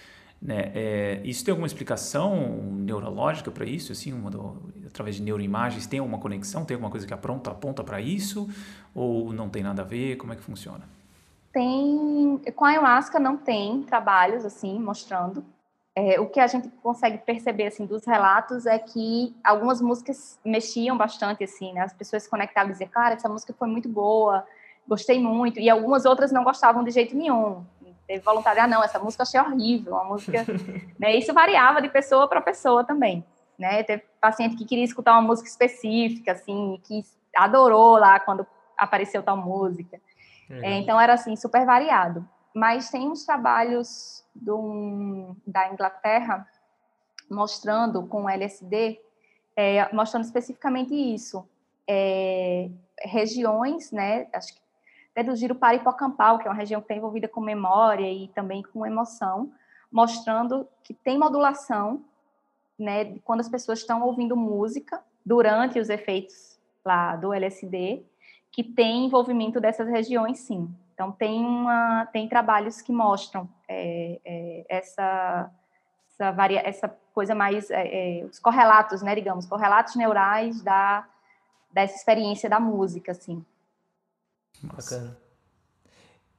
Né? 0.43 0.73
É, 0.75 1.21
isso 1.23 1.45
tem 1.45 1.53
alguma 1.53 1.69
explicação 1.69 2.35
neurológica 2.73 3.49
para 3.51 3.65
isso? 3.65 3.93
Assim, 3.93 4.13
do, 4.29 4.61
através 4.85 5.17
de 5.17 5.23
neuroimagens, 5.23 5.87
tem 5.87 6.01
alguma 6.01 6.19
conexão? 6.19 6.65
Tem 6.65 6.75
alguma 6.75 6.91
coisa 6.91 7.07
que 7.07 7.15
apronta, 7.15 7.53
aponta 7.53 7.85
para 7.85 8.01
isso? 8.01 8.51
Ou 8.93 9.33
não 9.33 9.49
tem 9.49 9.63
nada 9.63 9.83
a 9.83 9.85
ver? 9.85 10.17
Como 10.17 10.33
é 10.33 10.37
que 10.37 10.43
funciona? 10.43 10.83
Tem. 11.53 12.41
Com 12.57 12.65
a 12.65 12.71
ayahuasca 12.71 13.21
não 13.21 13.37
tem 13.37 13.83
trabalhos 13.83 14.45
assim 14.45 14.81
mostrando. 14.81 15.45
É, 15.95 16.19
o 16.19 16.27
que 16.27 16.41
a 16.41 16.47
gente 16.47 16.69
consegue 16.83 17.19
perceber 17.19 17.67
assim 17.67 17.85
dos 17.85 18.05
relatos 18.05 18.65
é 18.67 18.79
que 18.79 19.37
algumas 19.45 19.81
músicas 19.81 20.41
mexiam 20.45 20.97
bastante 20.97 21.45
assim, 21.45 21.73
né? 21.75 21.83
As 21.83 21.93
pessoas 21.93 22.25
se 22.25 22.31
conectavam 22.31 22.71
e 22.71 22.73
diziam, 22.73 22.89
cara, 22.89 23.15
essa 23.15 23.29
música 23.29 23.55
foi 23.57 23.69
muito 23.69 23.91
boa, 23.91 24.45
gostei 24.89 25.21
muito, 25.21 25.61
e 25.61 25.69
algumas 25.69 26.07
outras 26.07 26.33
não 26.33 26.43
gostavam 26.43 26.83
de 26.83 26.91
jeito 26.91 27.15
nenhum. 27.15 27.63
Teve 28.13 28.23
voluntário, 28.23 28.63
ah, 28.63 28.67
não, 28.67 28.85
essa 28.85 28.99
música 28.99 29.23
achei 29.23 29.41
horrível, 29.41 29.97
a 29.97 30.05
música, 30.05 30.45
né? 31.01 31.17
Isso 31.17 31.33
variava 31.33 31.81
de 31.81 31.89
pessoa 31.89 32.29
para 32.29 32.43
pessoa 32.43 32.85
também, 32.85 33.25
né? 33.59 33.83
Teve 33.85 34.05
paciente 34.21 34.55
que 34.55 34.67
queria 34.67 34.85
escutar 34.85 35.13
uma 35.13 35.23
música 35.23 35.49
específica, 35.49 36.33
assim, 36.33 36.79
que 36.85 37.03
adorou 37.35 37.97
lá 37.97 38.21
quando 38.21 38.47
apareceu 38.77 39.23
tal 39.23 39.39
música. 39.39 39.99
É, 40.51 40.77
então 40.77 41.01
era 41.01 41.15
assim 41.15 41.35
super 41.37 41.65
variado. 41.65 42.29
Mas 42.55 42.91
tem 42.91 43.09
uns 43.09 43.25
trabalhos 43.25 44.23
do, 44.35 45.35
da 45.47 45.73
Inglaterra 45.73 46.47
mostrando 47.31 48.07
com 48.07 48.29
LSD, 48.29 49.01
é, 49.57 49.91
mostrando 49.95 50.25
especificamente 50.25 50.95
isso. 50.95 51.49
É, 51.89 52.69
regiões, 53.01 53.91
né? 53.91 54.29
Acho 54.35 54.55
que 54.55 54.61
até 55.13 55.23
do 55.23 55.37
giro 55.37 55.55
paripocampal, 55.55 56.39
que 56.39 56.49
é 56.49 56.51
uma 56.51 56.57
região 56.57 56.81
que 56.81 56.87
está 56.87 56.95
envolvida 56.95 57.29
com 57.29 57.41
memória 57.41 58.11
e 58.11 58.29
também 58.29 58.63
com 58.63 58.85
emoção, 58.85 59.53
mostrando 59.91 60.67
que 60.83 60.95
tem 60.95 61.19
modulação, 61.19 62.03
né? 62.79 63.19
Quando 63.25 63.41
as 63.41 63.49
pessoas 63.49 63.81
estão 63.81 64.03
ouvindo 64.03 64.35
música 64.37 65.03
durante 65.25 65.79
os 65.79 65.91
efeitos 65.91 66.59
lá 66.85 67.15
do 67.15 67.33
LSD, 67.33 68.03
que 68.51 68.65
tem 68.65 69.07
envolvimento 69.07 69.61
dessas 69.61 69.89
regiões, 69.89 70.39
sim. 70.41 70.69
Então, 70.95 71.13
tem, 71.13 71.45
uma, 71.45 72.07
tem 72.07 72.29
trabalhos 72.29 72.81
que 72.81 72.93
mostram 72.93 73.49
é, 73.69 74.21
é, 74.25 74.65
essa, 74.69 75.51
essa, 76.11 76.31
varia, 76.33 76.61
essa 76.61 76.89
coisa 77.15 77.35
mais, 77.35 77.71
é, 77.71 78.21
é, 78.21 78.25
os 78.25 78.39
correlatos, 78.39 79.03
né, 79.03 79.15
digamos, 79.15 79.47
correlatos 79.47 79.95
neurais 79.95 80.63
da, 80.63 81.07
dessa 81.71 81.97
experiência 81.97 82.49
da 82.49 82.61
música, 82.61 83.13
assim. 83.13 83.45
Bacana. 84.63 85.17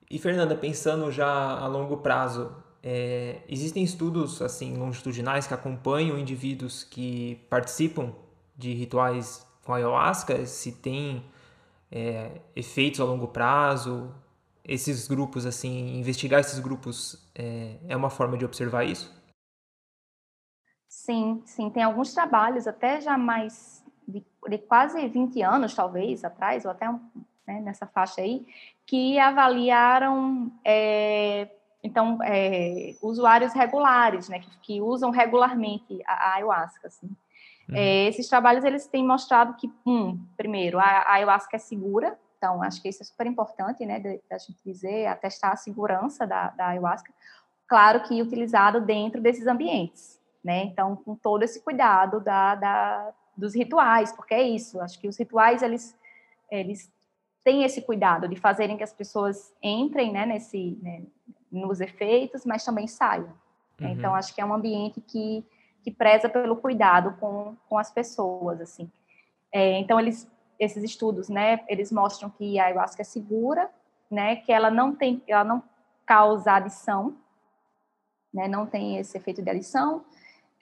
E, 0.09 0.19
Fernanda, 0.19 0.55
pensando 0.55 1.11
já 1.11 1.27
a 1.27 1.67
longo 1.67 1.97
prazo, 1.97 2.55
é, 2.81 3.41
existem 3.47 3.83
estudos 3.83 4.41
assim 4.41 4.77
longitudinais 4.77 5.47
que 5.47 5.53
acompanham 5.53 6.17
indivíduos 6.17 6.83
que 6.83 7.35
participam 7.49 8.13
de 8.55 8.73
rituais 8.73 9.45
com 9.63 9.73
ayahuasca? 9.73 10.45
Se 10.45 10.73
tem 10.73 11.25
é, 11.91 12.41
efeitos 12.55 12.99
a 12.99 13.05
longo 13.05 13.27
prazo, 13.29 14.13
esses 14.63 15.07
grupos, 15.07 15.45
assim, 15.45 15.97
investigar 15.97 16.39
esses 16.39 16.59
grupos 16.59 17.29
é, 17.35 17.77
é 17.87 17.95
uma 17.95 18.09
forma 18.09 18.37
de 18.37 18.45
observar 18.45 18.83
isso? 18.83 19.13
Sim, 20.87 21.41
sim. 21.45 21.69
Tem 21.69 21.83
alguns 21.83 22.13
trabalhos, 22.13 22.67
até 22.67 23.01
já 23.01 23.17
mais 23.17 23.83
de, 24.07 24.23
de 24.47 24.57
quase 24.59 25.07
20 25.07 25.41
anos, 25.41 25.73
talvez, 25.73 26.23
atrás, 26.23 26.65
ou 26.65 26.71
até 26.71 26.87
né, 27.47 27.61
nessa 27.61 27.85
faixa 27.85 28.21
aí, 28.21 28.45
que 28.85 29.19
avaliaram, 29.19 30.51
é, 30.65 31.49
então, 31.83 32.17
é, 32.23 32.95
usuários 33.01 33.53
regulares, 33.53 34.29
né, 34.29 34.39
que, 34.39 34.59
que, 34.61 34.81
usam 34.81 35.11
regularmente 35.11 36.01
a, 36.05 36.13
a 36.13 36.35
ayahuasca, 36.35 36.87
assim. 36.87 37.07
Uhum. 37.69 37.75
É, 37.75 38.07
esses 38.07 38.27
trabalhos 38.27 38.63
eles 38.63 38.87
têm 38.87 39.05
mostrado 39.05 39.55
que, 39.55 39.71
um, 39.85 40.17
primeiro, 40.37 40.79
a, 40.79 40.83
a 40.83 41.13
ayahuasca 41.13 41.55
é 41.55 41.59
segura, 41.59 42.17
então 42.37 42.61
acho 42.61 42.81
que 42.81 42.89
isso 42.89 43.01
é 43.01 43.05
super 43.05 43.25
importante, 43.25 43.85
né, 43.85 43.99
da 44.29 44.37
gente 44.37 44.59
dizer, 44.65 45.07
atestar 45.07 45.51
a 45.51 45.57
segurança 45.57 46.27
da, 46.27 46.49
da 46.49 46.67
ayahuasca, 46.67 47.11
claro 47.67 48.03
que 48.03 48.21
utilizado 48.21 48.81
dentro 48.81 49.21
desses 49.21 49.47
ambientes, 49.47 50.19
né, 50.43 50.63
então 50.65 50.95
com 50.95 51.15
todo 51.15 51.43
esse 51.43 51.61
cuidado 51.61 52.19
da, 52.19 52.55
da, 52.55 53.13
dos 53.35 53.55
rituais, 53.55 54.11
porque 54.11 54.33
é 54.33 54.43
isso, 54.43 54.81
acho 54.81 54.99
que 54.99 55.07
os 55.07 55.17
rituais 55.17 55.61
eles 55.61 55.95
eles 56.51 56.91
têm 57.43 57.63
esse 57.63 57.81
cuidado 57.81 58.27
de 58.27 58.35
fazerem 58.35 58.77
que 58.77 58.83
as 58.83 58.93
pessoas 58.93 59.53
entrem, 59.61 60.11
né, 60.11 60.25
nesse, 60.25 60.77
né, 60.81 61.03
nos 61.51 61.81
efeitos, 61.81 62.45
mas 62.45 62.63
também 62.63 62.87
saiam. 62.87 63.33
Né? 63.79 63.87
Uhum. 63.87 63.93
Então 63.93 64.15
acho 64.15 64.33
que 64.33 64.41
é 64.41 64.45
um 64.45 64.53
ambiente 64.53 65.01
que 65.01 65.45
que 65.83 65.91
preza 65.91 66.29
pelo 66.29 66.55
cuidado 66.55 67.15
com, 67.19 67.55
com 67.67 67.77
as 67.77 67.91
pessoas, 67.91 68.61
assim. 68.61 68.89
É, 69.51 69.77
então, 69.77 69.99
eles, 69.99 70.27
esses 70.57 70.83
estudos, 70.83 71.27
né, 71.27 71.59
eles 71.67 71.91
mostram 71.91 72.29
que 72.29 72.57
a 72.57 72.65
ayahuasca 72.65 73.01
é 73.01 73.05
segura, 73.05 73.69
né, 74.09 74.37
que 74.37 74.51
ela 74.51 74.71
não 74.71 74.95
tem, 74.95 75.21
ela 75.27 75.43
não 75.43 75.61
causa 76.05 76.53
adição, 76.53 77.17
né, 78.33 78.47
não 78.47 78.65
tem 78.65 78.97
esse 78.97 79.17
efeito 79.17 79.41
de 79.41 79.49
adição, 79.49 80.05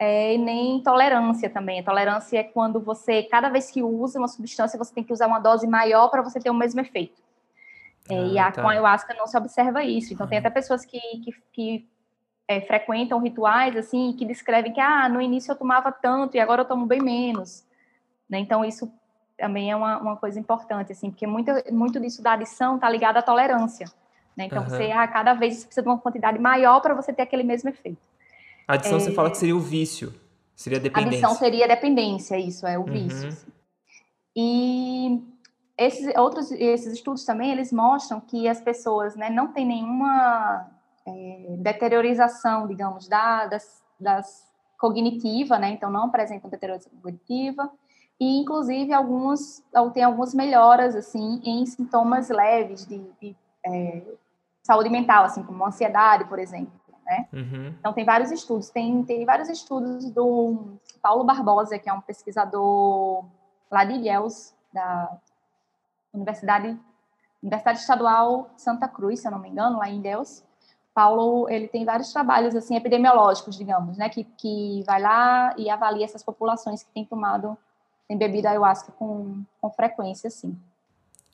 é, 0.03 0.35
nem 0.35 0.77
intolerância 0.77 1.47
também. 1.47 1.79
A 1.79 1.83
tolerância 1.83 2.39
é 2.39 2.43
quando 2.43 2.79
você, 2.79 3.21
cada 3.21 3.49
vez 3.49 3.69
que 3.69 3.83
usa 3.83 4.17
uma 4.17 4.27
substância, 4.27 4.75
você 4.75 4.91
tem 4.91 5.03
que 5.03 5.13
usar 5.13 5.27
uma 5.27 5.37
dose 5.37 5.67
maior 5.67 6.09
para 6.09 6.23
você 6.23 6.39
ter 6.39 6.49
o 6.49 6.55
mesmo 6.55 6.81
efeito. 6.81 7.21
É, 8.09 8.15
ah, 8.15 8.21
e 8.21 8.39
a, 8.39 8.51
tá. 8.51 8.63
com 8.63 8.67
a 8.67 8.71
ayahuasca 8.71 9.13
não 9.13 9.27
se 9.27 9.37
observa 9.37 9.83
isso. 9.83 10.11
Então, 10.11 10.25
tem 10.25 10.39
até 10.39 10.49
pessoas 10.49 10.83
que, 10.83 10.99
que, 10.99 11.31
que 11.53 11.87
é, 12.47 12.61
frequentam 12.61 13.19
rituais 13.19 13.77
assim 13.77 14.11
que 14.17 14.25
descrevem 14.25 14.73
que 14.73 14.81
ah, 14.81 15.07
no 15.07 15.21
início 15.21 15.51
eu 15.51 15.55
tomava 15.55 15.91
tanto 15.91 16.35
e 16.35 16.39
agora 16.39 16.61
eu 16.61 16.65
tomo 16.65 16.87
bem 16.87 16.99
menos. 16.99 17.63
Né? 18.27 18.39
Então 18.39 18.65
isso 18.65 18.91
também 19.37 19.69
é 19.69 19.75
uma, 19.75 19.99
uma 19.99 20.17
coisa 20.17 20.39
importante 20.39 20.91
assim, 20.91 21.11
porque 21.11 21.27
muito 21.27 21.51
muito 21.71 21.99
disso 21.99 22.23
da 22.23 22.33
adição 22.33 22.75
está 22.75 22.89
ligado 22.89 23.17
à 23.17 23.21
tolerância. 23.21 23.85
Né? 24.35 24.45
Então 24.45 24.63
uhum. 24.63 24.69
você 24.69 24.91
ah, 24.91 25.07
cada 25.07 25.33
vez 25.33 25.57
você 25.57 25.65
precisa 25.65 25.83
de 25.83 25.87
uma 25.87 25.99
quantidade 25.99 26.39
maior 26.39 26.81
para 26.81 26.95
você 26.95 27.13
ter 27.13 27.21
aquele 27.21 27.43
mesmo 27.43 27.69
efeito. 27.69 28.10
A 28.67 28.73
adição 28.73 28.97
é, 28.97 28.99
você 28.99 29.11
fala 29.11 29.29
que 29.29 29.37
seria 29.37 29.55
o 29.55 29.59
vício, 29.59 30.13
seria 30.55 30.79
a 30.79 30.81
dependência. 30.81 31.27
A 31.27 31.29
adição 31.29 31.35
seria 31.35 31.65
a 31.65 31.67
dependência, 31.67 32.37
isso 32.37 32.65
é 32.65 32.77
o 32.77 32.81
uhum. 32.81 32.91
vício. 32.91 33.27
Assim. 33.27 33.51
E 34.35 35.21
esses 35.77 36.15
outros 36.15 36.51
esses 36.51 36.93
estudos 36.93 37.25
também 37.25 37.51
eles 37.51 37.71
mostram 37.71 38.19
que 38.19 38.47
as 38.47 38.61
pessoas 38.61 39.15
né, 39.15 39.29
não 39.29 39.51
têm 39.51 39.65
nenhuma 39.65 40.69
é, 41.05 41.55
deteriorização, 41.57 42.67
digamos, 42.67 43.07
da, 43.07 43.47
das, 43.47 43.83
das 43.99 44.51
cognitiva, 44.77 45.59
né? 45.59 45.69
Então 45.71 45.91
não 45.91 46.05
apresentam 46.05 46.49
deteriorização 46.49 46.97
cognitiva 47.01 47.71
e 48.19 48.39
inclusive 48.39 48.93
alguns 48.93 49.63
tem 49.93 50.03
algumas 50.03 50.33
melhoras 50.33 50.95
assim 50.95 51.41
em 51.43 51.65
sintomas 51.65 52.29
leves 52.29 52.85
de, 52.85 52.99
de 53.21 53.35
é, 53.65 54.01
saúde 54.63 54.89
mental, 54.89 55.25
assim 55.25 55.43
como 55.43 55.65
ansiedade, 55.65 56.25
por 56.25 56.39
exemplo. 56.39 56.73
Né? 57.11 57.27
Uhum. 57.33 57.75
Então 57.77 57.91
tem 57.91 58.05
vários 58.05 58.31
estudos, 58.31 58.69
tem, 58.69 59.03
tem 59.03 59.25
vários 59.25 59.49
estudos 59.49 60.09
do 60.11 60.77
Paulo 61.01 61.25
Barbosa, 61.25 61.77
que 61.77 61.89
é 61.89 61.93
um 61.93 61.99
pesquisador 61.99 63.25
lá 63.69 63.83
de 63.83 63.95
Ilhéus, 63.95 64.53
da 64.71 65.11
Universidade 66.13 66.79
Universidade 67.43 67.79
Estadual 67.79 68.49
Santa 68.55 68.87
Cruz, 68.87 69.19
se 69.19 69.27
eu 69.27 69.31
não 69.31 69.39
me 69.39 69.49
engano, 69.49 69.79
lá 69.79 69.89
em 69.89 69.99
Ilhéus. 69.99 70.41
Paulo 70.93 71.49
ele 71.49 71.67
tem 71.67 71.83
vários 71.83 72.13
trabalhos 72.13 72.55
assim 72.55 72.77
epidemiológicos, 72.77 73.57
digamos, 73.57 73.97
né, 73.97 74.07
que, 74.07 74.23
que 74.23 74.81
vai 74.85 75.01
lá 75.01 75.53
e 75.57 75.69
avalia 75.69 76.05
essas 76.05 76.23
populações 76.23 76.81
que 76.81 76.91
têm 76.91 77.03
tomado, 77.03 77.57
têm 78.07 78.17
bebido 78.17 78.47
ayahuasca 78.47 78.93
com, 78.93 79.43
com 79.59 79.69
frequência, 79.71 80.29
assim. 80.29 80.57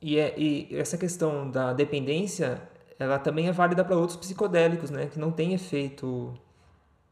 E, 0.02 0.18
é, 0.18 0.40
e 0.40 0.76
essa 0.76 0.98
questão 0.98 1.49
da 1.49 1.74
dependência, 1.74 2.62
ela 2.99 3.19
também 3.19 3.48
é 3.48 3.52
válida 3.52 3.84
para 3.84 3.95
outros 3.95 4.18
psicodélicos, 4.18 4.90
né, 4.90 5.07
que 5.07 5.19
não 5.19 5.32
tem 5.32 5.53
efeito 5.53 6.34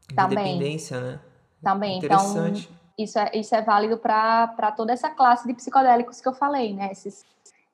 de 0.08 0.14
também. 0.14 0.58
dependência, 0.58 1.00
né? 1.00 1.20
Também. 1.62 1.98
Então, 1.98 2.52
isso 2.98 3.18
é, 3.18 3.30
isso 3.34 3.54
é 3.54 3.62
válido 3.62 3.98
para 3.98 4.72
toda 4.76 4.92
essa 4.92 5.10
classe 5.10 5.46
de 5.46 5.54
psicodélicos 5.54 6.20
que 6.20 6.28
eu 6.28 6.32
falei, 6.32 6.74
né? 6.74 6.90
Esses, 6.90 7.24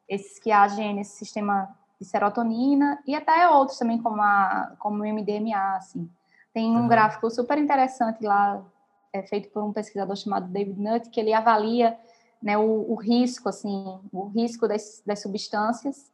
esses 0.09 0.39
que 0.39 0.51
agem 0.51 0.95
nesse 0.95 1.17
sistema 1.17 1.69
de 2.01 2.07
serotonina 2.07 2.99
e 3.07 3.15
até 3.15 3.49
outros 3.49 3.79
também, 3.79 3.99
como, 3.99 4.21
a, 4.21 4.73
como 4.79 5.03
o 5.03 5.07
MDMA, 5.07 5.77
assim. 5.77 6.11
Tem 6.53 6.71
um 6.71 6.83
uhum. 6.83 6.89
gráfico 6.89 7.31
super 7.31 7.57
interessante 7.57 8.25
lá, 8.25 8.63
é 9.13 9.23
feito 9.23 9.49
por 9.51 9.63
um 9.63 9.73
pesquisador 9.73 10.17
chamado 10.17 10.49
David 10.49 10.81
Nutt, 10.81 11.11
que 11.11 11.21
ele 11.21 11.33
avalia 11.33 11.97
né, 12.43 12.59
o, 12.59 12.93
o 12.93 12.95
risco, 12.95 13.49
assim, 13.49 14.01
o 14.13 14.27
risco 14.27 14.67
das, 14.67 15.03
das 15.07 15.23
substâncias, 15.23 16.11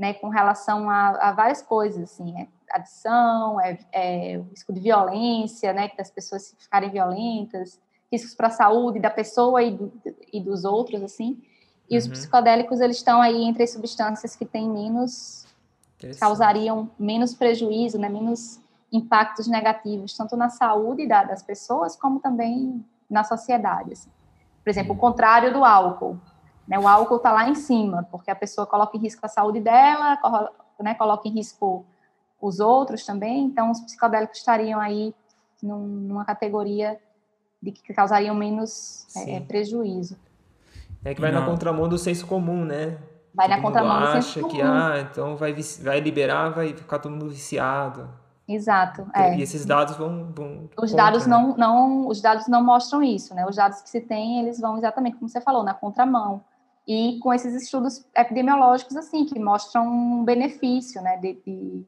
né, 0.00 0.14
com 0.14 0.30
relação 0.30 0.88
a, 0.88 1.10
a 1.28 1.32
várias 1.32 1.60
coisas, 1.60 2.10
assim, 2.10 2.34
é 2.40 2.48
adição, 2.70 3.60
é, 3.60 3.78
é, 3.92 4.38
o 4.38 4.44
risco 4.44 4.72
de 4.72 4.80
violência, 4.80 5.74
né, 5.74 5.88
que 5.88 5.96
das 5.98 6.10
pessoas 6.10 6.56
ficarem 6.58 6.88
violentas, 6.88 7.78
riscos 8.10 8.34
para 8.34 8.46
a 8.46 8.50
saúde 8.50 8.98
da 8.98 9.10
pessoa 9.10 9.62
e, 9.62 9.72
do, 9.72 9.92
e 10.32 10.40
dos 10.40 10.64
outros, 10.64 11.02
assim, 11.02 11.42
E 11.90 11.98
os 11.98 12.06
uhum. 12.06 12.12
psicodélicos, 12.12 12.80
eles 12.80 12.96
estão 12.96 13.20
aí 13.20 13.42
entre 13.44 13.62
as 13.62 13.72
substâncias 13.72 14.34
que 14.34 14.46
têm 14.46 14.70
menos, 14.70 15.44
causariam 16.18 16.90
menos 16.98 17.34
prejuízo, 17.34 17.98
né, 17.98 18.08
menos 18.08 18.58
impactos 18.90 19.46
negativos, 19.48 20.16
tanto 20.16 20.34
na 20.34 20.48
saúde 20.48 21.06
da, 21.06 21.24
das 21.24 21.42
pessoas, 21.42 21.94
como 21.94 22.20
também 22.20 22.82
na 23.08 23.22
sociedade. 23.22 23.92
Assim. 23.92 24.10
Por 24.64 24.70
exemplo, 24.70 24.92
o 24.92 24.94
uhum. 24.94 25.00
contrário 25.00 25.52
do 25.52 25.62
álcool. 25.62 26.18
Né, 26.70 26.78
o 26.78 26.86
álcool 26.86 27.16
está 27.16 27.32
lá 27.32 27.48
em 27.48 27.56
cima, 27.56 28.06
porque 28.12 28.30
a 28.30 28.36
pessoa 28.36 28.64
coloca 28.64 28.96
em 28.96 29.00
risco 29.00 29.26
a 29.26 29.28
saúde 29.28 29.58
dela, 29.58 30.16
né, 30.78 30.94
coloca 30.94 31.26
em 31.26 31.32
risco 31.32 31.84
os 32.40 32.60
outros 32.60 33.04
também, 33.04 33.44
então 33.46 33.72
os 33.72 33.80
psicodélicos 33.80 34.38
estariam 34.38 34.78
aí 34.78 35.12
num, 35.60 35.84
numa 35.84 36.24
categoria 36.24 36.96
de 37.60 37.72
que 37.72 37.92
causariam 37.92 38.36
menos 38.36 39.04
é, 39.16 39.40
prejuízo. 39.40 40.16
É 41.04 41.12
que 41.12 41.20
vai 41.20 41.32
Não. 41.32 41.40
na 41.40 41.46
contramão 41.46 41.88
do 41.88 41.98
senso 41.98 42.24
comum, 42.24 42.64
né? 42.64 42.98
Vai 43.34 43.48
todo 43.48 43.56
na 43.56 43.62
contramão 43.62 44.00
do 44.00 44.12
senso 44.12 44.40
comum. 44.40 44.46
acha 44.46 44.56
que, 44.56 44.62
ah, 44.62 45.08
então 45.10 45.36
vai, 45.36 45.52
vai 45.82 45.98
liberar, 45.98 46.50
vai 46.50 46.68
ficar 46.68 47.00
todo 47.00 47.10
mundo 47.10 47.30
viciado. 47.30 48.08
Exato. 48.46 49.08
É. 49.12 49.36
E 49.36 49.42
esses 49.42 49.66
dados 49.66 49.96
vão. 49.96 50.32
vão 50.32 50.68
os 50.76 50.90
contra, 50.90 50.96
dados 50.96 51.26
né? 51.26 51.36
não, 51.36 51.56
não, 51.56 52.06
os 52.06 52.20
dados 52.20 52.46
não 52.46 52.64
mostram 52.64 53.02
isso, 53.02 53.34
né? 53.34 53.44
Os 53.44 53.56
dados 53.56 53.80
que 53.82 53.90
se 53.90 54.00
tem, 54.00 54.38
eles 54.38 54.60
vão 54.60 54.78
exatamente 54.78 55.16
como 55.16 55.28
você 55.28 55.40
falou, 55.40 55.64
na 55.64 55.74
contramão. 55.74 56.44
E 56.92 57.20
com 57.20 57.32
esses 57.32 57.54
estudos 57.54 58.04
epidemiológicos, 58.16 58.96
assim, 58.96 59.24
que 59.24 59.38
mostram 59.38 59.86
um 59.86 60.24
benefício, 60.24 61.00
né? 61.00 61.16
De, 61.18 61.34
de 61.46 61.86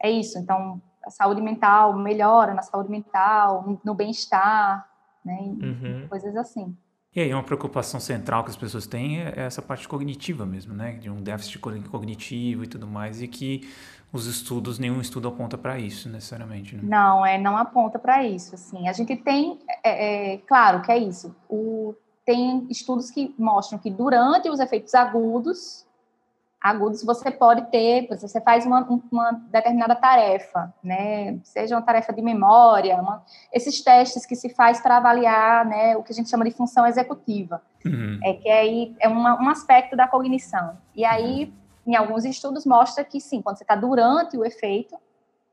é 0.00 0.08
isso. 0.08 0.38
Então, 0.38 0.80
a 1.04 1.10
saúde 1.10 1.42
mental 1.42 1.92
melhora 1.98 2.54
na 2.54 2.62
saúde 2.62 2.88
mental, 2.88 3.64
no, 3.66 3.80
no 3.84 3.94
bem-estar, 3.94 4.88
né? 5.24 5.40
Uhum. 5.40 6.06
Coisas 6.08 6.36
assim. 6.36 6.72
E 7.16 7.20
aí, 7.20 7.34
uma 7.34 7.42
preocupação 7.42 7.98
central 7.98 8.44
que 8.44 8.50
as 8.50 8.56
pessoas 8.56 8.86
têm 8.86 9.22
é 9.22 9.40
essa 9.40 9.60
parte 9.60 9.88
cognitiva 9.88 10.46
mesmo, 10.46 10.72
né? 10.72 10.92
De 10.92 11.10
um 11.10 11.20
déficit 11.20 11.58
cognitivo 11.58 12.62
e 12.62 12.68
tudo 12.68 12.86
mais, 12.86 13.20
e 13.20 13.26
que 13.26 13.68
os 14.12 14.26
estudos, 14.26 14.78
nenhum 14.78 15.00
estudo 15.00 15.26
aponta 15.26 15.58
para 15.58 15.80
isso 15.80 16.08
necessariamente. 16.08 16.76
Né? 16.76 16.82
Não, 16.84 17.26
é, 17.26 17.36
não 17.38 17.56
aponta 17.56 17.98
para 17.98 18.22
isso. 18.22 18.54
Assim, 18.54 18.86
a 18.86 18.92
gente 18.92 19.16
tem, 19.16 19.58
é, 19.82 20.34
é, 20.34 20.38
claro 20.46 20.80
que 20.82 20.92
é 20.92 20.98
isso. 20.98 21.34
O, 21.48 21.92
tem 22.24 22.66
estudos 22.70 23.10
que 23.10 23.34
mostram 23.38 23.78
que 23.78 23.90
durante 23.90 24.48
os 24.48 24.60
efeitos 24.60 24.94
agudos 24.94 25.84
agudos, 26.64 27.04
você 27.04 27.30
pode 27.30 27.70
ter, 27.70 28.08
você 28.08 28.40
faz 28.40 28.64
uma, 28.64 28.88
uma 29.12 29.32
determinada 29.50 29.94
tarefa, 29.94 30.72
né? 30.82 31.38
Seja 31.44 31.76
uma 31.76 31.82
tarefa 31.82 32.10
de 32.10 32.22
memória, 32.22 32.96
uma, 32.96 33.22
esses 33.52 33.82
testes 33.82 34.24
que 34.24 34.34
se 34.34 34.48
faz 34.48 34.80
para 34.80 34.96
avaliar, 34.96 35.66
né, 35.66 35.94
o 35.94 36.02
que 36.02 36.10
a 36.10 36.14
gente 36.14 36.30
chama 36.30 36.42
de 36.42 36.52
função 36.52 36.86
executiva, 36.86 37.60
uhum. 37.84 38.18
é 38.24 38.32
que 38.32 38.48
aí 38.48 38.96
é 38.98 39.06
uma, 39.06 39.38
um 39.42 39.50
aspecto 39.50 39.94
da 39.94 40.08
cognição. 40.08 40.78
E 40.94 41.04
aí, 41.04 41.52
em 41.86 41.96
alguns 41.96 42.24
estudos 42.24 42.64
mostra 42.64 43.04
que 43.04 43.20
sim, 43.20 43.42
quando 43.42 43.58
você 43.58 43.64
está 43.64 43.76
durante 43.76 44.34
o 44.38 44.42
efeito, 44.42 44.96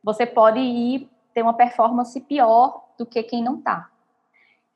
você 0.02 0.26
pode 0.26 0.60
ir 0.60 1.10
ter 1.34 1.42
uma 1.42 1.54
performance 1.54 2.18
pior 2.22 2.86
do 2.98 3.06
que 3.06 3.22
quem 3.22 3.44
não 3.44 3.56
está. 3.56 3.91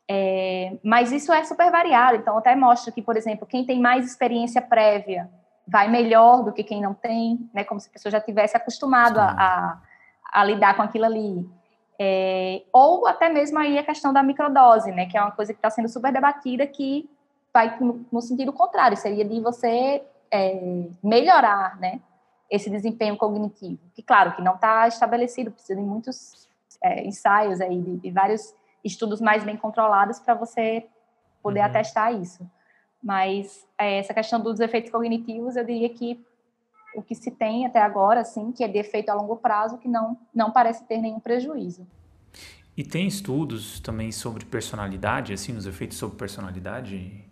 É, 0.07 0.77
mas 0.83 1.11
isso 1.11 1.33
é 1.33 1.43
super 1.43 1.71
variado, 1.71 2.17
então 2.17 2.37
até 2.37 2.55
mostra 2.55 2.91
que, 2.91 3.01
por 3.01 3.17
exemplo, 3.17 3.47
quem 3.47 3.65
tem 3.65 3.79
mais 3.79 4.05
experiência 4.05 4.61
prévia 4.61 5.29
vai 5.67 5.87
melhor 5.87 6.43
do 6.43 6.53
que 6.53 6.63
quem 6.63 6.81
não 6.81 6.93
tem, 6.93 7.49
né? 7.53 7.63
Como 7.63 7.79
se 7.79 7.89
a 7.89 7.91
pessoa 7.91 8.11
já 8.11 8.21
tivesse 8.21 8.55
acostumado 8.55 9.19
a, 9.19 9.31
a, 9.31 9.81
a, 10.31 10.43
lidar 10.43 10.75
com 10.75 10.83
aquilo 10.83 11.05
ali. 11.05 11.49
É, 11.97 12.61
ou 12.71 13.07
até 13.07 13.29
mesmo 13.29 13.57
aí 13.57 13.77
a 13.79 13.83
questão 13.83 14.13
da 14.13 14.21
microdose, 14.21 14.91
né? 14.91 15.07
Que 15.07 15.17
é 15.17 15.21
uma 15.21 15.31
coisa 15.31 15.53
que 15.53 15.57
está 15.57 15.69
sendo 15.69 15.89
super 15.89 16.13
debatida, 16.13 16.67
que 16.67 17.09
vai 17.51 17.77
no, 17.79 18.05
no 18.11 18.21
sentido 18.21 18.53
contrário, 18.53 18.97
seria 18.97 19.25
de 19.25 19.39
você 19.39 20.03
é, 20.29 20.87
melhorar, 21.01 21.79
né? 21.79 21.99
Esse 22.49 22.69
desempenho 22.69 23.17
cognitivo. 23.17 23.79
Que, 23.95 24.03
claro, 24.03 24.35
que 24.35 24.41
não 24.41 24.55
está 24.55 24.87
estabelecido, 24.87 25.51
precisa 25.51 25.79
de 25.79 25.81
muitos 25.81 26.47
é, 26.83 27.03
ensaios 27.03 27.59
aí, 27.59 27.81
de, 27.81 27.97
de, 27.97 28.11
vários 28.11 28.53
estudos 28.85 29.19
mais 29.19 29.43
bem 29.43 29.57
controlados 29.57 30.19
para 30.19 30.35
você 30.35 30.85
poder 31.41 31.59
uhum. 31.59 31.65
atestar 31.65 32.13
isso. 32.13 32.49
Mas 33.03 33.67
é, 33.77 33.99
essa 33.99 34.13
questão 34.13 34.39
dos 34.39 34.59
efeitos 34.59 34.91
cognitivos, 34.91 35.55
eu 35.55 35.65
diria 35.65 35.89
que 35.89 36.23
o 36.95 37.01
que 37.01 37.13
se 37.13 37.29
tem 37.29 37.65
até 37.65 37.81
agora, 37.81 38.21
assim, 38.21 38.51
que 38.51 38.63
é 38.63 38.67
de 38.67 38.77
efeito 38.77 39.09
a 39.09 39.13
longo 39.13 39.35
prazo, 39.35 39.77
que 39.77 39.87
não, 39.87 40.17
não 40.33 40.51
parece 40.51 40.85
ter 40.85 40.97
nenhum 40.97 41.19
prejuízo. 41.19 41.85
E 42.75 42.83
tem 42.83 43.07
estudos 43.07 43.79
também 43.79 44.11
sobre 44.11 44.45
personalidade, 44.45 45.33
assim, 45.33 45.55
os 45.55 45.65
efeitos 45.65 45.97
sobre 45.97 46.17
personalidade, 46.17 47.23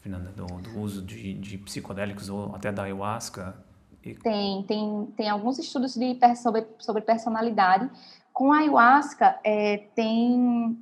Fernanda, 0.00 0.30
do, 0.30 0.46
do 0.46 0.78
uso 0.78 1.02
de, 1.02 1.34
de, 1.34 1.58
psicodélicos 1.58 2.28
ou 2.28 2.54
até 2.54 2.70
da 2.70 2.84
ayahuasca? 2.84 3.56
Tem, 4.22 4.62
tem, 4.62 5.12
tem 5.16 5.28
alguns 5.28 5.58
estudos 5.58 5.94
de, 5.94 6.16
sobre, 6.36 6.66
sobre 6.78 7.02
personalidade. 7.02 7.90
Com 8.32 8.52
a 8.52 8.58
ayahuasca, 8.58 9.38
é, 9.42 9.78
tem 9.94 10.78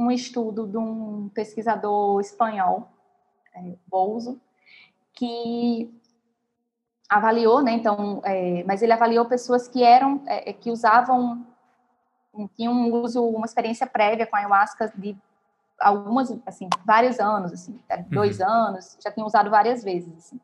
um 0.00 0.10
estudo 0.10 0.66
de 0.66 0.78
um 0.78 1.28
pesquisador 1.28 2.18
espanhol, 2.20 2.88
é, 3.54 3.74
Bolso, 3.86 4.40
que 5.12 5.92
avaliou, 7.06 7.62
né? 7.62 7.72
Então, 7.72 8.22
é, 8.24 8.64
mas 8.64 8.80
ele 8.80 8.92
avaliou 8.92 9.26
pessoas 9.26 9.68
que 9.68 9.84
eram, 9.84 10.22
é, 10.26 10.50
é 10.50 10.52
que 10.54 10.70
usavam, 10.70 11.46
tinham 12.56 12.72
um 12.72 12.94
uso, 12.94 13.22
uma 13.22 13.44
experiência 13.44 13.86
prévia 13.86 14.26
com 14.26 14.36
a 14.36 14.38
ayahuasca 14.38 14.90
de 14.96 15.14
algumas, 15.78 16.30
assim, 16.46 16.68
vários 16.84 17.20
anos, 17.20 17.52
assim, 17.52 17.78
dois 18.08 18.40
uhum. 18.40 18.48
anos, 18.48 18.96
já 19.02 19.10
tinham 19.10 19.26
usado 19.26 19.50
várias 19.50 19.84
vezes, 19.84 20.16
assim. 20.16 20.40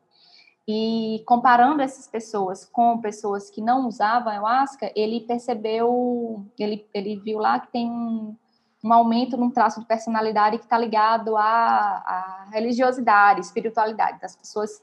E 0.67 1.23
comparando 1.25 1.81
essas 1.81 2.07
pessoas 2.07 2.65
com 2.65 2.99
pessoas 2.99 3.49
que 3.49 3.61
não 3.61 3.87
usavam 3.87 4.29
ayahuasca, 4.29 4.91
ele 4.95 5.21
percebeu, 5.21 6.45
ele, 6.59 6.85
ele 6.93 7.15
viu 7.15 7.39
lá 7.39 7.59
que 7.59 7.71
tem 7.71 8.37
um, 8.83 8.87
um 8.87 8.93
aumento 8.93 9.37
num 9.37 9.49
traço 9.49 9.79
de 9.79 9.85
personalidade 9.85 10.57
que 10.57 10.63
está 10.63 10.77
ligado 10.77 11.35
à, 11.35 11.43
à, 11.43 12.47
religiosidade, 12.51 13.41
espiritualidade. 13.41 14.19
As 14.23 14.35
pessoas 14.35 14.81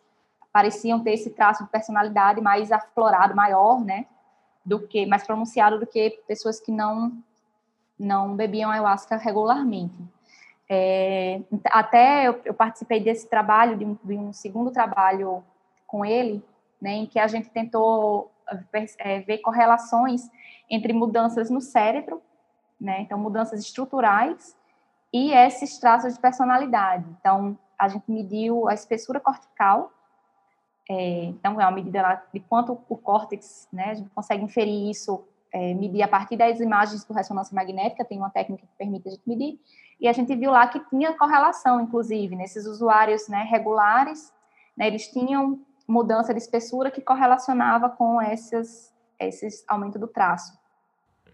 pareciam 0.52 1.00
ter 1.00 1.12
esse 1.12 1.30
traço 1.30 1.64
de 1.64 1.70
personalidade 1.70 2.40
mais 2.40 2.70
aflorado, 2.70 3.34
maior, 3.34 3.80
né? 3.84 4.06
Do 4.64 4.86
que 4.86 5.04
mais 5.06 5.24
pronunciado 5.24 5.78
do 5.78 5.86
que 5.86 6.10
pessoas 6.26 6.60
que 6.60 6.72
não 6.72 7.12
não 7.98 8.34
bebiam 8.34 8.70
ayahuasca 8.70 9.16
regularmente. 9.16 9.94
É, 10.68 11.40
até 11.66 12.26
eu, 12.26 12.40
eu, 12.44 12.54
participei 12.54 12.98
desse 12.98 13.28
trabalho, 13.28 13.76
de 13.76 13.84
um, 13.84 13.98
de 14.02 14.14
um, 14.14 14.32
segundo 14.32 14.70
trabalho 14.70 15.44
com 15.86 16.04
ele, 16.04 16.42
né, 16.80 16.92
em 16.94 17.06
que 17.06 17.18
a 17.18 17.26
gente 17.28 17.50
tentou 17.50 18.32
é, 18.98 19.20
ver 19.20 19.38
correlações 19.38 20.28
entre 20.68 20.92
mudanças 20.92 21.50
no 21.50 21.60
cérebro 21.60 22.20
né? 22.80 23.00
Então, 23.00 23.18
mudanças 23.18 23.60
estruturais 23.60 24.56
e 25.12 25.32
esses 25.32 25.78
traços 25.78 26.14
de 26.14 26.20
personalidade. 26.20 27.04
Então, 27.20 27.58
a 27.78 27.88
gente 27.88 28.10
mediu 28.10 28.68
a 28.68 28.74
espessura 28.74 29.20
cortical, 29.20 29.92
é, 30.88 31.24
então 31.24 31.60
é 31.60 31.64
uma 31.64 31.70
medida 31.70 32.22
de 32.32 32.40
quanto 32.40 32.78
o 32.88 32.96
córtex, 32.96 33.68
né? 33.72 33.90
A 33.90 33.94
gente 33.94 34.10
consegue 34.10 34.44
inferir 34.44 34.90
isso, 34.90 35.24
é, 35.52 35.72
medir 35.72 36.02
a 36.02 36.08
partir 36.08 36.36
das 36.36 36.60
imagens 36.60 37.04
por 37.04 37.16
ressonância 37.16 37.54
magnética, 37.54 38.04
tem 38.04 38.18
uma 38.18 38.30
técnica 38.30 38.66
que 38.66 38.76
permite 38.76 39.08
a 39.08 39.12
gente 39.12 39.22
medir, 39.26 39.58
e 40.00 40.08
a 40.08 40.12
gente 40.12 40.34
viu 40.34 40.50
lá 40.50 40.66
que 40.66 40.80
tinha 40.90 41.16
correlação, 41.16 41.80
inclusive, 41.80 42.36
nesses 42.36 42.66
usuários 42.66 43.28
né, 43.28 43.46
regulares, 43.48 44.32
né, 44.76 44.88
eles 44.88 45.08
tinham 45.08 45.60
mudança 45.86 46.34
de 46.34 46.40
espessura 46.40 46.90
que 46.90 47.00
correlacionava 47.00 47.88
com 47.88 48.20
esses, 48.20 48.92
esses 49.18 49.64
aumento 49.68 49.98
do 49.98 50.08
traço 50.08 50.63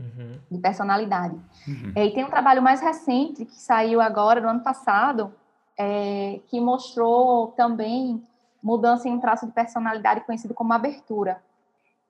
uhum. 0.00 0.40
de 0.50 0.58
personalidade. 0.58 1.34
Uhum. 1.68 1.92
É, 1.94 2.06
e 2.06 2.14
tem 2.14 2.24
um 2.24 2.30
trabalho 2.30 2.62
mais 2.62 2.80
recente 2.80 3.44
que 3.44 3.54
saiu 3.54 4.00
agora, 4.00 4.40
no 4.40 4.48
ano 4.48 4.60
passado, 4.60 5.32
é, 5.78 6.40
que 6.48 6.60
mostrou 6.60 7.48
também 7.48 8.22
mudança 8.62 9.08
em 9.08 9.12
um 9.12 9.20
traço 9.20 9.46
de 9.46 9.52
personalidade 9.52 10.22
conhecido 10.22 10.54
como 10.54 10.72
abertura. 10.72 11.42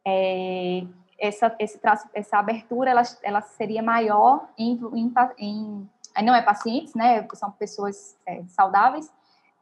É, 0.06 0.84
essa, 1.18 1.54
esse 1.58 1.78
traço, 1.78 2.08
essa 2.14 2.38
abertura, 2.38 2.90
ela, 2.90 3.02
ela 3.22 3.40
seria 3.40 3.82
maior 3.82 4.48
em, 4.56 4.80
em, 4.94 5.12
em 5.38 5.88
não 6.24 6.34
é 6.34 6.42
pacientes, 6.42 6.94
né? 6.94 7.26
São 7.34 7.50
pessoas 7.52 8.16
é, 8.26 8.42
saudáveis 8.48 9.12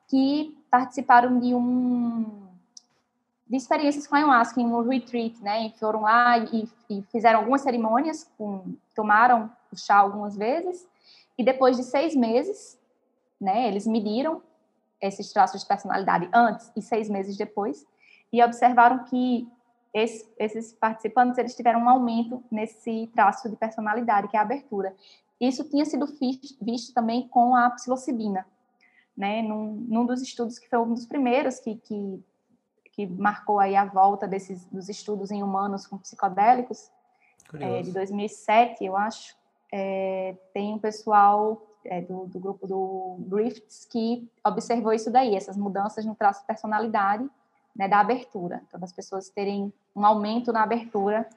que 0.09 0.56
participaram 0.70 1.38
de 1.38 1.55
um 1.55 2.47
de 3.48 3.56
experiências 3.56 4.06
com 4.06 4.14
ayahuasca 4.14 4.60
em 4.60 4.66
um 4.66 4.86
retreat, 4.86 5.42
né? 5.42 5.66
E 5.66 5.70
foram 5.78 6.02
lá 6.02 6.38
e, 6.38 6.68
e, 6.90 7.02
fizeram 7.10 7.40
algumas 7.40 7.62
cerimônias, 7.62 8.30
com, 8.36 8.74
tomaram 8.94 9.50
o 9.72 9.76
chá 9.76 9.96
algumas 9.96 10.36
vezes, 10.36 10.86
e 11.36 11.44
depois 11.44 11.76
de 11.76 11.84
seis 11.84 12.14
meses, 12.14 12.78
né? 13.40 13.68
Eles 13.68 13.86
mediram 13.86 14.42
esses 15.00 15.32
traços 15.32 15.62
de 15.62 15.66
personalidade 15.66 16.28
antes 16.34 16.70
e 16.76 16.82
seis 16.82 17.08
meses 17.08 17.36
depois, 17.36 17.86
e 18.32 18.42
observaram 18.42 19.04
que 19.04 19.48
esse, 19.94 20.28
esses 20.38 20.72
participantes 20.74 21.38
eles 21.38 21.56
tiveram 21.56 21.80
um 21.80 21.88
aumento 21.88 22.42
nesse 22.50 23.08
traço 23.14 23.48
de 23.48 23.56
personalidade, 23.56 24.28
que 24.28 24.36
é 24.36 24.40
a 24.40 24.42
abertura. 24.42 24.94
Isso 25.40 25.64
tinha 25.64 25.84
sido 25.84 26.04
visto, 26.06 26.62
visto 26.62 26.92
também 26.92 27.26
com 27.28 27.54
a 27.54 27.70
psilocibina, 27.70 28.46
né, 29.16 29.40
num, 29.40 29.86
num 29.88 30.04
dos 30.04 30.20
estudos 30.20 30.58
que 30.58 30.68
foi 30.68 30.78
um 30.78 30.92
dos 30.92 31.06
primeiros 31.06 31.58
que, 31.60 31.76
que, 31.76 32.22
que 32.98 33.06
marcou 33.06 33.60
aí 33.60 33.76
a 33.76 33.84
volta 33.84 34.26
desses 34.26 34.64
dos 34.66 34.88
estudos 34.88 35.30
em 35.30 35.40
humanos 35.40 35.86
com 35.86 35.96
psicodélicos, 35.98 36.90
é, 37.54 37.80
de 37.80 37.92
2007, 37.92 38.84
eu 38.84 38.96
acho, 38.96 39.36
é, 39.72 40.34
tem 40.52 40.74
um 40.74 40.80
pessoal 40.80 41.64
é, 41.84 42.00
do, 42.00 42.26
do, 42.26 42.40
grupo 42.40 42.66
do 42.66 43.18
Griffiths 43.20 43.84
que 43.84 44.28
observou 44.44 44.92
isso 44.92 45.12
daí, 45.12 45.36
essas 45.36 45.56
mudanças 45.56 46.04
no 46.04 46.16
traço 46.16 46.40
de 46.40 46.48
personalidade, 46.48 47.24
né, 47.74 47.86
da 47.86 48.00
abertura, 48.00 48.62
então 48.66 48.80
as 48.82 48.92
pessoas 48.92 49.28
terem 49.28 49.72
um 49.94 50.04
aumento 50.04 50.52
na 50.52 50.64
abertura, 50.64 51.28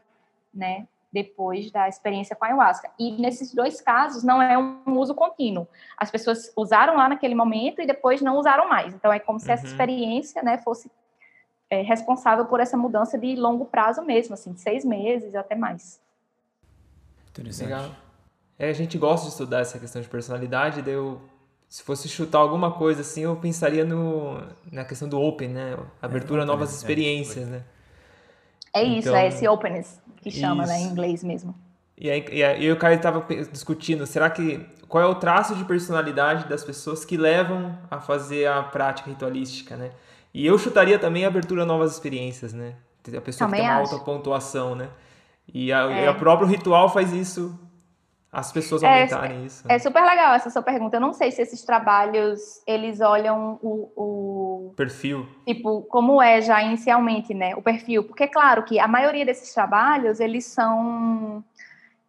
né, 0.52 0.88
depois 1.14 1.70
da 1.70 1.88
experiência 1.88 2.36
com 2.36 2.44
a 2.44 2.48
ayahuasca. 2.48 2.90
E 2.98 3.12
nesses 3.22 3.54
dois 3.54 3.80
casos 3.82 4.24
não 4.24 4.42
é 4.42 4.58
um 4.58 4.98
uso 4.98 5.14
contínuo. 5.14 5.68
As 5.96 6.10
pessoas 6.10 6.52
usaram 6.58 6.96
lá 6.96 7.08
naquele 7.08 7.36
momento 7.36 7.82
e 7.82 7.86
depois 7.86 8.20
não 8.22 8.38
usaram 8.38 8.68
mais. 8.68 8.96
Então 8.96 9.14
é 9.14 9.20
como 9.20 9.40
se 9.40 9.52
essa 9.52 9.66
uhum. 9.66 9.72
experiência, 9.72 10.42
né, 10.42 10.58
fosse 10.58 10.90
é, 11.72 11.82
responsável 11.82 12.46
por 12.46 12.60
essa 12.60 12.76
mudança 12.76 13.18
de 13.18 13.34
longo 13.38 13.66
prazo 13.66 14.02
mesmo, 14.02 14.34
assim, 14.34 14.52
de 14.52 14.60
seis 14.60 14.84
meses 14.84 15.34
até 15.34 15.56
mais. 15.56 16.02
Interessante. 17.30 17.70
Legal. 17.70 17.90
É, 18.60 18.70
a 18.70 18.74
gente 18.74 18.98
gosta 18.98 19.28
de 19.28 19.32
estudar 19.32 19.62
essa 19.62 19.80
questão 19.80 20.02
de 20.02 20.10
personalidade, 20.10 20.82
daí 20.82 20.94
eu, 20.94 21.22
se 21.70 21.82
fosse 21.82 22.10
chutar 22.10 22.40
alguma 22.40 22.74
coisa 22.74 23.00
assim, 23.00 23.22
eu 23.22 23.38
pensaria 23.38 23.86
no, 23.86 24.44
na 24.70 24.84
questão 24.84 25.08
do 25.08 25.20
open, 25.20 25.48
né? 25.48 25.78
Abertura 26.02 26.42
é, 26.42 26.44
a 26.44 26.46
novas 26.46 26.74
é, 26.74 26.76
experiências, 26.76 27.48
né? 27.48 27.64
É 28.74 28.84
isso, 28.84 29.08
então, 29.08 29.16
é 29.16 29.28
esse 29.30 29.48
openness 29.48 30.02
que 30.18 30.30
chama, 30.30 30.66
isso. 30.66 30.74
né, 30.74 30.80
em 30.82 30.88
inglês 30.88 31.24
mesmo. 31.24 31.56
E 31.98 32.12
aí, 32.12 32.26
e 32.32 32.44
aí 32.44 32.72
o 32.72 32.78
cara 32.78 32.96
estava 32.96 33.26
discutindo, 33.50 34.06
será 34.06 34.30
que 34.30 34.66
qual 34.90 35.02
é 35.02 35.08
o 35.08 35.16
traço 35.16 35.56
de 35.56 35.64
personalidade 35.64 36.50
das 36.50 36.66
pessoas 36.66 37.06
que 37.06 37.16
levam 37.16 37.78
a 37.90 38.02
fazer 38.02 38.46
a 38.48 38.62
prática 38.62 39.10
ritualística, 39.10 39.78
né? 39.78 39.92
E 40.34 40.46
eu 40.46 40.58
chutaria 40.58 40.98
também 40.98 41.26
a 41.26 41.28
abertura 41.28 41.64
a 41.64 41.66
novas 41.66 41.92
experiências, 41.92 42.54
né? 42.54 42.76
A 43.08 43.22
pessoa 43.22 43.48
também 43.48 43.62
que 43.62 43.68
tem 43.68 43.76
uma 43.76 43.84
acho. 43.84 43.94
alta 43.94 44.06
pontuação, 44.06 44.76
né? 44.76 44.90
E, 45.54 45.72
a, 45.74 45.80
é. 45.92 46.10
o 46.10 46.16
próprio 46.16 46.48
ritual 46.48 46.88
faz 46.88 47.12
isso, 47.12 47.60
as 48.32 48.52
pessoas 48.52 48.82
é, 48.84 48.88
aumentarem 48.88 49.42
é, 49.42 49.46
isso. 49.46 49.68
Né? 49.68 49.76
É 49.76 49.80
super 49.80 50.02
legal 50.04 50.34
essa 50.34 50.50
sua 50.50 50.62
pergunta. 50.62 50.96
Eu 50.96 51.02
não 51.02 51.12
sei 51.12 51.32
se 51.32 51.42
esses 51.42 51.64
trabalhos, 51.64 52.62
eles 52.66 53.02
olham 53.02 53.60
o... 53.62 53.92
o 53.96 54.74
perfil. 54.78 55.28
Tipo, 55.46 55.82
como 55.82 56.22
é 56.22 56.42
já 56.42 56.62
inicialmente, 56.64 57.34
né? 57.34 57.54
O 57.56 57.62
perfil. 57.62 58.04
Porque, 58.06 58.28
claro, 58.28 58.64
que 58.64 58.80
a 58.80 58.88
maioria 58.88 59.26
desses 59.26 59.54
trabalhos, 59.54 60.20
eles 60.20 60.46
são... 60.46 61.44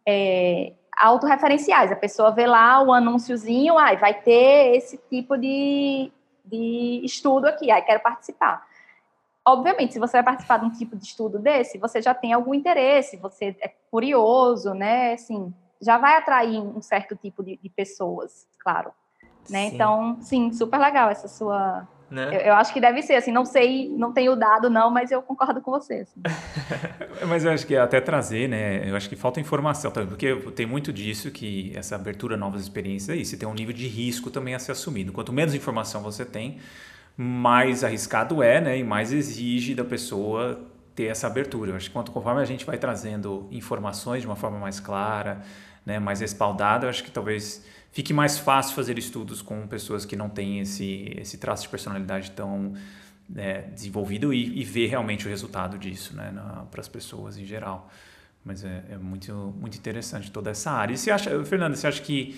É, 0.07 0.73
autorreferenciais. 0.97 1.91
A 1.91 1.95
pessoa 1.95 2.31
vê 2.31 2.45
lá 2.45 2.81
o 2.81 2.93
anúnciozinho, 2.93 3.77
ah, 3.77 3.93
vai 3.95 4.13
ter 4.13 4.75
esse 4.75 4.97
tipo 5.09 5.37
de, 5.37 6.11
de 6.43 7.01
estudo 7.03 7.45
aqui, 7.45 7.71
aí 7.71 7.81
quero 7.81 8.01
participar. 8.01 8.65
Obviamente, 9.45 9.93
se 9.93 9.99
você 9.99 10.13
vai 10.13 10.23
participar 10.23 10.57
de 10.57 10.65
um 10.65 10.71
tipo 10.71 10.95
de 10.95 11.03
estudo 11.03 11.37
desse, 11.37 11.77
você 11.77 12.01
já 12.01 12.13
tem 12.13 12.31
algum 12.31 12.53
interesse, 12.53 13.17
você 13.17 13.55
é 13.59 13.67
curioso, 13.91 14.73
né? 14.73 15.13
Assim, 15.13 15.53
já 15.81 15.97
vai 15.97 16.15
atrair 16.15 16.59
um 16.59 16.81
certo 16.81 17.15
tipo 17.15 17.43
de, 17.43 17.57
de 17.57 17.69
pessoas, 17.69 18.47
claro. 18.59 18.91
Né? 19.49 19.69
Sim. 19.69 19.75
Então, 19.75 20.17
sim, 20.21 20.53
super 20.53 20.79
legal 20.79 21.09
essa 21.09 21.27
sua. 21.27 21.87
Né? 22.13 22.27
Eu, 22.27 22.39
eu, 22.41 22.53
acho 22.53 22.71
que 22.71 22.79
deve 22.79 23.01
ser, 23.01 23.15
assim, 23.15 23.31
não 23.31 23.43
sei, 23.43 23.89
não 23.89 24.13
tenho 24.13 24.35
dado, 24.35 24.69
não, 24.69 24.91
mas 24.91 25.11
eu 25.11 25.19
concordo 25.23 25.59
com 25.61 25.71
você. 25.71 26.01
Assim. 26.01 26.21
mas 27.27 27.43
eu 27.43 27.51
acho 27.51 27.65
que 27.65 27.75
até 27.75 27.99
trazer, 27.99 28.47
né? 28.47 28.87
Eu 28.87 28.95
acho 28.95 29.09
que 29.09 29.15
falta 29.15 29.39
informação, 29.39 29.91
porque 29.91 30.35
tem 30.55 30.67
muito 30.67 30.93
disso 30.93 31.31
que 31.31 31.73
essa 31.75 31.95
abertura 31.95 32.35
a 32.35 32.37
novas 32.37 32.61
experiências 32.61 33.09
é 33.09 33.19
isso, 33.19 33.35
tem 33.35 33.49
um 33.49 33.53
nível 33.53 33.73
de 33.73 33.87
risco 33.87 34.29
também 34.29 34.53
a 34.53 34.59
ser 34.59 34.73
assumido. 34.73 35.11
Quanto 35.11 35.33
menos 35.33 35.55
informação 35.55 36.03
você 36.03 36.23
tem, 36.23 36.59
mais 37.17 37.83
arriscado 37.83 38.43
é, 38.43 38.61
né? 38.61 38.77
E 38.77 38.83
mais 38.83 39.11
exige 39.11 39.73
da 39.73 39.83
pessoa 39.83 40.59
ter 40.93 41.05
essa 41.05 41.25
abertura. 41.25 41.71
Eu 41.71 41.75
acho 41.75 41.87
que 41.87 41.93
quanto 41.93 42.11
conforme 42.11 42.41
a 42.41 42.45
gente 42.45 42.63
vai 42.63 42.77
trazendo 42.77 43.47
informações 43.51 44.21
de 44.21 44.27
uma 44.27 44.35
forma 44.35 44.59
mais 44.59 44.79
clara, 44.79 45.41
né, 45.83 45.97
mais 45.99 46.21
respaldada, 46.21 46.85
eu 46.85 46.89
acho 46.89 47.03
que 47.03 47.11
talvez 47.11 47.65
fique 47.93 48.11
mais 48.11 48.39
fácil 48.39 48.75
fazer 48.75 48.97
estudos 48.97 49.41
com 49.41 49.65
pessoas 49.67 50.03
que 50.03 50.15
não 50.15 50.27
têm 50.27 50.59
esse, 50.59 51.13
esse 51.15 51.37
traço 51.37 51.63
de 51.63 51.69
personalidade 51.69 52.31
tão 52.31 52.73
né, 53.29 53.61
desenvolvido 53.73 54.33
e, 54.33 54.59
e, 54.59 54.63
ver 54.63 54.87
realmente 54.87 55.27
o 55.27 55.29
resultado 55.29 55.77
disso 55.77 56.15
né, 56.15 56.33
para 56.71 56.81
as 56.81 56.87
pessoas 56.87 57.37
em 57.37 57.45
geral. 57.45 57.89
Mas 58.43 58.65
é, 58.65 58.83
é, 58.89 58.97
muito, 58.97 59.53
muito 59.57 59.77
interessante 59.77 60.31
toda 60.31 60.49
essa 60.49 60.71
área. 60.71 60.93
E 60.93 60.97
você 60.97 61.11
acha, 61.11 61.45
Fernanda, 61.45 61.75
você 61.75 61.87
acha 61.87 62.01
que 62.01 62.35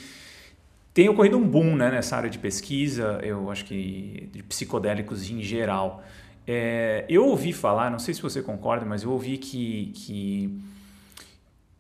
tem 0.94 1.08
ocorrido 1.08 1.38
um 1.38 1.48
boom 1.48 1.76
né, 1.76 1.90
nessa 1.90 2.18
área 2.18 2.30
de 2.30 2.38
pesquisa, 2.38 3.20
eu 3.24 3.50
acho 3.50 3.64
que 3.66 4.30
de 4.34 4.44
psicodélicos 4.44 5.30
em 5.32 5.42
geral. 5.42 6.04
É, 6.46 7.06
eu 7.08 7.26
ouvi 7.26 7.54
falar, 7.54 7.90
não 7.90 7.98
sei 7.98 8.14
se 8.14 8.22
você 8.22 8.42
concorda, 8.42 8.86
mas 8.86 9.04
eu 9.04 9.12
ouvi 9.12 9.38
que, 9.38 9.92
que 9.96 10.62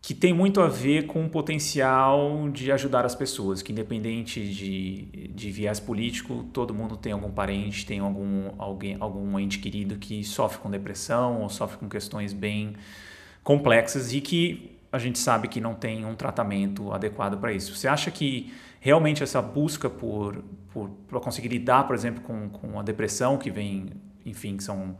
que 0.05 0.13
tem 0.13 0.31
muito 0.31 0.61
a 0.61 0.67
ver 0.67 1.07
com 1.07 1.25
o 1.25 1.29
potencial 1.29 2.47
de 2.49 2.71
ajudar 2.71 3.07
as 3.07 3.15
pessoas, 3.15 3.63
que 3.63 3.71
independente 3.71 4.39
de, 4.53 5.29
de 5.33 5.49
viés 5.49 5.79
político, 5.79 6.45
todo 6.53 6.75
mundo 6.75 6.95
tem 6.95 7.11
algum 7.11 7.31
parente, 7.31 7.87
tem 7.87 8.01
algum, 8.01 8.51
alguém, 8.59 8.97
algum 8.99 9.39
ente 9.39 9.57
querido 9.57 9.95
que 9.95 10.23
sofre 10.23 10.59
com 10.59 10.69
depressão 10.69 11.41
ou 11.41 11.49
sofre 11.49 11.79
com 11.79 11.89
questões 11.89 12.33
bem 12.33 12.75
complexas 13.43 14.13
e 14.13 14.21
que 14.21 14.77
a 14.91 14.99
gente 14.99 15.17
sabe 15.17 15.47
que 15.47 15.59
não 15.59 15.73
tem 15.73 16.05
um 16.05 16.13
tratamento 16.13 16.91
adequado 16.91 17.39
para 17.39 17.51
isso. 17.51 17.75
Você 17.75 17.87
acha 17.87 18.11
que 18.11 18.53
realmente 18.79 19.23
essa 19.23 19.41
busca 19.41 19.89
por, 19.89 20.43
por, 20.71 20.87
por 21.07 21.19
conseguir 21.19 21.47
lidar, 21.47 21.87
por 21.87 21.95
exemplo, 21.95 22.21
com, 22.21 22.47
com 22.49 22.79
a 22.79 22.83
depressão 22.83 23.39
que 23.39 23.49
vem, 23.49 23.87
enfim, 24.23 24.55
que 24.55 24.63
são 24.63 24.97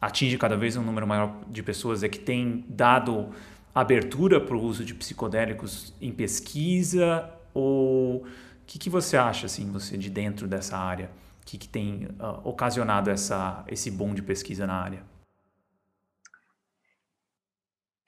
atinge 0.00 0.36
cada 0.36 0.56
vez 0.56 0.76
um 0.76 0.82
número 0.82 1.06
maior 1.06 1.32
de 1.48 1.62
pessoas, 1.62 2.02
é 2.02 2.08
que 2.08 2.18
tem 2.18 2.64
dado 2.68 3.30
abertura 3.74 4.40
para 4.40 4.56
o 4.56 4.62
uso 4.62 4.84
de 4.84 4.94
psicodélicos 4.94 5.94
em 6.00 6.12
pesquisa? 6.12 7.32
Ou 7.54 8.16
o 8.16 8.26
que, 8.66 8.78
que 8.78 8.90
você 8.90 9.16
acha 9.16 9.46
assim 9.46 9.70
você 9.70 9.96
de 9.96 10.10
dentro 10.10 10.46
dessa 10.46 10.76
área? 10.76 11.10
O 11.42 11.46
que, 11.46 11.58
que 11.58 11.68
tem 11.68 12.06
uh, 12.06 12.48
ocasionado 12.48 13.10
essa 13.10 13.64
esse 13.68 13.90
boom 13.90 14.14
de 14.14 14.22
pesquisa 14.22 14.66
na 14.66 14.74
área? 14.74 15.02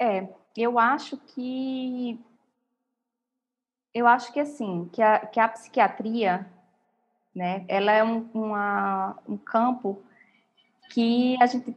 É 0.00 0.28
eu 0.56 0.78
acho 0.78 1.16
que 1.16 2.20
eu 3.92 4.06
acho 4.06 4.32
que 4.32 4.40
assim 4.40 4.88
que 4.92 5.02
a, 5.02 5.18
que 5.26 5.40
a 5.40 5.48
psiquiatria 5.48 6.46
né 7.34 7.64
ela 7.68 7.92
é 7.92 8.04
um, 8.04 8.28
uma, 8.32 9.18
um 9.28 9.36
campo 9.36 10.02
que 10.90 11.36
a 11.42 11.46
gente 11.46 11.76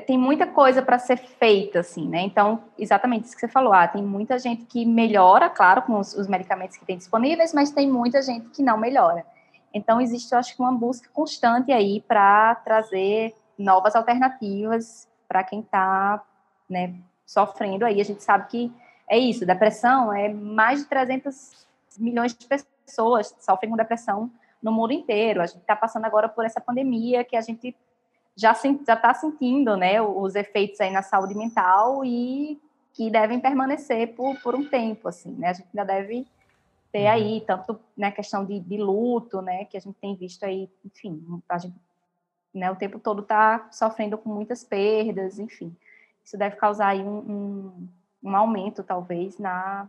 tem 0.00 0.18
muita 0.18 0.46
coisa 0.46 0.82
para 0.82 0.98
ser 0.98 1.16
feita, 1.16 1.80
assim, 1.80 2.08
né? 2.08 2.20
Então, 2.20 2.62
exatamente 2.78 3.24
isso 3.24 3.34
que 3.34 3.40
você 3.40 3.48
falou. 3.48 3.72
Ah, 3.72 3.88
tem 3.88 4.02
muita 4.02 4.38
gente 4.38 4.64
que 4.64 4.84
melhora, 4.84 5.48
claro, 5.48 5.82
com 5.82 5.98
os, 5.98 6.14
os, 6.14 6.26
medicamentos 6.26 6.76
que 6.76 6.84
tem 6.84 6.96
disponíveis, 6.96 7.54
mas 7.54 7.70
tem 7.70 7.90
muita 7.90 8.20
gente 8.22 8.48
que 8.50 8.62
não 8.62 8.76
melhora. 8.76 9.24
Então, 9.72 10.00
existe, 10.00 10.32
eu 10.32 10.38
acho 10.38 10.54
que, 10.54 10.62
uma 10.62 10.72
busca 10.72 11.08
constante 11.12 11.72
aí 11.72 12.00
para 12.06 12.54
trazer 12.56 13.34
novas 13.58 13.96
alternativas 13.96 15.08
para 15.26 15.42
quem 15.42 15.60
está 15.60 16.22
né, 16.68 16.94
sofrendo 17.24 17.84
aí. 17.84 18.00
A 18.00 18.04
gente 18.04 18.22
sabe 18.22 18.48
que 18.48 18.72
é 19.08 19.18
isso, 19.18 19.46
depressão 19.46 20.12
é 20.12 20.28
mais 20.28 20.80
de 20.80 20.86
300 20.86 21.66
milhões 21.98 22.34
de 22.34 22.46
pessoas 22.46 23.34
sofrem 23.40 23.70
com 23.70 23.76
depressão 23.76 24.30
no 24.62 24.72
mundo 24.72 24.92
inteiro. 24.92 25.40
A 25.40 25.46
gente 25.46 25.60
está 25.60 25.76
passando 25.76 26.04
agora 26.04 26.28
por 26.28 26.44
essa 26.44 26.60
pandemia 26.60 27.24
que 27.24 27.36
a 27.36 27.40
gente 27.40 27.74
já 28.36 28.52
está 28.52 29.14
sentindo 29.14 29.76
né, 29.76 30.00
os 30.00 30.34
efeitos 30.34 30.80
aí 30.80 30.90
na 30.90 31.02
saúde 31.02 31.34
mental 31.34 32.04
e 32.04 32.60
que 32.92 33.10
devem 33.10 33.40
permanecer 33.40 34.14
por, 34.14 34.38
por 34.40 34.54
um 34.54 34.64
tempo, 34.64 35.08
assim, 35.08 35.32
né? 35.32 35.48
A 35.48 35.52
gente 35.54 35.68
ainda 35.74 35.84
deve 35.84 36.26
ter 36.92 37.04
uhum. 37.04 37.10
aí, 37.10 37.44
tanto 37.46 37.80
na 37.96 38.08
né, 38.08 38.12
questão 38.12 38.44
de, 38.44 38.60
de, 38.60 38.76
luto, 38.78 39.42
né, 39.42 39.64
que 39.66 39.76
a 39.76 39.80
gente 39.80 39.96
tem 39.96 40.14
visto 40.14 40.44
aí, 40.44 40.70
enfim, 40.84 41.42
a 41.48 41.58
gente, 41.58 41.74
né, 42.54 42.70
o 42.70 42.76
tempo 42.76 42.98
todo 42.98 43.20
está 43.22 43.68
sofrendo 43.70 44.16
com 44.16 44.30
muitas 44.30 44.64
perdas, 44.64 45.38
enfim. 45.38 45.76
Isso 46.24 46.38
deve 46.38 46.56
causar 46.56 46.88
aí 46.88 47.02
um, 47.02 47.18
um, 47.18 47.88
um 48.30 48.36
aumento, 48.36 48.82
talvez, 48.82 49.38
na, 49.38 49.86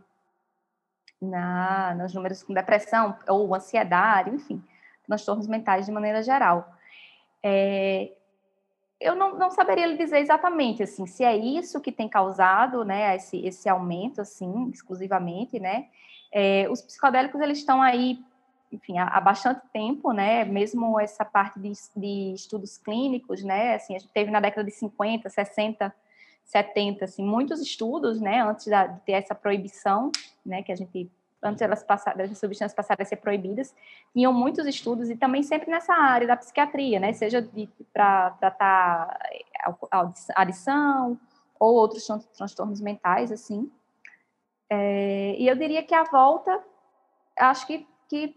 na, 1.20 1.94
nos 1.94 2.12
números 2.12 2.42
com 2.42 2.52
depressão 2.52 3.16
ou 3.26 3.54
ansiedade, 3.54 4.30
enfim, 4.30 4.62
transtornos 5.06 5.46
mentais 5.46 5.86
de 5.86 5.92
maneira 5.92 6.22
geral. 6.22 6.74
É, 7.42 8.12
eu 9.00 9.14
não, 9.14 9.38
não, 9.38 9.50
saberia 9.50 9.86
lhe 9.86 9.96
dizer 9.96 10.18
exatamente 10.18 10.82
assim 10.82 11.06
se 11.06 11.22
é 11.24 11.36
isso 11.36 11.80
que 11.80 11.92
tem 11.92 12.08
causado 12.08 12.84
né 12.84 13.14
esse, 13.16 13.38
esse 13.46 13.68
aumento 13.68 14.20
assim 14.20 14.68
exclusivamente 14.70 15.60
né. 15.60 15.86
É, 16.32 16.68
os 16.70 16.82
psicodélicos 16.82 17.40
eles 17.40 17.58
estão 17.58 17.80
aí 17.80 18.18
enfim 18.72 18.98
há, 18.98 19.04
há, 19.04 19.20
bastante 19.20 19.62
tempo 19.72 20.12
né 20.12 20.44
mesmo 20.44 20.98
essa 21.00 21.24
parte 21.24 21.58
de, 21.60 21.72
de, 21.96 22.34
estudos 22.34 22.76
clínicos 22.76 23.42
né 23.42 23.76
assim 23.76 23.94
a 23.94 23.98
gente 23.98 24.12
teve 24.12 24.30
na 24.30 24.40
década 24.40 24.64
de 24.64 24.72
50 24.72 25.28
60 25.28 25.94
70 26.44 27.04
assim 27.04 27.24
muitos 27.24 27.60
estudos 27.60 28.20
né 28.20 28.42
antes 28.42 28.66
da, 28.66 28.86
de 28.86 29.00
ter 29.00 29.12
essa 29.12 29.34
proibição 29.34 30.10
né 30.44 30.62
que 30.62 30.72
a 30.72 30.76
gente 30.76 31.10
antes 31.42 31.62
elas 31.62 31.82
passaram, 31.82 32.24
as 32.24 32.38
substâncias 32.38 32.74
passaram 32.74 33.02
a 33.02 33.04
ser 33.04 33.16
proibidas, 33.16 33.74
tinham 34.12 34.32
muitos 34.32 34.66
estudos 34.66 35.08
e 35.10 35.16
também 35.16 35.42
sempre 35.42 35.70
nessa 35.70 35.94
área 35.94 36.26
da 36.26 36.36
psiquiatria, 36.36 36.98
né? 36.98 37.12
Seja 37.12 37.46
para 37.92 38.30
tratar 38.32 39.18
adição 40.34 41.18
ou 41.58 41.74
outros 41.74 42.06
transtornos 42.36 42.80
mentais, 42.80 43.32
assim. 43.32 43.70
É, 44.70 45.34
e 45.38 45.48
eu 45.48 45.56
diria 45.56 45.82
que 45.82 45.94
a 45.94 46.04
volta, 46.04 46.62
acho 47.38 47.66
que, 47.66 47.86
que 48.08 48.34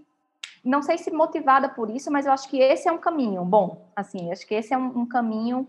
não 0.64 0.82
sei 0.82 0.98
se 0.98 1.12
motivada 1.12 1.70
por 1.70 1.90
isso, 1.90 2.12
mas 2.12 2.26
eu 2.26 2.32
acho 2.32 2.48
que 2.48 2.60
esse 2.60 2.88
é 2.88 2.92
um 2.92 2.98
caminho 2.98 3.44
bom, 3.44 3.86
assim, 3.96 4.32
acho 4.32 4.48
que 4.48 4.56
esse 4.56 4.74
é 4.74 4.78
um, 4.78 5.00
um 5.00 5.06
caminho 5.06 5.68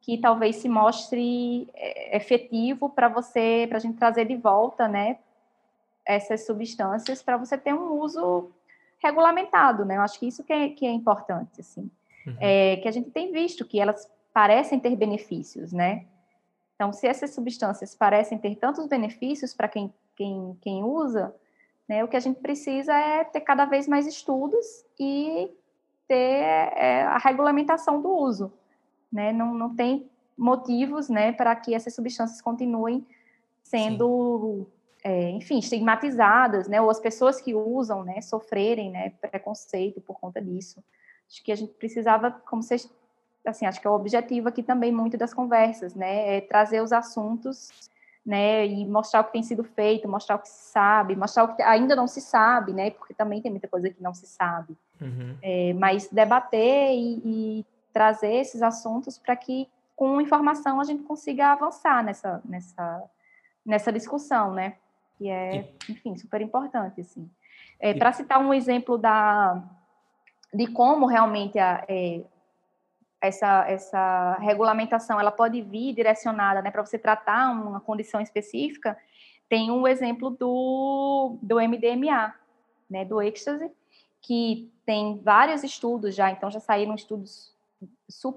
que 0.00 0.16
talvez 0.16 0.56
se 0.56 0.68
mostre 0.68 1.68
é, 1.74 2.16
efetivo 2.16 2.88
para 2.88 3.08
você, 3.08 3.66
para 3.68 3.78
a 3.78 3.80
gente 3.80 3.98
trazer 3.98 4.24
de 4.24 4.36
volta, 4.36 4.88
né, 4.88 5.18
essas 6.08 6.46
substâncias 6.46 7.22
para 7.22 7.36
você 7.36 7.58
ter 7.58 7.74
um 7.74 7.92
uso 8.00 8.50
regulamentado, 8.98 9.84
né? 9.84 9.98
Eu 9.98 10.00
acho 10.00 10.18
que 10.18 10.26
isso 10.26 10.42
que 10.42 10.52
é, 10.52 10.70
que 10.70 10.86
é 10.86 10.90
importante, 10.90 11.60
assim, 11.60 11.90
uhum. 12.26 12.36
é, 12.40 12.78
que 12.78 12.88
a 12.88 12.90
gente 12.90 13.10
tem 13.10 13.30
visto 13.30 13.64
que 13.66 13.78
elas 13.78 14.10
parecem 14.32 14.80
ter 14.80 14.96
benefícios, 14.96 15.70
né? 15.70 16.06
Então, 16.74 16.92
se 16.92 17.06
essas 17.06 17.34
substâncias 17.34 17.94
parecem 17.94 18.38
ter 18.38 18.56
tantos 18.56 18.86
benefícios 18.86 19.52
para 19.52 19.68
quem, 19.68 19.92
quem, 20.16 20.56
quem 20.62 20.82
usa, 20.82 21.34
né, 21.88 22.02
o 22.02 22.08
que 22.08 22.16
a 22.16 22.20
gente 22.20 22.40
precisa 22.40 22.94
é 22.94 23.24
ter 23.24 23.40
cada 23.40 23.64
vez 23.64 23.86
mais 23.86 24.06
estudos 24.06 24.64
e 24.98 25.50
ter 26.06 26.14
é, 26.14 27.02
a 27.02 27.18
regulamentação 27.18 28.00
do 28.00 28.08
uso. 28.08 28.52
Né? 29.12 29.32
Não, 29.32 29.52
não 29.54 29.74
tem 29.74 30.08
motivos 30.36 31.08
né, 31.08 31.32
para 31.32 31.54
que 31.56 31.74
essas 31.74 31.94
substâncias 31.94 32.40
continuem 32.40 33.04
sendo, 33.64 34.66
é, 35.02 35.30
enfim, 35.30 35.58
estigmatizadas, 35.58 36.68
né, 36.68 36.80
ou 36.80 36.90
as 36.90 37.00
pessoas 37.00 37.40
que 37.40 37.54
usam 37.54 38.02
né, 38.02 38.20
sofrerem 38.20 38.90
né, 38.90 39.10
preconceito 39.20 40.00
por 40.00 40.18
conta 40.18 40.40
disso. 40.40 40.82
Acho 41.30 41.42
que 41.44 41.52
a 41.52 41.56
gente 41.56 41.72
precisava, 41.74 42.30
como 42.30 42.62
vocês, 42.62 42.90
assim, 43.44 43.66
acho 43.66 43.80
que 43.80 43.86
é 43.86 43.90
o 43.90 43.94
objetivo 43.94 44.48
aqui 44.48 44.62
também 44.62 44.90
muito 44.90 45.16
das 45.16 45.32
conversas, 45.32 45.94
né, 45.94 46.36
é 46.36 46.40
trazer 46.40 46.82
os 46.82 46.92
assuntos 46.92 47.70
né, 48.28 48.66
e 48.66 48.84
mostrar 48.86 49.20
o 49.20 49.24
que 49.24 49.32
tem 49.32 49.42
sido 49.42 49.64
feito, 49.64 50.08
mostrar 50.08 50.36
o 50.36 50.40
que 50.40 50.48
se 50.48 50.70
sabe, 50.70 51.16
mostrar 51.16 51.44
o 51.44 51.56
que 51.56 51.62
ainda 51.62 51.96
não 51.96 52.06
se 52.06 52.20
sabe, 52.20 52.72
né, 52.72 52.90
porque 52.90 53.14
também 53.14 53.40
tem 53.40 53.50
muita 53.50 53.68
coisa 53.68 53.88
que 53.88 54.02
não 54.02 54.12
se 54.12 54.26
sabe, 54.26 54.76
uhum. 55.00 55.36
é, 55.40 55.72
mas 55.72 56.08
debater 56.08 56.90
e, 56.90 57.22
e, 57.24 57.66
trazer 57.90 58.34
esses 58.34 58.62
assuntos 58.62 59.18
para 59.18 59.34
que 59.34 59.66
com 59.96 60.20
informação 60.20 60.78
a 60.78 60.84
gente 60.84 61.02
consiga 61.02 61.52
avançar 61.52 62.04
nessa 62.04 62.40
nessa 62.44 63.02
nessa 63.64 63.90
discussão, 63.90 64.52
né, 64.52 64.76
que 65.18 65.28
é, 65.28 65.68
enfim, 65.88 66.16
super 66.16 66.40
importante, 66.40 67.00
assim. 67.00 67.28
É, 67.80 67.92
para 67.92 68.12
citar 68.12 68.40
um 68.40 68.54
exemplo 68.54 68.96
da 68.96 69.62
de 70.54 70.66
como 70.66 71.04
realmente 71.06 71.58
a, 71.58 71.84
é, 71.88 72.22
essa, 73.20 73.68
essa 73.68 74.38
regulamentação 74.40 75.20
ela 75.20 75.30
pode 75.30 75.60
vir 75.60 75.94
direcionada 75.94 76.62
né, 76.62 76.70
para 76.70 76.84
você 76.84 76.98
tratar 76.98 77.50
uma 77.50 77.80
condição 77.80 78.20
específica, 78.20 78.96
tem 79.48 79.70
um 79.70 79.86
exemplo 79.86 80.30
do, 80.30 81.38
do 81.42 81.56
MDMA, 81.56 82.34
né, 82.88 83.04
do 83.04 83.20
êxtase, 83.20 83.70
que 84.20 84.72
tem 84.86 85.20
vários 85.22 85.62
estudos 85.64 86.14
já, 86.14 86.30
então 86.30 86.50
já 86.50 86.60
saíram 86.60 86.94
estudos 86.94 87.54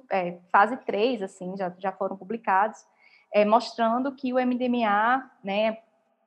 é, 0.09 0.37
fase 0.51 0.77
3, 0.77 1.23
assim, 1.23 1.55
já, 1.57 1.73
já 1.77 1.91
foram 1.91 2.17
publicados, 2.17 2.85
é, 3.33 3.45
mostrando 3.45 4.11
que 4.11 4.33
o 4.33 4.37
MDMA, 4.37 5.31
né, 5.43 5.77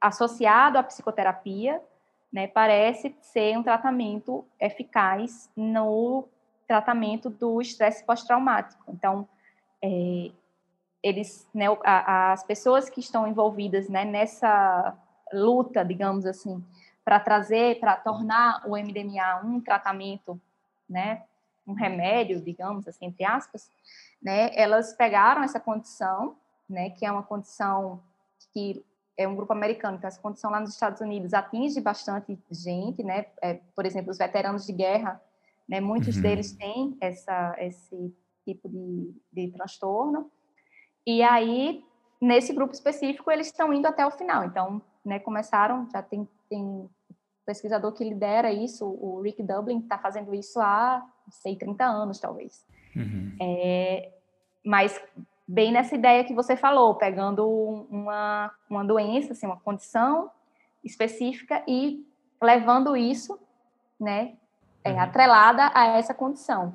associado 0.06 0.76
à 0.76 0.82
psicoterapia, 0.82 1.80
né, 2.30 2.46
parece 2.46 3.16
ser 3.22 3.56
um 3.56 3.62
tratamento 3.62 4.44
eficaz 4.60 5.50
no 5.56 6.28
tratamento 6.66 7.30
do 7.30 7.60
estresse 7.60 8.04
pós-traumático. 8.04 8.82
Então, 8.88 9.26
é, 9.82 10.30
eles, 11.02 11.48
né, 11.54 11.66
as 11.82 12.42
pessoas 12.44 12.90
que 12.90 13.00
estão 13.00 13.26
envolvidas 13.26 13.88
né, 13.88 14.04
nessa 14.04 14.94
luta, 15.32 15.82
digamos 15.82 16.26
assim, 16.26 16.62
para 17.02 17.18
trazer, 17.18 17.80
para 17.80 17.96
tornar 17.96 18.62
o 18.66 18.76
MDMA 18.76 19.40
um 19.42 19.58
tratamento, 19.58 20.38
né, 20.88 21.22
um 21.66 21.72
remédio, 21.72 22.42
digamos 22.42 22.86
assim, 22.86 23.06
entre 23.06 23.24
aspas, 23.24 23.70
né, 24.22 24.50
elas 24.54 24.92
pegaram 24.92 25.42
essa 25.42 25.60
condição, 25.60 26.36
né, 26.68 26.90
que 26.90 27.06
é 27.06 27.12
uma 27.12 27.22
condição 27.22 28.02
que 28.52 28.84
é 29.16 29.28
um 29.28 29.36
grupo 29.36 29.52
americano, 29.52 29.96
então 29.96 30.08
essa 30.08 30.20
condição 30.20 30.50
lá 30.50 30.60
nos 30.60 30.70
Estados 30.70 31.00
Unidos 31.00 31.32
atinge 31.32 31.80
bastante 31.80 32.38
gente, 32.50 33.02
né, 33.02 33.26
é, 33.40 33.60
por 33.74 33.86
exemplo, 33.86 34.10
os 34.10 34.18
veteranos 34.18 34.66
de 34.66 34.72
guerra 34.72 35.20
né? 35.68 35.80
Muitos 35.80 36.16
uhum. 36.16 36.22
deles 36.22 36.52
têm 36.52 36.96
essa, 37.00 37.54
esse 37.58 38.14
tipo 38.44 38.68
de, 38.68 39.14
de 39.32 39.48
transtorno. 39.52 40.30
E 41.06 41.22
aí, 41.22 41.82
nesse 42.20 42.52
grupo 42.52 42.72
específico, 42.72 43.30
eles 43.30 43.48
estão 43.48 43.72
indo 43.72 43.86
até 43.86 44.06
o 44.06 44.10
final. 44.10 44.44
Então, 44.44 44.80
né, 45.04 45.18
começaram, 45.18 45.88
já 45.90 46.02
tem, 46.02 46.28
tem 46.48 46.88
pesquisador 47.44 47.92
que 47.92 48.04
lidera 48.04 48.52
isso, 48.52 48.86
o 48.86 49.20
Rick 49.20 49.42
Dublin, 49.42 49.80
está 49.80 49.98
fazendo 49.98 50.34
isso 50.34 50.60
há, 50.60 51.04
sei, 51.30 51.56
30 51.56 51.84
anos, 51.84 52.18
talvez. 52.18 52.66
Uhum. 52.94 53.36
É, 53.40 54.12
mas 54.64 55.00
bem 55.46 55.72
nessa 55.72 55.94
ideia 55.94 56.24
que 56.24 56.34
você 56.34 56.56
falou, 56.56 56.94
pegando 56.94 57.46
uma, 57.90 58.50
uma 58.68 58.84
doença, 58.84 59.32
assim, 59.32 59.46
uma 59.46 59.60
condição 59.60 60.30
específica 60.82 61.62
e 61.66 62.06
levando 62.42 62.96
isso, 62.96 63.38
né, 63.98 64.34
é, 64.82 64.92
uhum. 64.92 65.00
atrelada 65.00 65.70
a 65.74 65.98
essa 65.98 66.12
condição, 66.12 66.74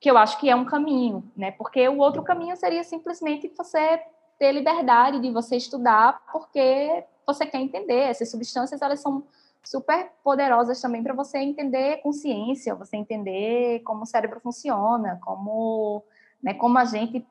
que 0.00 0.10
eu 0.10 0.16
acho 0.16 0.38
que 0.38 0.48
é 0.48 0.56
um 0.56 0.64
caminho, 0.64 1.24
né? 1.36 1.50
Porque 1.52 1.88
o 1.88 1.98
outro 1.98 2.22
caminho 2.22 2.56
seria 2.56 2.84
simplesmente 2.84 3.52
você 3.56 4.00
ter 4.38 4.52
liberdade 4.52 5.20
de 5.20 5.30
você 5.30 5.56
estudar, 5.56 6.22
porque 6.32 7.04
você 7.26 7.44
quer 7.44 7.58
entender. 7.58 8.02
Essas 8.08 8.30
substâncias 8.30 8.80
elas 8.80 9.00
são 9.00 9.24
super 9.62 10.10
poderosas 10.22 10.80
também 10.80 11.02
para 11.02 11.14
você 11.14 11.38
entender 11.38 11.98
consciência, 11.98 12.74
você 12.74 12.96
entender 12.96 13.80
como 13.80 14.02
o 14.02 14.06
cérebro 14.06 14.40
funciona, 14.40 15.18
como, 15.22 16.02
né, 16.42 16.54
como 16.54 16.78
a 16.78 16.84
gente, 16.84 17.26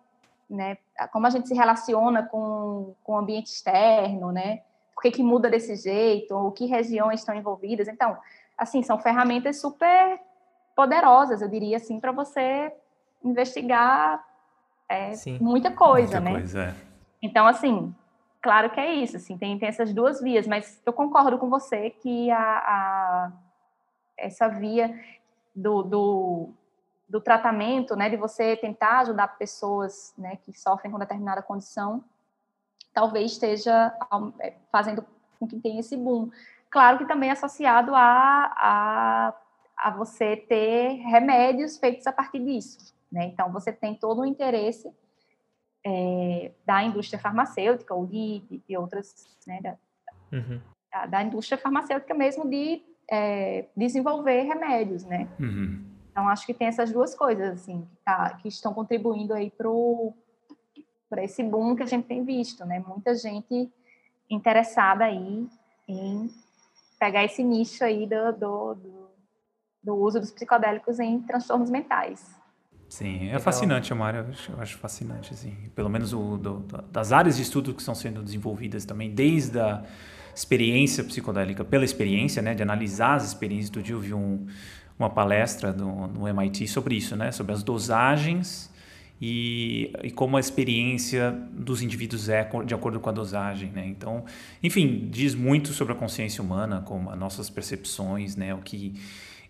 né, 0.50 0.78
como 1.12 1.28
a 1.28 1.30
gente 1.30 1.48
se 1.48 1.54
relaciona 1.54 2.24
com, 2.24 2.96
com 3.04 3.14
o 3.14 3.18
ambiente 3.18 3.48
externo, 3.48 4.32
né? 4.32 4.62
Por 4.96 5.02
que, 5.02 5.12
que 5.12 5.24
muda 5.24 5.50
desse 5.50 5.76
jeito, 5.76 6.36
ou 6.36 6.52
que 6.52 6.66
regiões 6.66 7.20
estão 7.20 7.36
envolvidas. 7.36 7.88
Então, 7.88 8.18
assim, 8.58 8.82
são 8.82 8.98
ferramentas 8.98 9.62
super 9.62 10.20
poderosas, 10.76 11.42
eu 11.42 11.48
diria 11.48 11.78
assim, 11.78 12.00
para 12.00 12.12
você 12.12 12.72
investigar 13.24 14.24
é, 14.90 15.12
muita 15.40 15.72
coisa, 15.72 16.20
muita 16.20 16.20
né? 16.20 16.32
Coisa, 16.32 16.64
é. 16.64 16.76
Então, 17.22 17.46
assim, 17.46 17.94
claro 18.42 18.70
que 18.70 18.80
é 18.80 18.94
isso, 18.94 19.18
assim, 19.18 19.38
tem, 19.38 19.58
tem 19.58 19.68
essas 19.68 19.94
duas 19.94 20.22
vias, 20.22 20.48
mas 20.48 20.82
eu 20.86 20.94
concordo 20.94 21.38
com 21.38 21.50
você 21.50 21.90
que 21.90 22.32
a, 22.32 22.40
a 22.40 23.32
essa 24.18 24.48
via 24.48 24.94
do, 25.56 25.84
do, 25.84 26.50
do, 27.08 27.22
tratamento, 27.22 27.96
né, 27.96 28.10
de 28.10 28.18
você 28.18 28.56
tentar 28.58 29.00
ajudar 29.00 29.28
pessoas, 29.38 30.14
né, 30.18 30.38
que 30.38 30.58
sofrem 30.58 30.92
com 30.92 31.00
determinada 31.00 31.42
condição, 31.42 32.04
talvez 32.94 33.34
esteja 33.34 33.96
é, 34.40 34.54
fazendo 34.72 35.06
com 35.40 35.48
que 35.48 35.60
tenha 35.60 35.80
esse 35.80 35.96
boom. 35.96 36.30
Claro 36.70 36.98
que 36.98 37.06
também 37.06 37.30
é 37.30 37.34
associado 37.34 37.96
a, 37.96 38.54
a, 38.58 39.34
a 39.78 39.92
você 39.92 40.36
ter 40.36 40.96
remédios 41.04 41.78
feitos 41.78 42.06
a 42.08 42.12
partir 42.12 42.40
disso. 42.40 42.94
Né? 43.12 43.26
Então, 43.26 43.52
você 43.52 43.72
tem 43.72 43.96
todo 43.96 44.22
o 44.22 44.26
interesse 44.26 44.92
é, 45.86 46.52
da 46.66 46.84
indústria 46.84 47.20
farmacêutica 47.20 47.94
ou 47.94 48.06
de, 48.06 48.40
de, 48.50 48.62
de 48.68 48.78
outras, 48.78 49.38
né, 49.48 49.62
da, 49.62 49.78
uhum. 50.34 50.62
da, 50.92 51.06
da, 51.06 51.24
indústria 51.24 51.58
farmacêutica 51.58 52.14
mesmo 52.14 52.50
de 52.50 52.82
é, 53.10 53.66
desenvolver 53.76 54.42
remédios, 54.42 55.06
né? 55.06 55.30
Uhum. 55.40 55.97
Então, 56.18 56.30
acho 56.30 56.48
que 56.48 56.54
tem 56.54 56.68
essas 56.68 56.92
duas 56.92 57.14
coisas, 57.14 57.62
assim, 57.62 57.82
que, 57.82 57.98
tá, 58.04 58.32
que 58.42 58.48
estão 58.48 58.74
contribuindo 58.74 59.36
aí 59.36 59.54
para 61.08 61.24
esse 61.24 61.44
boom 61.44 61.76
que 61.76 61.84
a 61.84 61.86
gente 61.86 62.08
tem 62.08 62.26
visto, 62.26 62.66
né? 62.66 62.84
Muita 62.88 63.14
gente 63.14 63.72
interessada 64.28 65.06
aí 65.06 65.48
em 65.88 66.28
pegar 67.00 67.24
esse 67.24 67.44
nicho 67.44 67.84
aí 67.84 68.08
do, 68.08 68.32
do, 68.32 68.74
do, 68.74 69.10
do 69.84 69.96
uso 69.96 70.20
dos 70.20 70.32
psicodélicos 70.32 71.00
em 71.00 71.20
transtornos 71.20 71.70
mentais. 71.70 72.36
Sim, 72.90 73.30
é 73.30 73.38
fascinante, 73.38 73.94
Amara. 73.94 74.28
Eu 74.50 74.60
acho, 74.60 74.76
fascinante, 74.80 75.36
assim. 75.36 75.56
Pelo 75.76 75.88
menos 75.88 76.14
o, 76.14 76.36
do, 76.36 76.62
das 76.92 77.12
áreas 77.12 77.36
de 77.36 77.44
estudo 77.44 77.76
que 77.76 77.80
estão 77.80 77.94
sendo 77.94 78.24
desenvolvidas 78.24 78.86
também, 78.86 79.14
desde 79.14 79.60
a 79.60 79.84
experiência 80.34 81.04
psicodélica, 81.04 81.64
pela 81.64 81.86
experiência, 81.86 82.42
né, 82.42 82.56
de 82.56 82.64
analisar 82.64 83.14
as 83.14 83.28
experiências. 83.28 83.70
Do 83.70 83.84
dia 83.84 83.94
eu 83.94 84.00
vi 84.00 84.16
um, 84.16 84.48
uma 84.98 85.10
palestra 85.10 85.72
no, 85.72 86.08
no 86.08 86.28
MIT 86.28 86.68
sobre 86.68 86.96
isso, 86.96 87.16
né, 87.16 87.32
sobre 87.32 87.54
as 87.54 87.64
dosagens 87.64 88.72
e, 89.20 89.92
e, 90.04 90.12
como 90.12 90.38
a 90.38 90.40
experiência 90.40 91.32
dos 91.52 91.82
indivíduos 91.82 92.30
é 92.30 92.48
de 92.66 92.74
acordo 92.74 93.00
com 93.00 93.10
a 93.10 93.12
dosagem, 93.12 93.72
né? 93.72 93.84
Então, 93.88 94.24
enfim, 94.62 95.08
diz 95.10 95.34
muito 95.34 95.70
sobre 95.74 95.94
a 95.94 95.96
consciência 95.96 96.44
humana, 96.44 96.82
como 96.82 97.10
as 97.10 97.18
nossas 97.18 97.50
percepções, 97.50 98.36
né? 98.36 98.54
O 98.54 98.60
que, 98.60 98.94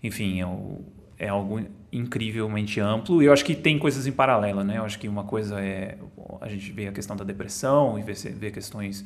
enfim, 0.01 0.39
é, 0.39 0.45
o, 0.45 0.85
é 1.19 1.27
algo 1.27 1.61
incrivelmente 1.91 2.79
amplo 2.79 3.21
e 3.21 3.25
eu 3.25 3.33
acho 3.33 3.43
que 3.43 3.55
tem 3.55 3.77
coisas 3.77 4.07
em 4.07 4.11
paralelo, 4.11 4.63
né? 4.63 4.77
Eu 4.77 4.85
acho 4.85 4.97
que 4.97 5.07
uma 5.09 5.25
coisa 5.25 5.59
é 5.59 5.97
a 6.39 6.47
gente 6.47 6.71
vê 6.71 6.87
a 6.87 6.91
questão 6.93 7.15
da 7.15 7.25
depressão 7.25 7.99
e 7.99 8.03
vê 8.03 8.51
questões 8.51 9.03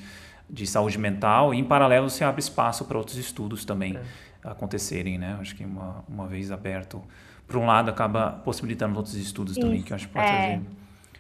de 0.48 0.68
saúde 0.68 0.98
mental 0.98 1.54
e 1.54 1.58
em 1.58 1.64
paralelo 1.64 2.10
se 2.10 2.24
abre 2.24 2.42
espaço 2.42 2.86
para 2.86 2.98
outros 2.98 3.18
estudos 3.18 3.64
também 3.66 3.96
é. 3.96 4.02
Acontecerem, 4.44 5.18
né? 5.18 5.38
Acho 5.40 5.56
que 5.56 5.64
uma, 5.64 6.04
uma 6.08 6.28
vez 6.28 6.52
aberto 6.52 7.02
por 7.52 7.58
um 7.58 7.66
lado, 7.66 7.90
acaba 7.90 8.42
possibilitando 8.46 8.96
outros 8.96 9.16
estudos 9.16 9.58
isso, 9.58 9.62
também, 9.62 9.84
que 9.84 9.92
eu 9.92 9.96
acho 9.96 10.08
que 10.08 10.14
pode 10.14 10.26
é. 10.26 10.30
trazer 10.30 10.62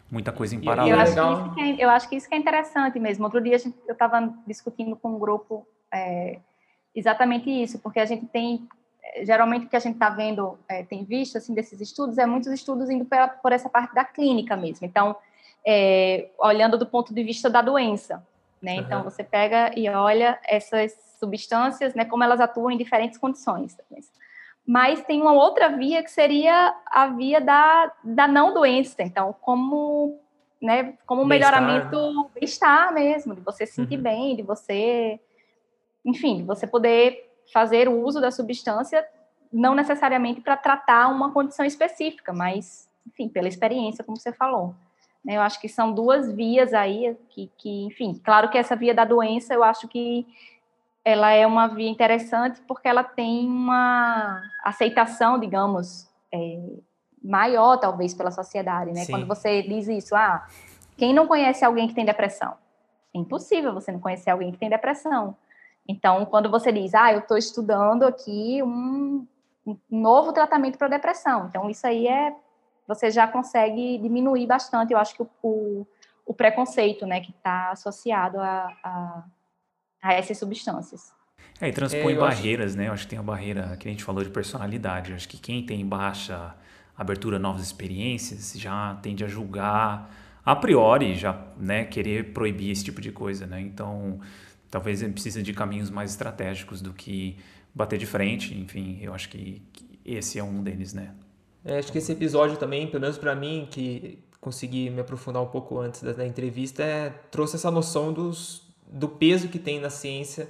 muita 0.09 0.31
coisa 0.31 0.55
em 0.55 0.61
paralelo. 0.61 0.95
Eu 0.95 1.01
acho, 1.01 1.53
que 1.53 1.61
é, 1.61 1.85
eu 1.85 1.89
acho 1.89 2.09
que 2.09 2.15
isso 2.15 2.29
que 2.29 2.35
é 2.35 2.37
interessante 2.37 2.97
mesmo. 2.99 3.25
Outro 3.25 3.41
dia 3.41 3.57
gente, 3.57 3.77
eu 3.85 3.93
estava 3.93 4.33
discutindo 4.47 4.95
com 4.95 5.15
um 5.15 5.19
grupo 5.19 5.67
é, 5.93 6.39
exatamente 6.95 7.49
isso, 7.49 7.79
porque 7.79 7.99
a 7.99 8.05
gente 8.05 8.25
tem, 8.27 8.65
geralmente 9.23 9.65
o 9.65 9.69
que 9.69 9.75
a 9.75 9.79
gente 9.79 9.95
está 9.95 10.09
vendo, 10.09 10.57
é, 10.69 10.83
tem 10.83 11.03
visto, 11.03 11.37
assim, 11.37 11.53
desses 11.53 11.81
estudos, 11.81 12.17
é 12.17 12.25
muitos 12.25 12.51
estudos 12.51 12.89
indo 12.89 13.03
pela, 13.03 13.27
por 13.27 13.51
essa 13.51 13.67
parte 13.67 13.93
da 13.93 14.05
clínica 14.05 14.55
mesmo. 14.55 14.87
Então, 14.87 15.15
é, 15.67 16.29
olhando 16.39 16.77
do 16.77 16.85
ponto 16.85 17.13
de 17.13 17.23
vista 17.23 17.49
da 17.49 17.61
doença, 17.61 18.25
né? 18.61 18.75
Uhum. 18.75 18.79
Então, 18.81 19.03
você 19.03 19.21
pega 19.21 19.77
e 19.77 19.89
olha 19.89 20.39
essas 20.47 21.10
substâncias, 21.21 21.93
né, 21.95 22.03
como 22.03 22.23
elas 22.23 22.41
atuam 22.41 22.69
em 22.69 22.77
diferentes 22.77 23.17
condições 23.17 23.77
mas 24.65 25.03
tem 25.03 25.21
uma 25.21 25.33
outra 25.33 25.69
via 25.69 26.03
que 26.03 26.11
seria 26.11 26.73
a 26.85 27.07
via 27.07 27.41
da, 27.41 27.91
da 28.03 28.27
não 28.27 28.53
doença. 28.53 29.01
Então, 29.01 29.35
como, 29.41 30.19
né, 30.61 30.97
como 31.05 31.25
melhoramento 31.25 32.29
bem-estar 32.33 32.93
mesmo, 32.93 33.35
de 33.35 33.41
você 33.41 33.65
se 33.65 33.73
sentir 33.73 33.97
uhum. 33.97 34.03
bem, 34.03 34.35
de 34.35 34.43
você, 34.43 35.19
enfim, 36.05 36.37
de 36.37 36.43
você 36.43 36.67
poder 36.67 37.29
fazer 37.51 37.87
o 37.89 38.01
uso 38.01 38.21
da 38.21 38.31
substância, 38.31 39.05
não 39.51 39.75
necessariamente 39.75 40.39
para 40.39 40.55
tratar 40.55 41.09
uma 41.09 41.31
condição 41.31 41.65
específica, 41.65 42.31
mas, 42.31 42.89
enfim, 43.05 43.27
pela 43.27 43.47
experiência, 43.47 44.03
como 44.03 44.17
você 44.17 44.31
falou. 44.31 44.75
Né, 45.25 45.35
eu 45.35 45.41
acho 45.41 45.59
que 45.59 45.67
são 45.67 45.91
duas 45.91 46.31
vias 46.31 46.73
aí 46.73 47.17
que, 47.29 47.51
que, 47.57 47.83
enfim, 47.85 48.19
claro 48.23 48.49
que 48.49 48.57
essa 48.57 48.75
via 48.75 48.93
da 48.93 49.05
doença, 49.05 49.53
eu 49.53 49.63
acho 49.63 49.87
que 49.87 50.25
ela 51.03 51.31
é 51.31 51.45
uma 51.45 51.67
via 51.67 51.89
interessante 51.89 52.61
porque 52.67 52.87
ela 52.87 53.03
tem 53.03 53.47
uma 53.47 54.41
aceitação, 54.63 55.39
digamos, 55.39 56.07
é, 56.31 56.59
maior, 57.23 57.77
talvez, 57.77 58.13
pela 58.13 58.31
sociedade, 58.31 58.91
né? 58.91 59.05
Sim. 59.05 59.11
Quando 59.11 59.27
você 59.27 59.61
diz 59.63 59.87
isso, 59.87 60.15
ah, 60.15 60.47
quem 60.97 61.13
não 61.13 61.27
conhece 61.27 61.65
alguém 61.65 61.87
que 61.87 61.93
tem 61.93 62.05
depressão? 62.05 62.55
É 63.13 63.17
impossível 63.17 63.73
você 63.73 63.91
não 63.91 63.99
conhecer 63.99 64.29
alguém 64.29 64.51
que 64.51 64.57
tem 64.57 64.69
depressão. 64.69 65.35
Então, 65.87 66.25
quando 66.25 66.49
você 66.49 66.71
diz, 66.71 66.93
ah, 66.93 67.11
eu 67.11 67.19
estou 67.19 67.37
estudando 67.37 68.03
aqui 68.03 68.61
um, 68.63 69.25
um 69.65 69.77
novo 69.89 70.31
tratamento 70.31 70.77
para 70.77 70.87
depressão, 70.87 71.47
então 71.47 71.69
isso 71.69 71.85
aí 71.85 72.07
é, 72.07 72.35
você 72.87 73.09
já 73.09 73.27
consegue 73.27 73.97
diminuir 73.97 74.45
bastante, 74.45 74.93
eu 74.93 74.99
acho 74.99 75.15
que 75.15 75.23
o, 75.23 75.29
o, 75.41 75.87
o 76.25 76.33
preconceito, 76.33 77.05
né, 77.05 77.19
que 77.19 77.31
está 77.31 77.71
associado 77.71 78.39
a, 78.39 78.71
a 78.83 79.23
a 80.01 80.13
essas 80.13 80.37
substâncias. 80.37 81.11
É, 81.59 81.69
e 81.69 81.71
transpõe 81.71 82.13
é, 82.13 82.17
barreiras, 82.17 82.71
acho... 82.71 82.77
né? 82.77 82.87
Eu 82.87 82.93
acho 82.93 83.03
que 83.03 83.09
tem 83.09 83.19
a 83.19 83.23
barreira 83.23 83.77
que 83.77 83.87
a 83.87 83.91
gente 83.91 84.03
falou 84.03 84.23
de 84.23 84.29
personalidade. 84.29 85.11
Eu 85.11 85.15
acho 85.15 85.27
que 85.27 85.37
quem 85.37 85.65
tem 85.65 85.85
baixa 85.85 86.55
abertura 86.97 87.37
a 87.37 87.39
novas 87.39 87.63
experiências 87.63 88.53
já 88.55 88.95
tende 89.01 89.23
a 89.23 89.27
julgar 89.27 90.11
a 90.43 90.55
priori, 90.55 91.15
já 91.15 91.39
né, 91.57 91.85
querer 91.85 92.33
proibir 92.33 92.71
esse 92.71 92.83
tipo 92.83 92.99
de 92.99 93.11
coisa, 93.11 93.45
né? 93.45 93.61
Então, 93.61 94.19
talvez 94.71 95.01
ele 95.01 95.13
precise 95.13 95.41
de 95.43 95.53
caminhos 95.53 95.89
mais 95.89 96.11
estratégicos 96.11 96.81
do 96.81 96.93
que 96.93 97.37
bater 97.73 97.99
de 97.99 98.07
frente. 98.07 98.57
Enfim, 98.57 98.97
eu 99.01 99.13
acho 99.13 99.29
que, 99.29 99.61
que 99.71 99.99
esse 100.03 100.39
é 100.39 100.43
um 100.43 100.63
deles, 100.63 100.93
né? 100.93 101.13
É, 101.63 101.77
acho 101.77 101.91
que 101.91 101.99
esse 101.99 102.11
episódio 102.11 102.57
também, 102.57 102.87
pelo 102.87 103.01
menos 103.01 103.19
para 103.19 103.35
mim, 103.35 103.67
que 103.69 104.17
consegui 104.39 104.89
me 104.89 105.01
aprofundar 105.01 105.43
um 105.43 105.47
pouco 105.47 105.79
antes 105.79 106.01
da, 106.01 106.13
da 106.13 106.25
entrevista, 106.25 106.81
é, 106.81 107.11
trouxe 107.29 107.55
essa 107.55 107.69
noção 107.69 108.11
dos, 108.11 108.63
do 108.91 109.07
peso 109.07 109.47
que 109.47 109.57
tem 109.57 109.79
na 109.79 109.89
ciência 109.89 110.49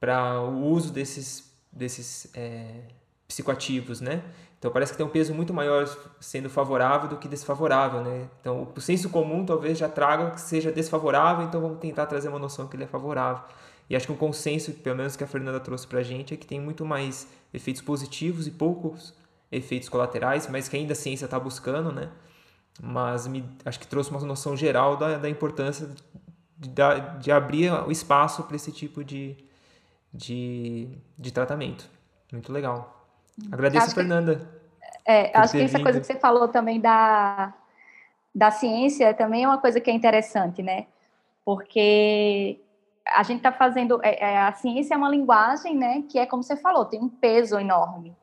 para 0.00 0.40
o 0.40 0.66
uso 0.66 0.92
desses, 0.92 1.52
desses 1.70 2.28
é, 2.34 2.82
psicoativos, 3.28 4.00
né? 4.00 4.22
Então 4.58 4.70
parece 4.70 4.92
que 4.92 4.98
tem 4.98 5.06
um 5.06 5.10
peso 5.10 5.32
muito 5.32 5.54
maior 5.54 5.88
sendo 6.20 6.50
favorável 6.50 7.08
do 7.08 7.16
que 7.16 7.28
desfavorável, 7.28 8.02
né? 8.02 8.28
Então 8.40 8.70
o 8.76 8.80
senso 8.80 9.08
comum 9.08 9.44
talvez 9.46 9.78
já 9.78 9.88
traga 9.88 10.32
que 10.32 10.40
seja 10.40 10.70
desfavorável, 10.70 11.46
então 11.46 11.60
vamos 11.60 11.78
tentar 11.78 12.06
trazer 12.06 12.28
uma 12.28 12.38
noção 12.38 12.66
que 12.66 12.76
ele 12.76 12.84
é 12.84 12.86
favorável. 12.86 13.42
E 13.88 13.96
acho 13.96 14.06
que 14.06 14.12
um 14.12 14.16
consenso, 14.16 14.72
pelo 14.72 14.96
menos 14.96 15.16
que 15.16 15.24
a 15.24 15.26
Fernanda 15.26 15.58
trouxe 15.58 15.86
para 15.86 16.00
a 16.00 16.02
gente, 16.02 16.34
é 16.34 16.36
que 16.36 16.46
tem 16.46 16.60
muito 16.60 16.84
mais 16.84 17.26
efeitos 17.52 17.82
positivos 17.82 18.46
e 18.46 18.50
poucos 18.50 19.14
efeitos 19.50 19.88
colaterais, 19.88 20.48
mas 20.48 20.68
que 20.68 20.76
ainda 20.76 20.92
a 20.92 20.96
ciência 20.96 21.24
está 21.24 21.40
buscando, 21.40 21.90
né? 21.90 22.08
Mas 22.82 23.26
me, 23.26 23.44
acho 23.64 23.80
que 23.80 23.86
trouxe 23.86 24.10
uma 24.10 24.20
noção 24.20 24.56
geral 24.56 24.96
da, 24.96 25.18
da 25.18 25.28
importância 25.28 25.88
de, 26.60 27.20
de 27.20 27.32
abrir 27.32 27.72
o 27.72 27.90
espaço 27.90 28.42
para 28.44 28.56
esse 28.56 28.70
tipo 28.70 29.02
de, 29.02 29.36
de, 30.12 30.88
de 31.18 31.32
tratamento. 31.32 31.88
Muito 32.30 32.52
legal. 32.52 33.08
Agradeço, 33.50 33.86
acho 33.86 33.94
Fernanda. 33.94 34.36
Que, 34.36 35.10
é, 35.10 35.36
acho 35.36 35.52
que 35.52 35.62
essa 35.62 35.78
vindo. 35.78 35.84
coisa 35.84 36.00
que 36.00 36.06
você 36.06 36.16
falou 36.16 36.48
também 36.48 36.78
da, 36.78 37.54
da 38.34 38.50
ciência 38.50 39.14
também 39.14 39.44
é 39.44 39.48
uma 39.48 39.58
coisa 39.58 39.80
que 39.80 39.90
é 39.90 39.94
interessante, 39.94 40.62
né? 40.62 40.86
Porque 41.44 42.60
a 43.06 43.22
gente 43.22 43.38
está 43.38 43.50
fazendo. 43.50 43.98
É, 44.02 44.32
é, 44.32 44.38
a 44.38 44.52
ciência 44.52 44.94
é 44.94 44.96
uma 44.98 45.08
linguagem, 45.08 45.74
né? 45.74 46.04
Que 46.08 46.18
é 46.18 46.26
como 46.26 46.42
você 46.42 46.56
falou, 46.56 46.84
tem 46.84 47.00
um 47.00 47.08
peso 47.08 47.58
enorme. 47.58 48.14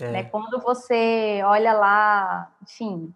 É. 0.00 0.10
Né? 0.10 0.22
Quando 0.24 0.60
você 0.60 1.40
olha 1.44 1.72
lá, 1.72 2.50
enfim, 2.60 3.14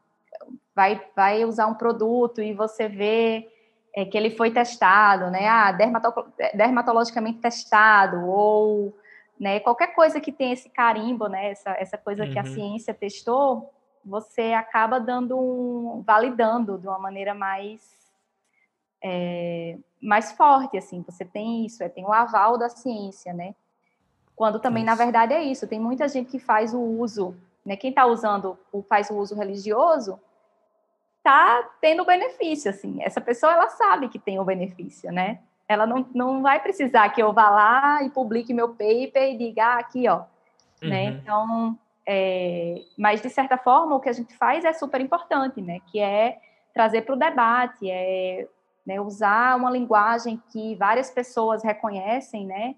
vai, 0.72 1.02
vai 1.16 1.44
usar 1.44 1.66
um 1.66 1.74
produto 1.74 2.40
e 2.40 2.54
você 2.54 2.88
vê 2.88 3.50
é, 3.94 4.04
que 4.04 4.16
ele 4.16 4.30
foi 4.30 4.50
testado, 4.50 5.30
né? 5.30 5.48
Ah, 5.48 5.72
dermato 5.72 6.32
dermatologicamente 6.54 7.38
testado, 7.38 8.26
ou 8.26 8.96
né, 9.38 9.60
qualquer 9.60 9.94
coisa 9.94 10.20
que 10.20 10.32
tem 10.32 10.52
esse 10.52 10.68
carimbo, 10.68 11.28
né? 11.28 11.50
Essa, 11.50 11.70
essa 11.78 11.98
coisa 11.98 12.24
uhum. 12.24 12.32
que 12.32 12.38
a 12.38 12.42
uhum. 12.42 12.54
ciência 12.54 12.94
testou, 12.94 13.72
você 14.04 14.52
acaba 14.52 14.98
dando 14.98 15.38
um, 15.38 16.02
validando 16.04 16.78
de 16.78 16.86
uma 16.86 16.98
maneira 16.98 17.34
mais 17.34 17.96
é, 19.02 19.78
mais 20.00 20.32
forte, 20.32 20.76
assim. 20.76 21.04
Você 21.08 21.24
tem 21.24 21.66
isso, 21.66 21.82
é, 21.82 21.88
tem 21.88 22.04
o 22.04 22.12
aval 22.12 22.58
da 22.58 22.68
ciência, 22.68 23.32
né? 23.32 23.54
Quando 24.34 24.60
também, 24.60 24.84
isso. 24.84 24.90
na 24.90 24.96
verdade, 24.96 25.34
é 25.34 25.42
isso. 25.42 25.66
Tem 25.66 25.80
muita 25.80 26.08
gente 26.08 26.30
que 26.30 26.38
faz 26.38 26.74
o 26.74 26.80
uso, 26.80 27.34
né? 27.64 27.76
Quem 27.76 27.90
está 27.90 28.06
usando, 28.06 28.58
faz 28.88 29.10
o 29.10 29.16
uso 29.16 29.34
religioso, 29.34 30.18
está 31.28 31.68
tendo 31.80 32.04
benefício, 32.04 32.70
assim. 32.70 33.02
Essa 33.02 33.20
pessoa, 33.20 33.52
ela 33.52 33.68
sabe 33.68 34.08
que 34.08 34.18
tem 34.18 34.40
o 34.40 34.44
benefício, 34.44 35.12
né? 35.12 35.40
Ela 35.68 35.86
não, 35.86 36.06
não 36.14 36.42
vai 36.42 36.60
precisar 36.60 37.10
que 37.10 37.22
eu 37.22 37.32
vá 37.32 37.50
lá 37.50 38.02
e 38.02 38.08
publique 38.08 38.54
meu 38.54 38.70
paper 38.70 39.30
e 39.30 39.36
diga, 39.36 39.66
ah, 39.66 39.78
aqui, 39.78 40.08
ó. 40.08 40.20
Né? 40.20 40.24
Uhum. 40.82 40.88
Né? 40.88 41.04
Então, 41.22 41.78
é, 42.06 42.80
mas 42.96 43.20
de 43.20 43.28
certa 43.28 43.58
forma, 43.58 43.94
o 43.94 44.00
que 44.00 44.08
a 44.08 44.12
gente 44.12 44.34
faz 44.34 44.64
é 44.64 44.72
super 44.72 45.00
importante, 45.00 45.60
né? 45.60 45.80
Que 45.92 46.00
é 46.00 46.38
trazer 46.72 47.02
para 47.02 47.14
o 47.14 47.18
debate, 47.18 47.90
é 47.90 48.46
né, 48.86 48.98
usar 48.98 49.54
uma 49.56 49.70
linguagem 49.70 50.42
que 50.50 50.74
várias 50.76 51.10
pessoas 51.10 51.62
reconhecem, 51.62 52.46
né? 52.46 52.74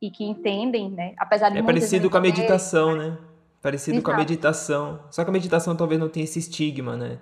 E 0.00 0.08
que 0.10 0.22
entendem, 0.22 0.88
né? 0.90 1.14
Apesar 1.16 1.48
de 1.48 1.58
é 1.58 1.62
parecido 1.62 2.08
com 2.08 2.16
a 2.16 2.20
meditação, 2.20 2.94
né? 2.94 3.18
Parecido 3.60 3.96
Exato. 3.96 4.04
com 4.04 4.10
a 4.12 4.16
meditação. 4.18 5.00
Só 5.10 5.24
que 5.24 5.30
a 5.30 5.32
meditação 5.32 5.74
talvez 5.74 5.98
não 5.98 6.08
tenha 6.08 6.22
esse 6.22 6.38
estigma, 6.38 6.96
né? 6.96 7.18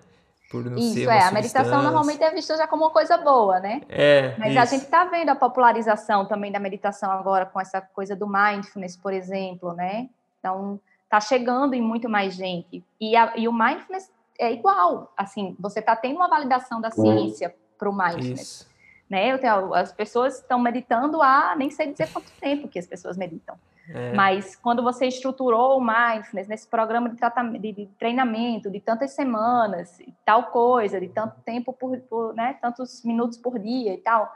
Por 0.52 0.62
não 0.66 0.76
Isso, 0.76 0.92
ser 0.92 1.08
é. 1.08 1.22
A 1.22 1.32
meditação 1.32 1.82
normalmente 1.82 2.22
é 2.22 2.30
vista 2.30 2.54
já 2.58 2.66
como 2.66 2.84
uma 2.84 2.90
coisa 2.90 3.16
boa, 3.16 3.58
né? 3.58 3.80
É. 3.88 4.34
Mas 4.38 4.50
isso. 4.50 4.60
a 4.60 4.64
gente 4.66 4.84
está 4.84 5.04
vendo 5.06 5.30
a 5.30 5.34
popularização 5.34 6.26
também 6.26 6.52
da 6.52 6.60
meditação 6.60 7.10
agora 7.10 7.46
com 7.46 7.58
essa 7.58 7.80
coisa 7.80 8.14
do 8.14 8.28
mindfulness, 8.28 8.94
por 8.94 9.14
exemplo, 9.14 9.72
né? 9.72 10.10
Então, 10.38 10.78
está 11.04 11.18
chegando 11.20 11.72
em 11.72 11.80
muito 11.80 12.06
mais 12.06 12.34
gente. 12.34 12.84
E, 13.00 13.16
a, 13.16 13.32
e 13.34 13.48
o 13.48 13.52
mindfulness 13.52 14.10
é 14.38 14.52
igual. 14.52 15.10
Assim, 15.16 15.56
você 15.58 15.80
está 15.80 15.96
tendo 15.96 16.16
uma 16.16 16.28
validação 16.28 16.82
da 16.82 16.90
ciência 16.90 17.54
para 17.78 17.88
o 17.88 17.96
mindfulness. 17.96 18.40
Isso. 18.40 18.72
Né? 19.08 19.32
Eu 19.32 19.38
tenho, 19.38 19.72
as 19.72 19.90
pessoas 19.90 20.36
estão 20.36 20.58
meditando 20.58 21.22
há 21.22 21.54
nem 21.56 21.70
sei 21.70 21.90
dizer 21.90 22.12
quanto 22.12 22.30
tempo 22.32 22.68
que 22.68 22.78
as 22.78 22.86
pessoas 22.86 23.16
meditam. 23.16 23.56
É. 23.88 24.12
Mas 24.12 24.54
quando 24.54 24.82
você 24.82 25.06
estruturou 25.06 25.78
o 25.78 25.80
mindfulness 25.80 26.48
nesse 26.48 26.68
programa 26.68 27.08
de, 27.08 27.16
tratamento, 27.16 27.60
de, 27.60 27.86
treinamento 27.98 28.70
de 28.70 28.80
tantas 28.80 29.12
semanas, 29.12 29.98
tal 30.24 30.46
coisa, 30.46 31.00
de 31.00 31.08
tanto 31.08 31.40
tempo 31.40 31.72
por, 31.72 31.98
por 32.00 32.34
né, 32.34 32.56
tantos 32.60 33.04
minutos 33.04 33.36
por 33.36 33.58
dia 33.58 33.94
e 33.94 33.98
tal, 33.98 34.32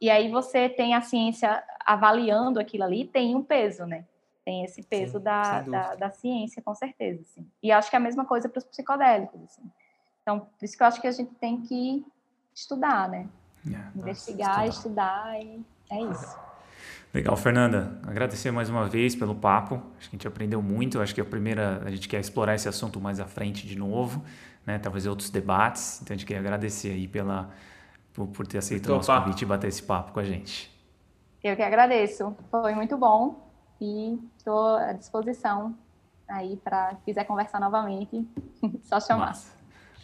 e 0.00 0.10
aí 0.10 0.30
você 0.30 0.68
tem 0.68 0.94
a 0.94 1.00
ciência 1.00 1.62
avaliando 1.84 2.60
aquilo 2.60 2.84
ali, 2.84 3.04
tem 3.04 3.34
um 3.34 3.42
peso, 3.42 3.86
né? 3.86 4.04
Tem 4.44 4.62
esse 4.62 4.82
peso 4.82 5.18
Sim, 5.18 5.24
da, 5.24 5.62
da, 5.62 5.94
da, 5.94 6.10
ciência, 6.10 6.62
com 6.62 6.74
certeza. 6.74 7.22
Assim. 7.22 7.50
E 7.62 7.72
acho 7.72 7.88
que 7.88 7.96
é 7.96 7.98
a 7.98 8.02
mesma 8.02 8.26
coisa 8.26 8.48
para 8.48 8.58
os 8.58 8.64
psicodélicos. 8.64 9.40
Assim. 9.42 9.62
Então, 10.20 10.40
por 10.40 10.64
isso 10.64 10.76
que 10.76 10.82
eu 10.82 10.86
acho 10.86 11.00
que 11.00 11.06
a 11.06 11.12
gente 11.12 11.34
tem 11.36 11.62
que 11.62 12.04
estudar, 12.54 13.08
né? 13.08 13.26
É, 13.66 13.98
Investigar, 13.98 14.66
estudar. 14.68 15.38
estudar 15.38 15.42
e 15.42 15.64
é 15.90 16.00
isso. 16.02 16.38
Legal, 17.14 17.36
Fernanda. 17.36 17.96
Agradecer 18.04 18.50
mais 18.50 18.68
uma 18.68 18.88
vez 18.88 19.14
pelo 19.14 19.36
papo. 19.36 19.76
Acho 19.96 20.10
que 20.10 20.16
a 20.16 20.18
gente 20.18 20.26
aprendeu 20.26 20.60
muito. 20.60 21.00
Acho 21.00 21.14
que 21.14 21.20
a 21.20 21.24
primeira, 21.24 21.80
a 21.84 21.90
gente 21.90 22.08
quer 22.08 22.18
explorar 22.18 22.56
esse 22.56 22.68
assunto 22.68 23.00
mais 23.00 23.20
à 23.20 23.24
frente 23.24 23.68
de 23.68 23.78
novo, 23.78 24.24
né? 24.66 24.80
Talvez 24.80 25.06
outros 25.06 25.30
debates. 25.30 26.02
Então 26.02 26.12
a 26.12 26.18
gente 26.18 26.26
quer 26.26 26.38
agradecer 26.38 26.90
aí 26.90 27.06
pela 27.06 27.50
por, 28.12 28.26
por 28.26 28.44
ter 28.48 28.58
aceito 28.58 28.86
o 28.86 28.96
nosso 28.96 29.12
convite 29.12 29.42
e 29.42 29.46
bater 29.46 29.68
esse 29.68 29.82
papo 29.82 30.12
com 30.12 30.18
a 30.18 30.24
gente. 30.24 30.68
Eu 31.42 31.54
que 31.54 31.62
agradeço. 31.62 32.34
Foi 32.50 32.74
muito 32.74 32.96
bom 32.96 33.48
e 33.80 34.18
estou 34.36 34.74
à 34.76 34.92
disposição 34.92 35.72
aí 36.28 36.56
para 36.64 36.96
quiser 37.04 37.24
conversar 37.24 37.60
novamente, 37.60 38.26
só 38.82 38.98
chamar. 38.98 39.26
Massa. 39.26 39.54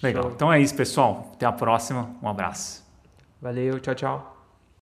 Legal. 0.01 0.31
Então 0.31 0.53
é 0.53 0.61
isso, 0.61 0.77
pessoal. 0.77 1.32
Até 1.35 1.45
a 1.45 1.53
próxima. 1.53 2.15
Um 2.23 2.28
abraço. 2.28 2.87
Valeu, 3.43 3.81
tchau, 3.81 3.95
tchau. 3.97 4.40